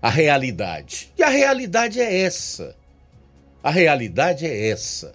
a 0.01 0.11
realidade. 0.11 1.13
E 1.17 1.23
a 1.23 1.29
realidade 1.29 2.01
é 2.01 2.23
essa. 2.23 2.77
A 3.63 3.71
realidade 3.71 4.45
é 4.45 4.69
essa. 4.69 5.15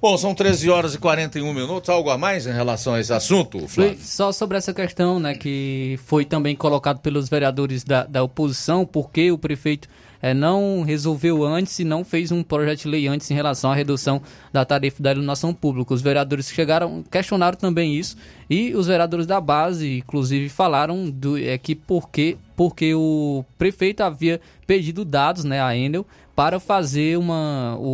Bom, 0.00 0.16
são 0.16 0.34
13 0.34 0.70
horas 0.70 0.94
e 0.94 0.98
41 0.98 1.52
minutos. 1.52 1.88
Algo 1.88 2.10
a 2.10 2.18
mais 2.18 2.46
em 2.46 2.52
relação 2.52 2.94
a 2.94 3.00
esse 3.00 3.12
assunto, 3.12 3.66
Flávio? 3.66 3.98
Só 4.00 4.30
sobre 4.30 4.58
essa 4.58 4.72
questão, 4.72 5.18
né, 5.18 5.34
que 5.34 5.98
foi 6.04 6.24
também 6.24 6.54
colocado 6.54 7.00
pelos 7.00 7.28
vereadores 7.28 7.82
da, 7.82 8.04
da 8.04 8.22
oposição, 8.22 8.86
porque 8.86 9.32
o 9.32 9.38
prefeito 9.38 9.88
eh, 10.30 10.34
não 10.34 10.82
resolveu 10.82 11.44
antes 11.44 11.78
e 11.78 11.84
não 11.84 12.04
fez 12.04 12.30
um 12.32 12.42
projeto 12.42 12.82
de 12.82 12.88
lei 12.88 13.06
antes 13.08 13.30
em 13.30 13.34
relação 13.34 13.70
à 13.70 13.74
redução 13.74 14.20
da 14.52 14.64
tarifa 14.64 15.02
da 15.02 15.12
iluminação 15.12 15.52
pública. 15.54 15.94
Os 15.94 16.02
vereadores 16.02 16.48
chegaram, 16.50 17.02
questionaram 17.10 17.56
também 17.58 17.94
isso 17.96 18.16
e 18.48 18.74
os 18.74 18.86
vereadores 18.86 19.26
da 19.26 19.40
base, 19.40 19.98
inclusive, 19.98 20.48
falaram 20.48 21.10
do, 21.10 21.36
é, 21.38 21.56
que 21.58 21.74
porque, 21.74 22.36
porque 22.56 22.94
o 22.94 23.44
prefeito 23.58 24.02
havia 24.02 24.40
pedido 24.66 25.04
dados 25.04 25.44
né, 25.44 25.60
à 25.62 25.76
Enel 25.76 26.06
para 26.34 26.60
fazer 26.60 27.16
uma, 27.16 27.76
o, 27.78 27.86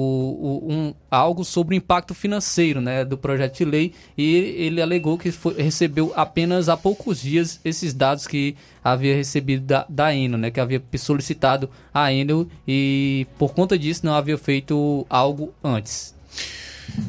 o- 0.67 0.73
um, 0.73 0.95
algo 1.09 1.45
sobre 1.45 1.77
o 1.77 1.79
impacto 1.79 2.13
financeiro 2.13 2.81
né, 2.81 3.05
do 3.05 3.17
projeto 3.17 3.59
de 3.59 3.65
lei 3.65 3.93
e 4.19 4.35
ele 4.59 4.83
alegou 4.83 5.17
que 5.17 5.31
foi- 5.31 5.55
recebeu 5.63 6.13
apenas 6.17 6.69
há 6.69 6.77
poucos 6.77 7.23
dias 7.23 7.61
esses 7.65 7.95
dados 7.95 8.27
que 8.27 8.57
havia 8.83 9.15
recebido 9.15 9.65
da, 9.65 9.87
da 9.89 10.13
né, 10.13 10.51
que 10.51 10.61
havia 10.61 10.83
solicitado 10.97 11.71
a 11.93 12.13
Enel 12.13 12.47
e 12.67 13.27
por 13.39 13.55
conta 13.55 13.79
disso 13.79 14.05
não 14.05 14.15
havia 14.15 14.37
feito 14.37 15.07
algo 15.09 15.55
antes. 15.63 16.15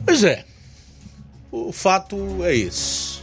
Pois 0.05 0.23
é. 0.23 0.45
O 1.51 1.71
fato 1.71 2.17
é 2.43 2.55
esse. 2.55 3.21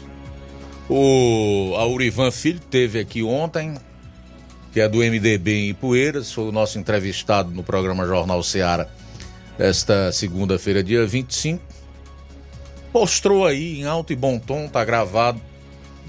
O 0.89 1.74
Aurivan 1.77 2.31
Filho 2.31 2.60
teve 2.60 2.98
aqui 2.98 3.22
ontem, 3.22 3.74
que 4.72 4.81
é 4.81 4.89
do 4.89 4.98
MDB 4.98 5.52
em 5.52 5.68
Ipueiras, 5.70 6.32
foi 6.32 6.44
o 6.44 6.52
nosso 6.52 6.78
entrevistado 6.78 7.51
no 7.51 7.62
programa 7.62 8.06
Jornal 8.06 8.43
Seara 8.43 8.89
esta 9.59 10.10
segunda-feira, 10.10 10.82
dia 10.82 11.06
25. 11.06 11.62
Mostrou 12.94 13.47
aí 13.47 13.81
em 13.81 13.85
alto 13.85 14.12
e 14.12 14.16
bom 14.16 14.39
tom, 14.39 14.68
tá 14.68 14.85
gravado 14.85 15.40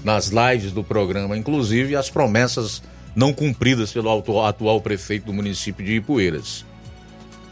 nas 0.04 0.28
lives 0.28 0.72
do 0.72 0.82
programa, 0.82 1.36
inclusive 1.36 1.94
as 1.96 2.10
promessas 2.10 2.82
não 3.14 3.32
cumpridas 3.32 3.92
pelo 3.92 4.10
atual 4.44 4.80
prefeito 4.80 5.26
do 5.26 5.32
município 5.32 5.84
de 5.84 5.96
Ipueiras. 5.96 6.64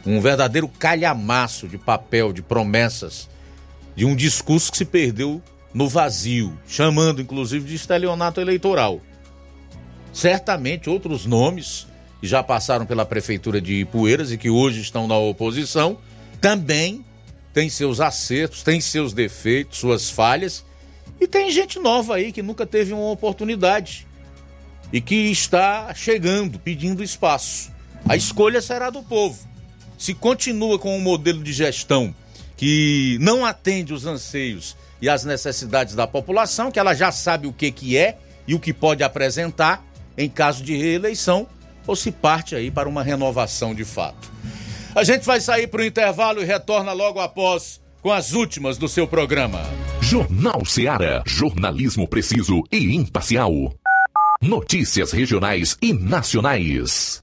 Um 0.07 0.21
verdadeiro 0.21 0.67
calhamaço 0.67 1.69
de 1.69 1.77
papel, 1.77 2.33
de 2.33 2.43
promessas, 2.43 3.29
de 3.95 4.05
um 4.05 4.17
discurso 4.17 4.71
que 4.71 4.79
se 4.79 4.85
perdeu 4.85 5.43
no 5.75 5.89
vazio, 5.89 6.59
chamando 6.67 7.21
inclusive 7.21 7.69
de 7.69 7.75
estelionato 7.75 8.41
eleitoral. 8.41 9.01
Certamente 10.13 10.91
outros 10.91 11.27
nomes 11.27 11.87
que 12.21 12.27
já 12.27 12.43
passaram 12.43 12.87
pela 12.87 13.07
prefeitura 13.07 13.61
de 13.61 13.75
Ipueiras 13.75 14.33
e 14.33 14.39
que 14.39 14.51
hoje 14.51 14.81
estão 14.81 15.07
na 15.07 15.17
oposição 15.17 15.99
também 16.41 17.05
têm 17.53 17.69
seus 17.69 18.01
acertos, 18.01 18.63
têm 18.63 18.81
seus 18.81 19.13
defeitos, 19.13 19.79
suas 19.79 20.11
falhas 20.11 20.65
e 21.21 21.27
tem 21.27 21.51
gente 21.51 21.79
nova 21.79 22.17
aí 22.17 22.33
que 22.33 22.43
nunca 22.43 22.65
teve 22.65 22.93
uma 22.93 23.11
oportunidade 23.11 24.07
e 24.93 25.01
que 25.01 25.15
está 25.31 25.93
chegando, 25.95 26.59
pedindo 26.59 27.03
espaço. 27.03 27.71
A 28.09 28.17
escolha 28.17 28.61
será 28.61 28.91
do 28.91 29.03
povo. 29.03 29.39
Se 29.99 30.15
continua 30.15 30.79
com 30.79 30.97
um 30.97 31.01
modelo 31.01 31.43
de 31.43 31.53
gestão 31.53 32.15
que 32.57 33.19
não 33.21 33.45
atende 33.45 33.93
os 33.93 34.07
anseios 34.07 34.77
e 35.01 35.09
as 35.09 35.25
necessidades 35.25 35.95
da 35.95 36.07
população, 36.07 36.71
que 36.71 36.79
ela 36.79 36.95
já 36.95 37.13
sabe 37.13 37.47
o 37.47 37.53
que, 37.53 37.71
que 37.71 37.97
é 37.97 38.19
e 38.47 38.55
o 38.55 38.61
que 38.61 38.73
pode 38.73 39.03
apresentar 39.03 39.85
em 40.17 40.29
caso 40.29 40.65
de 40.65 40.77
reeleição, 40.77 41.47
ou 41.87 41.95
se 41.95 42.11
parte 42.11 42.55
aí 42.55 42.71
para 42.71 42.89
uma 42.89 43.03
renovação 43.03 43.75
de 43.75 43.85
fato. 43.85 44.31
A 44.95 45.05
gente 45.05 45.25
vai 45.25 45.41
sair 45.41 45.67
para 45.67 45.83
o 45.83 45.85
intervalo 45.85 46.43
e 46.43 46.45
retorna 46.45 46.93
logo 46.93 47.21
após 47.21 47.81
com 48.03 48.13
as 48.13 48.33
últimas 48.33 48.79
do 48.79 48.89
seu 48.89 49.07
programa. 49.07 49.63
Jornal 50.01 50.65
Seara. 50.65 51.23
Jornalismo 51.27 52.09
preciso 52.09 52.63
e 52.73 52.95
imparcial. 52.95 53.75
Notícias 54.43 55.13
regionais 55.13 55.77
e 55.83 55.93
nacionais. 55.93 57.23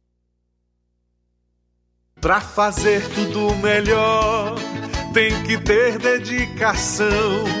Pra 2.21 2.39
fazer 2.39 3.01
tudo 3.09 3.55
melhor, 3.55 4.53
tem 5.11 5.41
que 5.41 5.57
ter 5.57 5.97
dedicação. 5.97 7.60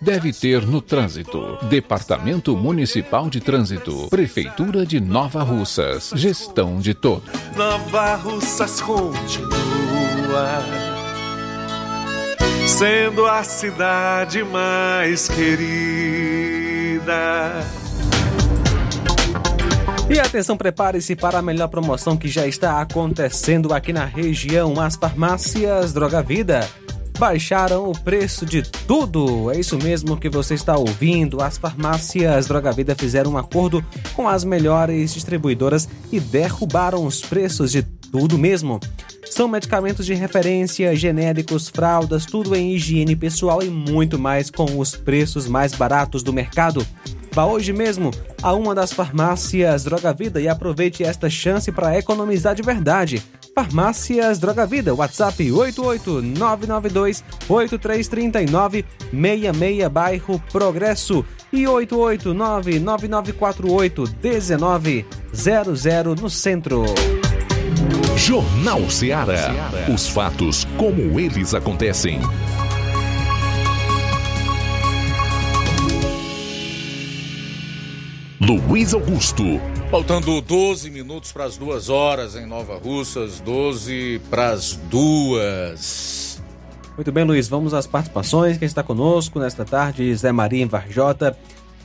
deve 0.00 0.32
ter 0.32 0.66
no 0.66 0.80
trânsito. 0.80 1.58
Departamento 1.68 2.56
Municipal 2.56 3.28
de 3.28 3.40
Trânsito, 3.40 4.08
Prefeitura 4.08 4.84
de 4.86 5.00
Nova 5.00 5.42
Russas, 5.42 6.12
gestão 6.14 6.78
de 6.78 6.94
todos. 6.94 7.28
Nova 7.56 8.16
Russas 8.16 8.80
continua 8.80 10.62
sendo 12.66 13.26
a 13.26 13.44
cidade 13.44 14.42
mais 14.42 15.28
querida. 15.28 16.64
E 20.10 20.18
atenção, 20.18 20.56
prepare-se 20.56 21.16
para 21.16 21.38
a 21.38 21.42
melhor 21.42 21.68
promoção 21.68 22.16
que 22.16 22.28
já 22.28 22.46
está 22.46 22.80
acontecendo 22.80 23.72
aqui 23.72 23.92
na 23.92 24.04
região. 24.04 24.78
As 24.80 24.96
farmácias 24.96 25.92
Droga 25.92 26.22
Vida 26.22 26.68
baixaram 27.18 27.90
o 27.90 27.98
preço 27.98 28.44
de 28.44 28.62
tudo. 28.62 29.50
É 29.50 29.58
isso 29.58 29.78
mesmo 29.78 30.16
que 30.16 30.28
você 30.28 30.54
está 30.54 30.76
ouvindo. 30.76 31.42
As 31.42 31.56
farmácias 31.56 32.46
Droga 32.46 32.72
Vida 32.72 32.94
fizeram 32.94 33.32
um 33.32 33.38
acordo 33.38 33.84
com 34.14 34.28
as 34.28 34.44
melhores 34.44 35.14
distribuidoras 35.14 35.88
e 36.10 36.18
derrubaram 36.18 37.06
os 37.06 37.20
preços 37.20 37.72
de 37.72 37.82
tudo 37.82 38.38
mesmo. 38.38 38.80
São 39.30 39.48
medicamentos 39.48 40.06
de 40.06 40.14
referência, 40.14 40.94
genéricos, 40.94 41.68
fraldas, 41.68 42.24
tudo 42.24 42.54
em 42.54 42.72
higiene 42.74 43.16
pessoal 43.16 43.62
e 43.62 43.68
muito 43.68 44.18
mais 44.18 44.50
com 44.50 44.78
os 44.78 44.94
preços 44.94 45.48
mais 45.48 45.72
baratos 45.72 46.22
do 46.22 46.32
mercado. 46.32 46.86
Vá 47.34 47.44
hoje 47.46 47.72
mesmo 47.72 48.12
a 48.40 48.52
uma 48.52 48.76
das 48.76 48.92
farmácias 48.92 49.82
Droga 49.82 50.12
Vida 50.12 50.40
e 50.40 50.46
aproveite 50.46 51.02
esta 51.02 51.28
chance 51.28 51.72
para 51.72 51.98
economizar 51.98 52.54
de 52.54 52.62
verdade. 52.62 53.20
Farmácias 53.52 54.38
Droga 54.38 54.64
Vida, 54.64 54.94
WhatsApp 54.94 55.50
88992 55.50 57.24
8339 57.48 58.84
66 59.10 59.88
bairro 59.88 60.40
Progresso 60.52 61.24
e 61.52 61.66
889 61.66 62.78
9948 62.78 64.04
1900 64.22 66.20
no 66.20 66.30
centro. 66.30 66.84
Jornal 68.16 68.88
Ceará. 68.88 69.50
Os 69.92 70.08
fatos 70.08 70.64
como 70.76 71.18
eles 71.18 71.52
acontecem. 71.52 72.20
Luiz 78.40 78.92
Augusto. 78.92 79.44
Faltando 79.92 80.40
12 80.40 80.90
minutos 80.90 81.30
para 81.30 81.44
as 81.44 81.56
duas 81.56 81.88
horas 81.88 82.34
em 82.34 82.44
Nova 82.44 82.76
Russas, 82.76 83.38
12 83.38 84.20
para 84.28 84.50
as 84.50 84.72
duas. 84.90 86.42
Muito 86.96 87.12
bem, 87.12 87.24
Luiz, 87.24 87.46
vamos 87.46 87.72
às 87.72 87.86
participações. 87.86 88.58
Quem 88.58 88.66
está 88.66 88.82
conosco 88.82 89.38
nesta 89.38 89.64
tarde, 89.64 90.12
Zé 90.16 90.32
Maria 90.32 90.64
em 90.64 90.66
Varjota. 90.66 91.38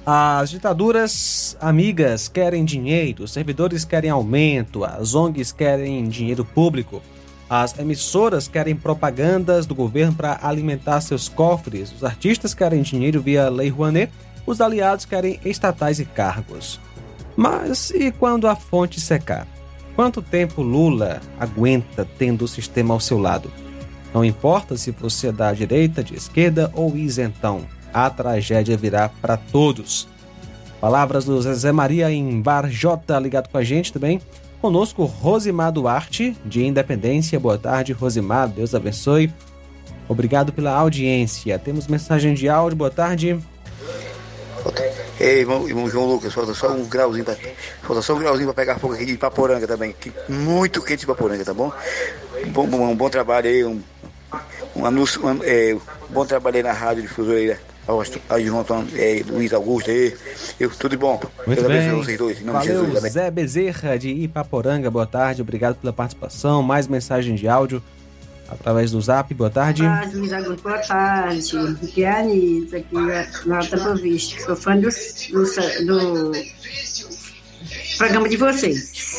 As 0.03 0.49
ditaduras 0.49 1.55
amigas 1.61 2.27
querem 2.27 2.65
dinheiro, 2.65 3.25
os 3.25 3.31
servidores 3.31 3.85
querem 3.85 4.09
aumento, 4.09 4.83
as 4.83 5.13
ONGs 5.13 5.51
querem 5.51 6.09
dinheiro 6.09 6.43
público, 6.43 6.99
as 7.47 7.77
emissoras 7.77 8.47
querem 8.47 8.75
propagandas 8.75 9.67
do 9.67 9.75
governo 9.75 10.15
para 10.15 10.39
alimentar 10.41 11.01
seus 11.01 11.29
cofres, 11.29 11.91
os 11.91 12.03
artistas 12.03 12.55
querem 12.55 12.81
dinheiro 12.81 13.21
via 13.21 13.49
Lei 13.49 13.69
Rouanet, 13.69 14.11
os 14.45 14.61
aliados 14.61 15.05
querem 15.05 15.39
estatais 15.43 15.99
e 15.99 16.05
cargos. 16.05 16.79
Mas 17.35 17.89
e 17.91 18.11
quando 18.11 18.47
a 18.47 18.55
fonte 18.55 18.99
secar? 18.99 19.47
Quanto 19.95 20.21
tempo 20.21 20.61
Lula 20.61 21.21
aguenta 21.39 22.07
tendo 22.17 22.45
o 22.45 22.47
sistema 22.47 22.93
ao 22.93 22.99
seu 22.99 23.17
lado? 23.17 23.51
Não 24.13 24.25
importa 24.25 24.75
se 24.77 24.91
você 24.91 25.27
é 25.27 25.31
da 25.31 25.53
direita, 25.53 26.03
de 26.03 26.15
esquerda 26.15 26.71
ou 26.73 26.97
isentão, 26.97 27.65
a 27.93 28.09
tragédia 28.09 28.77
virá 28.77 29.09
para 29.21 29.37
todos. 29.37 30.07
Palavras 30.79 31.25
do 31.25 31.41
Zezé 31.41 31.71
Maria 31.71 32.11
em 32.11 32.41
Varjota, 32.41 33.19
ligado 33.19 33.49
com 33.49 33.57
a 33.57 33.63
gente 33.63 33.91
também. 33.91 34.21
Conosco, 34.61 35.05
Rosimar 35.05 35.71
Duarte, 35.71 36.35
de 36.45 36.65
Independência. 36.65 37.39
Boa 37.39 37.57
tarde, 37.57 37.93
Rosimar. 37.93 38.47
Deus 38.47 38.73
abençoe. 38.73 39.31
Obrigado 40.07 40.51
pela 40.51 40.71
audiência. 40.71 41.57
Temos 41.59 41.87
mensagem 41.87 42.33
de 42.33 42.49
áudio. 42.49 42.77
Boa 42.77 42.89
tarde. 42.89 43.37
Ei, 45.19 45.39
irmão, 45.39 45.67
irmão 45.67 45.89
João 45.89 46.05
Lucas, 46.05 46.33
falta 46.33 46.53
só 46.53 46.71
um 46.71 46.85
grauzinho 46.85 47.25
pra, 47.25 47.35
falta 47.81 48.01
só 48.01 48.13
um 48.13 48.19
grauzinho 48.19 48.47
pra 48.47 48.53
pegar 48.53 48.79
fogo 48.79 48.93
aqui 48.93 49.05
de 49.05 49.17
Paporanga 49.17 49.67
também. 49.67 49.93
Que, 49.99 50.11
muito 50.27 50.81
quente 50.81 51.01
de 51.01 51.07
Paporanga, 51.07 51.43
tá 51.43 51.53
bom? 51.53 51.71
Um 52.45 52.51
bom, 52.51 52.63
um 52.65 52.95
bom 52.95 53.09
trabalho 53.09 53.47
aí, 53.47 53.65
um, 53.65 53.81
um 54.75 54.85
anúncio, 54.85 55.25
um, 55.25 55.43
é, 55.43 55.75
um 55.75 56.13
bom 56.13 56.25
trabalho 56.25 56.57
aí 56.57 56.63
na 56.63 56.71
rádio 56.71 57.03
difusora 57.03 57.37
aí, 57.37 57.57
aí 58.29 58.45
João 58.45 58.61
Antônio, 58.61 58.87
é, 58.95 59.21
Luiz 59.27 59.51
Augusto 59.53 59.89
aí. 59.89 60.15
Eu, 60.59 60.69
tudo 60.69 60.91
de 60.91 60.97
bom. 60.97 61.19
Muito 61.45 61.61
Deus 61.61 61.67
bem. 61.67 61.91
vocês 61.91 62.17
dois. 62.17 62.41
Em 62.41 62.43
nome 62.43 62.59
de 62.59 62.67
Valeu, 62.67 62.83
Jesus, 62.83 62.99
amém. 62.99 63.11
Zé 63.11 63.31
Bezerra, 63.31 63.97
de 63.97 64.09
Ipaporanga. 64.09 64.89
Boa 64.91 65.07
tarde. 65.07 65.41
Obrigado 65.41 65.75
pela 65.75 65.91
participação. 65.91 66.61
Mais 66.61 66.87
mensagem 66.87 67.35
de 67.35 67.47
áudio 67.47 67.81
através 68.49 68.91
do 68.91 69.01
zap. 69.01 69.33
Boa 69.33 69.49
tarde. 69.49 69.83
Boa 70.63 70.77
tarde. 70.79 71.57
Aqui 71.83 72.03
é 72.03 72.09
a 72.09 72.19
Anitta, 72.19 72.77
aqui 72.77 72.95
na 73.45 73.57
Alta 73.57 73.77
Boa 73.77 73.95
Vista. 73.95 74.41
Sou 74.43 74.55
fã 74.55 74.75
do, 74.77 74.89
do, 75.85 76.31
do 76.31 76.39
programa 77.97 78.29
de 78.29 78.37
vocês. 78.37 79.09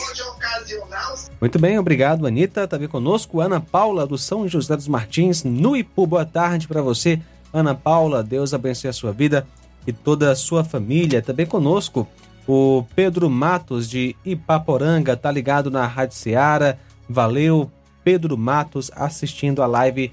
Muito 1.40 1.58
bem, 1.58 1.78
obrigado, 1.78 2.26
Anitta. 2.26 2.66
Também 2.66 2.88
conosco, 2.88 3.40
Ana 3.40 3.60
Paula, 3.60 4.06
do 4.06 4.18
São 4.18 4.48
José 4.48 4.76
dos 4.76 4.88
Martins, 4.88 5.44
no 5.44 5.76
Ipu. 5.76 6.06
Boa 6.06 6.24
tarde 6.24 6.66
para 6.66 6.82
você, 6.82 7.20
Ana 7.52 7.74
Paula. 7.74 8.22
Deus 8.22 8.52
abençoe 8.52 8.90
a 8.90 8.92
sua 8.92 9.12
vida 9.12 9.46
e 9.86 9.92
toda 9.92 10.30
a 10.30 10.36
sua 10.36 10.64
família. 10.64 11.22
Também 11.22 11.46
conosco, 11.46 12.06
o 12.46 12.84
Pedro 12.94 13.30
Matos, 13.30 13.88
de 13.88 14.16
Ipaporanga, 14.24 15.16
tá 15.16 15.30
ligado 15.30 15.70
na 15.70 15.86
Rádio 15.86 16.16
Seara. 16.16 16.78
Valeu, 17.08 17.70
Pedro 18.04 18.36
Matos, 18.36 18.90
assistindo 18.94 19.62
a 19.62 19.66
live 19.66 20.12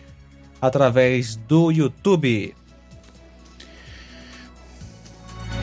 através 0.62 1.36
do 1.36 1.72
YouTube. 1.72 2.56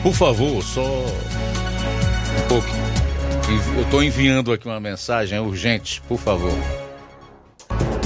Por 0.01 0.13
favor, 0.13 0.61
só 0.63 0.83
um 0.83 2.47
pouco. 2.47 2.67
Eu 3.75 3.83
estou 3.83 4.03
enviando 4.03 4.51
aqui 4.51 4.67
uma 4.67 4.79
mensagem 4.79 5.39
urgente, 5.39 6.01
por 6.07 6.17
favor. 6.17 6.53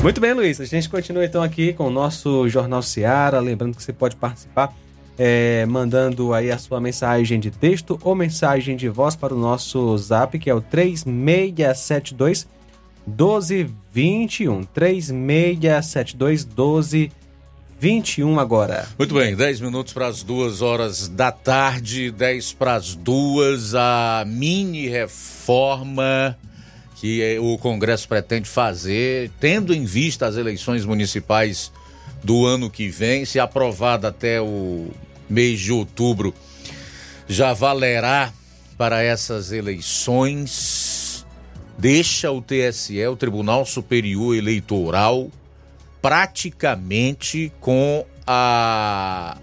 Muito 0.02 0.22
bem, 0.22 0.34
Luiz. 0.34 0.62
A 0.62 0.66
gente 0.66 0.90
continua 0.90 1.26
então 1.26 1.44
aqui 1.44 1.74
com 1.74 1.88
o 1.88 1.90
nosso 1.90 2.48
Jornal 2.48 2.82
Seara. 2.82 3.40
Lembrando 3.40 3.76
que 3.76 3.84
você 3.84 3.92
pode 3.92 4.16
participar 4.16 4.74
é, 5.20 5.66
mandando 5.66 6.34
aí 6.34 6.50
a 6.50 6.58
sua 6.58 6.80
mensagem 6.80 7.42
de 7.42 7.52
texto 7.52 8.00
ou 8.02 8.16
mensagem 8.16 8.78
de 8.78 8.88
voz 8.88 9.18
para 9.18 9.34
o 9.34 9.38
nosso 9.38 9.98
zap, 9.98 10.40
que 10.40 10.50
é 10.50 10.56
o 10.56 10.62
3672 10.62 12.48
1221. 13.10 14.64
3672 14.64 16.46
1221 16.46 18.40
agora. 18.40 18.88
Muito 18.98 19.14
bem, 19.14 19.36
10 19.36 19.62
minutos 19.62 19.94
para 19.94 20.08
as 20.08 20.24
duas 20.24 20.62
horas 20.62 21.08
da 21.08 21.32
tarde, 21.32 22.12
10 22.12 22.54
para 22.54 22.76
as 22.76 22.96
duas, 22.96 23.76
a 23.76 24.24
mini 24.26 24.88
reforma 24.88 26.38
que 27.00 27.40
o 27.40 27.58
Congresso 27.58 28.08
pretende 28.08 28.50
fazer, 28.50 29.32
tendo 29.40 29.74
em 29.74 29.86
vista 29.86 30.28
as 30.28 30.36
eleições 30.36 30.86
municipais 30.86 31.72
do 32.24 32.46
ano 32.46 32.70
que 32.70 32.90
vem, 32.90 33.24
se 33.24 33.40
aprovada 33.40 34.10
até 34.10 34.42
o 34.42 34.90
mês 35.30 35.62
de 35.62 35.72
outubro, 35.72 36.34
já 37.28 37.54
valerá 37.54 38.34
para 38.78 39.02
essas 39.02 39.52
eleições. 39.52 40.79
Deixa 41.80 42.30
o 42.30 42.42
TSE, 42.42 43.08
o 43.08 43.16
Tribunal 43.16 43.66
Superior 43.66 44.36
Eleitoral, 44.36 45.32
praticamente 46.02 47.54
com 47.62 48.06
a, 48.28 49.38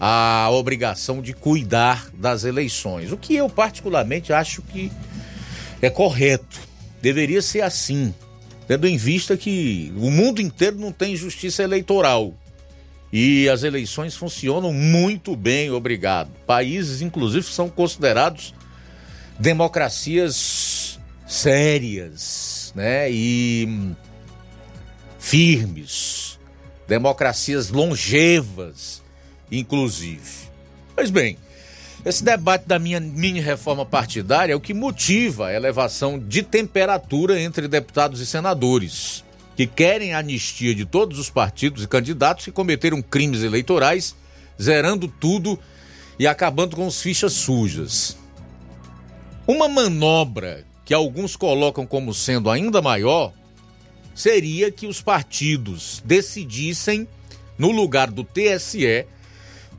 a 0.00 0.48
obrigação 0.52 1.20
de 1.20 1.34
cuidar 1.34 2.08
das 2.14 2.44
eleições. 2.44 3.12
O 3.12 3.18
que 3.18 3.36
eu, 3.36 3.46
particularmente, 3.46 4.32
acho 4.32 4.62
que 4.62 4.90
é 5.82 5.90
correto. 5.90 6.60
Deveria 7.02 7.42
ser 7.42 7.60
assim, 7.60 8.14
tendo 8.66 8.88
em 8.88 8.96
vista 8.96 9.36
que 9.36 9.92
o 9.98 10.10
mundo 10.10 10.40
inteiro 10.40 10.78
não 10.78 10.92
tem 10.92 11.14
justiça 11.14 11.62
eleitoral. 11.62 12.32
E 13.12 13.50
as 13.50 13.64
eleições 13.64 14.16
funcionam 14.16 14.72
muito 14.72 15.36
bem, 15.36 15.70
obrigado. 15.70 16.30
Países, 16.46 17.02
inclusive, 17.02 17.44
são 17.44 17.68
considerados 17.68 18.54
democracias 19.38 20.61
sérias, 21.32 22.72
né? 22.76 23.10
E 23.10 23.94
firmes, 25.18 26.38
democracias 26.86 27.70
longevas, 27.70 29.02
inclusive. 29.50 30.50
Pois 30.94 31.10
bem, 31.10 31.38
esse 32.04 32.22
debate 32.22 32.66
da 32.66 32.78
minha 32.78 33.00
mini 33.00 33.40
reforma 33.40 33.86
partidária 33.86 34.52
é 34.52 34.56
o 34.56 34.60
que 34.60 34.74
motiva 34.74 35.46
a 35.46 35.54
elevação 35.54 36.18
de 36.18 36.42
temperatura 36.42 37.40
entre 37.40 37.66
deputados 37.66 38.20
e 38.20 38.26
senadores 38.26 39.24
que 39.56 39.66
querem 39.66 40.14
a 40.14 40.18
anistia 40.18 40.74
de 40.74 40.84
todos 40.84 41.18
os 41.18 41.30
partidos 41.30 41.84
e 41.84 41.88
candidatos 41.88 42.44
que 42.44 42.52
cometeram 42.52 43.02
crimes 43.02 43.42
eleitorais, 43.42 44.16
zerando 44.60 45.08
tudo 45.08 45.58
e 46.18 46.26
acabando 46.26 46.76
com 46.76 46.86
as 46.86 47.00
fichas 47.00 47.32
sujas. 47.32 48.16
Uma 49.46 49.68
manobra 49.68 50.64
que 50.84 50.94
alguns 50.94 51.36
colocam 51.36 51.86
como 51.86 52.12
sendo 52.12 52.50
ainda 52.50 52.82
maior 52.82 53.32
seria 54.14 54.70
que 54.70 54.86
os 54.86 55.00
partidos 55.00 56.02
decidissem, 56.04 57.08
no 57.56 57.70
lugar 57.70 58.10
do 58.10 58.24
TSE, 58.24 59.06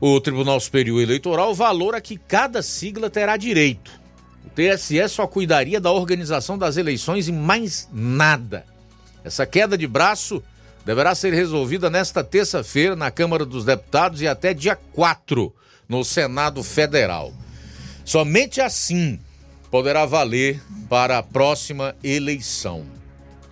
o 0.00 0.20
Tribunal 0.20 0.58
Superior 0.58 1.00
Eleitoral, 1.00 1.50
o 1.50 1.54
valor 1.54 1.94
a 1.94 2.00
que 2.00 2.16
cada 2.16 2.62
sigla 2.62 3.08
terá 3.08 3.36
direito. 3.36 3.90
O 4.44 4.50
TSE 4.50 5.08
só 5.08 5.26
cuidaria 5.26 5.80
da 5.80 5.90
organização 5.90 6.58
das 6.58 6.76
eleições 6.76 7.28
e 7.28 7.32
mais 7.32 7.88
nada. 7.92 8.64
Essa 9.24 9.46
queda 9.46 9.78
de 9.78 9.86
braço 9.86 10.42
deverá 10.84 11.14
ser 11.14 11.32
resolvida 11.32 11.88
nesta 11.88 12.22
terça-feira 12.22 12.94
na 12.94 13.10
Câmara 13.10 13.46
dos 13.46 13.64
Deputados 13.64 14.20
e 14.20 14.28
até 14.28 14.52
dia 14.52 14.76
4 14.76 15.54
no 15.88 16.04
Senado 16.04 16.62
Federal. 16.62 17.32
Somente 18.04 18.60
assim 18.60 19.18
poderá 19.74 20.06
valer 20.06 20.62
para 20.88 21.18
a 21.18 21.22
próxima 21.22 21.96
eleição. 22.04 22.86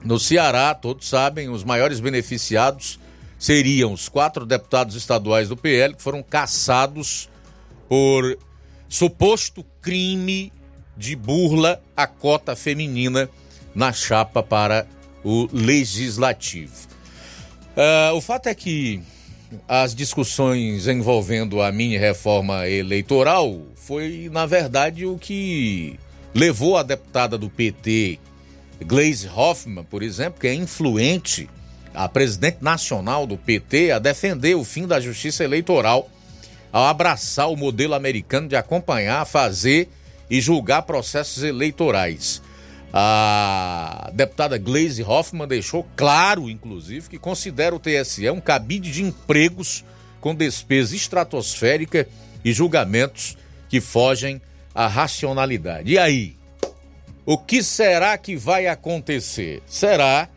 No 0.04 0.20
Ceará, 0.20 0.72
todos 0.72 1.08
sabem, 1.08 1.48
os 1.48 1.64
maiores 1.64 1.98
beneficiados 1.98 3.00
seriam 3.36 3.92
os 3.92 4.08
quatro 4.08 4.46
deputados 4.46 4.94
estaduais 4.94 5.48
do 5.48 5.56
PL 5.56 5.94
que 5.96 6.00
foram 6.00 6.22
caçados 6.22 7.28
por 7.88 8.38
suposto 8.88 9.66
crime 9.80 10.52
de 10.96 11.16
burla 11.16 11.82
à 11.96 12.06
cota 12.06 12.54
feminina 12.54 13.28
na 13.74 13.92
chapa 13.92 14.44
para 14.44 14.86
o 15.24 15.48
legislativo. 15.52 16.86
Uh, 17.76 18.14
o 18.14 18.20
fato 18.20 18.46
é 18.46 18.54
que 18.54 19.02
as 19.66 19.92
discussões 19.92 20.86
envolvendo 20.86 21.60
a 21.60 21.72
mini 21.72 21.98
reforma 21.98 22.68
eleitoral 22.68 23.60
foi, 23.74 24.30
na 24.32 24.46
verdade, 24.46 25.04
o 25.04 25.18
que 25.18 25.98
levou 26.34 26.76
a 26.76 26.82
deputada 26.82 27.36
do 27.36 27.48
PT, 27.50 28.18
Gleisi 28.84 29.28
Hoffmann, 29.28 29.84
por 29.84 30.02
exemplo, 30.02 30.40
que 30.40 30.46
é 30.46 30.54
influente, 30.54 31.48
a 31.94 32.08
presidente 32.08 32.58
nacional 32.60 33.26
do 33.26 33.36
PT, 33.36 33.92
a 33.92 33.98
defender 33.98 34.54
o 34.54 34.64
fim 34.64 34.86
da 34.86 35.00
justiça 35.00 35.44
eleitoral, 35.44 36.08
ao 36.72 36.84
abraçar 36.84 37.50
o 37.50 37.56
modelo 37.56 37.94
americano 37.94 38.48
de 38.48 38.56
acompanhar, 38.56 39.26
fazer 39.26 39.88
e 40.30 40.40
julgar 40.40 40.82
processos 40.82 41.42
eleitorais. 41.42 42.40
A 42.94 44.10
deputada 44.12 44.58
Glaze 44.58 45.02
Hoffman 45.02 45.46
deixou 45.46 45.86
claro, 45.96 46.48
inclusive, 46.48 47.08
que 47.08 47.18
considera 47.18 47.74
o 47.74 47.78
TSE 47.78 48.28
um 48.30 48.40
cabide 48.40 48.90
de 48.90 49.02
empregos 49.02 49.84
com 50.20 50.34
despesa 50.34 50.94
estratosférica 50.94 52.06
e 52.44 52.52
julgamentos 52.52 53.36
que 53.68 53.80
fogem 53.80 54.40
à 54.74 54.86
racionalidade. 54.86 55.92
E 55.92 55.98
aí? 55.98 56.36
O 57.24 57.38
que 57.38 57.62
será 57.62 58.18
que 58.18 58.36
vai 58.36 58.66
acontecer? 58.66 59.62
Será 59.66 60.28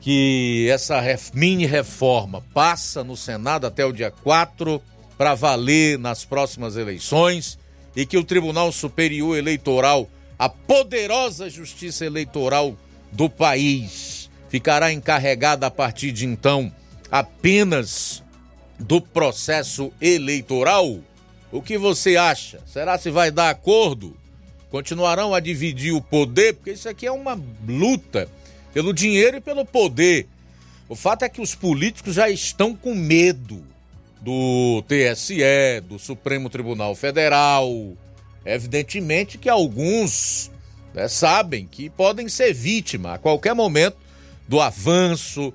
que 0.00 0.68
essa 0.70 1.02
mini 1.32 1.66
reforma 1.66 2.42
passa 2.52 3.02
no 3.02 3.16
Senado 3.16 3.66
até 3.66 3.84
o 3.84 3.92
dia 3.92 4.10
4 4.10 4.80
para 5.16 5.34
valer 5.34 5.98
nas 5.98 6.24
próximas 6.24 6.76
eleições 6.76 7.58
e 7.96 8.06
que 8.06 8.16
o 8.16 8.24
Tribunal 8.24 8.70
Superior 8.70 9.36
Eleitoral 9.36 10.08
a 10.38 10.48
poderosa 10.48 11.50
justiça 11.50 12.06
eleitoral 12.06 12.76
do 13.10 13.28
país 13.28 14.30
ficará 14.48 14.92
encarregada 14.92 15.66
a 15.66 15.70
partir 15.70 16.12
de 16.12 16.24
então 16.24 16.72
apenas 17.10 18.22
do 18.78 19.00
processo 19.00 19.92
eleitoral? 20.00 21.00
O 21.50 21.62
que 21.62 21.78
você 21.78 22.16
acha? 22.16 22.60
Será 22.66 22.98
se 22.98 23.10
vai 23.10 23.30
dar 23.30 23.50
acordo? 23.50 24.16
Continuarão 24.70 25.34
a 25.34 25.40
dividir 25.40 25.92
o 25.92 26.02
poder? 26.02 26.54
Porque 26.54 26.72
isso 26.72 26.88
aqui 26.88 27.06
é 27.06 27.12
uma 27.12 27.40
luta 27.66 28.28
pelo 28.74 28.92
dinheiro 28.92 29.38
e 29.38 29.40
pelo 29.40 29.64
poder. 29.64 30.26
O 30.88 30.94
fato 30.94 31.24
é 31.24 31.28
que 31.28 31.40
os 31.40 31.54
políticos 31.54 32.14
já 32.14 32.28
estão 32.28 32.74
com 32.74 32.94
medo 32.94 33.64
do 34.20 34.82
TSE, 34.86 35.80
do 35.88 35.98
Supremo 35.98 36.50
Tribunal 36.50 36.94
Federal, 36.94 37.96
Evidentemente 38.48 39.36
que 39.36 39.48
alguns 39.48 40.50
né, 40.94 41.06
sabem 41.06 41.66
que 41.66 41.90
podem 41.90 42.30
ser 42.30 42.54
vítima 42.54 43.12
a 43.14 43.18
qualquer 43.18 43.54
momento 43.54 43.98
do 44.48 44.58
avanço, 44.58 45.52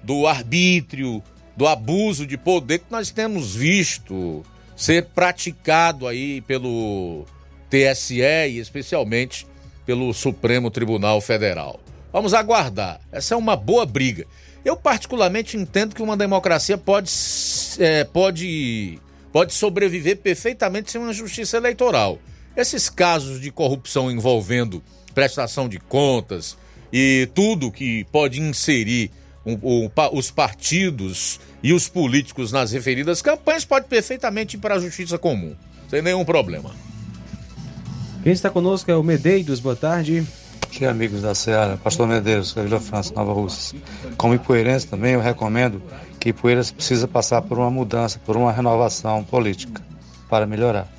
do 0.00 0.28
arbítrio, 0.28 1.20
do 1.56 1.66
abuso 1.66 2.24
de 2.24 2.36
poder 2.36 2.78
que 2.78 2.90
nós 2.90 3.10
temos 3.10 3.56
visto 3.56 4.44
ser 4.76 5.06
praticado 5.06 6.06
aí 6.06 6.40
pelo 6.42 7.24
TSE 7.70 8.20
e 8.20 8.58
especialmente 8.58 9.46
pelo 9.86 10.12
Supremo 10.12 10.70
Tribunal 10.70 11.20
Federal. 11.20 11.80
Vamos 12.12 12.34
aguardar. 12.34 13.00
Essa 13.10 13.34
é 13.34 13.36
uma 13.36 13.56
boa 13.56 13.86
briga. 13.86 14.26
Eu 14.64 14.76
particularmente 14.76 15.56
entendo 15.56 15.94
que 15.94 16.02
uma 16.02 16.16
democracia 16.16 16.76
pode, 16.76 17.10
é, 17.78 18.04
pode, 18.04 18.98
pode 19.32 19.54
sobreviver 19.54 20.18
perfeitamente 20.18 20.90
sem 20.90 21.00
uma 21.00 21.12
justiça 21.12 21.56
eleitoral. 21.56 22.18
Esses 22.56 22.88
casos 22.90 23.40
de 23.40 23.50
corrupção 23.50 24.10
envolvendo 24.10 24.82
prestação 25.14 25.68
de 25.68 25.78
contas 25.78 26.56
e 26.92 27.28
tudo 27.34 27.70
que 27.70 28.04
pode 28.04 28.40
inserir 28.40 29.10
um- 29.46 29.84
um 29.84 29.88
pa- 29.88 30.10
os 30.12 30.30
partidos 30.30 31.38
e 31.62 31.72
os 31.72 31.88
políticos 31.88 32.50
nas 32.52 32.72
referidas 32.72 33.22
campanhas 33.22 33.64
pode 33.64 33.86
perfeitamente 33.86 34.56
ir 34.56 34.60
para 34.60 34.74
a 34.74 34.78
justiça 34.78 35.16
comum, 35.16 35.54
sem 35.88 36.02
nenhum 36.02 36.24
problema. 36.24 36.70
Quem 38.22 38.32
está 38.32 38.50
conosco 38.50 38.90
é 38.90 38.96
o 38.96 39.02
Medeiros, 39.04 39.60
boa 39.60 39.76
tarde. 39.76 40.26
Aqui, 40.62 40.84
amigos 40.84 41.22
da 41.22 41.34
Seara, 41.34 41.76
Pastor 41.76 42.08
Medeiros, 42.08 42.52
da 42.52 42.62
Vila 42.62 42.80
França, 42.80 43.14
Nova 43.14 43.32
Russas. 43.32 43.72
Como 44.16 44.34
ipueirense 44.34 44.86
também, 44.88 45.12
eu 45.12 45.20
recomendo 45.20 45.80
que 46.18 46.30
Ipueiras 46.30 46.72
precisa 46.72 47.06
passar 47.06 47.40
por 47.42 47.56
uma 47.56 47.70
mudança, 47.70 48.18
por 48.26 48.36
uma 48.36 48.50
renovação 48.52 49.22
política 49.22 49.80
para 50.28 50.44
melhorar. 50.44 50.92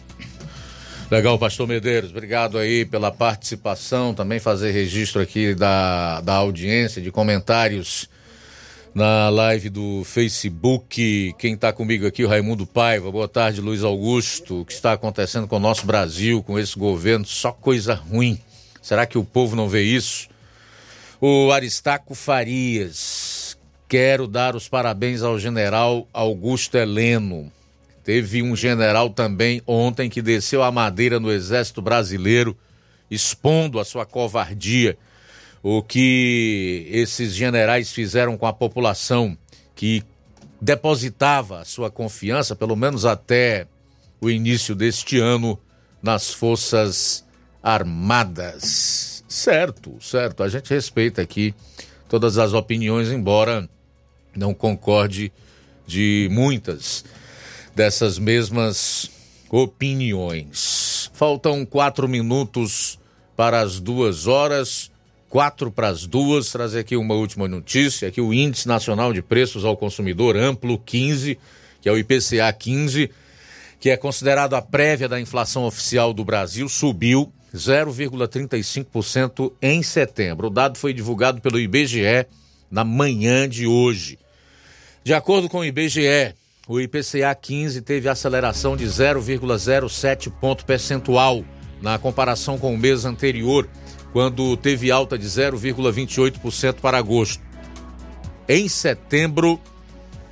Legal, 1.12 1.38
pastor 1.38 1.68
Medeiros, 1.68 2.12
obrigado 2.12 2.58
aí 2.58 2.86
pela 2.86 3.12
participação, 3.12 4.14
também 4.14 4.40
fazer 4.40 4.72
registro 4.72 5.22
aqui 5.22 5.54
da, 5.54 6.22
da 6.22 6.34
audiência, 6.36 7.02
de 7.02 7.12
comentários 7.12 8.10
na 8.94 9.30
live 9.30 9.70
do 9.70 10.04
Facebook. 10.04 11.34
Quem 11.38 11.54
está 11.54 11.72
comigo 11.72 12.06
aqui, 12.06 12.24
o 12.24 12.28
Raimundo 12.28 12.66
Paiva. 12.66 13.12
Boa 13.12 13.28
tarde, 13.28 13.62
Luiz 13.62 13.84
Augusto. 13.84 14.62
O 14.62 14.66
que 14.66 14.74
está 14.74 14.94
acontecendo 14.94 15.48
com 15.48 15.58
o 15.58 15.60
nosso 15.60 15.86
Brasil, 15.86 16.42
com 16.44 16.58
esse 16.58 16.78
governo? 16.78 17.26
Só 17.26 17.52
coisa 17.52 17.94
ruim. 17.94 18.40
Será 18.82 19.06
que 19.06 19.18
o 19.18 19.24
povo 19.24 19.56
não 19.56 19.70
vê 19.70 19.84
isso? 19.84 20.30
O 21.20 21.52
Aristaco 21.52 22.16
Farias. 22.16 23.58
Quero 23.88 24.28
dar 24.28 24.56
os 24.56 24.68
parabéns 24.68 25.22
ao 25.22 25.40
general 25.40 26.08
Augusto 26.12 26.78
Heleno. 26.78 27.52
Teve 28.04 28.42
um 28.42 28.56
general 28.56 29.10
também 29.10 29.62
ontem 29.66 30.10
que 30.10 30.22
desceu 30.22 30.64
a 30.64 30.72
madeira 30.72 31.20
no 31.20 31.32
Exército 31.32 31.82
Brasileiro, 31.82 32.58
expondo 33.10 33.80
a 33.80 33.86
sua 33.86 34.06
covardia. 34.06 34.98
O 35.70 35.84
que 35.84 36.88
esses 36.90 37.34
generais 37.34 37.92
fizeram 37.92 38.38
com 38.38 38.46
a 38.46 38.54
população 38.54 39.38
que 39.76 40.02
depositava 40.62 41.66
sua 41.66 41.92
confiança, 41.92 42.56
pelo 42.56 42.74
menos 42.74 43.04
até 43.06 43.68
o 44.22 44.30
início 44.30 44.74
deste 44.74 45.20
ano, 45.20 45.60
nas 46.02 46.34
Forças 46.34 47.26
Armadas. 47.62 49.26
Certo, 49.28 49.98
certo. 50.00 50.42
A 50.42 50.48
gente 50.48 50.70
respeita 50.70 51.22
aqui 51.22 51.54
todas 52.08 52.38
as 52.38 52.54
opiniões, 52.54 53.12
embora 53.12 53.70
não 54.34 54.54
concorde 54.54 55.34
de 55.86 56.30
muitas 56.32 57.04
dessas 57.76 58.18
mesmas 58.18 59.12
opiniões. 59.50 61.12
Faltam 61.14 61.66
quatro 61.66 62.08
minutos 62.08 62.98
para 63.36 63.60
as 63.60 63.82
duas 63.82 64.28
horas, 64.28 64.90
quatro 65.30 65.72
para 65.72 65.88
as 65.88 66.06
duas. 66.06 66.52
Trazer 66.52 66.80
aqui 66.80 66.96
uma 66.96 67.16
última 67.16 67.48
notícia: 67.48 68.12
que 68.12 68.22
o 68.22 68.34
Índice 68.34 68.68
Nacional 68.68 69.14
de 69.14 69.22
Preços 69.22 69.66
ao 69.66 69.78
Consumidor 69.78 70.36
Amplo 70.36 70.78
15, 70.80 71.38
que 71.82 71.90
é 71.90 71.92
o 71.92 71.98
IPCA 71.98 72.52
15, 72.52 73.10
que 73.80 73.90
é 73.90 73.98
considerado 73.98 74.56
a 74.56 74.62
prévia 74.62 75.08
da 75.08 75.20
inflação 75.20 75.66
oficial 75.66 76.14
do 76.14 76.26
Brasil, 76.26 76.68
subiu 76.68 77.32
0,35% 77.54 79.52
em 79.62 79.82
setembro. 79.82 80.48
O 80.48 80.50
dado 80.50 80.78
foi 80.78 80.94
divulgado 80.94 81.42
pelo 81.42 81.60
IBGE 81.60 82.26
na 82.70 82.84
manhã 82.84 83.48
de 83.48 83.66
hoje. 83.66 84.20
De 85.04 85.14
acordo 85.14 85.48
com 85.48 85.60
o 85.60 85.66
IBGE, 85.66 86.36
o 86.68 86.82
IPCA 86.82 87.34
15 87.34 87.82
teve 87.82 88.10
aceleração 88.10 88.76
de 88.76 88.86
0,07 88.86 90.30
ponto 90.30 90.66
percentual 90.66 91.46
na 91.82 91.98
comparação 91.98 92.58
com 92.58 92.74
o 92.74 92.78
mês 92.78 93.06
anterior, 93.06 93.70
quando 94.18 94.58
teve 94.58 94.90
alta 94.90 95.16
de 95.16 95.28
0,28% 95.28 96.78
para 96.82 96.98
agosto. 96.98 97.40
Em 98.50 98.68
setembro 98.68 99.62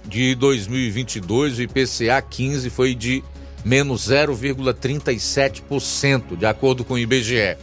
de 0.03 0.33
2022, 0.33 1.59
o 1.59 1.61
IPCA 1.61 2.19
15 2.19 2.71
foi 2.71 2.95
de 2.95 3.23
menos 3.63 4.09
0,37%, 4.09 6.35
de 6.35 6.47
acordo 6.47 6.83
com 6.83 6.95
o 6.95 6.97
IBGE. 6.97 7.57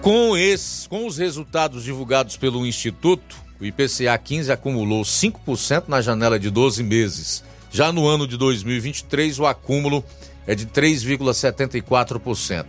Com, 0.00 0.34
esse, 0.34 0.88
com 0.88 1.06
os 1.06 1.18
resultados 1.18 1.84
divulgados 1.84 2.38
pelo 2.38 2.64
Instituto, 2.64 3.36
o 3.60 3.66
IPCA 3.66 4.16
15 4.16 4.50
acumulou 4.50 5.02
5% 5.02 5.88
na 5.88 6.00
janela 6.00 6.38
de 6.38 6.48
12 6.48 6.82
meses. 6.82 7.44
Já 7.70 7.92
no 7.92 8.08
ano 8.08 8.26
de 8.26 8.38
2023, 8.38 9.40
o 9.40 9.44
acúmulo 9.44 10.02
é 10.46 10.54
de 10.54 10.64
3,74%. 10.64 12.64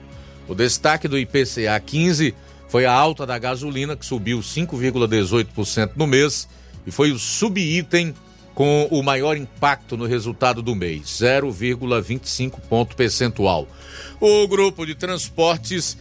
O 0.47 0.55
destaque 0.55 1.07
do 1.07 1.17
IPCA 1.17 1.79
15 1.79 2.33
foi 2.67 2.85
a 2.85 2.91
alta 2.91 3.25
da 3.25 3.37
gasolina, 3.37 3.95
que 3.95 4.05
subiu 4.05 4.39
5,18% 4.39 5.91
no 5.95 6.07
mês, 6.07 6.47
e 6.85 6.91
foi 6.91 7.11
o 7.11 7.19
subitem 7.19 8.13
com 8.53 8.87
o 8.91 9.01
maior 9.01 9.37
impacto 9.37 9.97
no 9.97 10.05
resultado 10.05 10.61
do 10.61 10.75
mês, 10.75 11.03
0,25 11.03 12.59
ponto 12.69 12.95
percentual. 12.95 13.67
O 14.19 14.47
grupo 14.47 14.85
de 14.85 14.95
transportes 14.95 15.97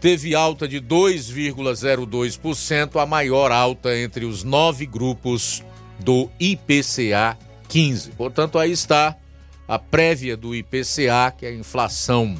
teve 0.00 0.34
alta 0.34 0.68
de 0.68 0.80
2,02%, 0.80 3.00
a 3.00 3.06
maior 3.06 3.50
alta 3.50 3.96
entre 3.96 4.24
os 4.24 4.44
nove 4.44 4.84
grupos 4.84 5.64
do 5.98 6.28
IPCA 6.38 7.38
15. 7.68 8.10
Portanto, 8.12 8.58
aí 8.58 8.72
está 8.72 9.16
a 9.66 9.78
prévia 9.78 10.36
do 10.36 10.54
IPCA, 10.54 11.32
que 11.36 11.46
é 11.46 11.48
a 11.48 11.54
inflação 11.54 12.36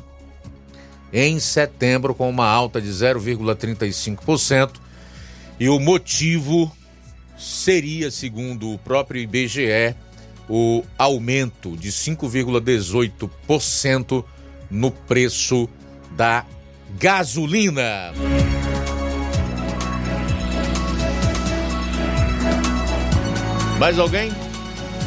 em 1.19 1.41
setembro, 1.41 2.15
com 2.15 2.29
uma 2.29 2.47
alta 2.47 2.79
de 2.79 2.91
0,35%. 2.91 4.73
E 5.59 5.67
o 5.71 5.81
motivo 5.81 6.71
seria, 7.39 8.11
segundo 8.11 8.75
o 8.75 8.79
próprio 8.79 9.23
IBGE, 9.23 9.95
o 10.47 10.85
aumento 10.99 11.75
de 11.75 11.91
5,18% 11.91 14.23
no 14.71 14.91
preço 14.91 15.67
da 16.11 16.45
gasolina. 16.99 18.13
Mais 23.79 23.99
alguém? 23.99 24.31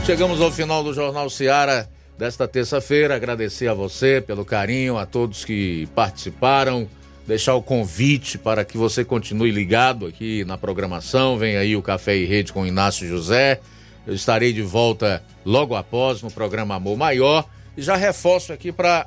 Chegamos 0.07 0.41
ao 0.41 0.52
final 0.52 0.84
do 0.84 0.91
Jornal 0.91 1.30
Seara 1.30 1.88
desta 2.19 2.45
terça-feira. 2.49 3.15
Agradecer 3.15 3.69
a 3.69 3.73
você 3.73 4.19
pelo 4.19 4.43
carinho, 4.43 4.97
a 4.97 5.05
todos 5.05 5.45
que 5.45 5.87
participaram. 5.95 6.85
Deixar 7.25 7.55
o 7.55 7.61
convite 7.61 8.37
para 8.37 8.65
que 8.65 8.77
você 8.77 9.05
continue 9.05 9.51
ligado 9.51 10.05
aqui 10.05 10.43
na 10.43 10.57
programação. 10.57 11.37
Vem 11.37 11.55
aí 11.55 11.77
o 11.77 11.81
Café 11.81 12.17
e 12.17 12.25
Rede 12.25 12.51
com 12.51 12.65
Inácio 12.65 13.07
José. 13.07 13.61
Eu 14.05 14.13
estarei 14.13 14.51
de 14.51 14.61
volta 14.61 15.23
logo 15.45 15.75
após 15.75 16.21
no 16.21 16.29
programa 16.29 16.75
Amor 16.75 16.97
Maior. 16.97 17.45
E 17.77 17.81
já 17.81 17.95
reforço 17.95 18.51
aqui 18.51 18.71
para 18.71 19.05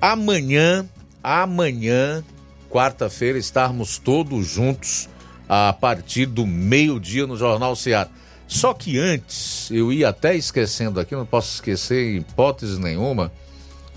amanhã, 0.00 0.88
amanhã, 1.22 2.24
quarta-feira, 2.68 3.38
estarmos 3.38 3.98
todos 3.98 4.48
juntos 4.48 5.08
a 5.48 5.72
partir 5.72 6.26
do 6.26 6.44
meio-dia 6.44 7.24
no 7.24 7.36
Jornal 7.36 7.76
Seara. 7.76 8.10
Só 8.52 8.74
que 8.74 8.98
antes, 8.98 9.70
eu 9.70 9.90
ia 9.90 10.10
até 10.10 10.36
esquecendo 10.36 11.00
aqui, 11.00 11.16
não 11.16 11.24
posso 11.24 11.54
esquecer 11.54 12.16
em 12.16 12.18
hipótese 12.18 12.78
nenhuma, 12.78 13.32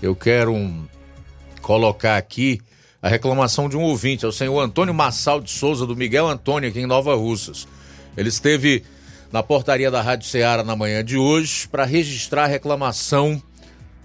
eu 0.00 0.16
quero 0.16 0.50
um, 0.50 0.86
colocar 1.60 2.16
aqui 2.16 2.62
a 3.02 3.08
reclamação 3.08 3.68
de 3.68 3.76
um 3.76 3.82
ouvinte, 3.82 4.24
é 4.24 4.28
o 4.28 4.32
senhor 4.32 4.58
Antônio 4.58 4.94
Massal 4.94 5.42
de 5.42 5.50
Souza, 5.50 5.84
do 5.84 5.94
Miguel 5.94 6.26
Antônio, 6.26 6.70
aqui 6.70 6.80
em 6.80 6.86
Nova 6.86 7.14
Russas. 7.14 7.68
Ele 8.16 8.30
esteve 8.30 8.82
na 9.30 9.42
portaria 9.42 9.90
da 9.90 10.00
Rádio 10.00 10.26
Ceará 10.26 10.64
na 10.64 10.74
manhã 10.74 11.04
de 11.04 11.18
hoje 11.18 11.68
para 11.68 11.84
registrar 11.84 12.44
a 12.44 12.48
reclamação 12.48 13.40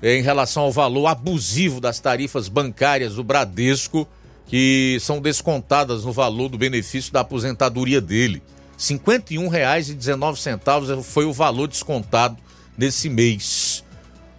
em 0.03 0.21
relação 0.21 0.63
ao 0.63 0.71
valor 0.71 1.07
abusivo 1.07 1.79
das 1.79 2.01
tarifas 2.01 2.49
bancárias 2.49 3.15
do 3.15 3.23
Bradesco, 3.23 4.05
que 4.47 4.97
são 4.99 5.21
descontadas 5.21 6.03
no 6.03 6.11
valor 6.11 6.49
do 6.49 6.57
benefício 6.57 7.13
da 7.13 7.21
aposentadoria 7.21 8.01
dele. 8.01 8.43
R$ 8.81 8.97
51,19 8.97 11.03
foi 11.03 11.25
o 11.25 11.31
valor 11.31 11.67
descontado 11.67 12.35
nesse 12.75 13.09
mês. 13.09 13.83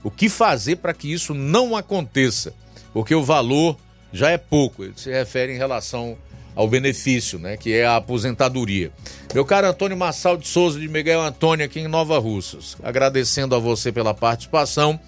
O 0.03 0.11
que 0.11 0.29
fazer 0.29 0.77
para 0.77 0.93
que 0.93 1.13
isso 1.13 1.33
não 1.33 1.77
aconteça? 1.77 2.53
Porque 2.93 3.15
o 3.15 3.23
valor 3.23 3.77
já 4.13 4.31
é 4.31 4.37
pouco, 4.37 4.83
ele 4.83 4.95
se 4.97 5.11
refere 5.11 5.55
em 5.55 5.59
relação 5.59 6.19
ao 6.57 6.67
benefício, 6.67 7.39
né, 7.39 7.57
que 7.57 7.73
é 7.73 7.87
a 7.87 7.97
aposentadoria. 7.97 8.91
Meu 9.33 9.45
caro 9.45 9.69
Antônio 9.69 9.97
Massal 9.97 10.37
de 10.37 10.49
Souza 10.49 10.79
de 10.79 10.89
Miguel 10.89 11.23
Antônio 11.23 11.65
aqui 11.65 11.79
em 11.79 11.89
Nova 11.89 12.19
Russas, 12.19 12.77
agradecendo 12.83 13.55
a 13.55 13.61
você 13.61 13.93
pela 13.93 14.13
participação 14.13 14.99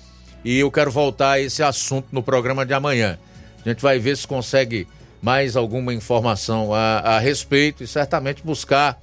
e 0.44 0.60
eu 0.60 0.70
quero 0.70 0.92
voltar 0.92 1.32
a 1.32 1.40
esse 1.40 1.62
assunto 1.62 2.06
no 2.12 2.22
programa 2.22 2.64
de 2.64 2.72
amanhã. 2.72 3.18
A 3.64 3.68
gente 3.68 3.82
vai 3.82 3.98
ver 3.98 4.16
se 4.16 4.26
consegue 4.26 4.86
mais 5.20 5.56
alguma 5.56 5.92
informação 5.92 6.72
a, 6.72 6.98
a 6.98 7.18
respeito 7.18 7.82
e 7.82 7.86
certamente 7.86 8.42
buscar 8.44 8.98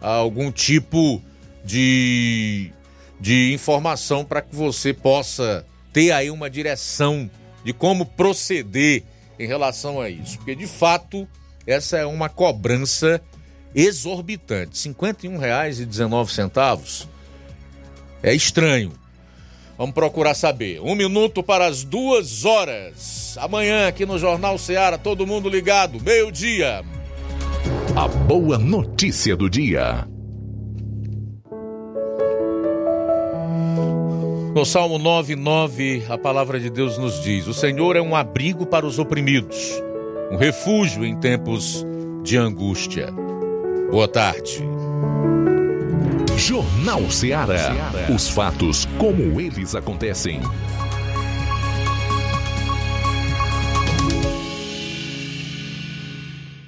algum 0.00 0.50
tipo 0.50 1.22
de, 1.64 2.70
de 3.20 3.52
informação 3.52 4.24
para 4.24 4.42
que 4.42 4.54
você 4.54 4.92
possa 4.92 5.64
ter 5.92 6.12
aí 6.12 6.30
uma 6.30 6.48
direção 6.48 7.30
de 7.64 7.72
como 7.72 8.06
proceder 8.06 9.02
em 9.38 9.46
relação 9.46 10.00
a 10.00 10.08
isso. 10.08 10.38
Porque 10.38 10.54
de 10.54 10.66
fato 10.66 11.26
essa 11.66 11.98
é 11.98 12.06
uma 12.06 12.28
cobrança 12.28 13.20
exorbitante. 13.74 14.88
R$ 14.88 14.94
51,19 14.94 17.08
é 18.22 18.34
estranho. 18.34 18.92
Vamos 19.76 19.94
procurar 19.94 20.34
saber. 20.34 20.80
Um 20.80 20.94
minuto 20.94 21.42
para 21.42 21.66
as 21.66 21.84
duas 21.84 22.46
horas. 22.46 23.36
Amanhã 23.38 23.88
aqui 23.88 24.06
no 24.06 24.18
Jornal 24.18 24.56
Ceará, 24.56 24.96
todo 24.96 25.26
mundo 25.26 25.50
ligado, 25.50 26.00
meio-dia. 26.00 26.82
A 27.96 28.06
boa 28.06 28.58
notícia 28.58 29.34
do 29.34 29.48
dia. 29.48 30.06
No 34.54 34.66
Salmo 34.66 34.98
9:9, 34.98 36.04
a 36.06 36.18
palavra 36.18 36.60
de 36.60 36.68
Deus 36.68 36.98
nos 36.98 37.22
diz: 37.22 37.46
O 37.46 37.54
Senhor 37.54 37.96
é 37.96 38.02
um 38.02 38.14
abrigo 38.14 38.66
para 38.66 38.84
os 38.84 38.98
oprimidos, 38.98 39.82
um 40.30 40.36
refúgio 40.36 41.06
em 41.06 41.16
tempos 41.16 41.86
de 42.22 42.36
angústia. 42.36 43.10
Boa 43.90 44.06
tarde. 44.06 44.62
Jornal 46.36 47.10
Ceará. 47.10 47.72
Os 48.14 48.28
fatos 48.28 48.86
como 48.98 49.40
eles 49.40 49.74
acontecem. 49.74 50.42